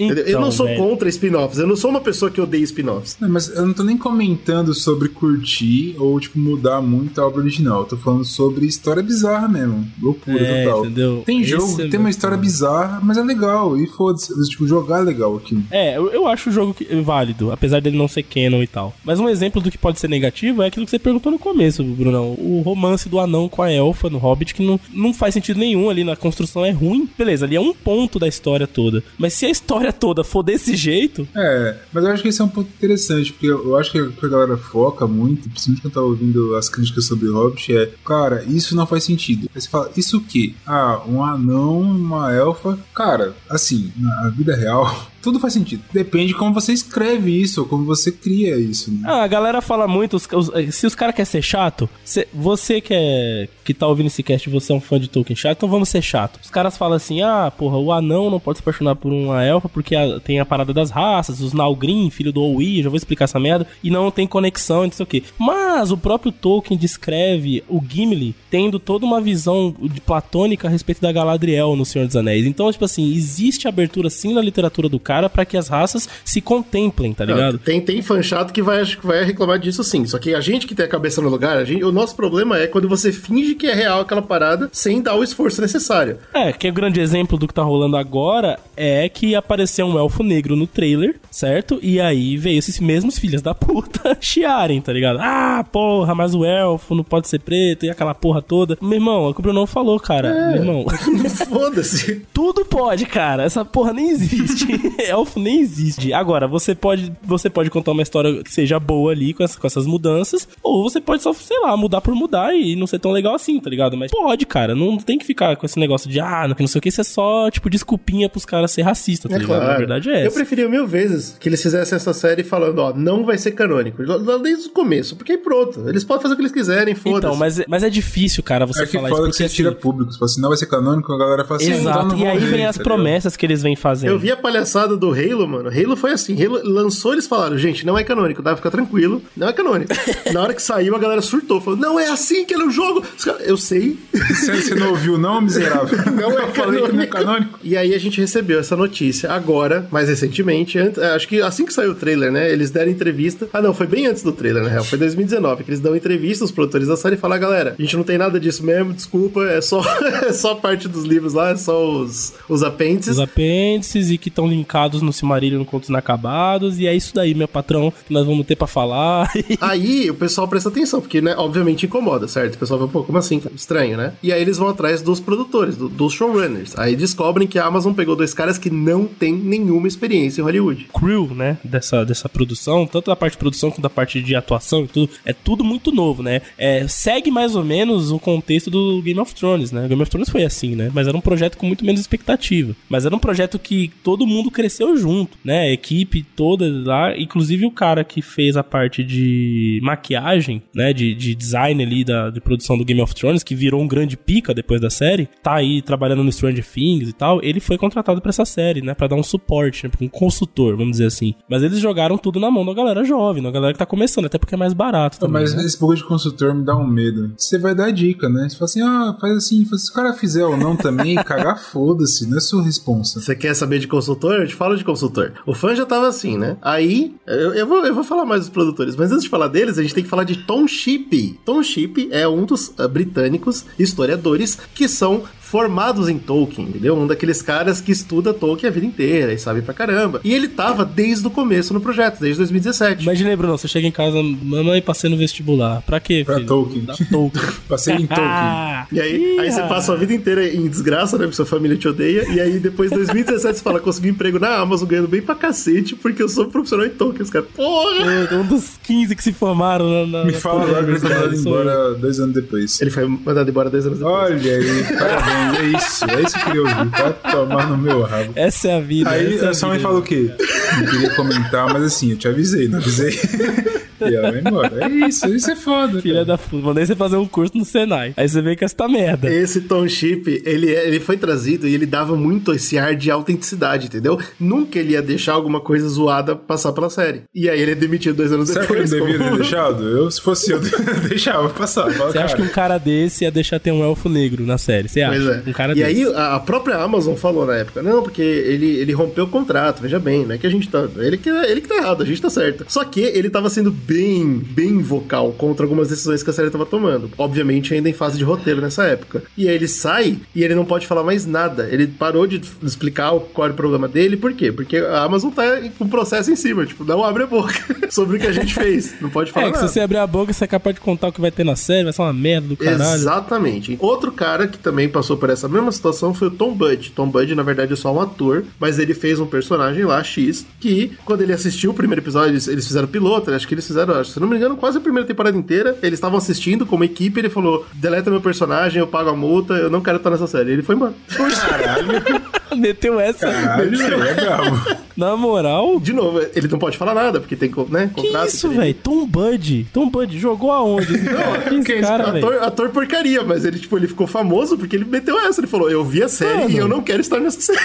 Entendeu? 0.00 0.24
eu 0.24 0.28
Então, 0.28 0.40
não 0.42 0.52
sou 0.52 0.66
velho. 0.66 0.78
contra 0.78 1.08
spin-offs, 1.08 1.58
eu 1.58 1.66
não 1.66 1.74
sou 1.76 1.90
uma 1.90 2.00
pessoa 2.00 2.30
que 2.30 2.40
odeia 2.40 2.62
spin-offs. 2.62 3.16
Mas 3.20 3.48
eu 3.48 3.66
não 3.66 3.74
tô 3.74 3.82
nem 3.82 3.96
comentando 3.98 4.72
sobre 4.72 5.08
curtir 5.08 5.96
ou, 5.98 6.18
tipo, 6.20 6.38
mudar 6.38 6.80
muito 6.80 7.20
a 7.20 7.26
obra 7.26 7.40
original. 7.40 7.80
Eu 7.80 7.86
tô 7.86 7.96
falando 7.96 8.24
sobre 8.24 8.64
história 8.66 9.02
bizarra 9.02 9.48
mesmo. 9.48 9.86
Loucura 10.00 10.38
É, 10.40 10.64
total. 10.64 10.84
entendeu? 10.84 11.22
Tem 11.26 11.40
Esse 11.40 11.50
jogo, 11.50 11.82
é 11.82 11.88
tem 11.88 11.98
uma 11.98 12.10
história 12.10 12.36
bom. 12.36 12.42
bizarra, 12.42 13.00
mas 13.02 13.16
é 13.18 13.22
legal. 13.24 13.76
E 13.76 13.86
foda-se, 13.88 14.32
tipo, 14.48 14.66
jogar 14.68 15.00
é 15.00 15.02
legal 15.02 15.36
aqui. 15.36 15.58
É, 15.70 15.96
eu, 15.96 16.08
eu 16.10 16.26
acho 16.28 16.50
o 16.50 16.52
jogo 16.58 16.74
que- 16.74 16.84
válido, 17.00 17.50
apesar 17.52 17.80
dele 17.80 17.96
não 17.96 18.08
ser 18.08 18.22
canon 18.22 18.62
e 18.62 18.66
tal. 18.66 18.94
Mas 19.04 19.20
um 19.20 19.28
exemplo 19.28 19.60
do 19.60 19.70
que 19.70 19.78
pode 19.78 19.98
ser 20.00 20.08
negativo 20.08 20.62
é 20.62 20.66
aquilo 20.66 20.84
que 20.84 20.90
você 20.90 20.98
perguntou 20.98 21.30
no 21.32 21.38
começo, 21.38 21.82
Brunão. 21.84 22.32
O 22.38 22.62
romance 22.64 23.08
do 23.08 23.18
anão 23.20 23.48
com 23.48 23.62
a 23.62 23.70
elfa 23.72 24.08
no 24.10 24.18
Hobbit, 24.18 24.54
que 24.54 24.62
não, 24.62 24.78
não 24.92 25.14
faz 25.14 25.34
sentido 25.34 25.58
nenhum 25.58 25.88
ali, 25.90 26.04
na 26.04 26.16
construção 26.16 26.64
é 26.64 26.70
ruim. 26.70 27.08
Beleza, 27.16 27.44
ali 27.46 27.56
é 27.56 27.60
um 27.60 27.72
ponto 27.74 28.18
da 28.18 28.26
história 28.28 28.66
toda. 28.66 29.02
Mas 29.16 29.34
se 29.34 29.46
a 29.46 29.50
história 29.50 29.92
toda 29.92 30.22
for 30.24 30.42
desse 30.42 30.76
jeito, 30.76 31.26
É, 31.34 31.76
mas 31.92 32.04
eu 32.04 32.10
acho 32.10 32.22
que 32.22 32.28
esse 32.28 32.40
é 32.40 32.44
um 32.44 32.48
ponto 32.48 32.68
interessante, 32.68 33.32
porque 33.32 33.46
eu 33.46 33.76
acho 33.76 33.90
que 33.92 33.98
a 33.98 34.28
galera 34.28 34.56
foca 34.56 35.06
muito, 35.06 35.48
principalmente 35.48 35.82
quando 35.82 35.94
tá 35.94 36.00
ouvindo 36.02 36.56
as 36.56 36.68
críticas 36.68 37.06
sobre 37.06 37.28
Hobbit, 37.28 37.76
é, 37.76 37.90
cara, 38.04 38.44
isso 38.48 38.74
não 38.76 38.86
faz 38.86 39.04
sentido. 39.04 39.48
Aí 39.54 39.60
você 39.60 39.68
fala, 39.68 39.90
isso 39.96 40.18
o 40.18 40.20
quê? 40.24 40.52
Ah, 40.66 41.00
um 41.08 41.22
anão, 41.22 41.80
uma 41.80 42.32
elfa. 42.34 42.78
Cara, 42.94 43.34
assim, 43.48 43.92
na 43.96 44.28
vida 44.30 44.54
real, 44.56 45.08
tudo 45.22 45.40
faz 45.40 45.52
sentido. 45.52 45.82
Depende 45.92 46.28
de 46.28 46.34
como 46.34 46.54
você 46.54 46.72
escreve 46.72 47.30
isso, 47.40 47.60
ou 47.62 47.66
como 47.66 47.84
você 47.84 48.10
cria 48.12 48.56
isso. 48.56 48.90
Né? 48.90 49.00
Ah, 49.04 49.22
a 49.22 49.26
galera 49.26 49.60
fala 49.60 49.86
muito, 49.88 50.14
os- 50.16 50.28
os- 50.32 50.74
se 50.74 50.86
os 50.86 50.94
caras 50.94 51.14
querem 51.14 51.30
ser 51.30 51.42
chato, 51.42 51.88
cê- 52.04 52.28
você 52.32 52.80
que 52.80 52.94
é 52.94 53.48
que 53.68 53.74
tá 53.74 53.86
ouvindo 53.86 54.06
esse 54.06 54.22
cast, 54.22 54.48
você 54.48 54.72
é 54.72 54.74
um 54.74 54.80
fã 54.80 54.98
de 54.98 55.08
Tolkien 55.08 55.36
chato, 55.36 55.58
então 55.58 55.68
vamos 55.68 55.90
ser 55.90 56.00
chato. 56.00 56.40
Os 56.42 56.48
caras 56.48 56.78
falam 56.78 56.96
assim, 56.96 57.20
ah, 57.20 57.52
porra, 57.56 57.76
o 57.76 57.92
anão 57.92 58.30
não 58.30 58.40
pode 58.40 58.58
se 58.58 58.62
apaixonar 58.62 58.94
por 58.96 59.12
uma 59.12 59.44
elfa 59.44 59.68
porque 59.68 59.94
a- 59.94 60.18
tem 60.20 60.40
a 60.40 60.46
parada 60.46 60.72
das 60.72 60.90
raças, 60.90 61.40
os 61.40 61.52
Nalgrim, 61.52 62.08
filho 62.08 62.32
do 62.32 62.40
Owi, 62.42 62.82
já 62.82 62.88
vou 62.88 62.96
explicar 62.96 63.24
essa 63.26 63.38
merda, 63.38 63.66
e 63.84 63.90
não 63.90 64.10
tem 64.10 64.26
conexão, 64.26 64.84
não 64.84 64.90
sei 64.92 65.04
o 65.04 65.06
quê. 65.06 65.22
Mas 65.38 65.90
o 65.90 65.98
próprio 65.98 66.32
Tolkien 66.32 66.78
descreve 66.78 67.62
o 67.68 67.78
Gimli 67.86 68.34
tendo 68.50 68.78
toda 68.78 69.04
uma 69.04 69.20
visão 69.20 69.74
de 69.82 70.00
platônica 70.00 70.66
a 70.66 70.70
respeito 70.70 71.02
da 71.02 71.12
Galadriel 71.12 71.76
no 71.76 71.84
Senhor 71.84 72.06
dos 72.06 72.16
Anéis. 72.16 72.46
Então, 72.46 72.72
tipo 72.72 72.84
assim, 72.86 73.12
existe 73.12 73.68
abertura 73.68 74.08
sim 74.08 74.32
na 74.32 74.40
literatura 74.40 74.88
do 74.88 74.98
cara 74.98 75.28
pra 75.28 75.44
que 75.44 75.56
as 75.58 75.68
raças 75.68 76.08
se 76.24 76.40
contemplem, 76.40 77.12
tá 77.12 77.24
ligado? 77.26 77.58
Tem, 77.58 77.80
tem 77.82 78.00
fã 78.00 78.22
chato 78.22 78.52
que 78.52 78.62
vai, 78.62 78.82
vai 79.02 79.24
reclamar 79.24 79.58
disso 79.58 79.84
sim. 79.84 80.06
Só 80.06 80.18
que 80.18 80.34
a 80.34 80.40
gente 80.40 80.66
que 80.66 80.74
tem 80.74 80.86
a 80.86 80.88
cabeça 80.88 81.20
no 81.20 81.28
lugar, 81.28 81.62
gente, 81.66 81.84
o 81.84 81.92
nosso 81.92 82.16
problema 82.16 82.58
é 82.58 82.66
quando 82.66 82.88
você 82.88 83.12
finge 83.12 83.54
que 83.58 83.66
é 83.66 83.74
real 83.74 84.00
aquela 84.00 84.22
parada 84.22 84.70
sem 84.72 85.02
dar 85.02 85.16
o 85.16 85.22
esforço 85.22 85.60
necessário. 85.60 86.18
É, 86.32 86.52
que 86.52 86.68
o 86.68 86.72
grande 86.72 87.00
exemplo 87.00 87.36
do 87.36 87.46
que 87.46 87.52
tá 87.54 87.62
rolando 87.62 87.96
agora 87.96 88.58
é 88.76 89.08
que 89.08 89.34
apareceu 89.34 89.86
um 89.86 89.98
elfo 89.98 90.22
negro 90.22 90.54
no 90.56 90.66
trailer, 90.66 91.16
certo? 91.30 91.78
E 91.82 92.00
aí 92.00 92.36
veio 92.36 92.58
esses 92.58 92.78
mesmos 92.80 93.18
filhos 93.18 93.42
da 93.42 93.54
puta 93.54 94.16
chiarem, 94.20 94.80
tá 94.80 94.92
ligado? 94.92 95.18
Ah, 95.20 95.64
porra, 95.70 96.14
mas 96.14 96.34
o 96.34 96.44
elfo 96.44 96.94
não 96.94 97.04
pode 97.04 97.28
ser 97.28 97.40
preto 97.40 97.84
e 97.84 97.90
aquela 97.90 98.14
porra 98.14 98.40
toda. 98.40 98.78
Meu 98.80 98.94
irmão, 98.94 99.26
é 99.26 99.28
o 99.30 99.34
que 99.34 99.40
o 99.40 99.42
Bruno 99.42 99.66
falou, 99.66 99.98
cara. 99.98 100.28
É. 100.28 100.52
Meu 100.52 100.56
irmão. 100.62 100.86
Foda-se. 101.48 102.26
Tudo 102.32 102.64
pode, 102.64 103.06
cara. 103.06 103.42
Essa 103.44 103.64
porra 103.64 103.92
nem 103.92 104.10
existe. 104.10 104.66
Elfo 104.98 105.38
nem 105.40 105.60
existe. 105.60 106.12
Agora, 106.12 106.46
você 106.46 106.74
pode, 106.74 107.12
você 107.22 107.48
pode 107.50 107.70
contar 107.70 107.92
uma 107.92 108.02
história 108.02 108.42
que 108.42 108.52
seja 108.52 108.78
boa 108.78 109.12
ali 109.12 109.32
com, 109.34 109.42
essa- 109.42 109.58
com 109.58 109.66
essas 109.66 109.86
mudanças, 109.86 110.48
ou 110.62 110.82
você 110.82 111.00
pode 111.00 111.22
só, 111.22 111.32
sei 111.32 111.58
lá, 111.60 111.76
mudar 111.76 112.00
por 112.00 112.14
mudar 112.14 112.54
e 112.54 112.76
não 112.76 112.86
ser 112.86 112.98
tão 112.98 113.10
legal 113.12 113.34
assim, 113.34 113.47
tá 113.58 113.70
ligado? 113.70 113.96
Mas 113.96 114.10
pode, 114.10 114.44
cara. 114.44 114.74
Não 114.74 114.98
tem 114.98 115.18
que 115.18 115.24
ficar 115.24 115.56
com 115.56 115.64
esse 115.64 115.78
negócio 115.78 116.10
de, 116.10 116.20
ah, 116.20 116.44
que 116.54 116.62
não 116.62 116.68
sei 116.68 116.78
o 116.78 116.82
que, 116.82 116.88
isso 116.90 117.00
é 117.00 117.04
só, 117.04 117.50
tipo, 117.50 117.70
desculpinha 117.70 118.28
pros 118.28 118.44
caras 118.44 118.70
ser 118.70 118.82
racistas, 118.82 119.30
tá 119.30 119.36
É 119.36 119.40
ligado? 119.40 119.56
claro. 119.58 119.72
Na 119.72 119.78
verdade 119.78 120.10
é 120.10 120.22
Eu 120.22 120.26
essa. 120.26 120.34
preferia 120.34 120.68
mil 120.68 120.86
vezes 120.86 121.36
que 121.40 121.48
eles 121.48 121.62
fizessem 121.62 121.96
essa 121.96 122.12
série 122.12 122.42
falando, 122.44 122.78
ó, 122.80 122.92
não 122.94 123.24
vai 123.24 123.38
ser 123.38 123.52
canônico. 123.52 124.02
Desde 124.42 124.68
o 124.68 124.70
começo. 124.72 125.16
Porque 125.16 125.32
aí 125.32 125.38
pronto. 125.38 125.88
Eles 125.88 126.04
podem 126.04 126.22
fazer 126.22 126.34
o 126.34 126.36
que 126.36 126.42
eles 126.42 126.52
quiserem, 126.52 126.94
foda-se. 126.94 127.18
Então, 127.18 127.36
mas, 127.36 127.62
mas 127.66 127.82
é 127.82 127.88
difícil, 127.90 128.42
cara, 128.42 128.66
você 128.66 128.82
É 128.82 128.86
que 128.86 128.92
falar 128.92 129.08
isso. 129.08 129.16
foda 129.16 129.28
que 129.30 129.36
Porque, 129.36 129.48
você 129.48 129.54
tira 129.54 129.70
assim, 129.70 129.78
público. 129.80 130.12
Se 130.12 130.22
assim, 130.24 130.40
não 130.40 130.48
vai 130.48 130.58
ser 130.58 130.66
canônico, 130.66 131.12
a 131.12 131.18
galera 131.18 131.44
fala 131.44 131.60
assim, 131.60 131.70
então 131.70 131.80
Exato. 131.80 132.06
não 132.08 132.18
E 132.18 132.26
aí 132.26 132.38
vem 132.38 132.66
as 132.66 132.76
tá 132.76 132.82
promessas 132.82 133.36
que 133.36 133.46
eles 133.46 133.62
vêm 133.62 133.76
fazendo. 133.76 134.10
Eu 134.10 134.18
vi 134.18 134.30
a 134.30 134.36
palhaçada 134.36 134.96
do 134.96 135.10
Halo, 135.12 135.46
mano. 135.46 135.68
Halo 135.70 135.96
foi 135.96 136.12
assim. 136.12 136.36
Halo 136.42 136.60
lançou, 136.64 137.12
eles 137.12 137.26
falaram, 137.26 137.56
gente, 137.56 137.86
não 137.86 137.96
é 137.96 138.02
canônico, 138.04 138.42
tá? 138.42 138.56
Fica 138.56 138.70
tranquilo. 138.70 139.22
Não 139.36 139.48
é 139.48 139.52
canônico. 139.52 139.92
Na 140.32 140.42
hora 140.42 140.54
que 140.54 140.62
saiu, 140.62 140.94
a 140.96 140.98
galera 140.98 141.22
surtou. 141.22 141.60
Falou, 141.60 141.78
não 141.78 141.98
é 141.98 142.08
assim 142.08 142.44
que 142.44 142.54
é 142.54 142.56
no 142.58 142.70
jogo. 142.70 143.04
Eu 143.44 143.56
sei. 143.56 143.96
Você, 144.12 144.52
você 144.60 144.74
não 144.74 144.90
ouviu, 144.90 145.16
não, 145.18 145.40
miserável? 145.40 145.96
Não 146.12 146.30
é 146.38 146.42
Eu 146.44 146.48
falei 146.54 146.82
que 146.82 146.92
não 146.92 147.02
é 147.02 147.06
canônico. 147.06 147.58
E 147.62 147.76
aí 147.76 147.94
a 147.94 147.98
gente 147.98 148.20
recebeu 148.20 148.58
essa 148.58 148.74
notícia 148.76 149.30
agora, 149.30 149.86
mais 149.90 150.08
recentemente, 150.08 150.78
ant- 150.78 150.98
acho 150.98 151.28
que 151.28 151.40
assim 151.40 151.64
que 151.64 151.72
saiu 151.72 151.92
o 151.92 151.94
trailer, 151.94 152.32
né? 152.32 152.50
Eles 152.50 152.70
deram 152.70 152.90
entrevista. 152.90 153.48
Ah, 153.52 153.62
não, 153.62 153.72
foi 153.72 153.86
bem 153.86 154.06
antes 154.06 154.22
do 154.22 154.32
trailer, 154.32 154.62
na 154.62 154.68
real. 154.68 154.84
Foi 154.84 154.98
2019, 154.98 155.64
que 155.64 155.70
eles 155.70 155.80
dão 155.80 155.94
entrevista, 155.94 156.44
os 156.44 156.50
produtores 156.50 156.88
da 156.88 156.96
série 156.96 157.14
e 157.14 157.18
falam, 157.18 157.36
"Ah, 157.36 157.40
galera, 157.40 157.74
a 157.78 157.82
gente 157.82 157.96
não 157.96 158.02
tem 158.04 158.18
nada 158.18 158.40
disso 158.40 158.64
mesmo, 158.64 158.92
desculpa, 158.92 159.44
é 159.44 159.60
só, 159.60 159.80
é 160.26 160.32
só 160.32 160.54
parte 160.54 160.88
dos 160.88 161.04
livros 161.04 161.34
lá, 161.34 161.50
é 161.50 161.56
só 161.56 161.88
os, 162.00 162.34
os 162.48 162.62
apêndices. 162.62 163.14
Os 163.14 163.20
apêndices 163.20 164.10
e 164.10 164.18
que 164.18 164.28
estão 164.28 164.48
linkados 164.48 165.02
no 165.02 165.12
Silmarillion 165.12 165.64
Contos 165.64 165.88
Inacabados. 165.88 166.78
E 166.78 166.86
é 166.86 166.94
isso 166.94 167.14
daí, 167.14 167.34
meu 167.34 167.48
patrão, 167.48 167.92
que 168.06 168.12
nós 168.12 168.26
vamos 168.26 168.46
ter 168.46 168.56
pra 168.56 168.66
falar. 168.66 169.30
Aí 169.60 170.10
o 170.10 170.14
pessoal 170.14 170.48
presta 170.48 170.68
atenção, 170.68 171.00
porque, 171.00 171.20
né, 171.20 171.34
obviamente 171.36 171.86
incomoda, 171.86 172.26
certo? 172.28 172.54
O 172.54 172.58
pessoal 172.58 172.80
vai, 172.80 172.88
pô, 172.88 173.02
como 173.04 173.17
assim? 173.18 173.40
cara? 173.40 173.54
Estranho, 173.54 173.96
né? 173.96 174.12
E 174.22 174.32
aí 174.32 174.40
eles 174.40 174.58
vão 174.58 174.68
atrás 174.68 175.02
dos 175.02 175.20
produtores, 175.20 175.76
do- 175.76 175.88
dos 175.88 176.12
showrunners. 176.12 176.78
Aí 176.78 176.96
descobrem 176.96 177.46
que 177.46 177.58
a 177.58 177.64
Amazon 177.66 177.92
pegou 177.92 178.16
dois 178.16 178.32
caras 178.34 178.58
que 178.58 178.70
não 178.70 179.04
têm 179.06 179.32
nenhuma 179.34 179.86
experiência 179.88 180.40
em 180.40 180.44
Hollywood. 180.44 180.88
crew, 180.92 181.26
né, 181.34 181.58
dessa, 181.64 182.04
dessa 182.04 182.28
produção, 182.28 182.86
tanto 182.86 183.06
da 183.06 183.16
parte 183.16 183.32
de 183.32 183.38
produção 183.38 183.70
quanto 183.70 183.82
da 183.82 183.90
parte 183.90 184.20
de 184.22 184.34
atuação 184.34 184.84
e 184.84 184.88
tudo, 184.88 185.10
é 185.24 185.32
tudo 185.32 185.62
muito 185.64 185.92
novo, 185.92 186.22
né? 186.22 186.42
É, 186.56 186.86
segue 186.88 187.30
mais 187.30 187.54
ou 187.54 187.64
menos 187.64 188.10
o 188.10 188.18
contexto 188.18 188.70
do 188.70 189.00
Game 189.02 189.18
of 189.20 189.34
Thrones, 189.34 189.72
né? 189.72 189.86
Game 189.88 190.00
of 190.00 190.10
Thrones 190.10 190.28
foi 190.28 190.44
assim, 190.44 190.74
né? 190.74 190.90
Mas 190.94 191.06
era 191.06 191.16
um 191.16 191.20
projeto 191.20 191.56
com 191.56 191.66
muito 191.66 191.84
menos 191.84 192.00
expectativa. 192.00 192.74
Mas 192.88 193.04
era 193.06 193.14
um 193.14 193.18
projeto 193.18 193.58
que 193.58 193.90
todo 194.02 194.26
mundo 194.26 194.50
cresceu 194.50 194.96
junto, 194.96 195.36
né? 195.44 195.60
A 195.68 195.72
equipe 195.72 196.22
toda 196.36 196.66
lá, 196.84 197.16
inclusive 197.18 197.66
o 197.66 197.70
cara 197.70 198.04
que 198.04 198.22
fez 198.22 198.56
a 198.56 198.62
parte 198.64 199.02
de 199.04 199.80
maquiagem, 199.82 200.62
né? 200.74 200.92
De, 200.92 201.14
de 201.14 201.34
design 201.34 201.82
ali 201.82 202.04
da 202.04 202.30
de 202.30 202.40
produção 202.40 202.76
do 202.78 202.84
Game 202.84 203.00
of 203.00 203.07
Thrones, 203.14 203.42
que 203.42 203.54
virou 203.54 203.80
um 203.80 203.88
grande 203.88 204.16
pica 204.16 204.54
depois 204.54 204.80
da 204.80 204.90
série, 204.90 205.28
tá 205.42 205.54
aí 205.54 205.82
trabalhando 205.82 206.24
no 206.24 206.32
Stranger 206.32 206.64
Things 206.64 207.08
e 207.08 207.12
tal. 207.12 207.40
Ele 207.42 207.60
foi 207.60 207.78
contratado 207.78 208.20
pra 208.20 208.30
essa 208.30 208.44
série, 208.44 208.82
né? 208.82 208.94
Pra 208.94 209.06
dar 209.06 209.16
um 209.16 209.22
suporte, 209.22 209.84
né? 209.86 209.90
Um 210.00 210.08
consultor, 210.08 210.76
vamos 210.76 210.92
dizer 210.92 211.06
assim. 211.06 211.34
Mas 211.48 211.62
eles 211.62 211.78
jogaram 211.78 212.16
tudo 212.18 212.38
na 212.40 212.50
mão 212.50 212.64
da 212.64 212.74
galera 212.74 213.04
jovem, 213.04 213.42
da 213.42 213.50
galera 213.50 213.72
que 213.72 213.78
tá 213.78 213.86
começando, 213.86 214.26
até 214.26 214.38
porque 214.38 214.54
é 214.54 214.58
mais 214.58 214.72
barato 214.72 215.18
também. 215.18 215.42
Mas 215.42 215.54
né? 215.54 215.64
esse 215.64 215.78
pouco 215.78 215.94
de 215.94 216.04
consultor 216.04 216.54
me 216.54 216.64
dá 216.64 216.76
um 216.76 216.86
medo. 216.86 217.32
Você 217.36 217.58
vai 217.58 217.74
dar 217.74 217.90
dica, 217.90 218.28
né? 218.28 218.48
Você 218.48 218.56
fala 218.56 218.64
assim, 218.64 218.82
ah, 218.82 219.16
faz 219.20 219.36
assim, 219.36 219.64
faz- 219.64 219.86
se 219.86 219.90
o 219.90 219.94
cara 219.94 220.12
fizer 220.12 220.44
ou 220.44 220.56
não 220.56 220.76
também, 220.76 221.14
cagar, 221.24 221.58
foda-se, 221.58 222.28
não 222.28 222.36
é 222.36 222.40
sua 222.40 222.62
responsa. 222.62 223.20
Você 223.20 223.34
quer 223.34 223.54
saber 223.54 223.78
de 223.78 223.86
consultor? 223.88 224.40
Eu 224.40 224.46
te 224.48 224.54
falo 224.54 224.76
de 224.76 224.84
consultor. 224.84 225.32
O 225.46 225.54
fã 225.54 225.74
já 225.74 225.86
tava 225.86 226.08
assim, 226.08 226.36
né? 226.36 226.56
Aí, 226.62 227.14
eu, 227.26 227.54
eu 227.54 227.66
vou, 227.66 227.84
eu 227.86 227.94
vou 227.94 228.04
falar 228.04 228.24
mais 228.24 228.42
dos 228.42 228.50
produtores, 228.50 228.96
mas 228.96 229.10
antes 229.10 229.24
de 229.24 229.30
falar 229.30 229.48
deles, 229.48 229.78
a 229.78 229.82
gente 229.82 229.94
tem 229.94 230.04
que 230.04 230.10
falar 230.10 230.24
de 230.24 230.36
Tom 230.44 230.66
Shippey. 230.66 231.38
Tom 231.44 231.62
Shippey 231.62 232.08
é 232.10 232.26
um 232.28 232.44
dos 232.44 232.72
ah, 232.78 232.88
britânicos 232.98 233.64
historiadores 233.78 234.58
que 234.74 234.88
são 234.88 235.22
formados 235.50 236.08
em 236.08 236.18
Tolkien, 236.18 236.68
entendeu? 236.68 236.96
Um 236.96 237.06
daqueles 237.06 237.40
caras 237.40 237.80
que 237.80 237.90
estuda 237.90 238.34
Tolkien 238.34 238.68
a 238.68 238.72
vida 238.72 238.84
inteira 238.86 239.32
e 239.32 239.38
sabe 239.38 239.62
pra 239.62 239.72
caramba. 239.72 240.20
E 240.22 240.32
ele 240.34 240.46
tava 240.48 240.84
desde 240.84 241.26
o 241.26 241.30
começo 241.30 241.72
no 241.72 241.80
projeto, 241.80 242.20
desde 242.20 242.36
2017. 242.38 243.02
Imagina 243.02 243.30
aí, 243.30 243.36
Bruno, 243.36 243.56
você 243.56 243.66
chega 243.66 243.86
em 243.86 243.90
casa, 243.90 244.22
mamãe, 244.22 244.82
passei 244.82 245.08
no 245.08 245.16
vestibular. 245.16 245.82
Pra 245.82 245.98
quê, 246.00 246.22
Pra 246.24 246.34
filho? 246.36 246.46
Tolkien. 246.46 246.84
Da 246.84 246.94
Tolkien. 247.10 247.44
Passei 247.68 247.94
em 247.94 248.06
Tolkien. 248.06 248.78
E 248.90 249.00
aí, 249.00 249.38
aí 249.40 249.50
você 249.52 249.60
passa 249.62 249.92
a 249.92 249.96
vida 249.96 250.14
inteira 250.14 250.48
em 250.48 250.66
desgraça, 250.66 251.16
né? 251.18 251.24
Porque 251.24 251.36
sua 251.36 251.44
família 251.44 251.76
te 251.76 251.86
odeia. 251.86 252.26
E 252.32 252.40
aí, 252.40 252.58
depois 252.58 252.88
de 252.90 252.96
2017, 252.96 253.58
você 253.58 253.62
fala: 253.62 253.80
consegui 253.80 254.08
um 254.08 254.12
emprego 254.12 254.38
na 254.38 254.56
Amazon 254.56 254.88
ganhando 254.88 255.08
bem 255.08 255.20
pra 255.20 255.34
cacete, 255.34 255.94
porque 255.94 256.22
eu 256.22 256.28
sou 256.28 256.46
profissional 256.46 256.86
em 256.86 256.90
Tolkien. 256.90 257.22
Os 257.22 257.28
caras, 257.30 257.48
porra! 257.54 258.34
um 258.34 258.46
dos 258.46 258.78
15 258.84 259.14
que 259.14 259.22
se 259.22 259.32
formaram 259.32 260.06
na. 260.06 260.20
na 260.20 260.24
Me 260.24 260.32
fala 260.32 260.62
agora 260.64 260.84
que 260.84 260.90
ele 260.92 261.00
foi 261.00 261.10
mandado 261.10 261.36
Sou 261.36 261.54
eu. 261.56 261.60
embora 261.62 261.94
dois 261.94 262.18
anos 262.20 262.34
depois. 262.34 262.80
Ele 262.80 262.90
foi 262.90 263.06
mandado 263.06 263.50
embora 263.50 263.68
dois 263.68 263.84
anos 263.86 263.98
depois. 263.98 264.16
Olha 264.16 264.56
aí, 264.56 264.84
parabéns, 264.98 265.37
é 265.38 265.62
isso, 265.76 266.04
é 266.10 266.22
isso 266.22 266.34
que 266.34 266.40
eu 266.40 266.44
queria 266.44 266.62
ouvir, 266.62 266.90
vai 266.90 267.12
tomar 267.32 267.66
no 267.68 267.78
meu 267.78 268.02
rabo. 268.02 268.32
Essa 268.34 268.68
é 268.68 268.76
a 268.76 268.80
vida. 268.80 269.10
Aí 269.10 269.34
essa 269.34 269.46
é 269.46 269.48
a 269.48 269.54
sua 269.54 269.68
mãe 269.70 269.78
fala 269.78 269.98
o 269.98 270.02
quê? 270.02 270.30
Não 270.78 270.86
queria 270.86 271.14
comentar, 271.14 271.72
mas 271.72 271.82
assim, 271.82 272.10
eu 272.12 272.16
te 272.16 272.28
avisei, 272.28 272.68
não 272.68 272.78
avisei? 272.78 273.18
E 274.00 274.14
ela 274.14 274.30
vai 274.30 274.40
embora. 274.40 274.84
É 274.84 274.88
isso, 275.08 275.28
isso 275.34 275.50
é 275.50 275.56
foda. 275.56 276.00
Filha 276.00 276.14
cara. 276.14 276.24
da 276.26 276.38
puta. 276.38 276.62
Mandei 276.64 276.86
você 276.86 276.94
fazer 276.96 277.16
um 277.16 277.26
curso 277.26 277.56
no 277.56 277.64
Senai. 277.64 278.12
Aí 278.16 278.28
você 278.28 278.40
vê 278.42 278.54
que 278.56 278.64
essa 278.64 278.88
merda. 278.88 279.32
Esse 279.32 279.62
Tom 279.62 279.86
Chip, 279.88 280.42
ele, 280.44 280.72
é- 280.74 280.86
ele 280.86 281.00
foi 281.00 281.16
trazido 281.16 281.66
e 281.66 281.74
ele 281.74 281.86
dava 281.86 282.14
muito 282.16 282.52
esse 282.52 282.78
ar 282.78 282.94
de 282.94 283.10
autenticidade, 283.10 283.86
entendeu? 283.86 284.18
Nunca 284.38 284.78
ele 284.78 284.92
ia 284.92 285.02
deixar 285.02 285.32
alguma 285.32 285.60
coisa 285.60 285.88
zoada 285.88 286.34
passar 286.36 286.72
pela 286.72 286.90
série. 286.90 287.22
E 287.34 287.48
aí 287.48 287.60
ele 287.60 287.72
é 287.72 287.74
demitido 287.74 288.16
dois 288.16 288.32
anos 288.32 288.48
Será 288.48 288.66
que 288.66 288.72
eu 288.72 288.76
depois. 288.84 288.90
não 288.92 289.06
devia 289.06 289.18
ter 289.30 289.36
deixado? 289.36 289.82
Eu, 289.88 290.10
se 290.10 290.20
fosse 290.20 290.50
eu, 290.52 290.60
deixava 291.08 291.48
passar. 291.50 291.90
Fala, 291.92 292.12
Você 292.12 292.18
acha 292.18 292.36
que 292.36 292.42
um 292.42 292.48
cara 292.48 292.78
desse 292.78 293.24
ia 293.24 293.30
deixar 293.30 293.58
ter 293.58 293.72
um 293.72 293.82
elfo 293.82 294.08
negro 294.08 294.44
na 294.44 294.58
série? 294.58 294.88
Você 294.88 295.00
acha? 295.02 295.20
Pois 295.20 295.36
é. 295.36 295.42
Um 295.50 295.52
cara 295.52 295.72
e 295.72 295.76
desse. 295.76 295.86
aí 296.06 296.12
a 296.14 296.38
própria 296.40 296.76
Amazon 296.76 297.14
falou 297.14 297.46
na 297.46 297.56
época, 297.56 297.82
não, 297.82 298.02
porque 298.02 298.22
ele, 298.22 298.66
ele 298.76 298.92
rompeu 298.92 299.24
o 299.24 299.28
contrato, 299.28 299.80
veja 299.82 299.98
bem, 299.98 300.24
não 300.26 300.34
é 300.34 300.38
que 300.38 300.46
a 300.46 300.50
gente 300.50 300.68
tá. 300.68 300.86
Ele 300.96 301.16
que, 301.16 301.28
ele 301.28 301.60
que 301.60 301.68
tá 301.68 301.76
errado, 301.76 302.02
a 302.02 302.06
gente 302.06 302.20
tá 302.20 302.30
certo. 302.30 302.64
Só 302.68 302.84
que 302.84 303.00
ele 303.00 303.30
tava 303.30 303.48
sendo 303.50 303.70
bem, 303.88 304.36
bem 304.50 304.82
vocal 304.82 305.32
contra 305.32 305.64
algumas 305.64 305.88
decisões 305.88 306.22
que 306.22 306.28
a 306.28 306.32
série 306.32 306.50
tava 306.50 306.66
tomando. 306.66 307.10
Obviamente, 307.16 307.72
ainda 307.72 307.88
em 307.88 307.92
fase 307.94 308.18
de 308.18 308.24
roteiro 308.24 308.60
nessa 308.60 308.84
época. 308.84 309.22
E 309.36 309.48
aí 309.48 309.54
ele 309.54 309.66
sai 309.66 310.18
e 310.34 310.44
ele 310.44 310.54
não 310.54 310.64
pode 310.66 310.86
falar 310.86 311.02
mais 311.02 311.24
nada. 311.24 311.66
Ele 311.72 311.86
parou 311.86 312.26
de 312.26 312.40
explicar 312.62 313.12
o- 313.12 313.20
qual 313.20 313.46
era 313.46 313.54
o 313.54 313.56
problema 313.56 313.88
dele, 313.88 314.16
por 314.16 314.32
quê? 314.34 314.52
Porque 314.52 314.76
a 314.76 315.02
Amazon 315.04 315.30
tá 315.30 315.42
com 315.78 315.84
um 315.84 315.88
processo 315.88 316.30
em 316.30 316.36
cima, 316.36 316.66
tipo, 316.66 316.84
não 316.84 317.02
abre 317.02 317.22
a 317.22 317.26
boca 317.26 317.54
sobre 317.90 318.18
o 318.18 318.20
que 318.20 318.26
a 318.26 318.32
gente 318.32 318.52
fez. 318.54 318.94
Não 319.00 319.08
pode 319.08 319.32
falar 319.32 319.46
É, 319.46 319.50
que 319.50 319.56
nada. 319.56 319.66
se 319.68 319.72
você 319.74 319.80
abrir 319.80 319.96
a 319.98 320.06
boca, 320.06 320.32
você 320.32 320.44
é 320.44 320.46
capaz 320.46 320.74
de 320.74 320.80
contar 320.82 321.08
o 321.08 321.12
que 321.12 321.20
vai 321.20 321.30
ter 321.30 321.44
na 321.44 321.56
série, 321.56 321.84
vai 321.84 321.92
ser 321.94 322.02
uma 322.02 322.12
merda 322.12 322.48
do 322.48 322.56
caralho. 322.56 322.94
Exatamente. 322.94 323.76
Outro 323.80 324.12
cara 324.12 324.46
que 324.46 324.58
também 324.58 324.88
passou 324.88 325.16
por 325.16 325.30
essa 325.30 325.48
mesma 325.48 325.72
situação 325.72 326.12
foi 326.12 326.28
o 326.28 326.30
Tom 326.30 326.52
Budge. 326.52 326.90
Tom 326.90 327.08
Budge, 327.08 327.34
na 327.34 327.42
verdade, 327.42 327.72
é 327.72 327.76
só 327.76 327.92
um 327.94 328.00
ator, 328.00 328.44
mas 328.60 328.78
ele 328.78 328.92
fez 328.92 329.18
um 329.20 329.26
personagem 329.26 329.84
lá, 329.84 330.02
X, 330.02 330.44
que 330.60 330.92
quando 331.04 331.22
ele 331.22 331.32
assistiu 331.32 331.70
o 331.70 331.74
primeiro 331.74 332.02
episódio, 332.02 332.32
eles, 332.32 332.48
eles 332.48 332.66
fizeram 332.66 332.86
piloto, 332.88 333.30
acho 333.30 333.46
que 333.46 333.54
eles 333.54 333.66
fizeram, 333.66 333.77
acho, 333.82 334.10
se 334.12 334.20
não 334.20 334.28
me 334.28 334.36
engano, 334.36 334.56
quase 334.56 334.78
a 334.78 334.80
primeira 334.80 335.06
temporada 335.06 335.36
inteira. 335.36 335.76
Eles 335.82 335.98
estavam 335.98 336.18
assistindo 336.18 336.66
como 336.66 336.84
equipe, 336.84 337.20
ele 337.20 337.30
falou: 337.30 337.66
deleta 337.74 338.10
meu 338.10 338.20
personagem, 338.20 338.80
eu 338.80 338.86
pago 338.86 339.10
a 339.10 339.16
multa, 339.16 339.54
eu 339.54 339.70
não 339.70 339.80
quero 339.80 339.98
estar 339.98 340.10
nessa 340.10 340.26
série. 340.26 340.52
Ele 340.52 340.62
foi 340.62 340.74
embora. 340.74 340.94
Meteu 342.56 342.98
essa. 342.98 343.30
caralho, 343.30 344.02
é 344.04 344.14
brabo. 344.14 344.78
Na 344.98 345.16
moral. 345.16 345.78
De 345.78 345.92
novo, 345.92 346.20
ele 346.34 346.48
não 346.48 346.58
pode 346.58 346.76
falar 346.76 346.92
nada, 346.92 347.20
porque 347.20 347.36
tem 347.36 347.52
né, 347.68 347.88
Que 347.94 348.02
contrato. 348.02 348.28
isso, 348.28 348.48
velho? 348.48 348.74
Tom 348.74 349.06
Buddy. 349.06 349.64
Tom 349.72 349.88
Buddy 349.88 350.18
jogou 350.18 350.50
aonde? 350.50 350.98
Cara? 350.98 351.60
Que 351.62 351.80
cara, 351.80 352.18
ator, 352.18 352.34
ator 352.42 352.68
porcaria, 352.70 353.22
mas 353.22 353.44
ele, 353.44 353.60
tipo, 353.60 353.76
ele 353.76 353.86
ficou 353.86 354.08
famoso 354.08 354.58
porque 354.58 354.74
ele 354.74 354.84
meteu 354.84 355.16
essa. 355.20 355.40
Ele 355.40 355.46
falou: 355.46 355.70
Eu 355.70 355.84
vi 355.84 356.02
a 356.02 356.08
série 356.08 356.38
Mano. 356.42 356.50
e 356.50 356.56
eu 356.56 356.66
não 356.66 356.82
quero 356.82 357.00
estar 357.00 357.20
nessa 357.20 357.40
série. 357.40 357.60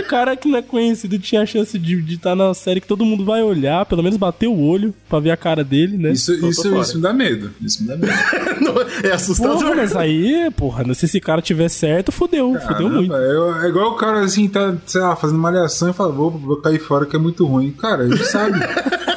O 0.00 0.04
cara 0.04 0.34
que 0.34 0.48
não 0.48 0.58
é 0.58 0.62
conhecido 0.62 1.16
tinha 1.18 1.42
a 1.42 1.46
chance 1.46 1.78
de 1.78 2.14
estar 2.14 2.34
na 2.34 2.52
série 2.54 2.80
que 2.80 2.88
todo 2.88 3.04
mundo 3.04 3.24
vai 3.24 3.40
olhar, 3.42 3.86
pelo 3.86 4.02
menos 4.02 4.18
bater 4.18 4.48
o 4.48 4.58
olho 4.60 4.92
pra 5.08 5.20
ver 5.20 5.30
a 5.30 5.36
cara 5.44 5.62
dele, 5.62 5.98
né? 5.98 6.12
Isso, 6.12 6.40
tô 6.40 6.48
isso, 6.48 6.74
isso 6.80 6.96
me 6.96 7.02
dá 7.02 7.12
medo. 7.12 7.50
Isso 7.60 7.82
me 7.82 7.88
dá 7.88 7.96
medo. 7.96 8.12
Não, 8.64 9.10
é 9.10 9.12
assustador. 9.12 9.58
Porra, 9.58 9.74
mas 9.74 9.94
aí, 9.94 10.50
porra, 10.56 10.94
se 10.94 11.04
esse 11.04 11.20
cara 11.20 11.42
tiver 11.42 11.68
certo, 11.68 12.10
fudeu, 12.10 12.54
fudeu 12.54 12.88
Caramba, 12.88 12.94
muito. 12.94 13.14
É, 13.14 13.66
é 13.66 13.68
igual 13.68 13.90
o 13.90 13.96
cara 13.96 14.20
assim, 14.20 14.48
tá, 14.48 14.74
sei 14.86 15.02
lá, 15.02 15.14
fazendo 15.14 15.38
malhação 15.38 15.90
e 15.90 15.92
fala, 15.92 16.12
vou, 16.12 16.30
vou 16.30 16.56
cair 16.62 16.78
fora 16.78 17.04
que 17.04 17.14
é 17.14 17.18
muito 17.18 17.44
ruim. 17.44 17.72
Cara, 17.72 18.04
ele 18.04 18.24
sabe. 18.24 18.58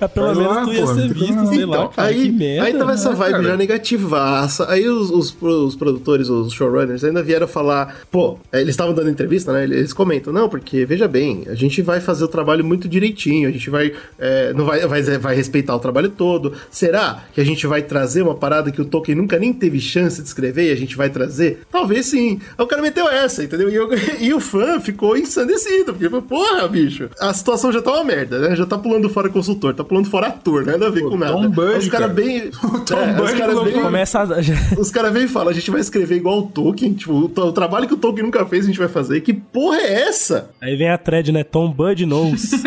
Mas 0.00 0.10
pelo 0.12 0.34
menos 0.34 0.56
lá, 0.56 0.64
tu 0.64 0.72
ia 0.72 0.80
porra, 0.82 0.94
ser 0.94 1.08
visto, 1.12 1.46
sei 1.48 1.58
Então, 1.58 1.68
lá, 1.82 1.88
cara, 1.88 2.08
aí, 2.08 2.22
que 2.22 2.30
merda. 2.32 2.64
aí 2.66 2.74
tava 2.74 2.92
essa 2.92 3.10
né, 3.10 3.14
vibe 3.16 3.30
cara? 3.32 3.44
já 3.44 3.56
negativaça. 3.56 4.70
Aí 4.70 4.88
os, 4.88 5.10
os, 5.10 5.36
os 5.42 5.76
produtores, 5.76 6.28
os 6.28 6.52
showrunners, 6.52 7.04
ainda 7.04 7.22
vieram 7.22 7.46
falar, 7.48 8.00
pô, 8.10 8.38
é, 8.52 8.60
eles 8.60 8.70
estavam 8.70 8.94
dando 8.94 9.10
entrevista, 9.10 9.52
né? 9.52 9.64
Eles 9.64 9.92
comentam, 9.92 10.32
não, 10.32 10.48
porque 10.48 10.84
veja 10.84 11.06
bem, 11.08 11.44
a 11.48 11.54
gente 11.54 11.82
vai 11.82 12.00
fazer 12.00 12.24
o 12.24 12.28
trabalho 12.28 12.64
muito 12.64 12.88
direitinho, 12.88 13.48
a 13.48 13.52
gente 13.52 13.68
vai, 13.70 13.92
é, 14.18 14.52
não 14.52 14.64
vai, 14.64 14.86
vai, 14.86 15.02
vai 15.18 15.34
respeitar 15.34 15.74
o 15.74 15.78
trabalho 15.80 16.08
todo. 16.10 16.52
Será 16.70 17.24
que 17.34 17.40
a 17.40 17.44
gente 17.44 17.66
vai 17.66 17.82
trazer 17.82 18.22
uma 18.22 18.34
parada 18.34 18.70
que 18.70 18.80
o 18.80 18.84
Tolkien 18.84 19.16
nunca 19.16 19.38
nem 19.38 19.52
teve 19.52 19.80
chance 19.80 20.20
de 20.22 20.28
escrever 20.28 20.68
e 20.68 20.72
a 20.72 20.76
gente 20.76 20.96
vai 20.96 21.10
trazer? 21.10 21.62
Talvez 21.70 22.06
sim. 22.06 22.40
Aí 22.56 22.64
o 22.64 22.68
cara 22.68 22.82
meteu 22.82 23.08
essa, 23.08 23.42
entendeu? 23.44 23.68
E, 23.70 23.74
eu- 23.74 23.88
e 24.20 24.32
o 24.34 24.40
fã 24.40 24.80
ficou 24.80 25.16
ensandecido, 25.16 25.92
porque, 25.92 26.08
falou, 26.08 26.22
porra, 26.22 26.68
bicho, 26.68 27.08
a 27.20 27.32
situação 27.32 27.72
já 27.72 27.82
tá 27.82 27.92
uma 27.92 28.04
merda, 28.04 28.38
né? 28.38 28.56
Já 28.56 28.66
tá 28.66 28.78
pulando 28.78 29.08
fora 29.08 29.28
consultor, 29.28 29.74
tá 29.74 29.84
pulando 29.90 30.08
fora 30.08 30.28
ator, 30.28 30.64
nada 30.64 30.86
a 30.86 30.90
ver 30.90 31.02
Pô, 31.02 31.10
com 31.10 31.16
nada. 31.18 31.32
Tom 31.32 31.50
Buddy, 31.50 31.78
os 31.78 31.88
caras 31.88 32.06
cara. 32.06 32.08
bem. 32.08 32.50
O 32.62 32.78
Tom 32.86 32.96
é, 32.96 33.10
os 33.10 33.16
Buddy 33.16 33.38
caras 33.38 33.54
pulou 33.54 33.64
bem. 33.64 33.82
Começa 33.82 34.20
a... 34.20 34.26
Os 34.78 34.90
caras 34.90 35.12
vêm 35.12 35.24
e 35.24 35.28
falam, 35.28 35.48
a 35.48 35.52
gente 35.52 35.70
vai 35.70 35.80
escrever 35.80 36.16
igual 36.16 36.38
o 36.38 36.42
Tolkien, 36.46 36.94
tipo, 36.94 37.12
o, 37.12 37.24
o 37.24 37.52
trabalho 37.52 37.88
que 37.88 37.94
o 37.94 37.96
Tolkien 37.96 38.24
nunca 38.24 38.46
fez, 38.46 38.64
a 38.64 38.68
gente 38.68 38.78
vai 38.78 38.88
fazer. 38.88 39.20
Que 39.20 39.32
porra 39.32 39.78
é 39.78 40.02
essa? 40.08 40.50
Aí 40.60 40.76
vem 40.76 40.88
a 40.88 40.96
thread, 40.96 41.32
né? 41.32 41.42
Tom 41.42 41.70
Bud 41.72 42.06
Knows. 42.06 42.50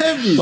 É, 0.00 0.14
bicho. 0.14 0.36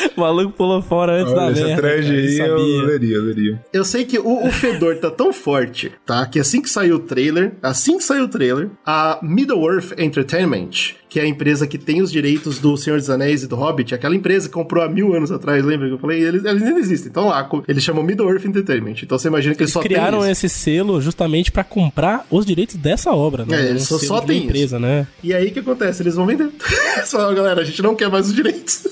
o 0.16 0.20
maluco 0.20 0.52
pulou 0.52 0.82
fora 0.82 1.20
antes 1.20 1.32
Olha, 1.32 1.46
da 1.46 1.50
essa 1.52 1.64
merda. 1.66 1.82
thread 1.82 2.02
cara, 2.06 2.18
aí 2.18 2.38
eu 2.38 2.58
sabia. 2.58 2.82
leria, 2.86 3.16
eu 3.16 3.22
leria. 3.24 3.64
Eu 3.72 3.84
sei 3.84 4.04
que 4.04 4.18
o, 4.18 4.46
o 4.46 4.50
fedor 4.50 4.96
tá 4.96 5.10
tão 5.10 5.32
forte, 5.32 5.92
tá? 6.06 6.24
Que 6.26 6.38
assim 6.38 6.60
que 6.62 6.70
saiu 6.70 6.96
o 6.96 7.00
trailer, 7.00 7.52
assim 7.62 7.96
que 7.98 8.04
saiu 8.04 8.24
o 8.24 8.28
trailer, 8.28 8.70
a 8.84 9.18
Middle-earth 9.22 9.92
Entertainment, 9.98 10.70
que 11.08 11.18
é 11.18 11.22
a 11.24 11.26
empresa 11.26 11.66
que 11.66 11.76
tem 11.78 12.00
os 12.00 12.10
direitos 12.12 12.58
do 12.58 12.76
Senhor 12.76 12.98
dos 12.98 13.10
Anéis 13.10 13.42
e 13.42 13.48
do 13.48 13.56
Hobbit, 13.56 13.94
aquela 13.94 14.14
empresa 14.14 14.48
que 14.48 14.54
comprou 14.54 14.82
há 14.84 14.88
mil 14.88 15.12
anos 15.14 15.32
atrás, 15.32 15.64
lembra 15.64 15.88
que 15.88 15.94
eu 15.94 15.98
falei? 15.98 16.22
Eles, 16.22 16.44
eles 16.44 16.62
ainda 16.62 16.78
existem. 16.78 17.10
Então 17.10 17.28
lá, 17.28 17.48
eles 17.66 17.82
chamam 17.82 18.02
Middle-earth 18.04 18.44
Entertainment. 18.44 18.94
Então 19.02 19.18
você 19.18 19.28
imagina 19.28 19.54
que 19.54 19.62
eles, 19.62 19.72
só 19.72 19.80
Criaram 19.80 20.18
isso. 20.20 20.46
esse 20.46 20.48
selo 20.48 21.00
justamente 21.00 21.50
pra 21.50 21.64
comprar 21.64 22.24
os 22.30 22.46
direitos 22.46 22.76
dessa 22.76 23.10
obra, 23.12 23.44
né? 23.44 23.60
É, 23.66 23.70
eles 23.70 23.82
só- 23.84 23.98
só 23.98 24.20
tem 24.20 24.44
empresa, 24.44 24.78
né? 24.78 25.06
E 25.22 25.34
aí 25.34 25.48
o 25.48 25.50
que 25.52 25.58
acontece? 25.58 26.02
Eles 26.02 26.14
vão 26.14 26.26
vender. 26.26 26.48
Eles 26.96 27.10
falam, 27.10 27.34
galera, 27.34 27.60
a 27.60 27.64
gente 27.64 27.82
não 27.82 27.94
quer 27.94 28.08
mais 28.10 28.28
os 28.28 28.34
direitos. 28.34 28.82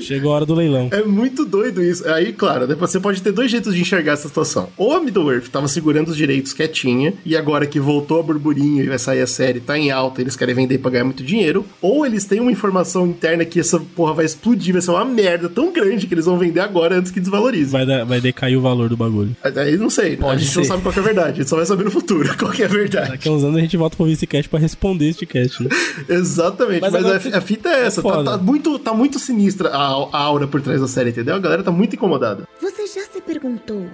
Chegou 0.00 0.32
a 0.32 0.36
hora 0.36 0.46
do 0.46 0.54
leilão. 0.54 0.88
É 0.92 1.02
muito 1.02 1.44
doido 1.44 1.82
isso. 1.82 2.06
Aí, 2.08 2.32
claro, 2.32 2.66
você 2.76 2.98
pode 3.00 3.22
ter 3.22 3.32
dois 3.32 3.50
jeitos 3.50 3.74
de 3.74 3.80
enxergar 3.80 4.12
essa 4.12 4.28
situação. 4.28 4.68
Ou 4.76 4.94
a 4.94 5.00
Middle-earth 5.00 5.48
tava 5.48 5.68
segurando 5.68 6.08
os 6.08 6.16
direitos 6.16 6.52
quietinha, 6.52 7.14
e 7.24 7.36
agora 7.36 7.66
que 7.66 7.80
voltou 7.80 8.20
a 8.20 8.22
burburinho 8.22 8.82
e 8.84 8.88
vai 8.88 8.98
sair 8.98 9.20
a 9.20 9.26
série, 9.26 9.60
tá 9.60 9.76
em 9.78 9.90
alta, 9.90 10.20
eles 10.20 10.36
querem 10.36 10.54
vender 10.54 10.78
pra 10.78 10.90
ganhar 10.90 11.04
muito 11.04 11.22
dinheiro. 11.22 11.64
Ou 11.80 12.04
eles 12.06 12.24
têm 12.24 12.40
uma 12.40 12.52
informação 12.52 13.06
interna 13.06 13.44
que 13.44 13.60
essa 13.60 13.78
porra 13.94 14.14
vai 14.14 14.24
explodir, 14.24 14.72
vai 14.72 14.82
ser 14.82 14.90
uma 14.90 15.04
merda 15.04 15.48
tão 15.48 15.72
grande 15.72 16.06
que 16.06 16.14
eles 16.14 16.24
vão 16.26 16.38
vender 16.38 16.60
agora 16.60 16.96
antes 16.96 17.10
que 17.10 17.20
desvalorize. 17.20 17.70
Vai, 17.70 17.86
dar- 17.86 18.04
vai 18.04 18.20
decair 18.20 18.56
o 18.58 18.60
valor 18.60 18.88
do 18.88 18.96
bagulho. 18.96 19.36
Aí 19.42 19.76
não 19.76 19.90
sei, 19.90 20.16
Pode 20.16 20.36
a 20.36 20.38
gente 20.38 20.56
não 20.56 20.62
ser. 20.64 20.68
sabe 20.68 20.82
qual 20.82 20.94
é 20.94 20.98
a 20.98 21.02
verdade, 21.02 21.30
a 21.30 21.34
gente 21.36 21.48
só 21.48 21.56
vai 21.56 21.66
saber 21.66 21.84
no 21.84 21.90
futuro 21.90 22.28
qual 22.38 22.50
que 22.50 22.62
é 22.62 22.66
a 22.66 22.68
verdade. 22.68 23.10
Daqui 23.10 23.28
a 23.28 23.32
uns 23.32 23.42
anos 23.44 23.56
a 23.56 23.60
gente 23.60 23.76
volta 23.76 23.96
pro 23.96 24.06
Vicecast 24.06 24.48
pra 24.48 24.58
responder 24.58 25.08
este 25.08 25.26
cast, 25.26 25.62
né? 25.62 25.68
Exatamente, 26.08 26.80
Mas 26.80 26.92
mas, 26.92 27.06
a, 27.06 27.38
a 27.38 27.40
fita 27.40 27.68
é 27.68 27.86
essa, 27.86 28.02
tá, 28.02 28.22
tá 28.24 28.36
muito, 28.38 28.78
tá 28.78 28.92
muito 28.92 29.18
sinistra 29.18 29.70
a, 29.78 30.08
a 30.12 30.22
aura 30.22 30.46
por 30.46 30.60
trás 30.60 30.80
da 30.80 30.88
série, 30.88 31.10
entendeu? 31.10 31.36
A 31.36 31.38
galera 31.38 31.62
tá 31.62 31.70
muito 31.70 31.94
incomodada. 31.94 32.48
Você 32.60 32.86
já 32.86 33.02
se 33.02 33.20
perguntou 33.20 33.86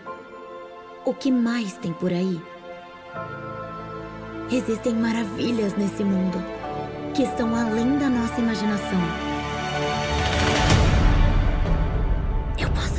o 1.04 1.12
que 1.12 1.30
mais 1.30 1.74
tem 1.74 1.92
por 1.92 2.10
aí? 2.10 2.40
Existem 4.50 4.94
maravilhas 4.94 5.74
nesse 5.76 6.02
mundo 6.02 6.38
que 7.14 7.22
estão 7.22 7.54
além 7.54 7.98
da 7.98 8.08
nossa 8.08 8.40
imaginação. 8.40 9.00
Eu 12.58 12.70
posso 12.70 12.93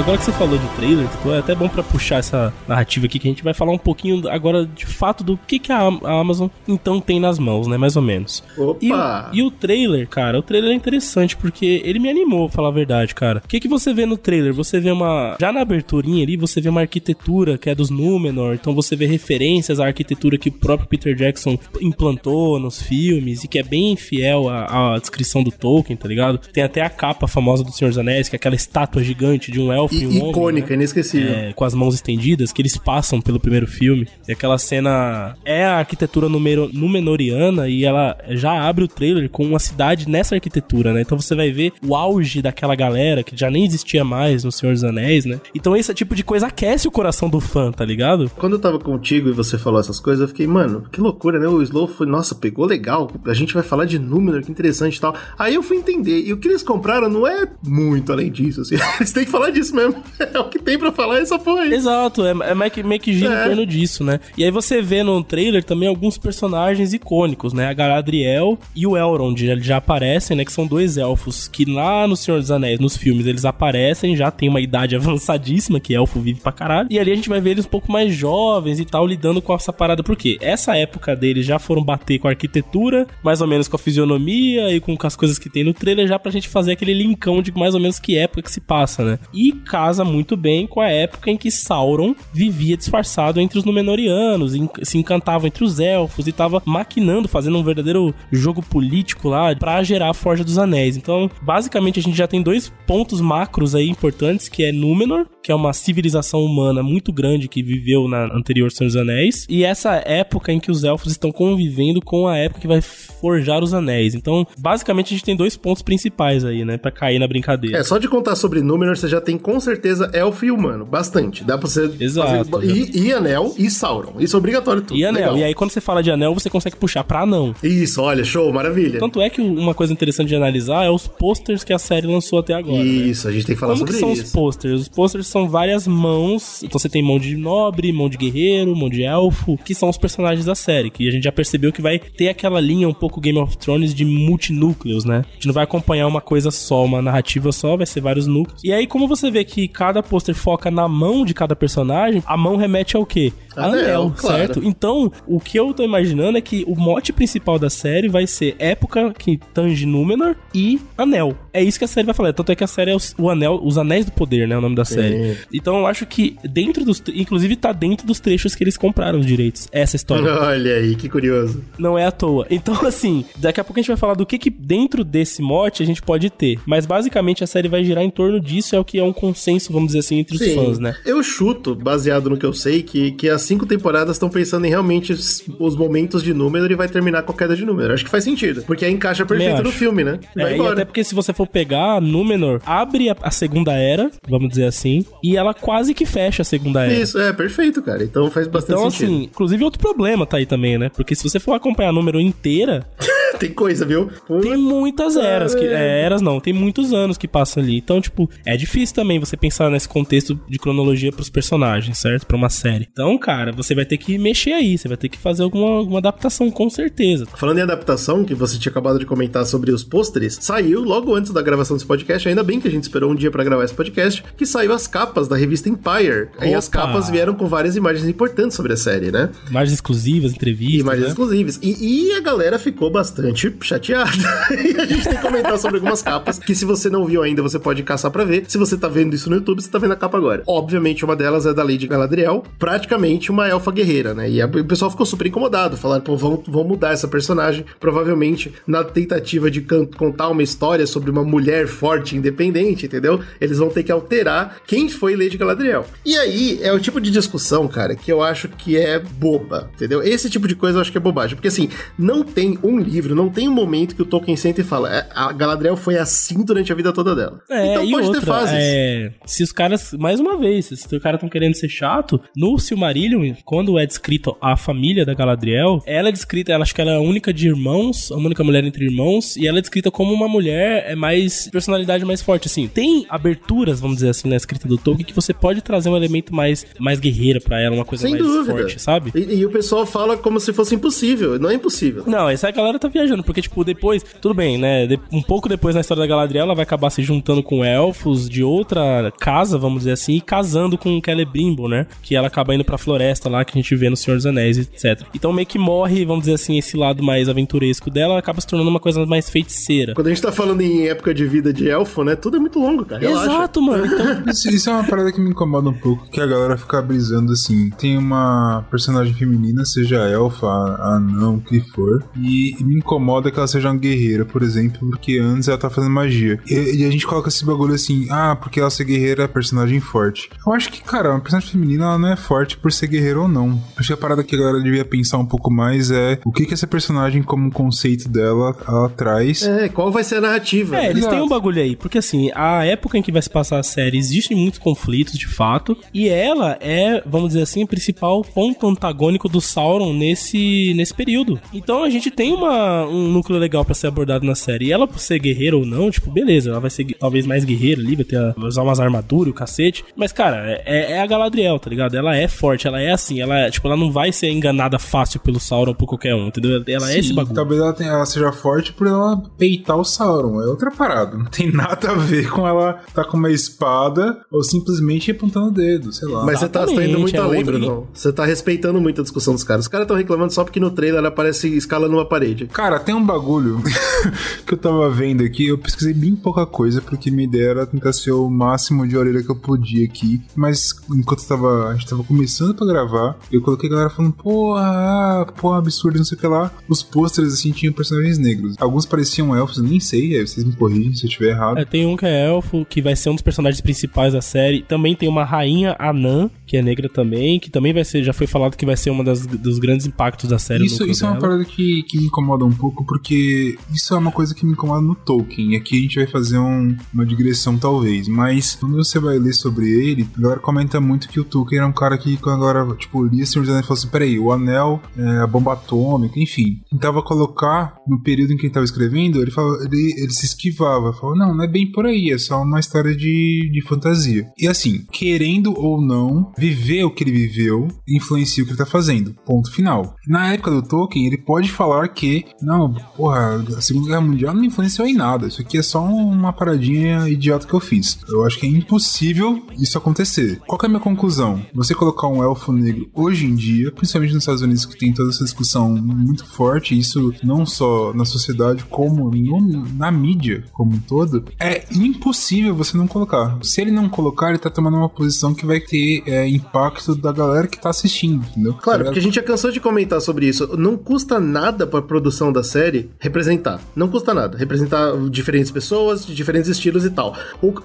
Agora 0.00 0.16
que 0.18 0.24
você 0.24 0.32
falou 0.32 0.56
de 0.58 0.66
trailer, 0.76 1.06
tipo, 1.08 1.30
é 1.30 1.38
até 1.38 1.54
bom 1.54 1.68
pra 1.68 1.82
puxar 1.82 2.16
essa 2.18 2.52
narrativa 2.66 3.04
aqui, 3.06 3.18
que 3.18 3.28
a 3.28 3.30
gente 3.30 3.44
vai 3.44 3.52
falar 3.52 3.72
um 3.72 3.78
pouquinho 3.78 4.26
agora 4.28 4.64
de 4.66 4.86
fato 4.86 5.22
do 5.22 5.38
que, 5.46 5.58
que 5.58 5.70
a 5.70 5.80
Am- 5.82 6.00
a 6.04 6.18
Amazon 6.20 6.48
então 6.66 7.00
tem 7.00 7.20
nas 7.20 7.38
mãos, 7.38 7.66
né? 7.66 7.76
Mais 7.76 7.96
ou 7.96 8.02
menos. 8.02 8.42
Opa! 8.56 8.76
E, 8.80 8.92
o- 8.92 9.34
e 9.34 9.42
o 9.46 9.50
trailer, 9.50 10.08
cara, 10.08 10.38
o 10.38 10.42
trailer 10.42 10.70
é 10.70 10.74
interessante 10.74 11.36
porque 11.36 11.82
ele 11.84 11.98
me 11.98 12.08
animou, 12.08 12.48
pra 12.48 12.56
falar 12.56 12.68
a 12.68 12.72
verdade, 12.72 13.14
cara. 13.14 13.42
O 13.44 13.48
que, 13.48 13.60
que 13.60 13.68
você 13.68 13.92
vê 13.92 14.06
no 14.06 14.16
trailer? 14.16 14.54
Você 14.54 14.80
vê 14.80 14.90
uma. 14.90 15.36
Já 15.40 15.52
na 15.52 15.60
aberturinha 15.60 16.22
ali, 16.24 16.36
você 16.36 16.60
vê 16.60 16.68
uma 16.70 16.80
arquitetura 16.80 17.58
que 17.58 17.68
é 17.68 17.74
dos 17.74 17.90
Númenor, 17.90 18.54
então 18.54 18.74
você 18.74 18.96
vê 18.96 19.04
referências 19.06 19.78
à 19.80 19.86
arquitetura 19.86 20.38
que 20.38 20.48
o 20.48 20.52
próprio 20.52 20.88
Peter 20.88 21.14
Jackson 21.14 21.58
implantou 21.80 22.58
nos 22.58 22.80
filmes 22.80 23.44
e 23.44 23.48
que 23.48 23.58
é 23.58 23.62
bem 23.62 23.96
fiel 23.96 24.48
à, 24.48 24.94
à 24.94 24.98
descrição 24.98 25.42
do 25.42 25.50
Tolkien, 25.50 25.96
tá 25.96 26.08
ligado? 26.08 26.38
Tem 26.38 26.62
até 26.64 26.80
a 26.82 26.88
capa 26.90 27.26
famosa 27.26 27.62
do 27.62 27.70
Senhor 27.72 27.90
dos 27.90 27.98
Anéis, 27.98 28.28
que 28.28 28.36
é 28.36 28.38
aquela 28.38 28.54
estátua 28.54 29.02
gigante 29.02 29.50
de 29.52 29.60
um 29.60 29.72
elfo 29.72 29.89
e, 29.94 30.06
um 30.06 30.20
homem. 30.20 30.30
icônica, 30.30 30.68
né? 30.68 30.74
inesquecível. 30.74 31.32
É, 31.32 31.52
com 31.52 31.64
as 31.64 31.74
mãos 31.74 31.94
estendidas, 31.94 32.52
que 32.52 32.62
eles 32.62 32.76
passam 32.76 33.20
pelo 33.20 33.40
primeiro 33.40 33.66
filme. 33.66 34.06
E 34.28 34.32
aquela 34.32 34.58
cena 34.58 35.36
é 35.44 35.64
a 35.64 35.78
arquitetura 35.78 36.28
numero, 36.28 36.70
númenoriana 36.72 37.68
e 37.68 37.84
ela 37.84 38.16
já 38.30 38.52
abre 38.52 38.84
o 38.84 38.88
trailer 38.88 39.28
com 39.28 39.44
uma 39.44 39.58
cidade 39.58 40.08
nessa 40.08 40.34
arquitetura, 40.34 40.92
né? 40.92 41.02
Então 41.02 41.18
você 41.18 41.34
vai 41.34 41.50
ver 41.50 41.72
o 41.84 41.94
auge 41.94 42.42
daquela 42.42 42.74
galera 42.74 43.22
que 43.22 43.36
já 43.36 43.50
nem 43.50 43.64
existia 43.64 44.04
mais 44.04 44.44
no 44.44 44.52
Senhor 44.52 44.72
dos 44.72 44.84
Anéis, 44.84 45.24
né? 45.24 45.40
Então 45.54 45.76
esse 45.76 45.92
tipo 45.94 46.14
de 46.14 46.24
coisa 46.24 46.46
aquece 46.46 46.88
o 46.88 46.90
coração 46.90 47.28
do 47.28 47.40
fã, 47.40 47.72
tá 47.72 47.84
ligado? 47.84 48.30
Quando 48.36 48.54
eu 48.54 48.58
tava 48.58 48.78
contigo 48.78 49.28
e 49.28 49.32
você 49.32 49.58
falou 49.58 49.80
essas 49.80 50.00
coisas, 50.00 50.22
eu 50.22 50.28
fiquei, 50.28 50.46
mano, 50.46 50.84
que 50.90 51.00
loucura, 51.00 51.38
né? 51.38 51.48
O 51.48 51.62
Slow 51.62 51.88
foi, 51.88 52.06
nossa, 52.06 52.34
pegou 52.34 52.66
legal. 52.66 53.10
A 53.26 53.34
gente 53.34 53.54
vai 53.54 53.62
falar 53.62 53.84
de 53.84 53.98
número, 53.98 54.42
que 54.42 54.50
interessante 54.50 54.96
e 54.96 55.00
tal. 55.00 55.14
Aí 55.38 55.54
eu 55.54 55.62
fui 55.62 55.76
entender. 55.76 56.20
E 56.26 56.32
o 56.32 56.38
que 56.38 56.48
eles 56.48 56.62
compraram 56.62 57.08
não 57.08 57.26
é 57.26 57.48
muito 57.62 58.12
além 58.12 58.30
disso, 58.30 58.60
assim. 58.60 58.76
Eles 59.00 59.12
têm 59.12 59.24
que 59.24 59.30
falar 59.30 59.50
disso 59.50 59.69
mesmo. 59.72 60.02
É 60.32 60.38
o 60.38 60.44
que 60.48 60.58
tem 60.58 60.78
pra 60.78 60.92
falar 60.92 61.18
essa 61.18 61.38
porra 61.38 61.62
aí. 61.62 61.72
Exato, 61.72 62.24
é, 62.24 62.30
é 62.30 62.54
meio, 62.54 62.70
que, 62.70 62.82
meio 62.82 63.00
que 63.00 63.12
gira 63.12 63.34
É. 63.34 63.42
em 63.44 63.46
torno 63.48 63.66
disso, 63.66 64.04
né? 64.04 64.20
E 64.36 64.44
aí 64.44 64.50
você 64.50 64.80
vê 64.82 65.02
no 65.02 65.22
trailer 65.24 65.64
também 65.64 65.88
alguns 65.88 66.16
personagens 66.18 66.92
icônicos, 66.92 67.52
né? 67.52 67.66
A 67.66 67.72
Galadriel 67.72 68.58
e 68.76 68.86
o 68.86 68.96
Elrond 68.96 69.36
já, 69.44 69.56
já 69.56 69.76
aparecem, 69.78 70.36
né? 70.36 70.44
Que 70.44 70.52
são 70.52 70.66
dois 70.66 70.96
elfos 70.96 71.48
que 71.48 71.64
lá 71.64 72.06
no 72.06 72.16
Senhor 72.16 72.38
dos 72.38 72.50
Anéis, 72.50 72.78
nos 72.78 72.96
filmes, 72.96 73.26
eles 73.26 73.44
aparecem, 73.44 74.14
já 74.16 74.30
tem 74.30 74.48
uma 74.48 74.60
idade 74.60 74.94
avançadíssima, 74.96 75.80
que 75.80 75.94
elfo 75.94 76.20
vive 76.20 76.40
pra 76.40 76.52
caralho. 76.52 76.88
E 76.90 76.98
ali 76.98 77.10
a 77.10 77.14
gente 77.16 77.28
vai 77.28 77.40
ver 77.40 77.50
eles 77.52 77.64
um 77.66 77.68
pouco 77.68 77.90
mais 77.90 78.14
jovens 78.14 78.78
e 78.78 78.84
tal, 78.84 79.06
lidando 79.06 79.42
com 79.42 79.54
essa 79.54 79.72
parada. 79.72 80.02
Por 80.02 80.16
quê? 80.16 80.38
Essa 80.40 80.76
época 80.76 81.16
deles 81.16 81.44
já 81.46 81.58
foram 81.58 81.82
bater 81.82 82.18
com 82.18 82.28
a 82.28 82.30
arquitetura, 82.30 83.06
mais 83.22 83.40
ou 83.40 83.46
menos 83.48 83.66
com 83.66 83.76
a 83.76 83.78
fisionomia 83.78 84.70
e 84.74 84.80
com 84.80 84.96
as 85.02 85.16
coisas 85.16 85.38
que 85.38 85.48
tem 85.50 85.64
no 85.64 85.72
trailer, 85.74 86.06
já 86.06 86.18
pra 86.18 86.30
gente 86.30 86.48
fazer 86.48 86.72
aquele 86.72 86.92
linkão 86.94 87.42
de 87.42 87.52
mais 87.52 87.74
ou 87.74 87.80
menos 87.80 87.98
que 87.98 88.16
época 88.16 88.42
que 88.42 88.50
se 88.50 88.60
passa, 88.60 89.04
né? 89.04 89.18
E 89.32 89.52
casa 89.60 90.04
muito 90.04 90.36
bem 90.36 90.66
com 90.66 90.80
a 90.80 90.88
época 90.90 91.30
em 91.30 91.36
que 91.36 91.50
Sauron 91.50 92.14
vivia 92.32 92.76
disfarçado 92.76 93.40
entre 93.40 93.58
os 93.58 93.64
Númenóreanos, 93.64 94.54
en- 94.54 94.68
se 94.82 94.98
encantava 94.98 95.46
entre 95.46 95.64
os 95.64 95.78
elfos 95.78 96.26
e 96.26 96.32
tava 96.32 96.62
maquinando, 96.64 97.28
fazendo 97.28 97.58
um 97.58 97.62
verdadeiro 97.64 98.14
jogo 98.32 98.62
político 98.62 99.28
lá 99.28 99.54
pra 99.54 99.82
gerar 99.82 100.10
a 100.10 100.14
Forja 100.14 100.44
dos 100.44 100.58
Anéis. 100.58 100.96
Então, 100.96 101.30
basicamente, 101.42 102.00
a 102.00 102.02
gente 102.02 102.16
já 102.16 102.26
tem 102.26 102.42
dois 102.42 102.72
pontos 102.86 103.20
macros 103.20 103.74
aí 103.74 103.88
importantes, 103.88 104.48
que 104.48 104.64
é 104.64 104.72
Númenor, 104.72 105.26
que 105.42 105.52
é 105.52 105.54
uma 105.54 105.72
civilização 105.72 106.44
humana 106.44 106.82
muito 106.82 107.12
grande 107.12 107.48
que 107.48 107.62
viveu 107.62 108.08
na 108.08 108.24
anterior 108.34 108.70
Senhor 108.70 108.88
dos 108.88 108.96
Anéis, 108.96 109.46
e 109.48 109.64
essa 109.64 110.02
época 110.06 110.52
em 110.52 110.60
que 110.60 110.70
os 110.70 110.84
elfos 110.84 111.12
estão 111.12 111.30
convivendo 111.32 112.00
com 112.00 112.26
a 112.28 112.36
época 112.36 112.60
que 112.60 112.68
vai 112.68 112.80
forjar 113.20 113.62
os 113.62 113.72
anéis. 113.74 114.14
Então, 114.14 114.46
basicamente, 114.58 115.06
a 115.08 115.10
gente 115.16 115.24
tem 115.24 115.36
dois 115.36 115.56
pontos 115.56 115.82
principais 115.82 116.44
aí, 116.44 116.64
né, 116.64 116.76
Pra 116.78 116.90
cair 116.90 117.18
na 117.18 117.26
brincadeira. 117.28 117.78
É, 117.78 117.82
só 117.82 117.98
de 117.98 118.08
contar 118.08 118.34
sobre 118.36 118.60
Númenor, 118.62 118.96
você 118.96 119.08
já 119.08 119.20
tem 119.20 119.36
com 119.38 119.58
certeza 119.60 120.10
elfo 120.12 120.44
e 120.44 120.50
humano. 120.50 120.84
Bastante. 120.84 121.44
Dá 121.44 121.58
pra 121.58 121.68
você. 121.68 121.90
Exato, 122.00 122.50
fazer- 122.50 122.66
E, 122.74 123.06
e 123.08 123.12
anel 123.12 123.54
e 123.58 123.70
Sauron. 123.70 124.14
Isso 124.18 124.36
é 124.36 124.38
obrigatório 124.38 124.82
tudo. 124.82 124.96
E 124.98 125.04
anel. 125.04 125.20
Legal. 125.32 125.38
E 125.38 125.44
aí, 125.44 125.54
quando 125.54 125.70
você 125.70 125.80
fala 125.80 126.02
de 126.02 126.10
anel, 126.10 126.32
você 126.34 126.48
consegue 126.50 126.76
puxar 126.76 127.04
pra 127.04 127.22
anão. 127.22 127.54
Isso, 127.62 128.00
olha, 128.02 128.24
show, 128.24 128.50
maravilha. 128.52 128.98
Tanto 128.98 129.20
é 129.20 129.28
que 129.30 129.40
uma 129.40 129.74
coisa 129.74 129.92
interessante 129.92 130.28
de 130.28 130.34
analisar 130.36 130.84
é 130.84 130.90
os 130.90 131.06
posters 131.06 131.62
que 131.64 131.72
a 131.72 131.78
série 131.78 132.06
lançou 132.06 132.38
até 132.38 132.54
agora. 132.54 132.78
né? 132.78 132.84
Isso, 132.84 133.28
a 133.28 133.32
gente 133.32 133.46
tem 133.46 133.54
que 133.54 133.60
falar 133.60 133.74
Como 133.74 133.84
que 133.86 133.92
sobre 133.92 134.00
são 134.06 134.12
isso. 134.12 134.24
os 134.24 134.32
posters? 134.32 134.80
Os 134.82 134.88
posters 134.88 135.26
são 135.26 135.48
várias 135.48 135.86
mãos. 135.86 136.62
Então 136.62 136.78
você 136.78 136.88
tem 136.88 137.02
mão 137.02 137.18
de 137.18 137.36
nobre, 137.36 137.92
mão 137.92 138.08
de 138.08 138.16
guerreiro, 138.16 138.74
mão 138.76 138.88
de 138.88 139.02
elfo, 139.02 139.58
que 139.64 139.74
são 139.74 139.88
os 139.88 139.96
personagens 139.98 140.44
da 140.46 140.54
série. 140.54 140.90
Que 140.90 141.08
a 141.08 141.10
gente 141.10 141.24
já 141.24 141.32
percebeu 141.32 141.72
que 141.72 141.82
vai 141.82 141.98
ter 141.98 142.28
aquela 142.28 142.60
linha 142.60 142.88
um 142.88 142.94
pouco 142.94 143.09
pouco 143.10 143.20
Game 143.20 143.38
of 143.38 143.58
Thrones 143.58 143.92
de 143.92 144.04
multinúcleos, 144.04 145.04
né? 145.04 145.24
A 145.28 145.32
gente 145.34 145.46
não 145.46 145.52
vai 145.52 145.64
acompanhar 145.64 146.06
uma 146.06 146.20
coisa 146.20 146.50
só, 146.50 146.84
uma 146.84 147.02
narrativa 147.02 147.50
só, 147.50 147.76
vai 147.76 147.86
ser 147.86 148.00
vários 148.00 148.26
núcleos. 148.26 148.62
E 148.62 148.72
aí, 148.72 148.86
como 148.86 149.08
você 149.08 149.30
vê 149.30 149.44
que 149.44 149.66
cada 149.66 150.02
pôster 150.02 150.34
foca 150.34 150.70
na 150.70 150.88
mão 150.88 151.24
de 151.24 151.34
cada 151.34 151.56
personagem, 151.56 152.22
a 152.24 152.36
mão 152.36 152.56
remete 152.56 152.96
ao 152.96 153.04
quê? 153.04 153.32
Anel, 153.56 153.80
Anel, 153.80 154.14
claro. 154.16 154.36
certo? 154.38 154.60
Então, 154.64 155.12
o 155.26 155.40
que 155.40 155.58
eu 155.58 155.74
tô 155.74 155.82
imaginando 155.82 156.38
é 156.38 156.40
que 156.40 156.64
o 156.68 156.76
mote 156.76 157.12
principal 157.12 157.58
da 157.58 157.68
série 157.68 158.08
vai 158.08 158.26
ser 158.26 158.54
época 158.58 159.12
que 159.12 159.40
tange 159.52 159.84
Númenor 159.84 160.36
e 160.54 160.80
Anel. 160.96 161.36
É 161.52 161.62
isso 161.62 161.78
que 161.78 161.84
a 161.84 161.88
série 161.88 162.06
vai 162.06 162.14
falar. 162.14 162.32
Tanto 162.32 162.52
é 162.52 162.54
que 162.54 162.62
a 162.62 162.68
série 162.68 162.92
é 162.92 162.94
os, 162.94 163.14
o 163.18 163.28
Anel, 163.28 163.60
os 163.62 163.76
Anéis 163.76 164.06
do 164.06 164.12
Poder, 164.12 164.46
né? 164.46 164.56
O 164.56 164.60
nome 164.60 164.76
da 164.76 164.84
série. 164.84 165.36
Então 165.52 165.78
eu 165.78 165.86
acho 165.86 166.06
que 166.06 166.36
dentro 166.44 166.84
dos. 166.84 167.02
Inclusive 167.12 167.56
tá 167.56 167.72
dentro 167.72 168.06
dos 168.06 168.20
trechos 168.20 168.54
que 168.54 168.62
eles 168.62 168.76
compraram 168.76 169.18
os 169.18 169.26
direitos. 169.26 169.68
Essa 169.72 169.96
história. 169.96 170.30
Olha 170.40 170.76
aí, 170.76 170.94
que 170.94 171.08
curioso. 171.08 171.64
Não 171.78 171.98
é 171.98 172.06
à 172.06 172.12
toa. 172.12 172.46
Então, 172.50 172.74
assim, 172.86 172.99
daqui 173.36 173.60
a 173.60 173.64
pouco 173.64 173.78
a 173.78 173.82
gente 173.82 173.88
vai 173.88 173.96
falar 173.96 174.14
do 174.14 174.26
que, 174.26 174.38
que 174.38 174.50
dentro 174.50 175.04
desse 175.04 175.42
mote 175.42 175.82
a 175.82 175.86
gente 175.86 176.02
pode 176.02 176.30
ter. 176.30 176.58
Mas 176.66 176.86
basicamente 176.86 177.42
a 177.44 177.46
série 177.46 177.68
vai 177.68 177.84
girar 177.84 178.04
em 178.04 178.10
torno 178.10 178.40
disso, 178.40 178.74
é 178.74 178.78
o 178.78 178.84
que 178.84 178.98
é 178.98 179.04
um 179.04 179.12
consenso, 179.12 179.72
vamos 179.72 179.88
dizer 179.88 180.00
assim, 180.00 180.18
entre 180.18 180.36
os 180.36 180.54
fãs, 180.54 180.78
né? 180.78 180.94
Eu 181.04 181.22
chuto, 181.22 181.74
baseado 181.74 182.30
no 182.30 182.36
que 182.36 182.46
eu 182.46 182.52
sei, 182.52 182.82
que, 182.82 183.12
que 183.12 183.28
as 183.28 183.42
cinco 183.42 183.66
temporadas 183.66 184.16
estão 184.16 184.28
pensando 184.28 184.66
em 184.66 184.68
realmente 184.70 185.12
os, 185.12 185.44
os 185.58 185.76
momentos 185.76 186.22
de 186.22 186.32
número 186.34 186.70
e 186.72 186.76
vai 186.76 186.88
terminar 186.88 187.22
com 187.22 187.32
a 187.32 187.36
queda 187.36 187.56
de 187.56 187.64
número. 187.64 187.92
Acho 187.92 188.04
que 188.04 188.10
faz 188.10 188.24
sentido. 188.24 188.62
Porque 188.62 188.84
aí 188.84 188.92
encaixa 188.92 189.24
perfeito 189.24 189.62
no 189.62 189.72
filme, 189.72 190.04
né? 190.04 190.18
Vai 190.34 190.52
É, 190.52 190.54
embora. 190.54 190.72
até 190.72 190.84
porque 190.84 191.04
se 191.04 191.14
você 191.14 191.32
for 191.32 191.46
pegar 191.46 192.00
Númenor, 192.00 192.60
abre 192.64 193.10
a, 193.10 193.16
a 193.22 193.30
segunda 193.30 193.72
era, 193.72 194.10
vamos 194.28 194.48
dizer 194.48 194.64
assim, 194.66 195.04
e 195.22 195.36
ela 195.36 195.54
quase 195.54 195.94
que 195.94 196.04
fecha 196.06 196.42
a 196.42 196.44
segunda 196.44 196.84
era. 196.84 196.92
Isso, 196.94 197.18
é 197.18 197.32
perfeito, 197.32 197.82
cara. 197.82 198.02
Então 198.02 198.30
faz 198.30 198.46
bastante 198.46 198.78
Então, 198.78 198.90
sentido. 198.90 199.12
assim, 199.12 199.22
inclusive 199.24 199.64
outro 199.64 199.80
problema 199.80 200.26
tá 200.26 200.36
aí 200.36 200.46
também, 200.46 200.78
né? 200.78 200.88
Porque 200.88 201.14
se 201.14 201.22
você 201.22 201.38
for 201.38 201.52
acompanhar 201.54 201.92
número 201.92 202.20
inteira, 202.20 202.86
Tem 203.38 203.52
coisa, 203.52 203.86
viu? 203.86 204.10
tem 204.42 204.54
muitas 204.54 205.16
eras. 205.16 205.54
Que, 205.54 205.64
é, 205.64 206.02
eras 206.02 206.20
não, 206.20 206.38
tem 206.38 206.52
muitos 206.52 206.92
anos 206.92 207.16
que 207.16 207.26
passam 207.26 207.62
ali. 207.62 207.78
Então, 207.78 207.98
tipo, 207.98 208.28
é 208.44 208.54
difícil 208.54 208.94
também 208.94 209.18
você 209.18 209.34
pensar 209.34 209.70
nesse 209.70 209.88
contexto 209.88 210.38
de 210.46 210.58
cronologia 210.58 211.10
pros 211.10 211.30
personagens, 211.30 211.96
certo? 211.96 212.26
Pra 212.26 212.36
uma 212.36 212.50
série. 212.50 212.86
Então, 212.92 213.16
cara, 213.16 213.50
você 213.50 213.74
vai 213.74 213.86
ter 213.86 213.96
que 213.96 214.18
mexer 214.18 214.52
aí, 214.52 214.76
você 214.76 214.88
vai 214.88 214.96
ter 214.98 215.08
que 215.08 215.16
fazer 215.16 215.42
alguma, 215.42 215.70
alguma 215.78 215.98
adaptação, 215.98 216.50
com 216.50 216.68
certeza. 216.68 217.26
Falando 217.34 217.58
em 217.58 217.62
adaptação, 217.62 218.24
que 218.24 218.34
você 218.34 218.58
tinha 218.58 218.70
acabado 218.70 218.98
de 218.98 219.06
comentar 219.06 219.46
sobre 219.46 219.72
os 219.72 219.82
pôsteres, 219.82 220.38
saiu 220.40 220.82
logo 220.82 221.14
antes 221.14 221.30
da 221.32 221.40
gravação 221.40 221.76
desse 221.76 221.86
podcast, 221.86 222.28
ainda 222.28 222.42
bem 222.42 222.60
que 222.60 222.68
a 222.68 222.70
gente 222.70 222.82
esperou 222.82 223.10
um 223.10 223.14
dia 223.14 223.30
pra 223.30 223.42
gravar 223.42 223.64
esse 223.64 223.74
podcast, 223.74 224.22
que 224.36 224.44
saiu 224.44 224.74
as 224.74 224.86
capas 224.86 225.28
da 225.28 225.36
revista 225.36 225.68
Empire. 225.68 226.28
E 226.42 226.52
as 226.52 226.68
Opa! 226.68 226.80
capas 226.80 227.08
vieram 227.08 227.34
com 227.34 227.46
várias 227.46 227.74
imagens 227.74 228.06
importantes 228.06 228.54
sobre 228.54 228.74
a 228.74 228.76
série, 228.76 229.10
né? 229.10 229.30
Imagens 229.48 229.74
exclusivas, 229.74 230.32
entrevistas. 230.32 230.80
Imagens 230.80 231.04
né? 231.04 231.08
exclusivas. 231.08 231.58
E, 231.62 232.10
e 232.10 232.12
a 232.12 232.20
galera 232.20 232.58
ficou 232.58 232.79
bastante 232.88 233.52
chateada. 233.62 234.10
e 234.50 234.80
a 234.80 234.86
gente 234.86 235.04
tem 235.04 235.16
que 235.16 235.22
comentar 235.22 235.58
sobre 235.58 235.76
algumas 235.78 236.00
capas 236.02 236.38
que, 236.38 236.54
se 236.54 236.64
você 236.64 236.88
não 236.88 237.04
viu 237.04 237.22
ainda, 237.22 237.42
você 237.42 237.58
pode 237.58 237.82
caçar 237.82 238.10
pra 238.10 238.24
ver. 238.24 238.44
Se 238.48 238.56
você 238.56 238.76
tá 238.76 238.88
vendo 238.88 239.14
isso 239.14 239.28
no 239.28 239.36
YouTube, 239.36 239.60
você 239.60 239.68
tá 239.70 239.78
vendo 239.78 239.92
a 239.92 239.96
capa 239.96 240.16
agora. 240.16 240.42
Obviamente, 240.46 241.04
uma 241.04 241.16
delas 241.16 241.44
é 241.46 241.52
da 241.52 241.62
Lady 241.64 241.86
Galadriel, 241.88 242.44
praticamente 242.58 243.30
uma 243.30 243.48
elfa 243.48 243.72
guerreira, 243.72 244.14
né? 244.14 244.30
E 244.30 244.40
a- 244.40 244.46
o 244.46 244.64
pessoal 244.64 244.90
ficou 244.90 245.04
super 245.04 245.26
incomodado. 245.26 245.76
Falaram, 245.76 246.02
pô, 246.02 246.16
vamos, 246.16 246.40
vamos 246.46 246.68
mudar 246.68 246.92
essa 246.92 247.08
personagem. 247.08 247.64
Provavelmente, 247.80 248.52
na 248.66 248.84
tentativa 248.84 249.50
de 249.50 249.60
contar 249.96 250.28
uma 250.28 250.42
história 250.42 250.86
sobre 250.86 251.10
uma 251.10 251.24
mulher 251.24 251.66
forte 251.66 252.16
independente, 252.16 252.86
entendeu? 252.86 253.20
Eles 253.40 253.58
vão 253.58 253.68
ter 253.68 253.82
que 253.82 253.90
alterar 253.90 254.56
quem 254.66 254.88
foi 254.88 255.16
Lady 255.16 255.36
Galadriel. 255.36 255.84
E 256.06 256.16
aí, 256.16 256.60
é 256.62 256.72
o 256.72 256.78
tipo 256.78 257.00
de 257.00 257.10
discussão, 257.10 257.66
cara, 257.66 257.96
que 257.96 258.12
eu 258.12 258.22
acho 258.22 258.48
que 258.48 258.76
é 258.76 258.98
boba, 258.98 259.68
entendeu? 259.74 260.02
Esse 260.02 260.30
tipo 260.30 260.46
de 260.46 260.54
coisa 260.54 260.78
eu 260.78 260.82
acho 260.82 260.92
que 260.92 260.98
é 260.98 261.00
bobagem. 261.00 261.34
Porque 261.34 261.48
assim, 261.48 261.68
não 261.98 262.22
tem 262.22 262.58
um 262.62 262.69
livro, 262.78 263.14
não 263.14 263.28
tem 263.28 263.48
um 263.48 263.52
momento 263.52 263.94
que 263.94 264.02
o 264.02 264.04
Tolkien 264.04 264.36
senta 264.36 264.60
e 264.60 264.64
fala, 264.64 264.94
"É, 264.94 265.06
a 265.14 265.32
Galadriel 265.32 265.76
foi 265.76 265.96
assim 265.96 266.44
durante 266.44 266.72
a 266.72 266.74
vida 266.74 266.92
toda 266.92 267.14
dela. 267.14 267.40
É, 267.50 267.72
então 267.72 267.90
pode 267.90 268.06
outra, 268.06 268.20
ter 268.20 268.26
fases. 268.26 268.54
é, 268.58 269.12
se 269.26 269.42
os 269.42 269.52
caras, 269.52 269.92
mais 269.98 270.20
uma 270.20 270.36
vez, 270.36 270.66
se 270.66 270.74
os 270.74 271.02
caras 271.02 271.18
estão 271.18 271.28
querendo 271.28 271.54
ser 271.54 271.68
chato, 271.68 272.20
no 272.36 272.58
Silmarillion, 272.58 273.34
quando 273.44 273.78
é 273.78 273.86
descrito 273.86 274.36
a 274.40 274.56
família 274.56 275.04
da 275.04 275.14
Galadriel, 275.14 275.82
ela 275.86 276.08
é 276.08 276.12
descrita, 276.12 276.52
ela 276.52 276.62
acho 276.62 276.74
que 276.74 276.80
ela 276.80 276.92
é 276.92 276.96
a 276.96 277.00
única 277.00 277.32
de 277.32 277.48
irmãos, 277.48 278.10
a 278.12 278.16
única 278.16 278.42
mulher 278.44 278.64
entre 278.64 278.84
irmãos, 278.84 279.36
e 279.36 279.46
ela 279.46 279.58
é 279.58 279.60
descrita 279.60 279.90
como 279.90 280.12
uma 280.12 280.28
mulher 280.28 280.84
é 280.86 280.94
mais 280.94 281.48
personalidade 281.50 282.04
mais 282.04 282.22
forte, 282.22 282.46
assim. 282.46 282.68
Tem 282.68 283.06
aberturas, 283.08 283.80
vamos 283.80 283.96
dizer 283.96 284.10
assim, 284.10 284.28
na 284.28 284.36
escrita 284.36 284.66
do 284.68 284.76
Tolkien 284.78 285.04
que 285.06 285.14
você 285.14 285.32
pode 285.32 285.60
trazer 285.62 285.88
um 285.88 285.96
elemento 285.96 286.34
mais 286.34 286.66
mais 286.78 286.98
guerreira 287.00 287.40
pra 287.40 287.60
ela, 287.60 287.74
uma 287.74 287.84
coisa 287.84 288.02
Sem 288.02 288.12
mais 288.12 288.24
dúvida. 288.24 288.58
forte, 288.58 288.80
sabe? 288.80 289.12
E, 289.14 289.36
e 289.36 289.46
o 289.46 289.50
pessoal 289.50 289.86
fala 289.86 290.16
como 290.16 290.38
se 290.40 290.52
fosse 290.52 290.74
impossível. 290.74 291.38
Não 291.38 291.50
é 291.50 291.54
impossível. 291.54 292.04
Não, 292.06 292.28
essa 292.28 292.49
galera 292.52 292.78
tá 292.78 292.88
viajando, 292.88 293.22
porque, 293.22 293.40
tipo, 293.42 293.64
depois, 293.64 294.02
tudo 294.20 294.34
bem, 294.34 294.58
né? 294.58 294.86
de- 294.86 294.98
um 295.12 295.22
pouco 295.22 295.48
depois 295.48 295.74
na 295.74 295.80
história 295.80 296.00
da 296.02 296.06
Galadriel, 296.06 296.44
ela 296.44 296.54
vai 296.54 296.62
acabar 296.62 296.90
se 296.90 297.02
juntando 297.02 297.42
com 297.42 297.64
elfos 297.64 298.28
de 298.28 298.42
outra 298.42 299.12
casa, 299.20 299.58
vamos 299.58 299.78
dizer 299.80 299.92
assim, 299.92 300.14
e 300.14 300.20
casando 300.20 300.76
com 300.78 301.00
Celebrimbor, 301.04 301.68
né? 301.68 301.86
Que 302.02 302.14
ela 302.16 302.26
acaba 302.28 302.54
indo 302.54 302.64
pra 302.64 302.78
floresta 302.78 303.28
lá 303.28 303.44
que 303.44 303.58
a 303.58 303.60
gente 303.60 303.74
vê 303.76 303.88
no 303.90 303.96
Senhor 303.96 304.16
dos 304.16 304.26
Anéis, 304.26 304.58
etc. 304.58 305.02
Então 305.14 305.32
meio 305.32 305.46
que 305.46 305.58
morre, 305.58 306.04
vamos 306.04 306.22
dizer 306.22 306.34
assim, 306.34 306.58
esse 306.58 306.76
lado 306.76 307.02
mais 307.02 307.28
aventuresco 307.28 307.90
dela, 307.90 308.12
ela 308.12 308.18
acaba 308.20 308.40
se 308.40 308.46
tornando 308.46 308.70
uma 308.70 308.80
coisa 308.80 309.04
mais 309.06 309.28
feiticeira. 309.30 309.94
Quando 309.94 310.06
a 310.06 310.10
gente 310.10 310.22
tá 310.22 310.32
falando 310.32 310.60
em 310.60 310.86
época 310.88 311.12
de 311.14 311.26
vida 311.26 311.52
de 311.52 311.68
elfo, 311.68 312.02
né? 312.04 312.16
Tudo 312.16 312.36
é 312.36 312.40
muito 312.40 312.58
longo, 312.58 312.84
cara. 312.84 313.00
Relaxa. 313.00 313.24
Exato, 313.30 313.62
mano. 313.62 313.86
Então, 313.86 314.22
Isso, 314.30 314.48
isso 314.50 314.70
é 314.70 314.72
uma 314.72 314.84
parada 314.84 315.12
que 315.12 315.20
me 315.20 315.30
incomoda 315.30 315.68
um 315.68 315.74
pouco, 315.74 316.08
que 316.10 316.20
a 316.20 316.26
galera 316.26 316.56
fica 316.56 316.80
brisando 316.82 317.32
assim. 317.32 317.70
Tem 317.70 317.96
uma 317.98 318.64
personagem 318.70 319.12
feminina, 319.14 319.64
seja 319.64 319.96
elfa, 320.08 320.46
anão, 320.46 321.36
o 321.36 321.40
que 321.40 321.60
for, 321.60 322.02
e, 322.16 322.39
e 322.58 322.64
me 322.64 322.76
incomoda 322.76 323.30
que 323.30 323.38
ela 323.38 323.46
seja 323.46 323.68
uma 323.70 323.78
guerreira, 323.78 324.24
por 324.24 324.42
exemplo, 324.42 324.80
porque 324.90 325.18
antes 325.18 325.48
ela 325.48 325.58
tá 325.58 325.70
fazendo 325.70 325.92
magia. 325.92 326.40
E, 326.48 326.82
e 326.82 326.84
a 326.84 326.90
gente 326.90 327.06
coloca 327.06 327.28
esse 327.28 327.44
bagulho 327.44 327.74
assim, 327.74 328.06
ah, 328.10 328.36
porque 328.36 328.60
ela 328.60 328.70
ser 328.70 328.84
guerreira 328.84 329.24
é 329.24 329.28
personagem 329.28 329.80
forte. 329.80 330.30
Eu 330.46 330.52
acho 330.52 330.70
que, 330.70 330.82
cara, 330.82 331.10
uma 331.10 331.20
personagem 331.20 331.50
feminina 331.50 331.84
ela 331.84 331.98
não 331.98 332.12
é 332.12 332.16
forte 332.16 332.56
por 332.56 332.72
ser 332.72 332.86
guerreira 332.86 333.20
ou 333.20 333.28
não. 333.28 333.60
Acho 333.76 333.88
que 333.88 333.92
a 333.94 333.96
parada 333.96 334.24
que 334.24 334.34
a 334.34 334.38
galera 334.38 334.62
devia 334.62 334.84
pensar 334.84 335.18
um 335.18 335.26
pouco 335.26 335.50
mais 335.50 335.90
é 335.90 336.18
o 336.24 336.32
que 336.32 336.46
que 336.46 336.54
essa 336.54 336.66
personagem, 336.66 337.22
como 337.22 337.50
conceito 337.50 338.08
dela, 338.08 338.56
ela 338.66 338.88
traz. 338.88 339.42
É, 339.42 339.68
qual 339.68 339.90
vai 339.90 340.04
ser 340.04 340.16
a 340.16 340.20
narrativa? 340.20 340.76
É, 340.76 340.86
eles 340.86 340.98
Exato. 340.98 341.14
têm 341.14 341.24
um 341.24 341.28
bagulho 341.28 341.62
aí, 341.62 341.76
porque 341.76 341.98
assim, 341.98 342.30
a 342.34 342.64
época 342.64 342.98
em 342.98 343.02
que 343.02 343.12
vai 343.12 343.22
se 343.22 343.30
passar 343.30 343.58
a 343.58 343.62
série, 343.62 343.98
existem 343.98 344.36
muitos 344.36 344.58
conflitos 344.58 345.18
de 345.18 345.26
fato, 345.26 345.76
e 345.92 346.08
ela 346.08 346.56
é, 346.60 347.02
vamos 347.06 347.28
dizer 347.28 347.42
assim, 347.42 347.64
o 347.64 347.66
principal 347.66 348.22
ponto 348.22 348.66
antagônico 348.66 349.28
do 349.28 349.40
Sauron 349.40 349.92
nesse, 349.92 350.72
nesse 350.74 350.94
período. 350.94 351.40
Então 351.52 351.84
a 351.84 351.90
gente 351.90 352.10
tem 352.10 352.29
uma, 352.32 352.86
um 352.86 353.08
núcleo 353.10 353.38
legal 353.38 353.64
pra 353.64 353.74
ser 353.74 353.86
abordado 353.86 354.24
na 354.26 354.34
série. 354.34 354.66
E 354.66 354.72
ela, 354.72 354.86
por 354.86 354.98
ser 354.98 355.18
guerreira 355.18 355.56
ou 355.56 355.64
não, 355.64 355.90
tipo, 355.90 356.10
beleza, 356.10 356.50
ela 356.50 356.60
vai 356.60 356.70
ser 356.70 356.84
talvez 356.98 357.26
mais 357.26 357.44
guerreira 357.44 357.80
ali, 357.80 357.96
vai, 357.96 358.04
ter 358.04 358.18
vai 358.34 358.48
usar 358.48 358.62
umas 358.62 358.80
armaduras, 358.80 359.28
e 359.28 359.30
o 359.30 359.34
cacete. 359.34 359.84
Mas, 359.96 360.12
cara, 360.12 360.60
é, 360.64 360.92
é 360.92 361.00
a 361.00 361.06
Galadriel, 361.06 361.58
tá 361.58 361.68
ligado? 361.70 361.96
Ela 361.96 362.16
é 362.16 362.28
forte, 362.28 362.66
ela 362.66 362.80
é 362.80 362.92
assim, 362.92 363.20
ela, 363.20 363.38
é, 363.38 363.50
tipo, 363.50 363.66
ela 363.66 363.76
não 363.76 363.90
vai 363.90 364.12
ser 364.12 364.30
enganada 364.30 364.78
fácil 364.78 365.20
pelo 365.20 365.40
Sauron 365.40 365.70
ou 365.70 365.74
por 365.74 365.86
qualquer 365.86 366.14
um, 366.14 366.28
entendeu? 366.28 366.62
Ela 366.66 366.92
é 366.92 366.98
esse 366.98 367.08
Sim, 367.08 367.14
bagulho. 367.14 367.34
Talvez 367.34 367.60
ela, 367.60 367.72
tenha- 367.72 367.90
ela 367.90 368.06
seja 368.06 368.32
forte 368.32 368.72
por 368.72 368.86
ela 368.86 369.22
peitar 369.36 369.76
o 369.76 369.84
Sauron. 369.84 370.40
É 370.40 370.46
outra 370.46 370.70
parada. 370.70 371.16
Não 371.16 371.26
tem 371.26 371.50
nada 371.52 371.90
a 371.90 371.94
ver 371.94 372.30
com 372.30 372.46
ela 372.46 372.80
tá 372.94 373.04
com 373.04 373.16
uma 373.16 373.30
espada 373.30 374.20
ou 374.30 374.42
simplesmente 374.42 375.10
apontando 375.10 375.48
o 375.48 375.50
dedo, 375.50 375.92
sei 375.92 376.08
lá. 376.08 376.24
Mas 376.24 376.40
você 376.40 376.48
tá, 376.48 376.66
você 376.66 376.74
tá 376.74 376.84
indo 376.84 376.98
muito 376.98 377.16
é 377.16 377.18
além, 377.18 377.44
Bruno. 377.44 377.88
Você 377.92 378.12
tá 378.12 378.24
respeitando 378.24 378.80
muito 378.80 379.00
a 379.00 379.04
discussão 379.04 379.34
dos 379.34 379.44
caras. 379.44 379.64
Os 379.64 379.68
caras 379.68 379.84
estão 379.84 379.96
reclamando 379.96 380.32
só 380.32 380.44
porque 380.44 380.60
no 380.60 380.70
trailer 380.70 380.98
ela 380.98 381.08
aparece 381.08 381.48
escalando 381.56 381.94
uma 381.94 382.04
parede. 382.04 382.19
Cara, 382.46 382.78
tem 382.78 382.94
um 382.94 383.04
bagulho 383.04 383.62
que 384.46 384.54
eu 384.54 384.58
tava 384.58 384.88
vendo 384.90 385.24
aqui. 385.24 385.46
Eu 385.46 385.58
pesquisei 385.58 385.94
bem 385.94 386.14
pouca 386.14 386.46
coisa, 386.46 386.80
porque 386.80 387.10
minha 387.10 387.24
ideia 387.24 387.50
era 387.50 387.66
tentar 387.66 387.92
ser 387.92 388.12
o 388.12 388.28
máximo 388.28 388.86
de 388.86 388.96
orelha 388.96 389.22
que 389.22 389.30
eu 389.30 389.36
podia 389.36 389.84
aqui. 389.84 390.20
Mas 390.34 390.74
enquanto 390.90 391.26
tava, 391.26 391.68
a 391.68 391.74
gente 391.74 391.86
tava 391.86 392.04
começando 392.04 392.54
pra 392.54 392.66
gravar, 392.66 393.18
eu 393.30 393.40
coloquei 393.40 393.68
a 393.68 393.72
galera 393.72 393.90
falando, 393.90 394.12
porra, 394.12 394.62
ah, 394.62 395.26
porra, 395.36 395.58
absurdo, 395.58 395.98
não 395.98 396.04
sei 396.04 396.16
o 396.16 396.20
que 396.20 396.26
lá. 396.26 396.52
Os 396.68 396.82
pôsteres, 396.82 397.34
assim, 397.34 397.52
tinham 397.52 397.72
personagens 397.72 398.18
negros. 398.18 398.56
Alguns 398.58 398.86
pareciam 398.86 399.34
elfos, 399.34 399.58
eu 399.58 399.64
nem 399.64 399.80
sei, 399.80 400.18
aí 400.18 400.26
vocês 400.26 400.44
me 400.44 400.52
corrigem 400.52 400.94
se 400.94 401.04
eu 401.04 401.08
estiver 401.08 401.30
errado. 401.30 401.58
É, 401.58 401.64
tem 401.64 401.86
um 401.86 401.96
que 401.96 402.06
é 402.06 402.26
elfo, 402.26 402.64
que 402.64 402.82
vai 402.82 402.96
ser 402.96 403.10
um 403.10 403.14
dos 403.14 403.22
personagens 403.22 403.60
principais 403.60 404.12
da 404.12 404.20
série. 404.20 404.62
Também 404.62 404.94
tem 404.94 405.08
uma 405.08 405.24
rainha 405.24 405.76
anã, 405.78 406.30
que 406.46 406.56
é 406.56 406.62
negra 406.62 406.88
também, 406.88 407.38
que 407.38 407.50
também 407.50 407.72
vai 407.72 407.84
ser, 407.84 408.02
já 408.02 408.12
foi 408.12 408.26
falado 408.26 408.56
que 408.56 408.66
vai 408.66 408.76
ser 408.76 408.90
uma 408.90 409.04
das, 409.04 409.26
dos 409.26 409.58
grandes 409.58 409.86
impactos 409.86 410.28
da 410.28 410.38
série. 410.38 410.66
Isso, 410.66 410.84
isso 410.84 411.04
é 411.04 411.08
uma 411.08 411.18
parada 411.18 411.44
que, 411.44 411.82
que 411.84 411.98
me 411.98 412.09
incomoda 412.10 412.44
um 412.44 412.52
pouco, 412.52 412.84
porque 412.84 413.56
isso 413.72 413.94
é 413.94 413.98
uma 413.98 414.12
coisa 414.12 414.34
que 414.34 414.44
me 414.44 414.52
incomoda 414.52 414.80
no 414.80 414.94
Tolkien. 414.94 415.52
E 415.52 415.56
aqui 415.56 415.78
a 415.78 415.80
gente 415.82 415.96
vai 415.96 416.06
fazer 416.06 416.38
um- 416.38 416.76
uma 416.92 417.06
digressão, 417.06 417.56
talvez. 417.56 418.08
Mas 418.08 418.56
quando 418.56 418.76
você 418.76 418.98
vai 418.98 419.18
ler 419.18 419.32
sobre 419.32 419.66
ele, 419.70 420.08
a 420.16 420.20
galera 420.20 420.40
comenta 420.40 420.80
muito 420.80 421.08
que 421.08 421.20
o 421.20 421.24
Tolkien 421.24 421.58
era 421.60 421.68
um 421.68 421.72
cara 421.72 421.96
que, 421.96 422.16
quando 422.18 422.44
a 422.44 422.52
galera, 422.52 422.76
tipo, 422.76 423.04
lia 423.04 423.24
Senhor 423.24 423.42
dos 423.44 423.50
Anéis, 423.50 423.66
falou 423.66 423.78
assim: 423.78 423.88
peraí, 423.88 424.18
o 424.18 424.32
anel, 424.32 424.80
é, 424.96 425.18
a 425.18 425.26
bomba 425.26 425.52
atômica, 425.54 426.18
enfim. 426.18 426.60
Tentava 426.70 427.02
colocar 427.02 427.74
no 427.86 428.00
período 428.02 428.32
em 428.32 428.36
que 428.36 428.46
ele 428.46 428.52
tava 428.52 428.64
escrevendo, 428.64 429.20
ele, 429.22 429.30
falava, 429.30 429.58
ele, 429.64 429.94
ele 429.96 430.12
se 430.12 430.26
esquivava. 430.26 430.92
Falou: 430.92 431.16
não, 431.16 431.34
não 431.34 431.44
é 431.44 431.48
bem 431.48 431.70
por 431.70 431.86
aí, 431.86 432.10
é 432.10 432.18
só 432.18 432.42
uma 432.42 432.60
história 432.60 432.94
de, 432.96 433.48
de 433.52 433.62
fantasia. 433.66 434.26
E 434.38 434.46
assim, 434.48 434.84
querendo 434.92 435.54
ou 435.56 435.80
não, 435.80 436.32
viver 436.38 436.84
o 436.84 436.90
que 436.90 437.04
ele 437.04 437.12
viveu 437.12 437.68
influencia 437.88 438.42
o 438.42 438.46
que 438.46 438.52
ele 438.52 438.58
tá 438.58 438.66
fazendo. 438.66 439.14
Ponto 439.24 439.52
final. 439.52 439.94
Na 440.06 440.32
época 440.32 440.50
do 440.50 440.62
Tolkien, 440.62 441.06
ele 441.06 441.18
pode 441.18 441.50
falar 441.50 441.88
que, 441.88 441.99
não, 442.40 442.72
porra, 442.96 443.44
a 443.56 443.60
Segunda 443.60 443.88
Guerra 443.88 444.00
Mundial 444.00 444.34
não 444.34 444.44
influenciou 444.44 444.86
em 444.86 444.94
nada. 444.94 445.26
Isso 445.26 445.40
aqui 445.40 445.58
é 445.58 445.62
só 445.62 445.82
uma 445.82 446.32
paradinha 446.32 447.08
idiota 447.08 447.46
que 447.46 447.54
eu 447.54 447.60
fiz. 447.60 447.98
Eu 448.08 448.24
acho 448.24 448.38
que 448.38 448.46
é 448.46 448.50
impossível 448.50 449.42
isso 449.58 449.78
acontecer. 449.78 450.40
Qual 450.46 450.58
é 450.62 450.66
a 450.66 450.68
minha 450.68 450.80
conclusão? 450.80 451.44
Você 451.54 451.74
colocar 451.74 452.08
um 452.08 452.22
elfo 452.22 452.52
negro 452.52 452.88
hoje 452.94 453.26
em 453.26 453.34
dia, 453.34 453.72
principalmente 453.72 454.14
nos 454.14 454.22
Estados 454.22 454.42
Unidos, 454.42 454.64
que 454.64 454.78
tem 454.78 454.92
toda 454.92 455.10
essa 455.10 455.24
discussão 455.24 455.70
muito 455.70 456.26
forte, 456.26 456.78
isso 456.78 457.12
não 457.22 457.44
só 457.46 457.92
na 457.94 458.04
sociedade, 458.04 458.64
como 458.64 459.10
no, 459.10 459.66
na 459.74 459.90
mídia 459.90 460.44
como 460.52 460.72
um 460.72 460.78
todo, 460.78 461.24
é 461.38 461.64
impossível 461.72 462.54
você 462.54 462.76
não 462.76 462.86
colocar. 462.86 463.38
Se 463.42 463.60
ele 463.60 463.70
não 463.70 463.88
colocar, 463.88 464.30
ele 464.30 464.38
tá 464.38 464.50
tomando 464.50 464.76
uma 464.76 464.88
posição 464.88 465.34
que 465.34 465.46
vai 465.46 465.60
ter 465.60 466.02
é, 466.06 466.28
impacto 466.28 466.94
da 466.94 467.12
galera 467.12 467.46
que 467.46 467.60
tá 467.60 467.70
assistindo, 467.70 468.24
entendeu? 468.30 468.54
Claro, 468.54 468.84
porque 468.84 468.98
a 468.98 469.02
gente 469.02 469.14
já 469.14 469.22
cansou 469.22 469.50
de 469.50 469.60
comentar 469.60 470.00
sobre 470.00 470.26
isso. 470.26 470.56
Não 470.56 470.76
custa 470.76 471.18
nada 471.18 471.66
pra 471.66 471.82
produção 471.90 472.32
da 472.32 472.44
série 472.44 472.88
representar. 473.00 473.60
Não 473.74 473.88
custa 473.88 474.14
nada. 474.14 474.38
Representar 474.38 474.92
diferentes 475.10 475.50
pessoas, 475.50 476.06
de 476.06 476.14
diferentes 476.14 476.48
estilos 476.48 476.84
e 476.84 476.90
tal. 476.90 477.16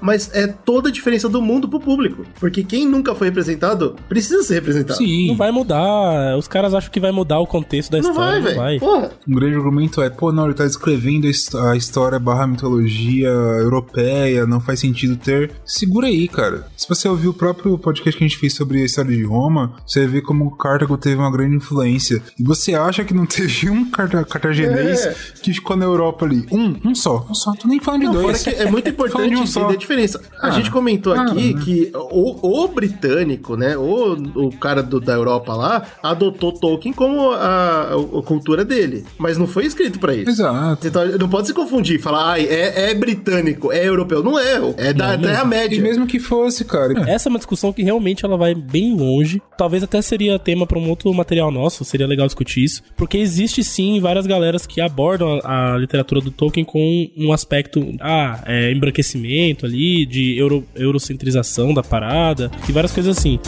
Mas 0.02 0.32
é 0.34 0.48
toda 0.48 0.90
a 0.90 0.92
diferença 0.92 1.30
do 1.30 1.40
mundo 1.44 1.70
pro 1.70 1.80
público. 1.80 2.26
Porque 2.40 2.64
quem 2.64 2.88
nunca 2.88 3.14
foi 3.14 3.28
representado 3.28 3.96
precisa 4.10 4.42
ser 4.42 4.56
representado. 4.56 4.98
Sim. 4.98 5.28
Não 5.28 5.36
vai 5.36 5.52
mudar. 5.52 6.36
Os 6.38 6.48
caras 6.48 6.74
acham 6.74 6.92
que 6.92 7.00
vai 7.00 7.12
mudar 7.12 7.40
o 7.40 7.46
contexto 7.46 7.92
da 7.92 8.02
Não 8.02 8.10
história. 8.10 8.42
vai, 8.42 8.52
não 8.52 8.58
vai. 8.58 8.80
velho. 8.80 9.12
Um 9.28 9.36
grande 9.36 9.56
argumento 9.58 10.02
é, 10.02 10.10
pô, 10.10 10.32
não, 10.32 10.46
ele 10.46 10.56
tá 10.56 10.66
descrevendo 10.66 11.28
a 11.28 11.30
his- 11.30 11.54
a 11.54 11.76
história 11.76 12.18
barra 12.18 12.48
mitologia 12.48 13.30
europeia, 13.30 14.46
não 14.46 14.60
faz 14.60 14.80
sentido 14.80 15.16
ter. 15.18 15.52
Segura 15.66 16.08
aí, 16.08 16.28
cara. 16.28 16.66
Se 16.76 16.88
você 16.88 17.08
ouvir 17.08 17.28
o 17.28 17.34
próprio 17.34 17.78
podcast 17.78 18.18
que 18.18 18.24
a 18.24 18.28
gente 18.28 18.40
fez 18.40 18.54
sobre 18.54 18.82
a 18.82 18.86
história 18.86 19.16
de 19.16 19.24
Roma, 19.24 19.74
você 19.86 20.00
vai 20.02 20.08
ver 20.08 20.22
como 20.22 20.46
o 20.46 20.52
Cartago 20.56 20.98
teve 20.98 21.16
uma 21.18 21.32
grande 21.32 21.56
influência. 21.58 22.22
E 22.40 22.44
você 22.44 22.74
acha 22.74 23.04
que 23.04 23.14
não 23.14 23.26
teve 23.28 23.70
um 23.70 23.90
carta 23.92 24.15
cartaginês 24.24 25.06
É. 25.06 25.16
que 25.42 25.54
ficou 25.54 25.76
na 25.76 25.86
Europa 25.86 26.26
ali? 26.26 26.46
Um, 26.52 26.76
um 26.86 26.96
só, 26.96 27.26
um 27.30 27.34
só. 27.34 27.54
Tô 27.54 27.68
nem 27.68 27.80
falando 27.80 28.02
de 28.02 28.06
Não, 28.08 28.14
fora 28.14 28.26
dois. 28.28 28.44
que 28.44 28.50
é 28.52 28.70
muito 28.70 28.88
importante 28.90 29.30
de 29.30 29.36
um 29.36 29.46
só. 29.48 29.62
entender 29.62 29.76
a 29.76 29.80
diferença. 29.80 30.22
A 30.42 30.48
Ah. 30.48 30.52
gente 30.52 30.72
comentou 30.72 31.14
Ah, 31.14 31.24
aqui 31.24 31.54
que 31.64 31.92
o, 31.94 32.64
o 32.64 32.68
britânico, 32.68 33.56
né, 33.58 33.76
o, 33.78 34.14
o 34.36 34.58
cara 34.58 34.82
do- 34.82 35.00
da 35.00 35.14
Europa 35.14 35.54
lá, 35.54 35.84
adotou 36.02 36.52
Tolkien 36.52 36.94
como 36.94 37.32
a, 37.32 37.94
a 37.94 38.22
cultura 38.24 38.64
dele. 38.64 39.06
Mas 39.18 39.38
não 39.38 39.48
foi 39.48 39.66
escrito 39.66 40.00
pra 40.00 40.14
isso. 40.16 40.30
Exato. 40.30 40.88
Então, 40.88 41.06
não 41.20 41.28
pode 41.30 41.48
se 41.48 41.54
confundir, 41.54 42.00
falar, 42.00 42.32
ai, 42.32 42.46
é, 42.46 42.92
é 42.92 42.94
britânico, 42.94 43.72
é 43.72 43.86
europeu. 43.88 44.24
Não 44.24 44.40
é, 44.40 44.60
é 44.78 44.94
da 44.94 45.18
Terra-média. 45.18 45.76
E 45.78 45.82
mesmo 45.82 46.06
que 46.08 46.20
fosse, 46.20 46.64
cara. 46.64 46.94
Essa 47.10 47.28
é 47.28 47.32
uma 47.32 47.40
discussão 47.40 47.74
que 47.74 47.84
realmente 47.84 48.24
ela 48.26 48.38
vai 48.38 48.54
bem 48.54 48.96
longe. 48.96 49.42
Talvez 49.58 49.84
até 49.84 50.02
seria 50.02 50.38
tema 50.38 50.66
para 50.68 50.78
um 50.78 50.90
outro 50.90 51.14
material 51.14 51.52
nosso, 51.52 51.84
seria 51.86 52.08
legal 52.08 52.26
discutir 52.28 52.64
isso. 52.64 52.82
Porque 52.96 53.18
existe 53.18 53.64
sim 53.64 53.95
várias 54.00 54.26
galeras 54.26 54.66
que 54.66 54.82
abordam 54.82 55.40
a, 55.44 55.74
a 55.74 55.78
literatura 55.78 56.22
do 56.22 56.32
Tolkien 56.32 56.66
com 56.66 57.10
um 57.18 57.32
aspecto, 57.32 57.96
ah, 58.00 58.44
é, 58.46 58.72
embranquecimento 58.72 59.66
ali, 59.66 60.06
de 60.06 60.38
euro, 60.38 60.66
eurocentrização 60.76 61.74
da 61.74 61.84
parada, 61.84 62.52
e 62.68 62.72
várias 62.72 62.92
coisas 62.92 63.18
assim. 63.18 63.40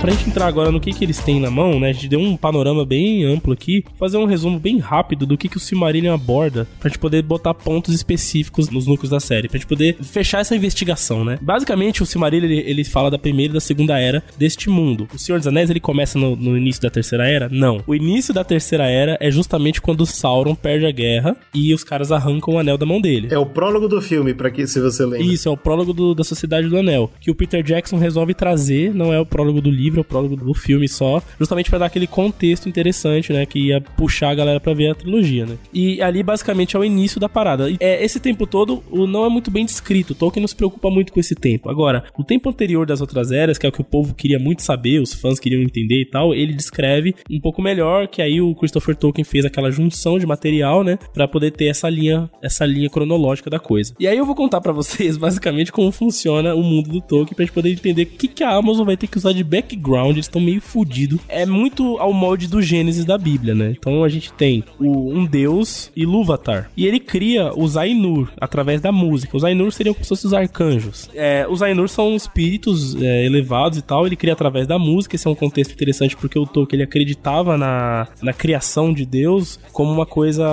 Pra 0.00 0.12
gente 0.12 0.30
entrar 0.30 0.46
agora 0.46 0.70
no 0.72 0.80
que, 0.80 0.94
que 0.94 1.04
eles 1.04 1.18
têm 1.18 1.38
na 1.38 1.50
mão, 1.50 1.78
né? 1.78 1.90
A 1.90 1.92
gente 1.92 2.08
deu 2.08 2.18
um 2.18 2.34
panorama 2.34 2.86
bem 2.86 3.22
amplo 3.22 3.52
aqui. 3.52 3.84
Fazer 3.98 4.16
um 4.16 4.24
resumo 4.24 4.58
bem 4.58 4.78
rápido 4.78 5.26
do 5.26 5.36
que, 5.36 5.46
que 5.46 5.58
o 5.58 5.60
Silmarillion 5.60 6.14
aborda. 6.14 6.66
Pra 6.80 6.88
gente 6.88 6.98
poder 6.98 7.22
botar 7.22 7.52
pontos 7.52 7.94
específicos 7.94 8.70
nos 8.70 8.86
núcleos 8.86 9.10
da 9.10 9.20
série. 9.20 9.46
Pra 9.46 9.58
gente 9.58 9.68
poder 9.68 9.96
fechar 10.02 10.40
essa 10.40 10.56
investigação, 10.56 11.22
né? 11.22 11.38
Basicamente, 11.42 12.02
o 12.02 12.06
Silmarillion, 12.06 12.48
ele, 12.48 12.60
ele 12.66 12.82
fala 12.82 13.10
da 13.10 13.18
primeira 13.18 13.52
e 13.52 13.54
da 13.54 13.60
segunda 13.60 13.98
era 13.98 14.22
deste 14.38 14.70
mundo. 14.70 15.06
O 15.14 15.18
Senhor 15.18 15.36
dos 15.36 15.46
Anéis, 15.46 15.68
ele 15.68 15.80
começa 15.80 16.18
no, 16.18 16.34
no 16.34 16.56
início 16.56 16.80
da 16.80 16.88
terceira 16.88 17.28
era? 17.28 17.50
Não. 17.50 17.82
O 17.86 17.94
início 17.94 18.32
da 18.32 18.42
terceira 18.42 18.86
era 18.88 19.18
é 19.20 19.30
justamente 19.30 19.82
quando 19.82 20.06
Sauron 20.06 20.54
perde 20.54 20.86
a 20.86 20.90
guerra 20.90 21.36
e 21.52 21.74
os 21.74 21.84
caras 21.84 22.10
arrancam 22.10 22.54
o 22.54 22.58
anel 22.58 22.78
da 22.78 22.86
mão 22.86 23.02
dele. 23.02 23.28
É 23.30 23.38
o 23.38 23.44
prólogo 23.44 23.86
do 23.86 24.00
filme, 24.00 24.32
pra 24.32 24.50
que 24.50 24.66
se 24.66 24.80
você 24.80 25.04
lembra. 25.04 25.26
Isso, 25.26 25.46
é 25.46 25.52
o 25.52 25.58
prólogo 25.58 25.92
do- 25.92 26.14
da 26.14 26.24
Sociedade 26.24 26.68
do 26.70 26.78
Anel. 26.78 27.10
Que 27.20 27.30
o 27.30 27.34
Peter 27.34 27.62
Jackson 27.62 27.98
resolve 27.98 28.32
trazer, 28.32 28.94
não 28.94 29.12
é 29.12 29.20
o 29.20 29.26
prólogo 29.26 29.60
do 29.60 29.70
livro, 29.70 29.89
é 29.98 30.00
o 30.00 30.04
prólogo 30.04 30.36
do 30.36 30.54
filme 30.54 30.88
só. 30.88 31.22
Justamente 31.38 31.70
pra 31.70 31.78
dar 31.78 31.86
aquele 31.86 32.06
contexto 32.06 32.68
interessante, 32.68 33.32
né? 33.32 33.46
Que 33.46 33.68
ia 33.68 33.80
puxar 33.80 34.30
a 34.30 34.34
galera 34.34 34.60
pra 34.60 34.74
ver 34.74 34.90
a 34.90 34.94
trilogia, 34.94 35.46
né? 35.46 35.56
E 35.72 36.00
ali, 36.02 36.22
basicamente, 36.22 36.76
é 36.76 36.78
o 36.78 36.84
início 36.84 37.20
da 37.20 37.28
parada. 37.28 37.70
E, 37.70 37.76
é, 37.80 38.04
esse 38.04 38.20
tempo 38.20 38.46
todo 38.46 38.82
não 39.08 39.24
é 39.24 39.28
muito 39.28 39.50
bem 39.50 39.64
descrito. 39.64 40.14
Tolkien 40.14 40.40
não 40.40 40.48
se 40.48 40.56
preocupa 40.56 40.90
muito 40.90 41.12
com 41.12 41.20
esse 41.20 41.34
tempo. 41.34 41.68
Agora, 41.70 42.04
o 42.16 42.24
tempo 42.24 42.48
anterior 42.48 42.86
das 42.86 43.00
outras 43.00 43.30
eras, 43.30 43.58
que 43.58 43.66
é 43.66 43.68
o 43.68 43.72
que 43.72 43.80
o 43.80 43.84
povo 43.84 44.14
queria 44.14 44.38
muito 44.38 44.62
saber, 44.62 45.00
os 45.00 45.12
fãs 45.12 45.38
queriam 45.38 45.62
entender 45.62 46.00
e 46.00 46.06
tal, 46.06 46.34
ele 46.34 46.52
descreve 46.52 47.14
um 47.30 47.40
pouco 47.40 47.62
melhor, 47.62 48.08
que 48.08 48.22
aí 48.22 48.40
o 48.40 48.54
Christopher 48.54 48.96
Tolkien 48.96 49.24
fez 49.24 49.44
aquela 49.44 49.70
junção 49.70 50.18
de 50.18 50.26
material, 50.26 50.84
né? 50.84 50.98
Pra 51.12 51.28
poder 51.28 51.50
ter 51.52 51.66
essa 51.66 51.88
linha, 51.88 52.30
essa 52.42 52.64
linha 52.64 52.88
cronológica 52.88 53.50
da 53.50 53.58
coisa. 53.58 53.94
E 53.98 54.06
aí 54.06 54.16
eu 54.16 54.26
vou 54.26 54.34
contar 54.34 54.60
pra 54.60 54.72
vocês, 54.72 55.16
basicamente, 55.16 55.72
como 55.72 55.90
funciona 55.90 56.54
o 56.54 56.62
mundo 56.62 56.90
do 56.90 57.00
Tolkien, 57.00 57.34
pra 57.34 57.44
gente 57.44 57.54
poder 57.54 57.72
entender 57.72 58.02
o 58.02 58.06
que, 58.06 58.28
que 58.28 58.44
a 58.44 58.54
Amazon 58.54 58.86
vai 58.86 58.96
ter 58.96 59.06
que 59.06 59.18
usar 59.18 59.32
de 59.32 59.44
background. 59.44 59.79
Eles 60.10 60.26
estão 60.26 60.40
meio 60.40 60.60
fudidos. 60.60 61.20
É 61.28 61.44
muito 61.46 61.98
ao 61.98 62.12
molde 62.12 62.46
do 62.46 62.62
Gênesis 62.62 63.04
da 63.04 63.18
Bíblia, 63.18 63.54
né? 63.54 63.74
Então 63.78 64.04
a 64.04 64.08
gente 64.08 64.32
tem 64.32 64.64
o, 64.78 65.10
um 65.12 65.24
deus, 65.24 65.90
Ilúvatar. 65.96 66.70
E 66.76 66.86
ele 66.86 67.00
cria 67.00 67.52
os 67.56 67.76
Ainur 67.76 68.30
através 68.40 68.80
da 68.80 68.92
música. 68.92 69.36
Os 69.36 69.44
Ainur 69.44 69.72
seriam 69.72 69.94
como 69.94 70.04
se 70.04 70.08
fossem 70.08 70.28
os 70.28 70.34
arcanjos. 70.34 71.08
É, 71.14 71.46
os 71.48 71.62
Ainur 71.62 71.88
são 71.88 72.14
espíritos 72.14 73.00
é, 73.00 73.24
elevados 73.24 73.78
e 73.78 73.82
tal. 73.82 74.06
Ele 74.06 74.16
cria 74.16 74.32
através 74.32 74.66
da 74.66 74.78
música. 74.78 75.16
Esse 75.16 75.26
é 75.26 75.30
um 75.30 75.34
contexto 75.34 75.72
interessante 75.72 76.16
porque 76.16 76.38
o 76.38 76.46
Tolkien 76.46 76.78
ele 76.78 76.84
acreditava 76.84 77.56
na, 77.56 78.08
na 78.22 78.32
criação 78.32 78.92
de 78.92 79.04
Deus 79.04 79.58
como 79.72 79.92
uma 79.92 80.06
coisa 80.06 80.46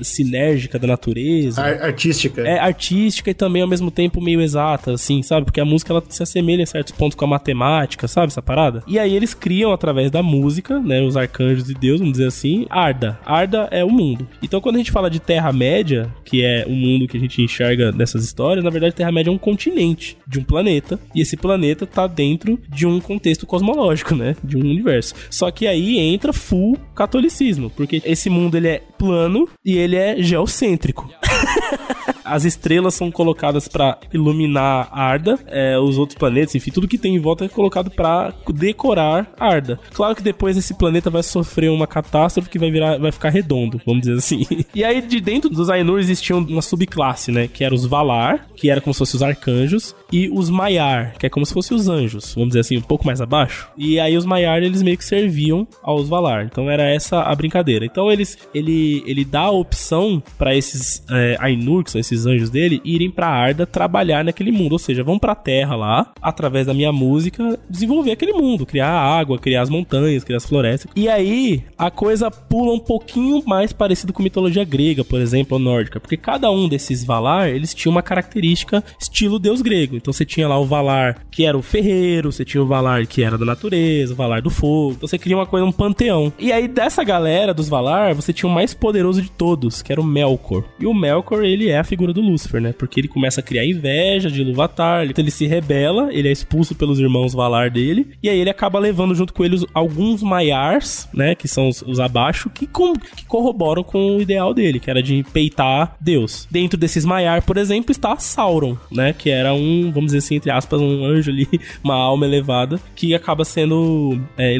sinérgica 0.00 0.78
da 0.78 0.86
natureza. 0.86 1.62
Ar- 1.62 1.82
artística. 1.82 2.42
É 2.42 2.58
artística 2.58 3.30
e 3.30 3.34
também 3.34 3.62
ao 3.62 3.68
mesmo 3.68 3.90
tempo 3.90 4.20
meio 4.20 4.40
exata, 4.40 4.92
assim, 4.92 5.22
sabe? 5.22 5.46
Porque 5.46 5.60
a 5.60 5.64
música 5.64 5.92
ela 5.92 6.02
se 6.08 6.22
assemelha 6.22 6.62
em 6.62 6.66
certos 6.66 6.92
pontos 6.92 7.16
com 7.16 7.24
a 7.24 7.28
matemática, 7.28 8.06
sabe? 8.08 8.28
Essa 8.28 8.42
parada. 8.42 8.65
E 8.86 8.98
aí 8.98 9.14
eles 9.14 9.34
criam 9.34 9.72
através 9.72 10.10
da 10.10 10.22
música, 10.22 10.78
né? 10.78 11.02
Os 11.02 11.16
arcanjos 11.16 11.64
de 11.64 11.74
Deus, 11.74 11.98
vamos 11.98 12.12
dizer 12.12 12.28
assim, 12.28 12.66
Arda. 12.70 13.18
Arda 13.24 13.68
é 13.70 13.84
o 13.84 13.90
mundo. 13.90 14.26
Então 14.42 14.60
quando 14.60 14.76
a 14.76 14.78
gente 14.78 14.90
fala 14.90 15.10
de 15.10 15.20
Terra-média, 15.20 16.12
que 16.24 16.44
é 16.44 16.64
o 16.66 16.72
mundo 16.72 17.06
que 17.06 17.16
a 17.16 17.20
gente 17.20 17.42
enxerga 17.42 17.92
nessas 17.92 18.24
histórias, 18.24 18.64
na 18.64 18.70
verdade 18.70 18.94
Terra-média 18.94 19.30
é 19.30 19.32
um 19.32 19.38
continente 19.38 20.16
de 20.26 20.38
um 20.38 20.44
planeta. 20.44 20.98
E 21.14 21.20
esse 21.20 21.36
planeta 21.36 21.86
tá 21.86 22.06
dentro 22.06 22.58
de 22.68 22.86
um 22.86 23.00
contexto 23.00 23.46
cosmológico, 23.46 24.14
né? 24.14 24.36
De 24.42 24.56
um 24.56 24.60
universo. 24.60 25.14
Só 25.30 25.50
que 25.50 25.66
aí 25.66 25.98
entra 25.98 26.32
full 26.32 26.76
catolicismo, 26.94 27.70
porque 27.70 28.02
esse 28.04 28.28
mundo 28.30 28.56
ele 28.56 28.68
é 28.68 28.82
plano 28.98 29.48
e 29.64 29.76
ele 29.76 29.96
é 29.96 30.22
geocêntrico. 30.22 31.08
As 32.24 32.44
estrelas 32.44 32.94
são 32.94 33.10
colocadas 33.10 33.68
pra 33.68 33.98
iluminar 34.12 34.88
Arda, 34.90 35.38
é, 35.46 35.78
os 35.78 35.96
outros 35.96 36.18
planetas, 36.18 36.56
enfim, 36.56 36.72
tudo 36.72 36.88
que 36.88 36.98
tem 36.98 37.14
em 37.14 37.20
volta 37.20 37.44
é 37.44 37.48
colocado 37.48 37.88
pra 37.88 38.32
decorar 38.56 39.32
Arda. 39.38 39.78
Claro 39.92 40.14
que 40.14 40.22
depois 40.22 40.56
esse 40.56 40.74
planeta 40.74 41.10
vai 41.10 41.22
sofrer 41.22 41.70
uma 41.70 41.86
catástrofe 41.86 42.48
que 42.48 42.58
vai 42.58 42.70
virar, 42.70 42.98
vai 42.98 43.12
ficar 43.12 43.30
redondo, 43.30 43.80
vamos 43.84 44.02
dizer 44.02 44.18
assim. 44.18 44.46
E 44.74 44.84
aí 44.84 45.00
de 45.00 45.20
dentro 45.20 45.48
dos 45.48 45.70
Ainur 45.70 45.98
existiam 45.98 46.38
uma 46.38 46.60
subclasse, 46.60 47.32
né, 47.32 47.48
que 47.48 47.64
era 47.64 47.74
os 47.74 47.86
Valar, 47.86 48.46
que 48.56 48.68
era 48.68 48.80
como 48.80 48.92
se 48.92 48.98
fossem 48.98 49.16
os 49.16 49.22
arcanjos, 49.22 49.94
e 50.12 50.28
os 50.28 50.50
Maiar, 50.50 51.14
que 51.18 51.26
é 51.26 51.28
como 51.28 51.46
se 51.46 51.52
fossem 51.52 51.76
os 51.76 51.88
anjos, 51.88 52.34
vamos 52.34 52.50
dizer 52.50 52.60
assim, 52.60 52.76
um 52.76 52.82
pouco 52.82 53.06
mais 53.06 53.20
abaixo. 53.20 53.68
E 53.76 53.98
aí 53.98 54.16
os 54.16 54.24
Maiar 54.24 54.62
eles 54.62 54.82
meio 54.82 54.98
que 54.98 55.04
serviam 55.04 55.66
aos 55.82 56.08
Valar. 56.08 56.44
Então 56.44 56.70
era 56.70 56.84
essa 56.84 57.22
a 57.22 57.34
brincadeira. 57.34 57.84
Então 57.84 58.10
eles 58.10 58.38
ele 58.54 59.02
ele 59.06 59.24
dá 59.24 59.42
a 59.42 59.50
opção 59.50 60.22
pra 60.38 60.54
esses 60.54 61.02
é, 61.10 61.36
Ainur, 61.40 61.84
que 61.84 61.90
são 61.90 62.00
esses 62.00 62.26
anjos 62.26 62.50
dele, 62.50 62.80
irem 62.84 63.10
pra 63.10 63.28
Arda 63.28 63.66
trabalhar 63.66 64.24
naquele 64.24 64.52
mundo, 64.52 64.72
ou 64.72 64.78
seja, 64.78 65.02
vão 65.02 65.18
pra 65.18 65.34
Terra 65.34 65.74
lá, 65.74 66.12
através 66.20 66.66
da 66.66 66.74
minha 66.74 66.92
música, 66.92 67.58
desenvolver 67.68 68.12
aquele 68.12 68.32
mundo, 68.32 68.45
criar 68.66 68.88
a 68.88 69.18
água, 69.18 69.38
criar 69.38 69.62
as 69.62 69.70
montanhas, 69.70 70.24
criar 70.24 70.36
as 70.36 70.46
florestas. 70.46 70.90
E 70.94 71.08
aí 71.08 71.64
a 71.76 71.90
coisa 71.90 72.30
pula 72.30 72.72
um 72.72 72.78
pouquinho 72.78 73.42
mais 73.46 73.72
parecido 73.72 74.12
com 74.12 74.22
mitologia 74.22 74.64
grega, 74.64 75.02
por 75.04 75.20
exemplo, 75.20 75.56
ou 75.56 75.62
nórdica, 75.62 75.98
porque 75.98 76.16
cada 76.16 76.50
um 76.50 76.68
desses 76.68 77.04
Valar, 77.04 77.48
eles 77.48 77.74
tinham 77.74 77.92
uma 77.92 78.02
característica 78.02 78.82
estilo 79.00 79.38
deus 79.38 79.62
grego. 79.62 79.96
Então 79.96 80.12
você 80.12 80.24
tinha 80.24 80.48
lá 80.48 80.58
o 80.58 80.64
Valar, 80.64 81.24
que 81.30 81.44
era 81.44 81.56
o 81.56 81.62
ferreiro, 81.62 82.32
você 82.32 82.44
tinha 82.44 82.62
o 82.62 82.66
Valar 82.66 83.06
que 83.06 83.22
era 83.22 83.38
da 83.38 83.44
natureza, 83.44 84.12
o 84.12 84.16
Valar 84.16 84.42
do 84.42 84.50
fogo. 84.50 84.94
Então 84.96 85.08
você 85.08 85.18
cria 85.18 85.36
uma 85.36 85.46
coisa, 85.46 85.64
um 85.64 85.72
panteão. 85.72 86.32
E 86.38 86.52
aí 86.52 86.68
dessa 86.68 87.02
galera 87.02 87.54
dos 87.54 87.68
Valar, 87.68 88.14
você 88.14 88.32
tinha 88.32 88.50
o 88.50 88.52
mais 88.52 88.74
poderoso 88.74 89.22
de 89.22 89.30
todos, 89.30 89.82
que 89.82 89.92
era 89.92 90.00
o 90.00 90.04
Melkor. 90.04 90.64
E 90.78 90.86
o 90.86 90.94
Melkor 90.94 91.44
ele 91.44 91.68
é 91.68 91.78
a 91.78 91.84
figura 91.84 92.12
do 92.12 92.20
Lúcifer, 92.20 92.60
né? 92.60 92.72
Porque 92.72 93.00
ele 93.00 93.08
começa 93.08 93.40
a 93.40 93.42
criar 93.42 93.64
inveja 93.64 94.30
de 94.30 94.40
Ilúvatar, 94.42 95.06
então 95.06 95.22
ele 95.22 95.30
se 95.30 95.46
rebela, 95.46 96.12
ele 96.12 96.28
é 96.28 96.32
expulso 96.32 96.74
pelos 96.74 96.98
irmãos 96.98 97.32
Valar 97.32 97.70
dele, 97.70 98.08
e 98.22 98.28
aí 98.28 98.35
ele 98.38 98.50
acaba 98.50 98.78
levando 98.78 99.14
junto 99.14 99.32
com 99.32 99.44
eles 99.44 99.64
alguns 99.72 100.22
Maiars, 100.22 101.08
né? 101.12 101.34
Que 101.34 101.48
são 101.48 101.68
os, 101.68 101.82
os 101.82 102.00
abaixo, 102.00 102.50
que, 102.50 102.66
com, 102.66 102.94
que 102.94 103.24
corroboram 103.26 103.82
com 103.82 104.16
o 104.16 104.20
ideal 104.20 104.52
dele, 104.52 104.80
que 104.80 104.90
era 104.90 105.02
de 105.02 105.24
peitar 105.32 105.96
Deus. 106.00 106.46
Dentro 106.50 106.78
desses 106.78 107.04
Maiar, 107.04 107.42
por 107.42 107.56
exemplo, 107.56 107.90
está 107.90 108.16
Sauron, 108.16 108.76
né? 108.90 109.12
Que 109.12 109.30
era 109.30 109.54
um, 109.54 109.90
vamos 109.92 110.06
dizer 110.06 110.18
assim, 110.18 110.36
entre 110.36 110.50
aspas, 110.50 110.80
um 110.80 111.04
anjo 111.04 111.30
ali, 111.30 111.48
uma 111.82 111.94
alma 111.94 112.26
elevada, 112.26 112.80
que 112.94 113.14
acaba 113.14 113.44
sendo 113.44 114.18
é, 114.36 114.56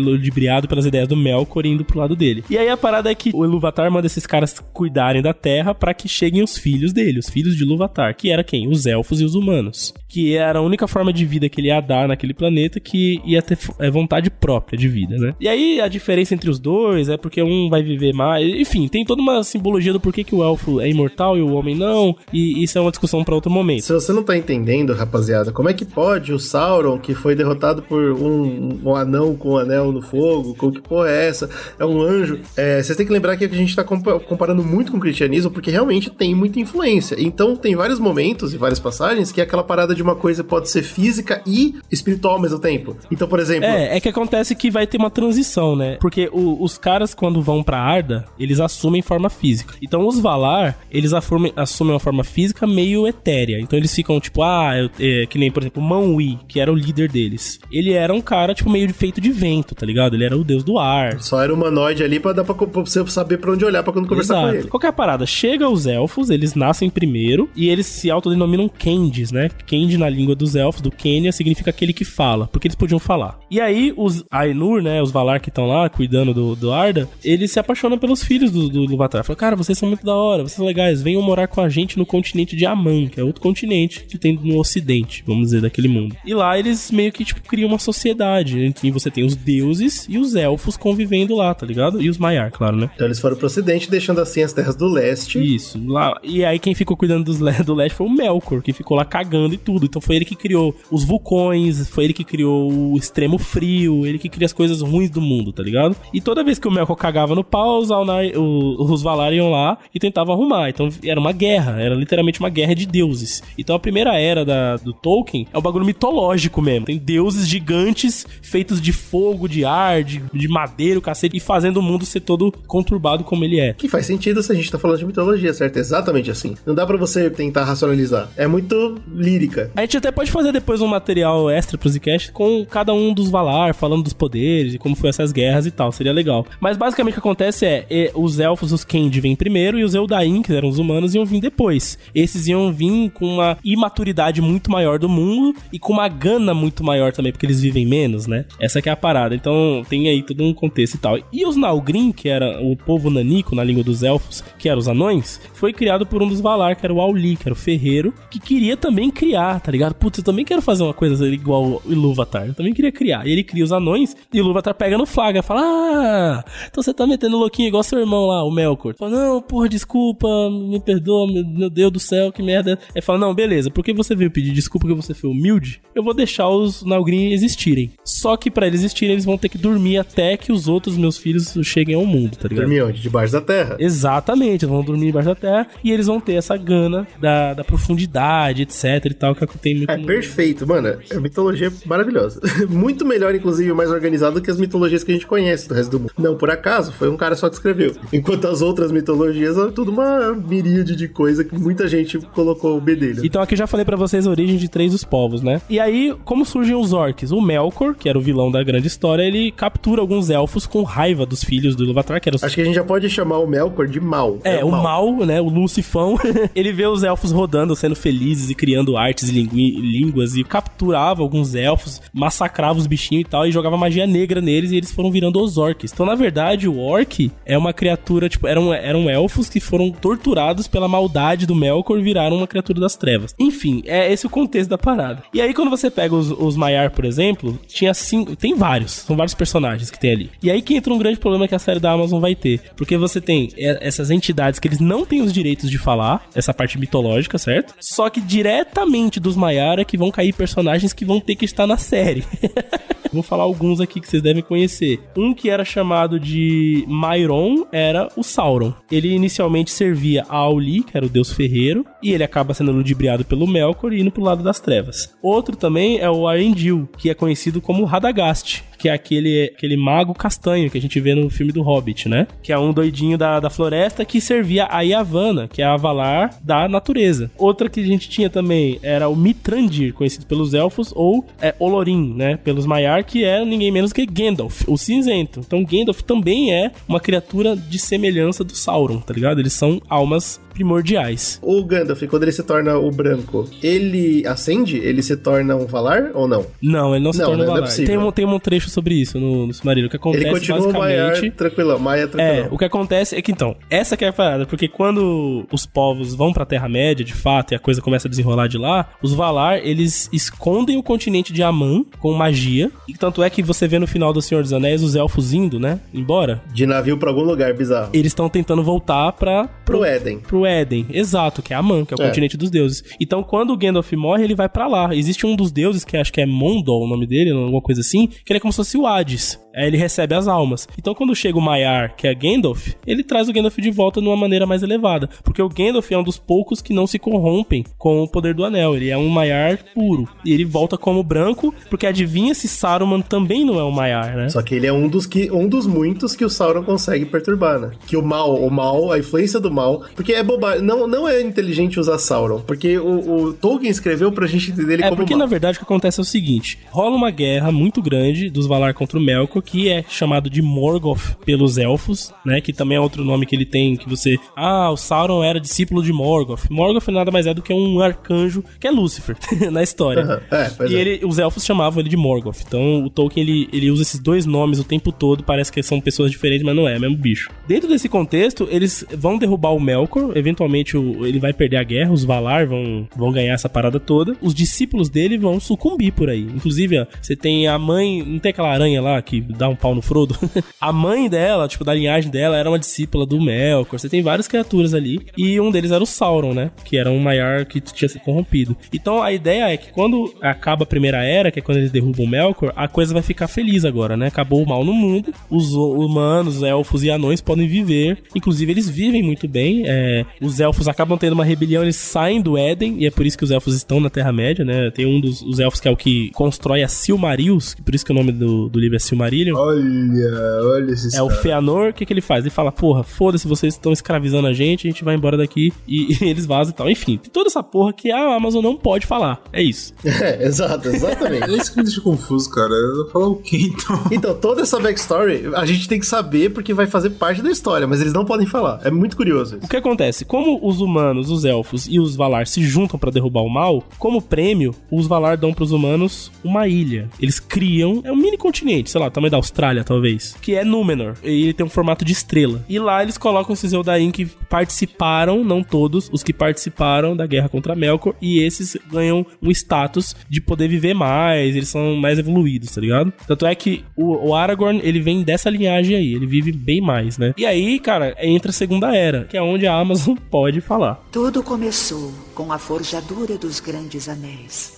pelas 0.69 0.87
ideias 0.87 1.09
do 1.09 1.17
Melkor 1.17 1.67
indo 1.67 1.85
pro 1.85 1.99
lado 1.99 2.17
dele. 2.17 2.45
E 2.49 2.57
aí 2.57 2.69
a 2.69 2.77
parada 2.77 3.11
é 3.11 3.15
que 3.15 3.31
o 3.35 3.45
Ilúvatar 3.45 3.91
manda 3.91 4.07
esses 4.07 4.27
caras 4.27 4.59
cuidarem 4.73 5.23
da 5.23 5.35
terra 5.35 5.75
para 5.75 5.95
que 5.95 6.09
cheguem 6.09 6.43
os 6.43 6.57
filhos 6.57 6.93
dele, 6.93 7.19
os 7.19 7.29
filhos 7.29 7.57
de 7.57 7.63
Ilúvatar, 7.63 8.15
que 8.17 8.31
era 8.31 8.45
quem? 8.45 8.69
Os 8.69 8.87
elfos 8.87 9.21
e 9.21 9.25
os 9.25 9.35
humanos. 9.35 9.95
Que 10.09 10.37
era 10.37 10.59
a 10.59 10.63
única 10.63 10.87
forma 10.87 11.13
de 11.13 11.25
vida 11.25 11.49
que 11.49 11.61
ele 11.61 11.69
ia 11.69 11.81
dar 11.81 12.09
naquele 12.09 12.35
planeta 12.35 12.81
que 12.81 13.21
ia 13.25 13.43
ter 13.43 13.57
é, 13.79 13.91
vontade 13.91 14.31
própria 14.31 14.79
de 14.79 14.89
vida, 14.89 15.17
né? 15.17 15.35
E 15.41 15.49
aí 15.49 15.81
a 15.81 15.89
diferença 15.89 16.35
entre 16.35 16.51
os 16.51 16.59
dois 16.59 17.09
é 17.09 17.17
porque 17.17 17.43
um 17.43 17.69
vai 17.69 17.83
viver 17.83 18.13
mais. 18.13 18.47
Enfim, 18.47 18.89
tem 18.89 19.05
toda 19.05 19.23
uma 19.23 19.43
simbologia 19.43 19.93
do 19.93 20.01
porquê 20.01 20.25
que 20.25 20.35
o 20.35 20.43
elfo 20.43 20.81
é 20.81 20.89
imortal 20.89 21.37
e 21.37 21.43
o 21.43 21.53
homem 21.53 21.75
não. 21.75 22.17
E 22.33 22.63
isso 22.63 22.79
é 22.79 22.81
uma 22.81 22.91
discussão 22.91 23.25
para 23.25 23.35
outro 23.35 23.51
momento. 23.51 23.83
Se 23.83 23.93
você 23.93 24.13
não 24.13 24.23
tá 24.23 24.37
entendendo, 24.37 24.93
rapaziada, 24.93 25.53
como 25.53 25.69
é 25.69 25.75
que 25.75 25.85
pode 25.85 26.33
o 26.33 26.39
Sauron, 26.39 26.99
que 26.99 27.15
foi 27.15 27.35
derrotado 27.35 27.83
por 27.83 28.13
um, 28.13 28.81
um 28.85 28.95
anão 28.95 29.35
com 29.37 29.51
um 29.51 29.57
anel 29.59 29.93
no 29.93 30.03
fogo, 30.03 30.55
como 30.55 30.73
que 30.73 30.81
porra 30.81 31.11
é 31.11 31.29
essa? 31.29 31.49
É 31.79 31.85
um 31.85 32.01
anjo. 32.01 32.41
É, 32.57 32.83
vocês 32.83 32.97
têm 32.97 33.07
que 33.07 33.13
lembrar 33.13 33.37
que 33.37 33.45
a 33.45 33.49
gente 33.49 33.75
tá 33.75 33.85
comparando 33.85 34.63
muito 34.63 34.91
com 34.93 34.99
o 34.99 35.01
cristianismo, 35.01 35.51
porque 35.51 35.71
realmente 35.71 36.11
tem 36.11 36.35
muita 36.35 36.61
influência. 36.61 37.17
Então 37.19 37.57
tem 37.57 37.75
vários 37.75 37.99
momentos 37.99 38.55
e 38.55 38.57
várias 38.59 38.79
passagens 38.79 39.33
que 39.33 39.41
aquela 39.41 39.63
parada 39.63 39.95
de 39.95 40.03
uma 40.03 40.15
coisa 40.15 40.45
pode 40.45 40.71
ser 40.71 40.83
física 40.83 41.43
e 41.47 41.75
espiritual 41.91 42.35
ao 42.35 42.41
mesmo 42.41 42.59
tempo. 42.59 42.97
Então, 43.11 43.29
por 43.29 43.41
exemplo. 43.41 43.56
É, 43.65 43.97
é 43.97 44.01
que 44.01 44.09
acontece 44.09 44.55
que 44.55 44.71
vai 44.71 44.87
ter 44.87 44.97
uma 44.97 45.11
transição, 45.11 45.77
né? 45.77 45.97
Porque 46.01 46.29
o, 46.33 46.63
os 46.63 46.77
caras, 46.79 47.15
quando 47.15 47.43
vão 47.43 47.63
pra 47.63 47.79
Arda, 47.79 48.25
eles 48.39 48.61
assumem 48.61 49.03
forma 49.03 49.31
física. 49.31 49.75
Então 49.83 50.07
os 50.07 50.19
Valar, 50.19 50.79
eles 50.91 51.13
assumem, 51.13 51.53
assumem 51.57 51.95
uma 51.95 52.01
forma 52.01 52.25
física 52.25 52.67
meio 52.67 53.07
etérea. 53.07 53.61
Então 53.61 53.79
eles 53.79 53.95
ficam, 53.95 54.19
tipo, 54.21 54.43
ah, 54.43 54.73
é, 54.99 55.27
que 55.27 55.39
nem, 55.39 55.51
por 55.51 55.63
exemplo, 55.63 55.83
Manwë, 55.83 56.39
que 56.49 56.61
era 56.61 56.73
o 56.73 56.75
líder 56.75 57.11
deles. 57.11 57.61
Ele 57.71 57.93
era 57.93 58.13
um 58.13 58.21
cara, 58.21 58.55
tipo, 58.55 58.71
meio 58.71 58.93
feito 58.93 59.21
de 59.21 59.31
vento, 59.31 59.75
tá 59.75 59.87
ligado? 59.87 60.15
Ele 60.15 60.25
era 60.25 60.37
o 60.37 60.45
deus 60.45 60.65
do 60.65 60.79
ar. 60.79 61.21
Só 61.21 61.43
era 61.43 61.53
humanoide 61.53 62.03
ali 62.03 62.19
pra 62.19 62.33
dar 62.33 62.45
pra, 62.45 62.55
pra 62.55 62.81
você 62.81 63.07
saber 63.07 63.39
pra 63.39 63.53
onde 63.53 63.65
olhar 63.65 63.83
pra 63.83 63.93
quando 63.93 64.09
conversar 64.09 64.35
Exato. 64.35 64.49
com 64.49 64.59
ele. 64.59 64.69
Qualquer 64.69 64.93
parada, 64.93 65.27
chega 65.27 65.69
os 65.69 65.87
elfos, 65.87 66.31
eles 66.31 66.55
nascem 66.55 66.91
primeiro 66.91 67.49
e 67.55 67.69
eles 67.69 67.87
se 67.87 68.11
autodenominam 68.11 68.69
Kendis, 68.69 69.31
né? 69.31 69.49
Kendi 69.67 69.97
na 69.99 70.09
língua 70.09 70.35
dos 70.35 70.57
elfos, 70.57 70.81
do 70.81 70.91
Kenya, 70.91 71.33
significa 71.33 71.71
aquele 71.71 71.93
que 71.93 72.05
fala, 72.05 72.49
porque 72.49 72.67
eles 72.67 72.75
podiam 72.75 72.99
falar. 72.99 73.39
E 73.51 73.61
aí 73.61 73.93
os 73.97 74.25
Ainur, 74.31 74.83
né, 74.83 75.01
os 75.01 75.11
Valar 75.11 75.41
que 75.41 75.49
estão 75.49 75.67
lá 75.67 75.89
cuidando 75.89 76.35
do, 76.35 76.57
do 76.57 76.73
Arda, 76.73 77.09
eles 77.25 77.53
se 77.53 77.61
apaixonam 77.61 77.99
pelos 77.99 78.23
filhos 78.23 78.51
do, 78.51 78.69
do 78.69 78.85
Ilúvatar. 78.85 79.25
Falam, 79.25 79.39
cara, 79.39 79.57
vocês 79.57 79.79
são 79.79 79.89
muito 79.89 80.05
da 80.05 80.15
hora, 80.15 80.43
vocês 80.43 80.53
são 80.53 80.67
legais, 80.67 81.03
venham 81.03 81.23
morar 81.23 81.47
com 81.47 81.61
a 81.61 81.69
gente 81.69 81.97
no 81.97 82.05
continente 82.05 82.57
de 82.57 82.67
Aman, 82.67 83.07
que 83.07 83.21
é 83.21 83.25
outro 83.25 83.41
continente 83.41 84.05
que 84.05 84.19
tem 84.19 84.39
no 84.43 84.59
ocidente, 84.59 85.23
vamos 85.27 85.47
dizer, 85.47 85.61
daquele 85.61 85.89
mundo. 85.89 86.17
E 86.25 86.35
lá 86.35 86.59
eles 86.59 86.91
meio 86.91 87.13
que, 87.13 87.25
tipo, 87.25 87.41
criam 87.43 87.69
uma 87.69 87.79
sociedade 87.79 88.59
em 88.59 88.73
que 88.73 88.91
você 88.91 89.11
tem 89.11 89.25
os 89.25 89.37
deuses 89.37 90.07
e 90.09 90.19
os 90.19 90.35
elfos 90.35 90.77
convivendo 90.77 91.37
lá, 91.37 91.55
tá 91.55 91.65
ligado? 91.65 92.03
E 92.03 92.11
os 92.11 92.19
Maiar, 92.19 92.51
claro, 92.51 92.77
né? 92.77 92.91
Então 92.95 93.07
eles 93.07 93.21
foram 93.21 93.37
pro 93.37 93.47
ocidente, 93.47 93.91
deixando 93.91 94.21
assim 94.21 94.43
as 94.43 94.53
terras 94.53 94.75
do 94.75 94.87
leste. 94.87 95.39
Isso, 95.39 95.81
lá. 95.87 96.19
E 96.23 96.45
aí 96.45 96.59
quem 96.59 96.75
ficou 96.75 96.97
cuidando 96.97 97.25
dos, 97.25 97.39
do 97.39 97.75
leste 97.75 97.95
foi 97.95 98.07
o 98.07 98.11
Melkor, 98.11 98.61
que 98.61 98.73
ficou 98.73 98.97
lá 98.97 99.05
cagando 99.05 99.55
e 99.55 99.59
tudo. 99.59 99.87
Então 99.87 100.03
foi 100.03 100.17
ele 100.17 100.25
que 100.25 100.35
criou 100.35 100.75
os 100.91 101.05
vulcões, 101.05 101.89
foi 101.89 102.05
ele 102.05 102.13
que 102.13 102.25
criou 102.25 102.73
o 102.73 102.97
extremo 102.97 103.36
frio, 103.39 104.07
ele 104.07 104.19
que 104.19 104.29
cria 104.29 104.47
as 104.47 104.53
coisas 104.53 104.81
ruins 104.81 105.11
do 105.11 105.21
mundo, 105.21 105.53
tá 105.53 105.63
ligado? 105.63 105.97
E 106.13 106.21
toda 106.21 106.45
vez 106.45 106.59
que 106.59 106.69
o 106.69 106.71
Melkor 106.71 106.97
cagava 106.97 107.35
no 107.35 107.45
pau, 107.45 107.79
os, 107.79 107.91
Alnar, 107.91 108.25
os, 108.37 108.91
os 108.91 109.03
Valar 109.03 109.33
iam 109.33 109.51
lá 109.51 109.79
e 109.95 109.99
tentavam 109.99 110.35
arrumar. 110.35 110.69
Então 110.71 110.89
era 111.05 111.19
uma 111.19 111.33
guerra, 111.33 111.81
era 111.81 111.95
literalmente 111.95 112.41
uma 112.41 112.49
guerra 112.49 112.75
de 112.75 112.87
deuses. 112.87 113.43
Então 113.59 113.77
a 113.77 113.79
primeira 113.79 114.19
era 114.19 114.45
da, 114.45 114.77
do 114.77 114.93
Tolkien 114.93 115.47
é 115.53 115.59
um 115.59 115.63
bagulho 115.63 115.85
mitológico 115.85 116.61
mesmo. 116.63 116.87
Tem 116.87 116.99
deuses 116.99 117.47
gigantes 117.47 118.27
feitos 118.43 118.81
de 118.81 118.93
fogo, 118.93 119.49
de 119.49 119.65
ar, 119.65 120.03
de, 120.03 120.23
de 120.33 120.49
madeira, 120.49 120.99
o 120.99 121.03
cacete, 121.03 121.37
e 121.37 121.41
fazendo 121.41 121.79
o 121.79 121.83
mundo 121.83 122.05
ser 122.05 122.21
todo 122.21 122.53
conturbado 122.67 123.25
como 123.25 123.45
ele 123.45 123.61
é. 123.61 123.73
Que 123.75 123.89
faz 123.89 124.07
sentido 124.07 124.43
se 124.43 124.53
a 124.53 124.55
gente 124.55 124.71
tá 124.71 124.79
falando 124.79 124.99
de 124.99 125.07
mitologia, 125.07 125.53
certo? 125.53 125.77
Exatamente 125.79 126.31
assim. 126.31 126.55
Não 126.65 126.75
dá 126.75 126.87
para 126.87 126.97
você 126.97 127.31
tentar 127.31 127.65
racionalizar. 127.65 128.29
É 128.37 128.47
muito 128.47 128.97
lírica. 129.13 129.71
A 129.75 129.83
gente 129.83 129.97
até 129.97 130.11
pode 130.11 130.31
fazer 130.31 130.53
depois 130.53 130.81
um 130.81 130.87
material 130.87 131.51
extra 131.51 131.79
pro 131.79 131.89
Zcast 131.89 132.33
com 132.33 132.65
cada 132.65 132.93
um 132.93 133.13
dos 133.13 133.26
Valar, 133.31 133.75
falando 133.75 134.05
dos 134.05 134.13
poderes 134.13 134.75
e 134.75 134.79
como 134.79 134.97
foi 134.97 135.11
essas 135.11 135.33
guerras 135.33 135.67
e 135.67 135.71
tal. 135.71 135.93
Seria 135.93 136.13
legal. 136.13 136.47
Mas 136.61 136.77
basicamente 136.77 137.13
o 137.13 137.15
que 137.15 137.21
acontece 137.21 137.67
é, 137.67 138.11
os 138.15 138.39
elfos, 138.39 138.73
os 138.73 138.85
Kend 138.85 139.21
vêm 139.21 139.37
primeiro 139.37 139.79
e 139.79 139.85
os 139.85 139.95
Eldain, 139.95 140.43
que 140.43 140.53
eram 140.53 140.69
os 140.69 140.79
humanos, 140.79 141.15
iam 141.15 141.25
vir 141.25 141.41
depois. 141.41 141.99
Esses 142.15 142.47
iam 142.47 142.73
vir 142.73 143.11
com 143.11 143.27
uma 143.27 143.59
imaturidade 143.65 144.41
muito 144.41 144.71
maior 144.71 144.99
do 144.99 145.09
mundo 145.09 145.55
e 145.73 145.79
com 145.79 145.93
uma 145.93 146.09
gana 146.09 146.55
muito 146.55 146.83
maior 146.85 147.13
também, 147.13 147.33
porque 147.33 147.47
eles 147.47 147.61
vivem 147.61 147.87
menos, 147.87 148.27
né? 148.27 148.45
Essa 148.61 148.81
que 148.81 148.89
é 148.89 148.93
a 148.93 148.97
parada. 148.97 149.35
Então 149.35 149.83
tem 149.89 150.09
aí 150.09 150.23
todo 150.23 150.43
um 150.43 150.53
contexto 150.53 150.95
e 150.95 150.99
tal. 150.99 151.19
E 151.33 151.47
os 151.47 151.57
Nalgrim, 151.57 152.13
que 152.13 152.29
era 152.29 152.61
o 152.63 152.77
povo 152.77 153.11
nanico 153.11 153.55
na 153.55 153.65
língua 153.65 153.83
dos 153.83 154.03
elfos, 154.03 154.43
que 154.59 154.69
eram 154.69 154.79
os 154.79 154.89
anões, 154.89 155.41
foi 155.55 155.73
criado 155.73 156.07
por 156.07 156.23
um 156.23 156.29
dos 156.29 156.41
Valar, 156.41 156.77
que 156.77 156.85
era 156.85 156.95
o 156.95 157.01
Auli, 157.01 157.37
que 157.37 157.49
era 157.49 157.53
o 157.53 157.57
ferreiro, 157.57 158.13
que 158.31 158.39
queria 158.39 158.77
também 158.77 159.11
criar, 159.11 159.61
tá 159.61 159.73
ligado? 159.73 159.95
Putz, 159.95 160.19
eu 160.19 160.25
também 160.25 160.45
quero 160.45 160.63
fazer 160.63 160.83
uma 160.83 160.95
coisa 160.95 161.27
igual 161.29 161.83
o 161.85 161.93
Ilúvatar. 161.93 162.47
Eu 162.47 162.55
também 162.55 162.73
queria 162.73 162.93
criar. 162.93 163.16
E 163.25 163.31
ele 163.31 163.45
cria 163.45 163.65
os 163.65 163.73
anões 163.73 164.17
e 164.33 164.41
o 164.41 164.45
Ilúvatar 164.45 164.75
pega 164.75 164.99
no 164.99 165.07
flaga, 165.07 165.43
fala: 165.43 165.63
Ah, 165.63 166.45
então 166.69 166.83
você 166.83 166.93
tá 166.93 167.07
metendo 167.07 167.37
louquinho 167.37 167.69
igual 167.69 167.83
seu 167.83 167.99
irmão 167.99 168.27
lá, 168.27 168.45
o 168.45 168.51
Melkor. 168.51 168.95
Fala, 168.97 169.11
não, 169.11 169.43
porra, 169.43 169.69
desculpa, 169.69 170.29
me 170.51 170.81
perdoa, 170.81 171.27
meu 171.27 171.71
Deus 171.71 171.93
do 171.93 172.01
céu, 172.01 172.33
que 172.33 172.43
merda. 172.43 172.79
Ele 172.95 173.03
fala: 173.03 173.19
Não, 173.19 173.35
beleza, 173.35 173.71
porque 173.71 173.93
você 173.93 174.15
veio 174.15 174.31
pedir 174.31 174.53
desculpa 174.53 174.87
que 174.87 174.95
você 174.95 175.15
foi 175.15 175.31
humilde, 175.31 175.81
eu 175.95 176.03
vou 176.03 176.15
deixar 176.15 176.49
os 176.49 176.85
Nalgrim 176.85 177.33
existirem. 177.33 177.93
Só 178.05 178.37
que 178.37 178.51
para 178.51 178.67
eles 178.67 178.81
existirem, 178.81 179.13
eles 179.13 179.25
vão 179.25 179.39
ter 179.39 179.49
que 179.49 179.59
dormir 179.59 179.99
até 179.99 180.37
que 180.37 180.53
os 180.53 180.69
outros 180.69 180.97
meus 180.97 181.17
filhos 181.17 181.57
cheguem 181.63 181.95
ao 181.95 182.05
mundo, 182.05 182.37
tá 182.37 182.49
ligado? 182.49 182.65
Dormir 182.65 182.83
onde? 182.83 183.01
Debaixo 183.01 183.33
da 183.33 183.41
terra. 183.41 183.77
Exatamente, 183.79 184.65
eles 184.65 184.75
vão 184.75 184.83
dormir 184.83 185.07
debaixo 185.07 185.29
da 185.29 185.35
terra 185.35 185.67
e 185.83 185.93
eles 185.93 186.07
vão 186.07 186.21
ter 186.21 186.35
essa 186.35 186.57
gana 186.57 187.07
da, 187.21 187.55
da 187.55 187.65
profundidade, 187.65 188.63
etc 188.63 189.07
e 189.07 189.15
tal, 189.15 189.35
que 189.35 189.59
tem 189.59 189.77
muito. 189.77 189.91
É 189.91 189.99
perfeito, 189.99 190.67
mano. 190.67 190.99
A 191.11 191.21
mitologia 191.21 191.69
é 191.69 191.89
maravilhosa. 191.89 192.41
muito 192.69 193.05
melhor, 193.07 193.35
inclusive, 193.35 193.73
mais 193.73 193.91
organizada 193.91 194.33
do 194.33 194.43
que 194.43 194.51
as 194.51 194.59
mitologias 194.59 195.05
que 195.05 195.13
a 195.13 195.15
gente 195.15 195.27
conhece 195.27 195.69
do 195.69 195.75
resto 195.75 195.91
do 195.91 196.01
mundo. 196.01 196.13
Não 196.19 196.37
por 196.37 196.51
acaso, 196.51 196.93
foi 196.93 197.09
um 197.09 197.17
cara 197.17 197.35
só 197.35 197.49
que 197.49 197.55
escreveu. 197.55 197.95
Enquanto 198.13 198.47
as 198.47 198.63
outras 198.63 198.93
mitologias 198.93 199.57
é 199.57 199.71
tudo 199.71 199.91
uma 199.91 200.35
miríade 200.35 200.97
de 200.97 201.09
coisa 201.09 201.45
que 201.45 201.57
muita 201.57 201.89
gente 201.89 202.19
colocou 202.19 202.77
o 202.77 202.81
bedelho. 202.81 203.25
Então 203.25 203.41
aqui 203.41 203.55
eu 203.55 203.59
já 203.59 203.67
falei 203.67 203.85
para 203.85 203.97
vocês 203.97 204.27
a 204.27 204.31
origem 204.31 204.57
de 204.57 204.69
três 204.69 204.93
dos 204.93 205.05
povos, 205.05 205.43
né? 205.43 205.61
E 205.69 205.79
aí, 205.79 206.15
como 206.25 206.45
surgem 206.45 206.75
os 206.75 206.93
orcs? 206.93 207.31
O 207.33 207.41
Melkor, 207.41 207.95
que 207.95 208.09
era 208.09 208.19
o 208.19 208.21
vilão 208.21 208.51
da 208.51 208.63
grande 208.63 208.87
história, 208.87 209.23
ele 209.23 209.51
captura 209.53 210.01
alguns 210.01 210.31
elfos 210.31 210.67
com 210.67 210.83
raiva 210.83 211.25
dos 211.25 211.43
filhos 211.43 211.75
do 211.75 211.85
Ilúvatar, 211.85 212.21
que 212.21 212.29
eram 212.29 212.37
os... 212.37 212.45
Acho 212.45 212.55
que 212.55 212.61
a 212.61 212.65
gente 212.65 212.75
já 212.75 212.85
pode 212.85 213.09
chamar 213.09 213.39
o 213.39 213.47
Melkor 213.47 213.87
de 213.87 214.01
mal. 214.01 214.39
É, 214.45 214.61
é 214.61 214.65
o, 214.65 214.71
mal. 214.71 214.83
mal, 214.83 215.27
né? 215.27 215.41
O 215.41 215.49
Lucifão. 215.49 216.17
ele 216.55 216.73
vê 216.73 216.87
os 216.87 217.03
elfos 217.03 217.33
rodando, 217.33 217.75
sendo 217.77 217.97
felizes 217.97 218.51
e 218.51 218.55
criando 218.55 218.97
artes 218.97 219.29
e 219.29 219.33
línguas 219.33 220.37
e 220.37 220.45
capturava 220.45 221.23
alguns 221.23 221.55
elfos, 221.55 222.01
massacrava 222.13 222.79
os 222.79 222.87
e 222.97 223.25
tal 223.25 223.47
e 223.47 223.53
jogava 223.53 223.77
magia 223.77 224.07
negra 224.07 224.41
neles 224.41 224.71
e 224.73 224.77
eles 224.77 224.93
foram 224.93 225.11
virando 225.11 225.41
os 225.41 225.59
orcs. 225.59 225.93
Então, 225.93 226.07
na 226.07 226.15
verdade, 226.15 226.69
o 226.69 226.79
orc 226.79 227.31
é 227.45 227.57
uma 227.57 227.73
criatura, 227.73 228.29
tipo, 228.29 228.47
eram, 228.47 228.73
eram 228.73 229.09
elfos 229.09 229.49
que 229.49 229.61
foram 229.61 229.91
torturados 229.91 230.67
pela 230.67 230.89
maldade 230.89 231.47
do 231.47 231.55
Melkor 231.55 231.99
e 231.99 232.03
viraram 232.03 232.37
uma 232.37 232.47
criatura 232.47 232.81
das 232.81 232.97
trevas. 232.97 233.35
Enfim, 233.39 233.83
é 233.87 234.13
esse 234.13 234.27
o 234.27 234.31
contexto 234.31 234.71
da 234.71 234.79
parada. 234.79 235.23
E 235.33 235.41
aí, 235.41 235.53
quando 235.55 235.71
você 235.71 235.91
pega 235.91 236.15
os, 236.15 236.31
os 236.31 236.57
Maiar, 236.57 236.91
por 236.91 237.05
exemplo, 237.05 237.59
tinha 237.67 237.93
cinco. 237.95 238.37
Tem 238.37 238.55
vários, 238.55 238.93
são 238.93 239.17
vários 239.17 239.35
personagens 239.35 239.91
que 239.91 239.99
tem 239.99 240.13
ali. 240.13 240.31
E 240.43 240.51
aí 240.51 240.63
que 240.63 240.75
entra 240.75 240.93
um 240.93 240.99
grande 240.99 241.19
problema 241.19 241.49
que 241.49 241.55
a 241.55 241.59
série 241.59 241.81
da 241.81 241.93
Amazon 241.93 242.21
vai 242.21 242.35
ter. 242.35 242.61
Porque 242.77 242.97
você 242.97 243.21
tem 243.21 243.51
essas 243.57 244.11
entidades 244.11 244.59
que 244.59 244.69
eles 244.69 244.81
não 244.81 245.05
têm 245.05 245.23
os 245.23 245.33
direitos 245.33 245.71
de 245.71 245.79
falar, 245.79 246.27
essa 246.35 246.53
parte 246.55 246.79
mitológica, 246.79 247.39
certo? 247.39 247.75
Só 247.81 248.09
que 248.09 248.21
diretamente 248.21 249.21
dos 249.21 249.37
Maiar 249.37 249.79
é 249.79 249.85
que 249.85 249.97
vão 249.97 250.11
cair 250.11 250.33
personagens 250.33 250.93
que 250.93 251.05
vão 251.05 251.21
ter 251.21 251.37
que 251.37 251.45
estar 251.45 251.67
na 251.67 251.77
série. 251.77 252.25
Vou 253.13 253.23
falar 253.23 253.45
alguns 253.45 253.81
aqui 253.81 254.01
que 254.01 254.09
vocês 254.09 254.23
devem 254.23 254.43
conhecer. 254.43 255.01
Um 255.17 255.33
que 255.33 255.49
era 255.49 255.65
chamado 255.65 256.19
de 256.19 256.85
Myron 256.87 257.67
era 257.73 258.09
o 258.17 258.23
Sauron. 258.23 258.75
Ele 258.91 259.09
inicialmente 259.09 259.71
servia 259.71 260.25
a 260.29 260.37
Auli, 260.37 260.83
que 260.83 260.97
era 260.97 261.07
o 261.07 261.09
deus 261.09 261.33
ferreiro, 261.33 261.85
e 262.03 262.13
ele 262.13 262.25
acaba 262.25 262.55
sendo 262.55 262.73
ludibriado 262.73 263.25
pelo 263.25 263.47
Melkor 263.47 263.93
e 263.93 264.01
indo 264.01 264.11
pro 264.11 264.23
lado 264.23 264.43
das 264.43 264.61
trevas. 264.61 265.15
Outro 265.23 265.57
também 265.57 265.99
é 265.99 266.11
o 266.11 266.27
Arendil, 266.29 266.89
que 266.99 267.11
é 267.11 267.15
conhecido 267.15 267.61
como 267.61 267.85
Radagast, 267.85 268.65
que 268.87 268.91
é 268.91 268.93
aquele, 268.93 269.53
aquele 269.53 269.77
mago 269.77 270.15
castanho 270.15 270.71
que 270.71 270.79
a 270.79 270.81
gente 270.81 271.01
vê 271.01 271.13
no 271.13 271.29
filme 271.29 271.51
do 271.51 271.61
Hobbit, 271.61 272.09
né? 272.09 272.29
Que 272.41 272.53
é 272.53 272.59
um 272.59 272.73
doidinho 272.73 273.19
da, 273.19 273.41
da 273.41 273.51
floresta 273.51 274.05
que 274.05 274.21
servia 274.21 274.69
a 274.71 274.83
Yavanna, 274.83 275.49
que 275.49 275.61
é 275.61 275.65
a 275.65 275.77
Valar 275.77 276.39
da 276.41 276.69
natureza. 276.69 277.29
Outra 277.37 277.69
que 277.69 277.81
a 277.81 277.85
gente 277.85 278.09
tinha 278.09 278.31
também 278.31 278.79
era 278.85 279.09
o 279.09 279.17
Mitrandir, 279.17 279.93
conhecido 279.93 280.25
pelos 280.25 280.55
elfos, 280.55 280.93
ou 280.95 281.25
é, 281.41 281.53
Olorin, 281.59 282.15
né? 282.15 282.37
Pelos 282.37 282.65
Maiar, 282.65 283.05
que 283.05 283.25
é 283.25 283.45
ninguém 283.45 283.73
menos 283.73 283.93
que 283.93 284.07
Gandalf, 284.07 284.63
o 284.69 284.79
cinzento. 284.79 285.41
Então 285.41 285.65
Gandalf 285.65 286.03
também 286.03 286.55
é 286.55 286.71
uma 286.87 287.01
criatura 287.01 287.57
de 287.57 287.81
semelhança 287.81 288.45
do 288.45 288.55
Sauron, 288.55 289.01
tá 289.01 289.13
ligado? 289.13 289.41
Eles 289.41 289.53
são 289.53 289.83
almas 289.89 290.41
primordiais. 290.57 291.39
O 291.43 291.63
Gandalf, 291.65 292.03
quando 292.09 292.23
ele 292.25 292.33
se 292.33 292.43
torna 292.43 292.77
o 292.79 292.91
branco, 292.91 293.49
ele 293.63 294.27
acende? 294.27 294.79
Ele 294.79 295.03
se 295.03 295.17
torna 295.17 295.55
um 295.57 295.67
Valar 295.67 296.11
ou 296.15 296.27
não? 296.27 296.47
Não, 296.63 296.95
ele 296.95 297.05
não 297.05 297.13
se 297.13 297.19
Não, 297.21 297.27
torna 297.27 297.39
né? 297.39 297.45
um 297.45 297.47
Não 297.47 297.53
é 297.53 297.61
Valar. 297.61 297.69
possível. 297.69 297.87
tem, 297.87 297.99
um, 297.99 298.13
tem 298.13 298.25
um 298.25 298.39
trecho 298.39 298.71
sobre 298.71 298.95
isso 298.95 299.19
no, 299.21 299.47
no 299.47 299.53
Submarino. 299.55 299.87
O 299.87 299.91
que 299.91 299.97
acontece 299.97 300.25
Ele 300.25 300.33
continua 300.35 300.59
basicamente... 300.61 301.21
Maia 301.21 301.33
tranquilão, 301.33 301.79
Maia 301.79 302.03
É, 302.03 302.07
tranquilão. 302.07 302.49
o 302.51 302.59
que 302.59 302.65
acontece 302.65 303.17
é 303.17 303.23
que 303.23 303.31
então, 303.33 303.57
essa 303.71 303.97
que 303.97 304.05
é 304.05 304.09
a 304.09 304.13
parada, 304.13 304.47
porque 304.47 304.69
quando 304.69 305.47
os 305.53 305.67
povos 305.67 306.15
vão 306.15 306.33
pra 306.33 306.45
Terra-média, 306.47 307.05
de 307.05 307.15
fato, 307.15 307.53
e 307.53 307.55
a 307.55 307.59
coisa 307.59 307.83
começa 307.83 308.09
a 308.09 308.11
desenrolar 308.11 308.47
de 308.49 308.57
lá, 308.59 308.89
os 309.03 309.13
Valar, 309.13 309.59
eles 309.65 310.09
escondem 310.13 310.77
o 310.79 310.83
continente 310.83 311.33
de 311.33 311.43
Aman 311.43 311.85
com 311.99 312.13
magia, 312.13 312.71
e 312.89 312.95
tanto 312.95 313.23
é 313.23 313.29
que 313.31 313.43
você 313.43 313.67
vê 313.69 313.79
no 313.79 313.87
final 313.87 314.13
do 314.13 314.23
Senhor 314.23 314.43
dos 314.43 314.53
Anéis 314.53 314.83
os 314.83 314.95
elfos 314.97 315.33
indo, 315.33 315.59
né, 315.61 315.81
embora, 315.93 316.41
De 316.53 316.65
navio 316.67 316.97
pra 316.97 317.11
algum 317.11 317.23
lugar 317.23 317.53
bizarro. 317.55 317.91
eles 317.93 318.09
estão 318.13 318.29
tentando 318.29 318.63
voltar 318.63 319.13
pra... 319.13 319.49
Pro 319.65 319.85
Éden. 319.85 320.19
Pro 320.21 320.46
Éden, 320.47 320.87
exato, 320.91 321.43
que 321.43 321.53
é 321.53 321.57
Aman, 321.57 321.85
que 321.85 321.93
é 321.95 321.97
o 321.97 322.03
É. 322.03 322.07
continente 322.09 322.37
dos 322.37 322.51
deuses. 322.51 322.83
Então, 323.01 323.23
quando 323.23 323.53
o 323.53 323.57
Gandalf 323.57 323.93
morre, 323.93 324.25
ele 324.25 324.35
vai 324.35 324.49
pra 324.49 324.67
lá. 324.67 324.95
Existe 324.95 325.27
um 325.27 325.35
dos 325.37 325.51
deuses, 325.53 325.85
que 325.85 325.97
acho 325.97 326.13
que 326.13 326.21
é 326.21 326.27
Mondol 326.27 326.85
o 326.85 326.89
nome 326.89 327.07
dele, 327.07 327.31
alguma 327.31 327.61
coisa 327.61 327.81
assim, 327.81 328.07
que 328.07 328.33
ele 328.33 328.39
é 328.39 328.41
como 328.41 328.53
se 328.53 328.57
fosse 328.57 328.77
o 328.79 328.87
Hades. 328.87 329.39
Aí 329.55 329.67
ele 329.69 329.79
recebe 329.79 330.15
as 330.15 330.29
almas. 330.29 330.69
Então, 330.79 330.95
quando 330.95 331.15
chega 331.17 331.39
o 331.39 331.41
Maiar, 331.41 331.97
que 331.97 332.07
é 332.07 332.15
Gandalf, 332.15 332.75
ele 332.87 333.03
traz 333.03 333.27
o 333.27 333.33
Gandalf 333.33 333.57
de 333.57 333.71
volta 333.71 334.03
de 334.03 334.07
uma 334.07 334.17
maneira 334.17 334.45
mais 334.47 334.63
elevada. 334.63 335.09
Porque 335.25 335.41
o 335.41 335.49
Gandalf 335.49 335.91
é 335.91 335.97
um 335.97 336.03
dos 336.03 336.19
poucos 336.19 336.61
que 336.61 336.75
não 336.75 336.87
se 336.87 336.99
corrompem 336.99 337.65
com 337.79 338.03
o 338.03 338.09
poder 338.09 338.35
do 338.35 338.45
anel. 338.45 338.77
Ele 338.77 338.91
é 338.91 338.99
um 338.99 339.09
Maiar 339.09 339.59
puro. 339.75 340.07
E 340.23 340.33
ele 340.35 340.45
volta 340.45 340.77
como 340.77 341.03
branco, 341.03 341.55
porque 341.71 341.87
adivinha 341.87 342.35
se 342.35 342.47
Saruman 342.49 343.01
também 343.01 343.47
não 343.47 343.59
é 343.59 343.65
um 343.65 343.71
Maiar, 343.71 344.15
né? 344.15 344.29
Só 344.29 344.43
que 344.43 344.55
ele 344.55 344.67
é 344.67 344.73
um 344.73 344.89
dos, 344.89 345.07
que, 345.07 345.31
um 345.33 345.49
dos 345.49 345.67
muitos 345.67 346.15
que 346.15 346.25
o 346.25 346.29
Sauron 346.29 346.63
consegue 346.63 347.07
perturbar, 347.07 347.59
né? 347.59 347.71
Que 347.87 347.97
o 347.97 348.03
mal, 348.03 348.35
o 348.35 348.51
mal, 348.51 348.93
a 348.93 348.99
influência 348.99 349.41
do 349.41 349.51
mal. 349.51 349.85
Porque 349.95 350.13
é 350.13 350.23
bobagem. 350.37 350.63
Não, 350.63 350.87
não 350.87 351.09
é 351.09 351.21
inteligente 351.21 351.81
usar 351.81 351.99
Sauron. 351.99 352.41
Porque 352.41 352.79
o, 352.79 353.27
o 353.29 353.33
Tolkien 353.33 353.71
escreveu 353.71 354.13
pra 354.13 354.27
gente 354.27 354.51
entender 354.51 354.75
ele 354.75 354.83
É, 354.85 354.89
como 354.89 354.97
porque 354.97 355.15
mal. 355.15 355.21
na 355.21 355.27
verdade 355.27 355.57
o 355.57 355.61
que 355.61 355.65
acontece 355.65 356.01
é 356.01 356.03
o 356.03 356.05
seguinte: 356.05 356.59
rola 356.71 356.97
uma 356.97 357.11
guerra 357.11 357.51
muito 357.51 357.83
grande 357.83 358.31
dos 358.31 358.47
Valar 358.47 358.75
contra 358.75 358.99
o 358.99 359.03
Melkor, 359.03 359.43
que 359.43 359.69
é 359.69 359.85
chamado 359.89 360.31
de 360.31 360.41
Morgoth 360.41 361.17
pelos 361.25 361.59
elfos, 361.59 362.13
né? 362.25 362.41
Que 362.41 362.53
também 362.53 362.77
é 362.77 362.81
outro 362.81 363.05
nome 363.05 363.27
que 363.27 363.35
ele 363.35 363.47
tem, 363.47 363.77
que 363.77 363.89
você. 363.89 364.19
Ah, 364.37 364.71
o 364.71 364.77
Sauron 364.77 365.23
era 365.23 365.41
discípulo 365.41 365.83
de 365.83 365.93
Morgoth. 365.93 366.49
Morgoth 366.51 366.89
nada 366.89 367.11
mais 367.11 367.27
é 367.27 367.35
do 367.35 367.43
que 367.43 367.53
um 367.53 367.81
arcanjo, 367.81 368.45
que 368.61 368.67
é 368.67 368.71
Lúcifer, 368.71 369.17
na 369.51 369.63
história. 369.63 370.03
Aham, 370.03 370.21
é, 370.31 370.71
e 370.71 370.77
é. 370.77 370.79
ele, 370.79 371.05
os 371.05 371.19
elfos 371.19 371.45
chamavam 371.45 371.81
ele 371.81 371.89
de 371.89 371.97
Morgoth. 371.97 372.39
Então 372.47 372.85
o 372.85 372.91
Tolkien 372.91 373.27
ele, 373.27 373.49
ele 373.53 373.71
usa 373.71 373.83
esses 373.83 373.99
dois 374.01 374.27
nomes 374.27 374.59
o 374.59 374.65
tempo 374.65 374.93
todo, 374.93 375.25
parece 375.25 375.51
que 375.53 375.63
são 375.63 375.81
pessoas 375.81 376.11
diferentes, 376.11 376.45
mas 376.45 376.55
não 376.55 376.69
é, 376.69 376.77
é 376.77 376.79
mesmo 376.79 376.97
bicho. 376.97 377.31
Dentro 377.49 377.69
desse 377.69 377.89
contexto, 377.89 378.47
eles 378.51 378.85
vão 378.97 379.19
derrubar 379.19 379.51
o 379.55 379.61
Melkor, 379.61 380.13
eventualmente 380.27 380.77
o- 380.77 381.07
ele 381.07 381.19
vai 381.19 381.33
perder 381.33 381.57
a 381.57 381.63
guerra, 381.63 381.93
os 381.93 382.05
Valar 382.05 382.47
vão, 382.47 382.87
vão 382.97 383.13
ganhar 383.13 383.35
essa 383.35 383.49
parada 383.49 383.79
toda. 383.79 384.17
Os 384.21 384.35
discípulos 384.35 384.89
dele 384.89 385.17
vão 385.19 385.39
sucumbir 385.41 385.93
por 385.93 386.09
aí. 386.11 386.23
Inclusive, 386.23 386.81
ó, 386.81 386.87
você 387.01 387.15
tem 387.17 387.47
a 387.49 387.59
mãe, 387.59 388.03
não 388.03 388.19
tem 388.19 388.31
aquela 388.31 388.53
aranha 388.53 388.81
lá 388.83 389.01
que 389.03 389.21
dá 389.21 389.49
um 389.49 389.57
pau 389.57 389.75
no 389.75 389.83
Frodo? 389.83 390.17
a 390.61 390.73
mãe 390.73 391.09
dela, 391.09 391.49
tipo, 391.49 391.65
da 391.65 391.75
linhagem 391.75 392.11
dela, 392.11 392.37
era 392.37 392.49
uma 392.49 392.59
discípula 392.59 393.07
do 393.07 393.21
Melkor. 393.21 393.79
Você 393.79 393.89
tem 393.89 394.03
várias 394.03 394.27
criaturas 394.29 394.75
ali, 394.75 395.01
e 395.17 395.41
um 395.41 395.51
deles 395.51 395.71
era 395.71 395.83
o 395.83 395.87
Sauron, 395.87 396.35
né? 396.35 396.51
Que 396.65 396.77
era 396.77 396.91
um 396.91 396.99
Maiar 396.99 397.47
que 397.47 397.61
tinha 397.61 397.89
sido 397.89 398.01
corrompido. 398.03 398.57
Então 398.73 399.03
a 399.03 399.13
ideia 399.13 399.53
é 399.53 399.57
que 399.57 399.73
quando 399.73 400.13
acaba 400.21 400.65
a 400.65 400.67
primeira 400.67 401.03
era, 401.05 401.31
que 401.31 401.39
é 401.39 401.43
quando 401.43 401.59
eles 401.59 401.71
derrubam 401.71 402.05
o 402.05 402.09
Melkor, 402.09 402.53
a 402.57 402.67
coisa 402.69 402.93
vai 402.93 403.03
ficar 403.03 403.29
feliz 403.29 403.65
agora, 403.65 403.97
né? 403.97 404.07
Acabou 404.09 404.43
o 404.43 404.49
mal 404.49 404.65
no 404.65 404.73
mundo, 404.73 405.13
os 405.31 405.53
humanos, 405.55 406.43
elfos 406.43 406.83
e 406.83 406.91
anões 406.91 407.21
podem 407.21 407.47
viver. 407.47 407.99
Inclusive, 408.15 408.53
eles 408.53 408.69
vivem 408.69 409.03
muito 409.03 409.27
bem. 409.29 409.65
é, 409.67 410.05
os 410.21 410.41
elfos 410.41 410.69
acabam 410.69 410.97
tendo 410.99 411.13
uma 411.13 411.25
rebelião, 411.25 411.63
eles 411.63 411.77
saem 411.77 412.21
do 412.21 412.37
Éden, 412.39 412.77
e 412.83 412.87
é 412.87 412.91
por 412.91 413.05
isso 413.07 413.17
que 413.19 413.25
os 413.25 413.31
elfos 413.31 413.55
estão 413.55 413.81
na 413.81 413.91
Terra-média, 413.91 414.45
né? 414.45 414.71
Tem 414.71 414.87
um 414.87 415.01
dos 415.01 415.23
os 415.23 415.39
elfos 415.41 415.61
que 415.61 415.69
é 415.69 415.71
o 415.71 415.77
que 415.77 416.11
constrói 416.13 416.63
a 416.63 416.69
Silmarils, 416.69 417.55
que 417.55 417.63
por 417.63 417.75
isso 417.75 417.85
que 417.85 417.93
o 417.93 417.95
nome 417.95 418.13
do, 418.13 418.49
do 418.49 418.59
livro 418.59 418.77
é 418.77 418.79
Silmarillion. 418.79 419.37
Olha, 419.37 420.43
olha 420.45 420.73
esses 420.73 420.95
É 420.95 421.03
o 421.03 421.09
caras. 421.09 421.23
Feanor, 421.23 421.71
o 421.71 421.73
que, 421.73 421.85
que 421.87 421.93
ele 421.93 422.01
faz? 422.01 422.25
Ele 422.25 422.31
fala, 422.31 422.53
porra, 422.53 422.83
foda-se, 422.83 423.27
vocês 423.27 423.55
estão 423.55 423.73
escravizando 423.73 424.27
a 424.29 424.33
gente, 424.33 424.67
a 424.67 424.71
gente 424.71 424.85
vai 424.85 424.95
embora 424.95 425.17
daqui 425.17 425.53
e, 425.67 425.93
e 425.95 426.05
eles 426.09 426.27
vazam 426.27 426.53
e 426.53 426.57
tal. 426.57 426.71
Enfim, 426.71 426.97
tem 426.99 427.11
toda 427.11 427.29
essa 427.29 427.43
porra 427.43 427.73
que 427.73 427.91
a 427.91 428.15
Amazon 428.15 428.43
não 428.43 428.57
pode 428.57 428.87
falar. 428.87 429.23
É 429.33 429.43
isso. 429.43 429.75
É, 430.07 430.27
exato, 430.27 430.69
exatamente. 430.69 431.31
É 431.31 431.37
isso 431.37 431.51
que 431.53 431.59
me 431.59 431.65
deixa 431.65 431.81
confuso, 431.81 432.31
cara. 432.31 432.53
Eu 432.53 432.77
vou 432.77 432.91
falar 432.91 433.09
o 433.09 433.17
quê, 433.17 433.39
então? 433.53 433.83
Então, 433.91 434.15
toda 434.15 434.43
essa 434.43 434.61
backstory 434.61 435.31
a 435.35 435.47
gente 435.47 435.67
tem 435.69 435.81
que 435.81 435.87
saber 435.87 436.31
porque 436.31 436.53
vai 436.53 436.67
fazer 436.67 436.91
parte 436.91 437.23
da 437.23 437.31
história, 437.31 437.67
mas 437.67 437.81
eles 437.81 437.93
não 437.95 438.05
podem 438.05 438.27
falar. 438.27 438.61
É 438.63 438.71
muito 438.71 438.97
curioso 438.97 439.37
O 439.37 439.39
isso. 439.39 439.49
que 439.49 439.57
acontece? 439.57 439.96
Como 440.05 440.39
os 440.47 440.61
humanos, 440.61 441.11
os 441.11 441.25
elfos 441.25 441.67
e 441.69 441.79
os 441.79 441.97
Valar 441.97 442.27
se 442.27 442.43
juntam 442.43 442.79
pra 442.79 442.91
derrubar 442.91 443.23
o 443.23 443.31
mal, 443.31 443.65
como 443.79 444.03
prêmio, 444.03 444.55
os 444.71 444.87
Valar 444.87 445.17
dão 445.17 445.33
pros 445.33 445.53
humanos 445.53 446.11
uma 446.23 446.49
ilha. 446.49 446.89
Eles 447.01 447.21
criam, 447.21 447.81
é 447.85 447.93
um 447.93 447.97
mini 447.97 448.17
continente, 448.17 448.71
sei 448.71 448.81
lá, 448.81 448.91
tamanho 448.91 449.11
da 449.11 449.17
Austrália, 449.17 449.65
talvez, 449.65 450.17
que 450.21 450.35
é 450.35 450.45
Númenor. 450.45 450.95
E 451.03 451.25
ele 451.25 451.33
tem 451.33 451.47
um 451.47 451.51
formato 451.51 451.85
de 451.85 451.93
estrela. 451.93 452.45
E 452.49 452.59
lá 452.59 452.83
eles 452.83 452.99
colocam 452.99 453.33
esses 453.33 453.53
Eldain 453.53 453.91
que 453.91 454.07
participaram, 454.07 455.25
não 455.25 455.43
todos, 455.43 455.89
os 455.93 456.03
que 456.03 456.13
participaram 456.13 456.97
da 456.97 457.07
guerra 457.07 457.29
contra 457.29 457.55
Melkor, 457.55 457.95
e 458.01 458.21
esses 458.21 458.57
ganham 458.71 459.07
um 459.23 459.31
status 459.31 459.95
de 460.09 460.21
poder 460.21 460.49
viver 460.49 460.75
mais, 460.75 461.35
eles 461.37 461.49
são 461.49 461.77
mais 461.77 461.99
evoluídos, 461.99 462.51
tá 462.51 462.61
ligado? 462.61 462.93
Tanto 463.07 463.27
é 463.27 463.35
que 463.35 463.65
o, 463.77 464.09
o 464.09 464.15
Aragorn, 464.15 464.61
ele 464.63 464.81
vem 464.81 465.03
dessa 465.03 465.31
linhagem 465.31 465.77
aí, 465.77 465.95
ele 465.95 466.07
vive 466.07 466.33
bem 466.33 466.61
mais, 466.61 466.99
né? 466.99 467.15
E 467.17 467.25
aí, 467.25 467.59
cara, 467.59 467.97
entra 468.01 468.31
a 468.31 468.35
Segunda 468.35 468.75
Era, 468.75 469.05
que 469.05 469.17
é 469.17 469.23
onde 469.23 469.47
a 469.47 469.55
Amazon 469.55 469.86
pode 469.95 470.41
falar. 470.41 470.85
Tudo 470.91 471.23
começou 471.23 471.93
com 472.15 472.33
a 472.33 472.39
forjadura 472.39 473.17
dos 473.17 473.39
grandes 473.39 473.89
anéis. 473.89 474.55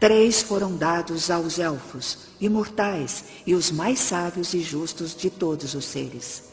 Três 0.00 0.42
foram 0.42 0.76
dados 0.76 1.30
aos 1.30 1.58
elfos, 1.58 2.28
imortais 2.40 3.24
e 3.46 3.54
os 3.54 3.70
mais 3.70 3.98
sábios 3.98 4.54
e 4.54 4.60
justos 4.60 5.14
de 5.14 5.28
todos 5.28 5.74
os 5.74 5.84
seres. 5.84 6.44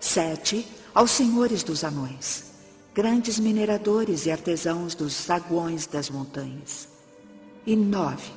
Sete 0.00 0.66
aos 0.94 1.10
senhores 1.10 1.62
dos 1.62 1.84
anões, 1.84 2.44
grandes 2.94 3.38
mineradores 3.38 4.26
e 4.26 4.30
artesãos 4.30 4.94
dos 4.94 5.12
saguões 5.12 5.86
das 5.86 6.10
montanhas. 6.10 6.88
E 7.66 7.76
nove, 7.76 8.32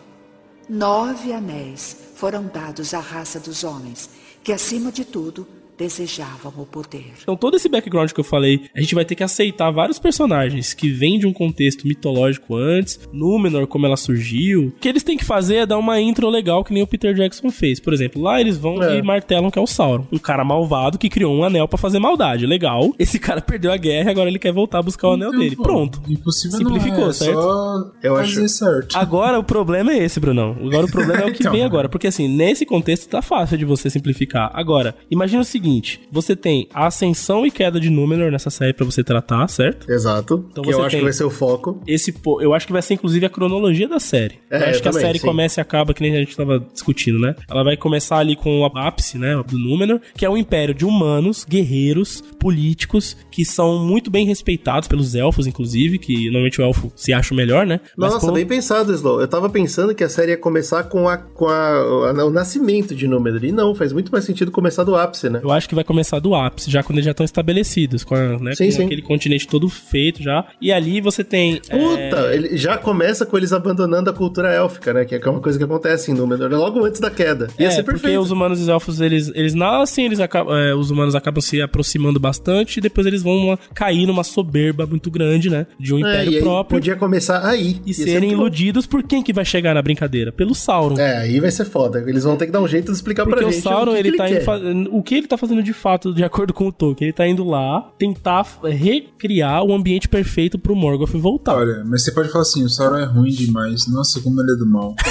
nove 0.70 1.34
anéis 1.34 1.96
foram 2.16 2.46
dados 2.46 2.94
à 2.94 3.00
raça 3.00 3.40
dos 3.40 3.64
homens, 3.64 4.10
que 4.44 4.54
acima 4.54 4.92
de 4.92 5.04
tudo 5.04 5.48
desejavam 5.78 6.52
o 6.58 6.66
poder. 6.66 7.14
Então, 7.22 7.36
todo 7.36 7.56
esse 7.56 7.68
background 7.70 8.12
que 8.12 8.20
eu 8.20 8.24
falei, 8.24 8.62
a 8.76 8.82
gente 8.82 8.96
vai 8.96 9.06
ter 9.06 9.16
que 9.16 9.24
aceitar 9.24 9.72
vários 9.72 10.00
personagens 10.00 10.74
que 10.74 10.90
vêm 10.90 11.20
de 11.20 11.28
um 11.28 11.34
contexto 11.34 11.88
mitológico 11.88 12.56
antes, 12.56 13.00
Númenor, 13.12 13.68
como 13.68 13.86
ela 13.86 13.98
surgiu. 13.98 14.68
O 14.68 14.72
que 14.80 14.88
eles 14.88 15.04
têm 15.04 15.18
que 15.18 15.26
fazer 15.26 15.56
é 15.58 15.66
dar 15.66 15.78
uma 15.78 16.00
intro 16.00 16.30
legal, 16.30 16.64
que 16.64 16.74
nem 16.74 16.84
o 16.84 16.88
Peter 16.88 17.14
Jackson 17.14 17.50
fez. 17.50 17.80
Por 17.80 17.94
exemplo, 17.94 18.22
lá 18.22 18.40
eles 18.40 18.58
vão 18.58 18.82
É. 18.82 18.98
e 18.98 19.02
martelam 19.02 19.52
que 19.52 19.60
é 19.60 19.62
o 19.62 19.68
Sauron. 19.68 20.06
Um 20.12 20.18
cara 20.18 20.44
malvado 20.44 20.98
que 20.98 21.10
criou 21.10 21.34
um 21.36 21.44
anel 21.44 21.68
pra 21.68 21.78
fazer 21.78 22.00
maldade. 22.00 22.46
Legal. 22.46 22.94
Esse 22.98 23.20
cara 23.20 23.42
perdeu 23.42 23.72
a 23.72 23.78
guerra 23.78 24.10
e 24.10 24.12
agora 24.12 24.30
ele 24.30 24.40
quer 24.40 24.52
voltar 24.54 24.80
a 24.80 24.84
buscar 24.84 25.10
o 25.10 25.14
anel 25.14 25.32
dele. 25.32 25.56
Pronto. 25.56 26.02
Impossível 26.08 26.58
Simplificou, 26.58 27.00
não 27.02 27.10
é, 27.10 27.14
certo? 27.14 27.42
Só 27.42 27.92
Eu 28.04 28.16
acho- 28.16 28.48
certo. 28.50 28.96
Agora 28.98 29.40
o 29.40 29.44
problema 29.44 29.92
é 29.92 30.04
esse, 30.04 30.20
Brunão. 30.20 30.56
Agora 30.62 30.86
o 30.86 30.92
problema 30.92 31.22
é 31.24 31.26
o 31.26 31.34
que 31.34 31.42
Então. 31.44 31.52
vem 31.52 31.64
agora. 31.64 31.90
Porque 31.90 32.08
assim, 32.08 32.28
nesse 32.28 32.66
contexto 32.66 33.08
tá 33.10 33.22
fácil 33.22 33.58
de 33.58 33.66
você 33.66 33.90
simplificar. 33.90 34.52
Agora, 34.54 34.96
imagina 35.10 35.42
o 35.42 35.46
seguinte: 35.46 35.65
você 36.12 36.36
tem 36.36 36.68
a 36.74 36.88
ascensão 36.88 37.46
e 37.46 37.52
queda 37.52 37.80
de 37.80 37.90
Númenor 37.90 38.32
nessa 38.32 38.50
série 38.50 38.74
pra 38.74 38.86
você 38.86 39.04
tratar, 39.04 39.48
certo? 39.48 39.92
Exato. 39.92 40.46
Então 40.52 40.64
que 40.64 40.72
eu 40.74 40.84
acho 40.84 40.98
que 40.98 41.04
vai 41.04 41.14
ser 41.14 41.24
o 41.24 41.30
foco. 41.30 41.82
Esse, 41.88 42.14
eu 42.42 42.54
acho 42.54 42.66
que 42.68 42.74
vai 42.74 42.82
ser 42.82 42.94
inclusive 42.96 43.26
a 43.26 43.30
cronologia 43.30 43.88
da 43.88 44.00
série. 44.00 44.36
É, 44.50 44.58
eu 44.58 44.64
acho 44.70 44.80
eu 44.80 44.82
que 44.82 44.88
a 44.88 44.92
também, 44.92 45.06
série 45.08 45.20
sim. 45.20 45.28
começa 45.28 45.60
e 45.60 45.62
acaba, 45.62 45.94
que 45.94 46.02
nem 46.02 46.16
a 46.16 46.20
gente 46.20 46.36
tava 46.36 46.60
discutindo, 46.60 47.20
né? 47.20 47.36
Ela 47.50 47.64
vai 47.64 47.76
começar 47.78 48.18
ali 48.18 48.36
com 48.36 48.62
o 48.62 48.66
ápice, 48.66 49.18
né, 49.18 49.42
do 49.48 49.58
Númenor, 49.58 50.00
que 50.18 50.26
é 50.26 50.30
um 50.30 50.38
império 50.38 50.74
de 50.74 50.86
humanos, 50.86 51.46
guerreiros, 51.48 52.22
políticos, 52.40 53.18
que 53.32 53.44
são 53.44 53.80
muito 53.86 54.10
bem 54.10 54.26
respeitados 54.26 54.88
pelos 54.88 55.16
elfos, 55.16 55.48
inclusive, 55.48 55.98
que 56.00 56.26
normalmente 56.26 56.62
o 56.62 56.64
elfo 56.64 56.92
se 56.96 57.12
acha 57.14 57.34
o 57.34 57.38
melhor, 57.38 57.66
né? 57.66 57.80
Mas 57.98 58.12
Nossa, 58.14 58.22
como- 58.22 58.34
bem 58.34 58.46
pensado, 58.46 58.94
Slow. 58.94 59.20
Eu 59.22 59.28
tava 59.28 59.50
pensando 59.50 59.94
que 59.96 60.04
a 60.04 60.10
série 60.10 60.32
ia 60.32 60.38
começar 60.38 60.84
com, 60.84 61.10
a, 61.10 61.18
com 61.18 61.48
a, 61.48 61.70
a- 61.78 62.26
o 62.26 62.30
nascimento 62.30 62.96
de 62.96 63.08
Númenor. 63.08 63.44
E 63.44 63.52
não, 63.52 63.74
faz 63.76 63.92
muito 63.92 64.12
mais 64.12 64.24
sentido 64.26 64.52
começar 64.52 64.84
do 64.84 64.96
ápice, 64.96 65.30
né? 65.30 65.40
Eu 65.44 65.52
acho 65.56 65.68
que 65.70 65.76
vai 65.76 65.84
começar 65.84 66.20
do 66.20 66.36
ápice, 66.36 66.70
já 66.70 66.84
quando 66.84 66.98
eles 66.98 67.06
já 67.06 67.12
estão 67.12 67.24
estabelecidos, 67.24 68.04
com, 68.04 68.16
a, 68.16 68.40
né, 68.40 68.56
Sim, 68.56 68.66
com 68.66 68.72
sim. 68.72 68.86
aquele 68.86 69.02
continente 69.02 69.48
todo 69.48 69.68
feito 69.70 70.22
já. 70.22 70.46
E 70.62 70.72
ali 70.72 71.02
você 71.02 71.24
tem. 71.24 71.62
é, 71.70 71.78
Puta, 71.78 72.34
ele 72.36 72.58
já 72.58 72.78
começa 72.78 73.26
com 73.26 73.38
eles 73.38 73.52
abandonando 73.54 74.10
a 74.10 74.14
cultura 74.14 74.52
élfica, 74.52 74.94
né? 74.94 75.06
Que 75.06 75.16
é 75.16 75.30
uma 75.30 75.40
coisa 75.42 75.58
que 75.58 75.64
acontece 75.64 76.12
em 76.12 76.14
Númenor, 76.14 76.50
logo 76.52 76.84
antes 76.86 77.00
da 77.00 77.10
queda. 77.10 77.48
Ia 77.60 77.68
é, 77.68 77.72
ser 77.72 77.84
porque 77.84 78.00
perfeito. 78.02 78.22
os 78.22 78.32
humanos 78.32 78.60
e 78.60 78.64
os 78.64 78.68
elfos, 78.70 79.02
eles, 79.02 79.32
eles 79.34 79.54
nascem, 79.54 80.06
eles 80.06 80.20
acabam, 80.20 80.56
é, 80.56 80.74
os 80.76 80.92
humanos 80.92 81.16
acabam 81.16 81.42
se 81.42 81.62
aproximando 81.62 82.20
bastante 82.20 82.78
e 82.78 82.82
depois 82.82 83.06
eles 83.08 83.22
vão 83.24 83.36
uma- 83.36 83.60
cair 83.74 84.06
numa 84.06 84.24
soberba 84.24 84.86
muito 84.86 85.10
grande, 85.12 85.50
né? 85.50 85.66
De 85.80 85.94
um 85.94 85.98
É, 85.98 86.24
império 86.24 86.42
próprio. 86.42 86.78
podia 86.80 86.96
começar 86.96 87.46
aí. 87.46 87.80
E 87.86 87.94
serem 87.94 88.32
iludidos 88.32 88.86
por 88.86 89.04
quem 89.04 89.22
que 89.24 89.34
vai 89.34 89.46
chegar 89.46 89.74
na 89.76 89.82
brincadeira? 89.82 90.32
Pelo 90.32 90.54
Sauron. 90.56 90.98
É, 91.00 91.18
aí 91.18 91.40
vai 91.40 91.52
ser 91.52 91.66
foda. 91.66 92.04
Eles 92.08 92.24
vão 92.24 92.36
ter 92.36 92.46
que 92.48 92.52
dar 92.52 92.62
um 92.62 92.68
jeito 92.68 92.88
de 92.88 92.92
explicar 92.98 93.24
Porque 93.24 93.40
pra 93.40 93.48
o 93.48 93.52
gente. 93.52 93.62
Sauron, 93.64 93.94
que 93.94 93.98
ele 94.00 94.12
que 94.12 94.18
tá 94.18 94.30
indo 94.30 94.42
fa- 94.42 94.60
O 94.92 95.04
que 95.04 95.16
ele 95.16 95.28
tá 95.28 95.38
fazendo 95.38 95.45
de 95.48 95.74
fato, 95.74 96.14
de 96.14 96.24
acordo 96.24 96.54
com 96.54 96.68
o 96.68 96.72
Tolkien? 96.72 97.08
Ele 97.08 97.14
tá 97.14 97.28
indo 97.28 97.44
lá 97.44 97.92
tentar 97.98 98.46
recriar 98.64 99.64
o 99.64 99.74
ambiente 99.74 100.08
perfeito 100.08 100.58
pro 100.58 100.76
Morgoth 100.76 101.12
voltar. 101.12 101.58
Olha, 101.58 101.84
mas 101.86 102.04
você 102.04 102.12
pode 102.12 102.30
falar 102.30 102.44
assim, 102.44 102.64
o 102.64 102.70
Sauron 102.70 102.98
é 102.98 103.06
ruim 103.06 103.32
demais. 103.32 103.88
Nossa, 103.88 104.22
como 104.22 104.42
ele 104.42 104.52
é 104.52 104.56
do 104.56 104.66
mal. 104.66 104.96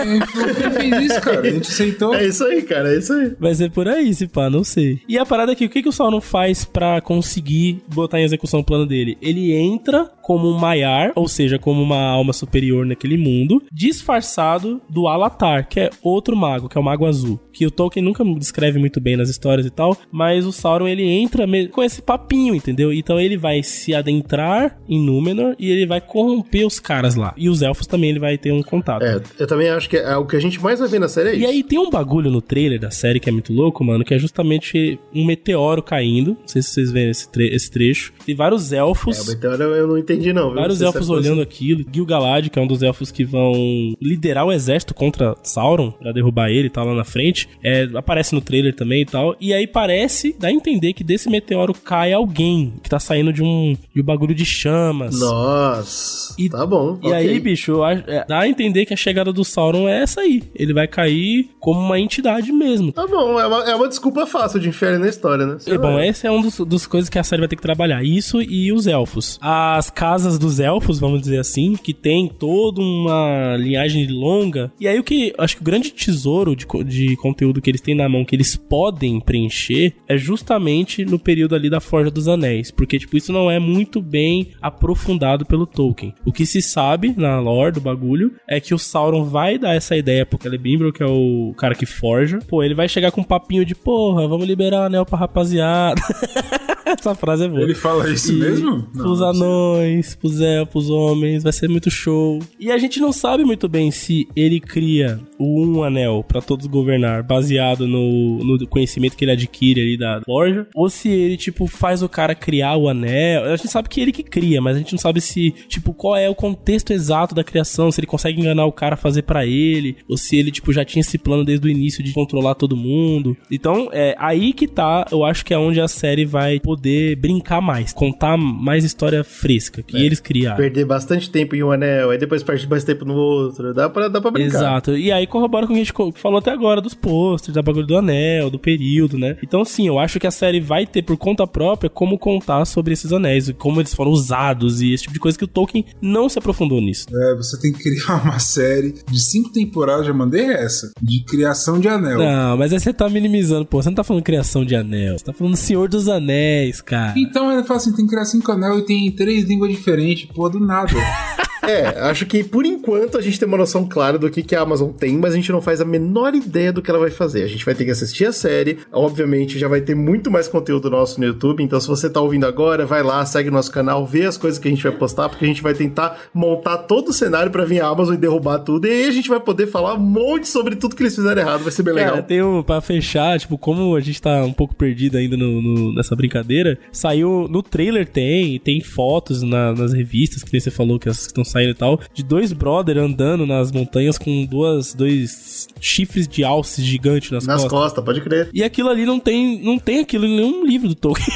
Ele 0.00 0.70
fez 0.70 1.10
isso, 1.10 1.20
cara. 1.20 1.40
A 1.40 1.50
gente 1.50 1.70
aceitou. 1.70 2.14
É 2.14 2.26
isso 2.26 2.44
aí, 2.44 2.62
cara, 2.62 2.94
é 2.94 2.98
isso 2.98 3.12
aí. 3.12 3.34
Vai 3.38 3.54
ser 3.54 3.70
por 3.70 3.88
aí, 3.88 4.14
se 4.14 4.26
pá, 4.26 4.48
não 4.48 4.62
sei. 4.62 5.00
E 5.08 5.18
a 5.18 5.26
parada 5.26 5.52
aqui, 5.52 5.64
o 5.64 5.70
que, 5.70 5.82
que 5.82 5.88
o 5.88 5.92
Sauron 5.92 6.20
faz 6.20 6.64
pra 6.64 7.00
conseguir 7.00 7.82
botar 7.92 8.20
em 8.20 8.24
execução 8.24 8.60
o 8.60 8.64
plano 8.64 8.86
dele? 8.86 9.18
Ele 9.20 9.52
entra 9.52 10.10
como 10.22 10.48
um 10.48 10.58
Maiar, 10.58 11.12
ou 11.14 11.26
seja, 11.26 11.58
como 11.58 11.82
uma 11.82 12.00
alma 12.00 12.32
superior 12.32 12.84
naquele 12.84 13.16
mundo, 13.16 13.62
disfarçado 13.72 14.80
do 14.88 15.08
Alatar, 15.08 15.66
que 15.68 15.80
é 15.80 15.90
outro 16.02 16.36
mago, 16.36 16.68
que 16.68 16.76
é 16.76 16.80
o 16.80 16.84
Mago 16.84 17.06
Azul. 17.06 17.40
Que 17.52 17.66
o 17.66 17.70
Tolkien 17.70 18.04
nunca 18.04 18.24
descreve 18.24 18.78
muito 18.78 19.00
bem 19.00 19.16
nas 19.16 19.28
histórias 19.28 19.66
e 19.66 19.70
tal, 19.78 19.96
mas 20.10 20.44
o 20.44 20.52
Sauron 20.52 20.88
ele 20.88 21.04
entra 21.04 21.46
com 21.70 21.82
esse 21.82 22.02
papinho, 22.02 22.54
entendeu? 22.54 22.92
Então 22.92 23.18
ele 23.20 23.36
vai 23.36 23.62
se 23.62 23.94
adentrar 23.94 24.76
em 24.88 25.00
Númenor 25.00 25.54
e 25.58 25.70
ele 25.70 25.86
vai 25.86 26.00
corromper 26.00 26.66
os 26.66 26.80
caras 26.80 27.14
lá. 27.14 27.32
E 27.36 27.48
os 27.48 27.62
elfos 27.62 27.86
também 27.86 28.10
ele 28.10 28.18
vai 28.18 28.36
ter 28.36 28.52
um 28.52 28.62
contato. 28.62 29.02
É, 29.04 29.20
eu 29.38 29.46
também 29.46 29.68
acho 29.68 29.88
que 29.88 29.96
é, 29.96 30.16
o 30.16 30.26
que 30.26 30.36
a 30.36 30.40
gente 30.40 30.60
mais 30.60 30.80
vai 30.80 30.88
ver 30.88 30.98
na 30.98 31.08
série 31.08 31.28
é 31.30 31.32
isso. 31.34 31.42
E 31.42 31.46
aí 31.46 31.62
tem 31.62 31.78
um 31.78 31.90
bagulho 31.90 32.30
no 32.30 32.40
trailer 32.42 32.80
da 32.80 32.90
série 32.90 33.20
que 33.20 33.28
é 33.28 33.32
muito 33.32 33.52
louco, 33.52 33.84
mano, 33.84 34.04
que 34.04 34.12
é 34.14 34.18
justamente 34.18 34.98
um 35.14 35.24
meteoro 35.24 35.82
caindo. 35.82 36.30
Não 36.32 36.46
sei 36.48 36.60
se 36.62 36.70
vocês 36.70 36.90
veem 36.90 37.10
esse, 37.10 37.30
tre- 37.30 37.54
esse 37.54 37.70
trecho. 37.70 38.12
Tem 38.26 38.34
vários 38.34 38.72
É, 38.72 38.78
elfos. 38.78 39.26
o 39.26 39.30
meteoro 39.30 39.62
eu 39.62 39.86
não 39.86 39.96
entendi, 39.98 40.32
não. 40.32 40.52
Vários 40.54 40.78
Você 40.78 40.84
elfos 40.84 41.08
olhando 41.10 41.40
aquilo. 41.40 41.84
Gil-galad, 41.92 42.48
que 42.48 42.58
é 42.58 42.62
um 42.62 42.66
dos 42.66 42.82
elfos 42.82 43.10
que 43.12 43.24
vão 43.24 43.52
liderar 44.00 44.44
o 44.46 44.52
exército 44.52 44.94
contra 44.94 45.36
Sauron, 45.42 45.90
pra 45.92 46.12
derrubar 46.12 46.50
ele 46.50 46.66
e 46.66 46.70
tal 46.70 46.86
lá 46.86 46.94
na 46.94 47.04
frente. 47.04 47.48
É, 47.62 47.88
aparece 47.94 48.34
no 48.34 48.40
trailer 48.40 48.74
também 48.74 49.02
e 49.02 49.06
tal. 49.06 49.36
E 49.40 49.52
aí 49.54 49.66
parece, 49.68 50.34
dá 50.38 50.48
a 50.48 50.52
entender 50.52 50.92
que 50.92 51.04
desse 51.04 51.28
meteoro 51.30 51.72
cai 51.74 52.12
alguém 52.12 52.74
que 52.82 52.88
tá 52.90 52.98
saindo 52.98 53.32
de 53.32 53.42
um, 53.42 53.76
de 53.94 54.00
um 54.00 54.04
bagulho 54.04 54.34
de 54.34 54.44
chamas. 54.44 55.18
Nossa. 55.20 56.34
E- 56.38 56.48
tá 56.48 56.64
bom. 56.66 56.98
E 57.02 57.06
ok. 57.06 57.12
aí, 57.14 57.40
bicho, 57.40 57.84
é, 57.84 58.24
dá 58.26 58.40
a 58.40 58.48
entender 58.48 58.86
que 58.86 58.94
a 58.94 58.96
chegada 58.96 59.32
do 59.32 59.44
Sauron 59.44 59.88
é 59.88 60.02
essa 60.02 60.20
aí. 60.22 60.42
Ele 60.54 60.72
vai 60.72 60.86
cair 60.88 61.50
como 61.60 61.80
uma 61.80 61.98
entidade 62.00 62.50
mesmo. 62.52 62.92
Tá 62.92 63.06
bom, 63.06 63.38
é 63.38 63.46
uma, 63.46 63.70
é 63.70 63.74
uma 63.74 63.88
desculpa 63.88 64.26
fácil 64.26 64.58
de 64.60 64.68
enfiar 64.68 64.90
ele 64.90 64.98
na 64.98 65.08
história, 65.08 65.46
né? 65.46 65.56
Sei 65.58 65.74
É, 65.74 65.78
bom, 65.78 65.94
lá. 65.94 66.06
esse 66.06 66.26
é 66.26 66.30
um 66.30 66.40
dos, 66.40 66.58
dos 66.58 66.86
coisas 66.86 67.08
que 67.10 67.18
a 67.18 67.24
série 67.24 67.40
vai 67.40 67.48
ter 67.48 67.56
que 67.56 67.62
trabalhar. 67.62 68.02
Isso 68.04 68.40
e 68.42 68.72
os 68.72 68.86
elfos. 68.86 69.38
As 69.40 69.90
casas 69.90 70.38
dos 70.38 70.60
elfos, 70.60 70.98
vamos 70.98 71.20
dizer 71.20 71.38
assim, 71.38 71.74
que 71.76 71.92
tem 71.92 72.28
toda 72.28 72.80
uma 72.80 73.56
linhagem 73.58 74.06
longa. 74.08 74.72
E 74.80 74.86
aí 74.88 74.98
o 74.98 75.04
que 75.04 75.34
acho 75.38 75.56
que 75.56 75.62
o 75.62 75.64
grande 75.64 75.90
tesouro 75.90 76.54
de, 76.56 76.66
de 76.84 77.16
conteúdo 77.16 77.60
que 77.60 77.70
eles 77.70 77.80
têm 77.80 77.94
na 77.94 78.08
mão, 78.08 78.24
que 78.24 78.34
eles 78.34 78.56
podem 78.56 79.20
preencher, 79.20 79.57
é 80.06 80.16
justamente 80.16 81.04
no 81.04 81.18
período 81.18 81.54
ali 81.54 81.68
da 81.68 81.80
Forja 81.80 82.10
dos 82.10 82.28
Anéis. 82.28 82.70
Porque, 82.70 82.98
tipo, 82.98 83.16
isso 83.16 83.32
não 83.32 83.50
é 83.50 83.58
muito 83.58 84.00
bem 84.00 84.52
aprofundado 84.60 85.44
pelo 85.44 85.66
Tolkien. 85.66 86.14
O 86.24 86.32
que 86.32 86.46
se 86.46 86.62
sabe 86.62 87.14
na 87.16 87.40
lore 87.40 87.72
do 87.72 87.80
bagulho 87.80 88.32
é 88.48 88.60
que 88.60 88.74
o 88.74 88.78
Sauron 88.78 89.24
vai 89.24 89.58
dar 89.58 89.74
essa 89.74 89.96
ideia 89.96 90.24
pro 90.24 90.40
Celebrimbor, 90.40 90.92
que 90.92 91.02
é 91.02 91.06
o 91.06 91.54
cara 91.56 91.74
que 91.74 91.86
forja. 91.86 92.38
Pô, 92.46 92.62
ele 92.62 92.74
vai 92.74 92.88
chegar 92.88 93.10
com 93.10 93.20
um 93.20 93.24
papinho 93.24 93.64
de, 93.64 93.74
porra, 93.74 94.28
vamos 94.28 94.46
liberar 94.46 94.82
o 94.82 94.86
anel 94.86 95.04
pra 95.04 95.18
rapaziada. 95.18 96.00
Essa 96.88 97.14
frase 97.14 97.44
é 97.44 97.48
boa. 97.48 97.62
Ele 97.62 97.74
fala 97.74 98.08
isso 98.10 98.32
mesmo? 98.32 98.82
Pros 98.94 99.20
Não, 99.20 99.28
anões, 99.28 100.14
pros 100.14 100.40
elfos, 100.40 100.88
homens, 100.88 101.42
vai 101.42 101.52
ser 101.52 101.68
muito 101.68 101.90
show. 101.90 102.38
E 102.58 102.70
a 102.70 102.78
gente 102.78 102.98
não 102.98 103.12
sabe 103.12 103.44
muito 103.44 103.68
bem 103.68 103.90
se 103.90 104.26
ele 104.34 104.58
cria 104.58 105.20
o 105.38 105.62
um 105.66 105.82
anel 105.82 106.24
pra 106.26 106.40
todos 106.40 106.66
governar, 106.66 107.22
baseado 107.22 107.86
no, 107.86 108.38
no 108.38 108.66
conhecimento 108.66 109.16
que 109.16 109.24
ele 109.24 109.32
adquire 109.48 109.80
ali 109.80 109.96
da 109.96 110.20
forja, 110.24 110.66
ou 110.74 110.88
se 110.88 111.08
ele, 111.08 111.36
tipo, 111.36 111.66
faz 111.66 112.02
o 112.02 112.08
cara 112.08 112.34
criar 112.34 112.76
o 112.76 112.88
anel. 112.88 113.44
A 113.44 113.56
gente 113.56 113.68
sabe 113.68 113.88
que 113.88 114.00
é 114.00 114.02
ele 114.02 114.12
que 114.12 114.22
cria, 114.22 114.60
mas 114.60 114.76
a 114.76 114.78
gente 114.78 114.92
não 114.92 114.98
sabe 114.98 115.20
se, 115.20 115.50
tipo, 115.68 115.92
qual 115.92 116.16
é 116.16 116.28
o 116.28 116.34
contexto 116.34 116.92
exato 116.92 117.34
da 117.34 117.42
criação, 117.42 117.90
se 117.90 118.00
ele 118.00 118.06
consegue 118.06 118.40
enganar 118.40 118.66
o 118.66 118.72
cara 118.72 118.94
a 118.94 118.96
fazer 118.96 119.22
pra 119.22 119.46
ele, 119.46 119.96
ou 120.08 120.16
se 120.16 120.36
ele, 120.36 120.50
tipo, 120.50 120.72
já 120.72 120.84
tinha 120.84 121.00
esse 121.00 121.18
plano 121.18 121.44
desde 121.44 121.66
o 121.66 121.70
início 121.70 122.02
de 122.02 122.12
controlar 122.12 122.54
todo 122.54 122.76
mundo. 122.76 123.36
Então, 123.50 123.88
é 123.92 124.14
aí 124.18 124.52
que 124.52 124.66
tá, 124.66 125.06
eu 125.10 125.24
acho 125.24 125.44
que 125.44 125.54
é 125.54 125.58
onde 125.58 125.80
a 125.80 125.88
série 125.88 126.24
vai 126.24 126.60
poder 126.60 127.16
brincar 127.16 127.60
mais, 127.60 127.92
contar 127.92 128.36
mais 128.36 128.84
história 128.84 129.24
fresca 129.24 129.82
que 129.82 129.96
eles 129.96 130.20
criaram. 130.20 130.56
Perder 130.56 130.84
bastante 130.84 131.30
tempo 131.30 131.56
em 131.56 131.62
um 131.62 131.70
anel, 131.70 132.10
aí 132.10 132.18
depois 132.18 132.42
perde 132.42 132.68
mais 132.68 132.84
tempo 132.84 133.04
no 133.04 133.14
outro. 133.14 133.74
Dá 133.74 133.88
pra, 133.88 134.08
dá 134.08 134.20
pra 134.20 134.30
brincar. 134.30 134.58
Exato. 134.58 134.96
E 134.96 135.10
aí 135.10 135.26
corrobora 135.26 135.66
com 135.66 135.72
o 135.72 135.76
que 135.76 135.82
a 135.82 135.84
gente 135.84 136.20
falou 136.20 136.38
até 136.38 136.50
agora 136.50 136.80
dos 136.80 136.94
posters, 136.94 137.54
da 137.54 137.62
bagulho 137.62 137.86
do 137.86 137.96
anel, 137.96 138.50
do 138.50 138.58
período, 138.58 139.18
né? 139.18 139.27
Então, 139.42 139.64
sim, 139.64 139.86
eu 139.86 139.98
acho 139.98 140.18
que 140.18 140.26
a 140.26 140.30
série 140.30 140.60
vai 140.60 140.86
ter 140.86 141.02
por 141.02 141.16
conta 141.16 141.46
própria 141.46 141.90
como 141.90 142.18
contar 142.18 142.64
sobre 142.64 142.92
esses 142.92 143.12
anéis, 143.12 143.48
e 143.48 143.52
como 143.52 143.80
eles 143.80 143.94
foram 143.94 144.10
usados 144.10 144.80
e 144.80 144.92
esse 144.92 145.04
tipo 145.04 145.14
de 145.14 145.20
coisa 145.20 145.38
que 145.38 145.44
o 145.44 145.48
Tolkien 145.48 145.84
não 146.00 146.28
se 146.28 146.38
aprofundou 146.38 146.80
nisso. 146.80 147.06
É, 147.12 147.34
você 147.36 147.58
tem 147.60 147.72
que 147.72 147.82
criar 147.82 148.22
uma 148.24 148.38
série 148.38 148.94
de 149.10 149.20
cinco 149.20 149.50
temporadas, 149.50 150.06
já 150.06 150.12
mandei 150.12 150.46
essa, 150.46 150.92
de 151.00 151.24
criação 151.24 151.80
de 151.80 151.88
anel. 151.88 152.18
Não, 152.18 152.56
mas 152.56 152.72
aí 152.72 152.80
você 152.80 152.92
tá 152.92 153.08
minimizando, 153.08 153.66
pô. 153.66 153.82
Você 153.82 153.88
não 153.88 153.96
tá 153.96 154.04
falando 154.04 154.22
criação 154.22 154.64
de 154.64 154.74
anel, 154.74 155.18
você 155.18 155.24
tá 155.24 155.32
falando 155.32 155.56
Senhor 155.56 155.88
dos 155.88 156.08
Anéis, 156.08 156.80
cara. 156.80 157.14
Então 157.16 157.52
ele 157.52 157.64
fala 157.64 157.78
assim, 157.78 157.94
tem 157.94 158.04
que 158.04 158.10
criar 158.12 158.24
cinco 158.24 158.50
anel 158.52 158.78
e 158.78 158.84
tem 158.84 159.10
três 159.12 159.44
línguas 159.44 159.70
diferentes, 159.70 160.26
pô, 160.26 160.48
do 160.48 160.60
nada. 160.60 160.92
É, 161.68 162.00
acho 162.00 162.24
que 162.26 162.42
por 162.42 162.64
enquanto 162.64 163.18
a 163.18 163.20
gente 163.20 163.38
tem 163.38 163.46
uma 163.46 163.58
noção 163.58 163.86
clara 163.86 164.18
do 164.18 164.30
que, 164.30 164.42
que 164.42 164.54
a 164.54 164.60
Amazon 164.62 164.90
tem, 164.90 165.16
mas 165.16 165.32
a 165.32 165.36
gente 165.36 165.52
não 165.52 165.60
faz 165.60 165.80
a 165.80 165.84
menor 165.84 166.34
ideia 166.34 166.72
do 166.72 166.80
que 166.82 166.90
ela 166.90 166.98
vai 166.98 167.10
fazer. 167.10 167.42
A 167.42 167.46
gente 167.46 167.64
vai 167.64 167.74
ter 167.74 167.84
que 167.84 167.90
assistir 167.90 168.24
a 168.26 168.32
série, 168.32 168.78
obviamente 168.92 169.58
já 169.58 169.68
vai 169.68 169.80
ter 169.80 169.94
muito 169.94 170.30
mais 170.30 170.48
conteúdo 170.48 170.88
nosso 170.90 171.20
no 171.20 171.26
YouTube, 171.26 171.62
então 171.62 171.80
se 171.80 171.86
você 171.88 172.08
tá 172.08 172.20
ouvindo 172.20 172.46
agora, 172.46 172.86
vai 172.86 173.02
lá, 173.02 173.24
segue 173.26 173.50
nosso 173.50 173.70
canal, 173.70 174.06
vê 174.06 174.24
as 174.24 174.36
coisas 174.36 174.58
que 174.58 174.66
a 174.68 174.70
gente 174.70 174.82
vai 174.82 174.92
postar, 174.92 175.28
porque 175.28 175.44
a 175.44 175.48
gente 175.48 175.62
vai 175.62 175.74
tentar 175.74 176.18
montar 176.32 176.78
todo 176.78 177.08
o 177.08 177.12
cenário 177.12 177.50
pra 177.52 177.64
vir 177.64 177.80
a 177.82 177.86
Amazon 177.88 178.14
e 178.14 178.18
derrubar 178.18 178.58
tudo, 178.60 178.86
e 178.86 178.90
aí 178.90 179.04
a 179.04 179.10
gente 179.10 179.28
vai 179.28 179.40
poder 179.40 179.66
falar 179.66 179.94
um 179.94 179.98
monte 179.98 180.48
sobre 180.48 180.74
tudo 180.76 180.96
que 180.96 181.02
eles 181.02 181.14
fizeram 181.14 181.42
errado, 181.42 181.62
vai 181.62 181.72
ser 181.72 181.82
bem 181.82 181.94
legal. 181.94 182.12
Cara, 182.12 182.22
tem 182.22 182.42
um, 182.42 182.62
pra 182.62 182.80
fechar, 182.80 183.38
tipo, 183.38 183.58
como 183.58 183.94
a 183.94 184.00
gente 184.00 184.20
tá 184.22 184.42
um 184.44 184.52
pouco 184.52 184.74
perdido 184.74 185.16
ainda 185.18 185.36
no, 185.36 185.60
no- 185.60 185.94
nessa 185.94 186.16
brincadeira, 186.16 186.78
saiu, 186.92 187.46
no 187.50 187.62
trailer 187.62 188.06
tem, 188.08 188.58
tem 188.58 188.80
fotos 188.80 189.42
na- 189.42 189.72
nas 189.74 189.92
revistas, 189.92 190.42
que 190.42 190.52
nem 190.52 190.60
você 190.60 190.70
falou, 190.70 190.98
que 190.98 191.08
estão 191.08 191.44
saindo 191.44 191.57
e 191.66 191.74
tal, 191.74 192.00
de 192.14 192.22
dois 192.22 192.52
brother 192.52 192.98
andando 192.98 193.46
nas 193.46 193.70
montanhas 193.72 194.18
com 194.18 194.44
duas, 194.44 194.94
dois 194.94 195.66
chifres 195.80 196.26
de 196.28 196.44
alces 196.44 196.84
gigantes 196.84 197.30
nas, 197.30 197.46
Nas 197.46 197.62
costas. 197.62 197.78
costas, 197.80 198.04
pode 198.04 198.20
crer. 198.20 198.48
E 198.52 198.62
aquilo 198.62 198.88
ali 198.88 199.04
não 199.06 199.18
tem, 199.18 199.60
não 199.62 199.78
tem 199.78 200.00
aquilo 200.00 200.24
em 200.26 200.36
nenhum 200.36 200.64
livro 200.66 200.88
do 200.88 200.94
Tolkien. 200.94 201.26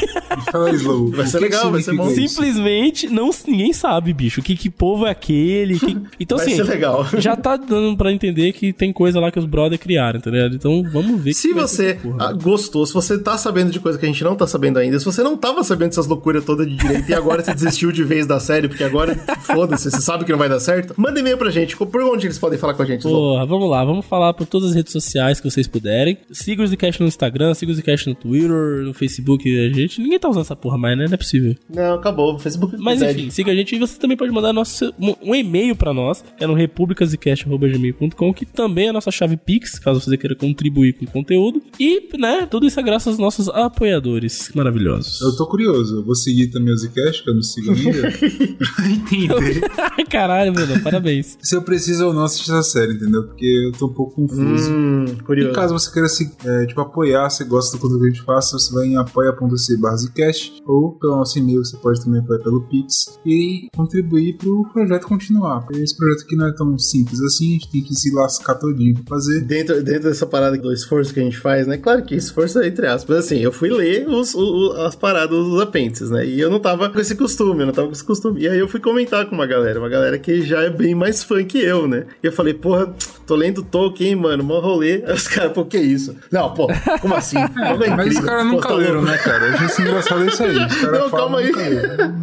Slow. 0.74 1.10
Vai 1.12 1.26
ser 1.26 1.40
legal, 1.40 1.70
vai 1.70 1.82
ser 1.82 1.94
bom. 1.94 2.08
Simplesmente 2.10 3.08
não, 3.08 3.30
ninguém 3.46 3.72
sabe, 3.72 4.12
bicho. 4.12 4.42
Que, 4.42 4.56
que 4.56 4.70
povo 4.70 5.06
é 5.06 5.10
aquele? 5.10 5.78
que- 5.78 5.96
Então, 6.20 6.38
Vai 6.38 6.46
assim, 6.46 6.56
ser 6.56 6.64
legal. 6.64 7.06
já 7.18 7.36
tá 7.36 7.56
dando 7.56 7.96
pra 7.96 8.12
entender 8.12 8.52
que 8.52 8.72
tem 8.72 8.92
coisa 8.92 9.18
lá 9.20 9.30
que 9.30 9.38
os 9.38 9.44
brother 9.44 9.78
criaram, 9.78 10.18
entendeu? 10.18 10.46
Então 10.46 10.82
vamos 10.92 11.20
ver. 11.20 11.32
Se 11.34 11.52
você 11.52 11.98
gostou, 12.42 12.86
se 12.86 12.92
você 12.94 13.18
tá 13.18 13.36
sabendo 13.36 13.70
de 13.70 13.80
coisa 13.80 13.98
que 13.98 14.04
a 14.04 14.08
gente 14.08 14.22
não 14.24 14.34
tá 14.36 14.46
sabendo 14.46 14.78
ainda, 14.78 14.98
se 14.98 15.04
você 15.04 15.22
não 15.22 15.36
tava 15.36 15.62
sabendo 15.64 15.88
dessas 15.90 16.06
loucuras 16.06 16.44
todas 16.44 16.66
de 16.66 16.76
direito 16.76 17.08
e 17.10 17.14
agora 17.14 17.42
você 17.42 17.52
desistiu 17.54 17.90
de 17.92 18.04
vez 18.04 18.26
da 18.26 18.38
série, 18.40 18.68
porque 18.68 18.84
agora, 18.84 19.14
foda-se, 19.42 19.90
você 19.90 20.00
sabe 20.00 20.11
que 20.24 20.30
não 20.30 20.38
vai 20.38 20.48
dar 20.48 20.60
certo, 20.60 20.94
manda 20.96 21.18
e-mail 21.18 21.38
pra 21.38 21.50
gente. 21.50 21.76
Por 21.76 22.02
onde 22.02 22.26
eles 22.26 22.38
podem 22.38 22.58
falar 22.58 22.74
com 22.74 22.82
a 22.82 22.86
gente? 22.86 23.02
Porra, 23.02 23.46
vamos 23.46 23.68
lá, 23.68 23.84
vamos 23.84 24.04
falar 24.06 24.32
por 24.34 24.46
todas 24.46 24.70
as 24.70 24.74
redes 24.74 24.92
sociais 24.92 25.40
que 25.40 25.50
vocês 25.50 25.66
puderem. 25.66 26.18
Siga 26.30 26.62
o 26.62 26.66
Zcast 26.66 27.00
no 27.00 27.08
Instagram, 27.08 27.54
siga 27.54 27.72
o 27.72 27.74
Zcast 27.74 28.08
no 28.08 28.14
Twitter, 28.14 28.84
no 28.84 28.94
Facebook. 28.94 29.48
A 29.48 29.72
gente, 29.72 30.00
ninguém 30.00 30.18
tá 30.18 30.28
usando 30.28 30.42
essa 30.42 30.56
porra 30.56 30.78
mais, 30.78 30.96
né? 30.96 31.06
Não 31.06 31.14
é 31.14 31.16
possível. 31.16 31.54
Não, 31.68 31.94
acabou. 31.94 32.34
O 32.34 32.38
Facebook 32.38 32.76
Mas 32.78 33.00
pede. 33.00 33.20
enfim, 33.20 33.30
siga 33.30 33.52
a 33.52 33.54
gente 33.54 33.74
e 33.74 33.78
você 33.78 33.98
também 33.98 34.16
pode 34.16 34.30
mandar 34.32 34.52
nosso, 34.52 34.92
um, 35.22 35.34
e-mail 35.34 35.74
pra 35.74 35.92
nós, 35.92 36.24
que 36.36 36.44
é 36.44 36.46
no 36.46 36.54
republicasecast.gmail.com, 36.54 38.34
que 38.34 38.44
também 38.46 38.86
é 38.86 38.90
a 38.90 38.92
nossa 38.92 39.10
chave 39.10 39.36
Pix, 39.36 39.78
caso 39.78 40.00
você 40.00 40.16
queira 40.16 40.34
contribuir 40.34 40.94
com 40.94 41.04
o 41.04 41.08
conteúdo. 41.08 41.62
E, 41.78 42.08
né, 42.18 42.46
tudo 42.50 42.66
isso 42.66 42.78
é 42.78 42.82
graças 42.82 43.08
aos 43.08 43.18
nossos 43.18 43.48
apoiadores 43.48 44.50
maravilhosos. 44.54 45.20
Eu 45.20 45.36
tô 45.36 45.46
curioso, 45.46 45.96
eu 45.96 46.04
vou 46.04 46.14
seguir 46.14 46.48
também 46.48 46.72
o 46.72 46.76
Zcast, 46.76 47.22
que 47.22 47.30
eu 47.30 47.34
não 47.34 47.42
sigo 47.42 47.72
ainda, 47.72 48.12
pra 48.58 48.90
entender 48.90 49.60
Caralho, 50.10 50.52
Bruno, 50.52 50.80
parabéns. 50.82 51.36
Se 51.42 51.54
eu 51.56 51.62
preciso 51.62 52.06
ou 52.06 52.12
não 52.12 52.24
assistir 52.24 52.50
essa 52.50 52.62
série, 52.62 52.94
entendeu? 52.94 53.24
Porque 53.24 53.46
eu 53.66 53.72
tô 53.78 53.86
um 53.86 53.92
pouco 53.92 54.14
confuso. 54.16 54.70
Hum, 54.72 55.04
curioso. 55.24 55.50
E 55.50 55.54
caso 55.54 55.72
você 55.74 55.90
queira 55.92 56.08
se, 56.08 56.30
é, 56.44 56.66
tipo, 56.66 56.80
apoiar, 56.80 57.28
você 57.30 57.44
gosta 57.44 57.76
do 57.76 57.80
conteúdo 57.80 58.02
que 58.02 58.08
a 58.08 58.10
gente 58.12 58.22
faça, 58.24 58.58
você 58.58 58.72
vai 58.74 58.86
em 58.86 58.96
apoia.se 58.96 59.76
Zcast 59.96 60.52
ou 60.66 60.92
pelo 60.98 61.16
nosso 61.16 61.38
e-mail, 61.38 61.64
você 61.64 61.76
pode 61.76 62.02
também 62.04 62.20
apoiar 62.20 62.40
pelo 62.40 62.62
Pix 62.62 63.18
e 63.26 63.68
contribuir 63.74 64.36
pro 64.36 64.64
projeto 64.72 65.06
continuar. 65.06 65.60
Porque 65.62 65.80
esse 65.80 65.96
projeto 65.96 66.22
aqui 66.24 66.36
não 66.36 66.46
é 66.48 66.52
tão 66.54 66.78
simples 66.78 67.20
assim, 67.20 67.50
a 67.50 67.52
gente 67.52 67.70
tem 67.70 67.82
que 67.82 67.94
se 67.94 68.12
lascar 68.14 68.54
todinho 68.56 68.94
pra 68.94 69.16
fazer. 69.16 69.40
Dentro, 69.42 69.82
dentro 69.82 70.04
dessa 70.04 70.26
parada 70.26 70.56
do 70.58 70.72
esforço 70.72 71.12
que 71.12 71.20
a 71.20 71.22
gente 71.24 71.38
faz, 71.38 71.66
né? 71.66 71.76
Claro 71.76 72.04
que 72.04 72.14
esforço 72.14 72.58
é 72.60 72.66
entre 72.68 72.86
aspas. 72.86 73.16
Assim, 73.18 73.38
eu 73.38 73.52
fui 73.52 73.68
ler 73.70 74.08
os, 74.08 74.34
o- 74.34 74.72
as 74.86 74.94
paradas 74.96 75.36
dos 75.36 75.60
apêndices, 75.60 76.10
né? 76.10 76.26
E 76.26 76.40
eu 76.40 76.50
não 76.50 76.60
tava 76.60 76.88
com 76.90 76.98
esse 76.98 77.14
costume, 77.14 77.60
eu 77.60 77.66
não 77.66 77.72
tava 77.72 77.88
com 77.88 77.92
esse 77.94 78.04
costume. 78.04 78.40
E 78.42 78.48
aí 78.48 78.58
eu 78.58 78.68
fui 78.68 78.80
comentar 78.80 79.26
com 79.26 79.34
uma 79.34 79.46
galera, 79.46 79.80
uma 79.82 79.88
galera 79.88 80.16
que 80.18 80.42
já 80.42 80.62
é 80.62 80.70
bem 80.70 80.94
mais 80.94 81.24
fã 81.24 81.42
que 81.42 81.58
eu, 81.58 81.88
né? 81.88 82.06
E 82.22 82.26
eu 82.26 82.32
falei, 82.32 82.54
porra, 82.54 82.94
tô 83.26 83.34
lendo 83.34 83.62
Tolkien, 83.62 84.14
mano, 84.14 84.44
mó 84.44 84.60
rolê. 84.60 85.02
Aí 85.06 85.12
os 85.12 85.26
caras, 85.26 85.52
pô, 85.52 85.64
que 85.64 85.78
isso? 85.78 86.16
Não, 86.30 86.54
pô, 86.54 86.68
como 87.00 87.14
assim? 87.14 87.36
Como 87.72 87.84
é 87.84 87.90
Mas 87.90 88.16
os 88.16 88.24
caras 88.24 88.44
Pô, 88.44 88.52
nunca 88.52 88.68
tá 88.68 88.74
leram, 88.74 89.02
né, 89.02 89.18
cara? 89.18 89.46
Eu 89.46 89.54
achei 89.54 89.66
isso 89.66 89.82
engraçado 89.82 90.26
isso 90.26 90.42
aí. 90.44 90.54
Não, 90.92 91.10
calma 91.10 91.38
aí. 91.38 91.52
leram. 91.52 92.14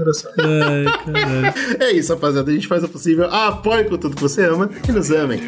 É. 1.80 1.86
É 1.86 1.92
isso, 1.92 2.14
rapaziada. 2.14 2.50
A 2.50 2.54
gente 2.54 2.68
faz 2.68 2.84
o 2.84 2.90
possível. 2.90 3.26
Apoie 3.26 3.84
com 3.86 3.98
tudo 3.98 4.16
que 4.16 4.22
você 4.22 4.46
ama 4.46 4.70
e 4.88 4.92
nos 4.92 5.12
amem. 5.12 5.42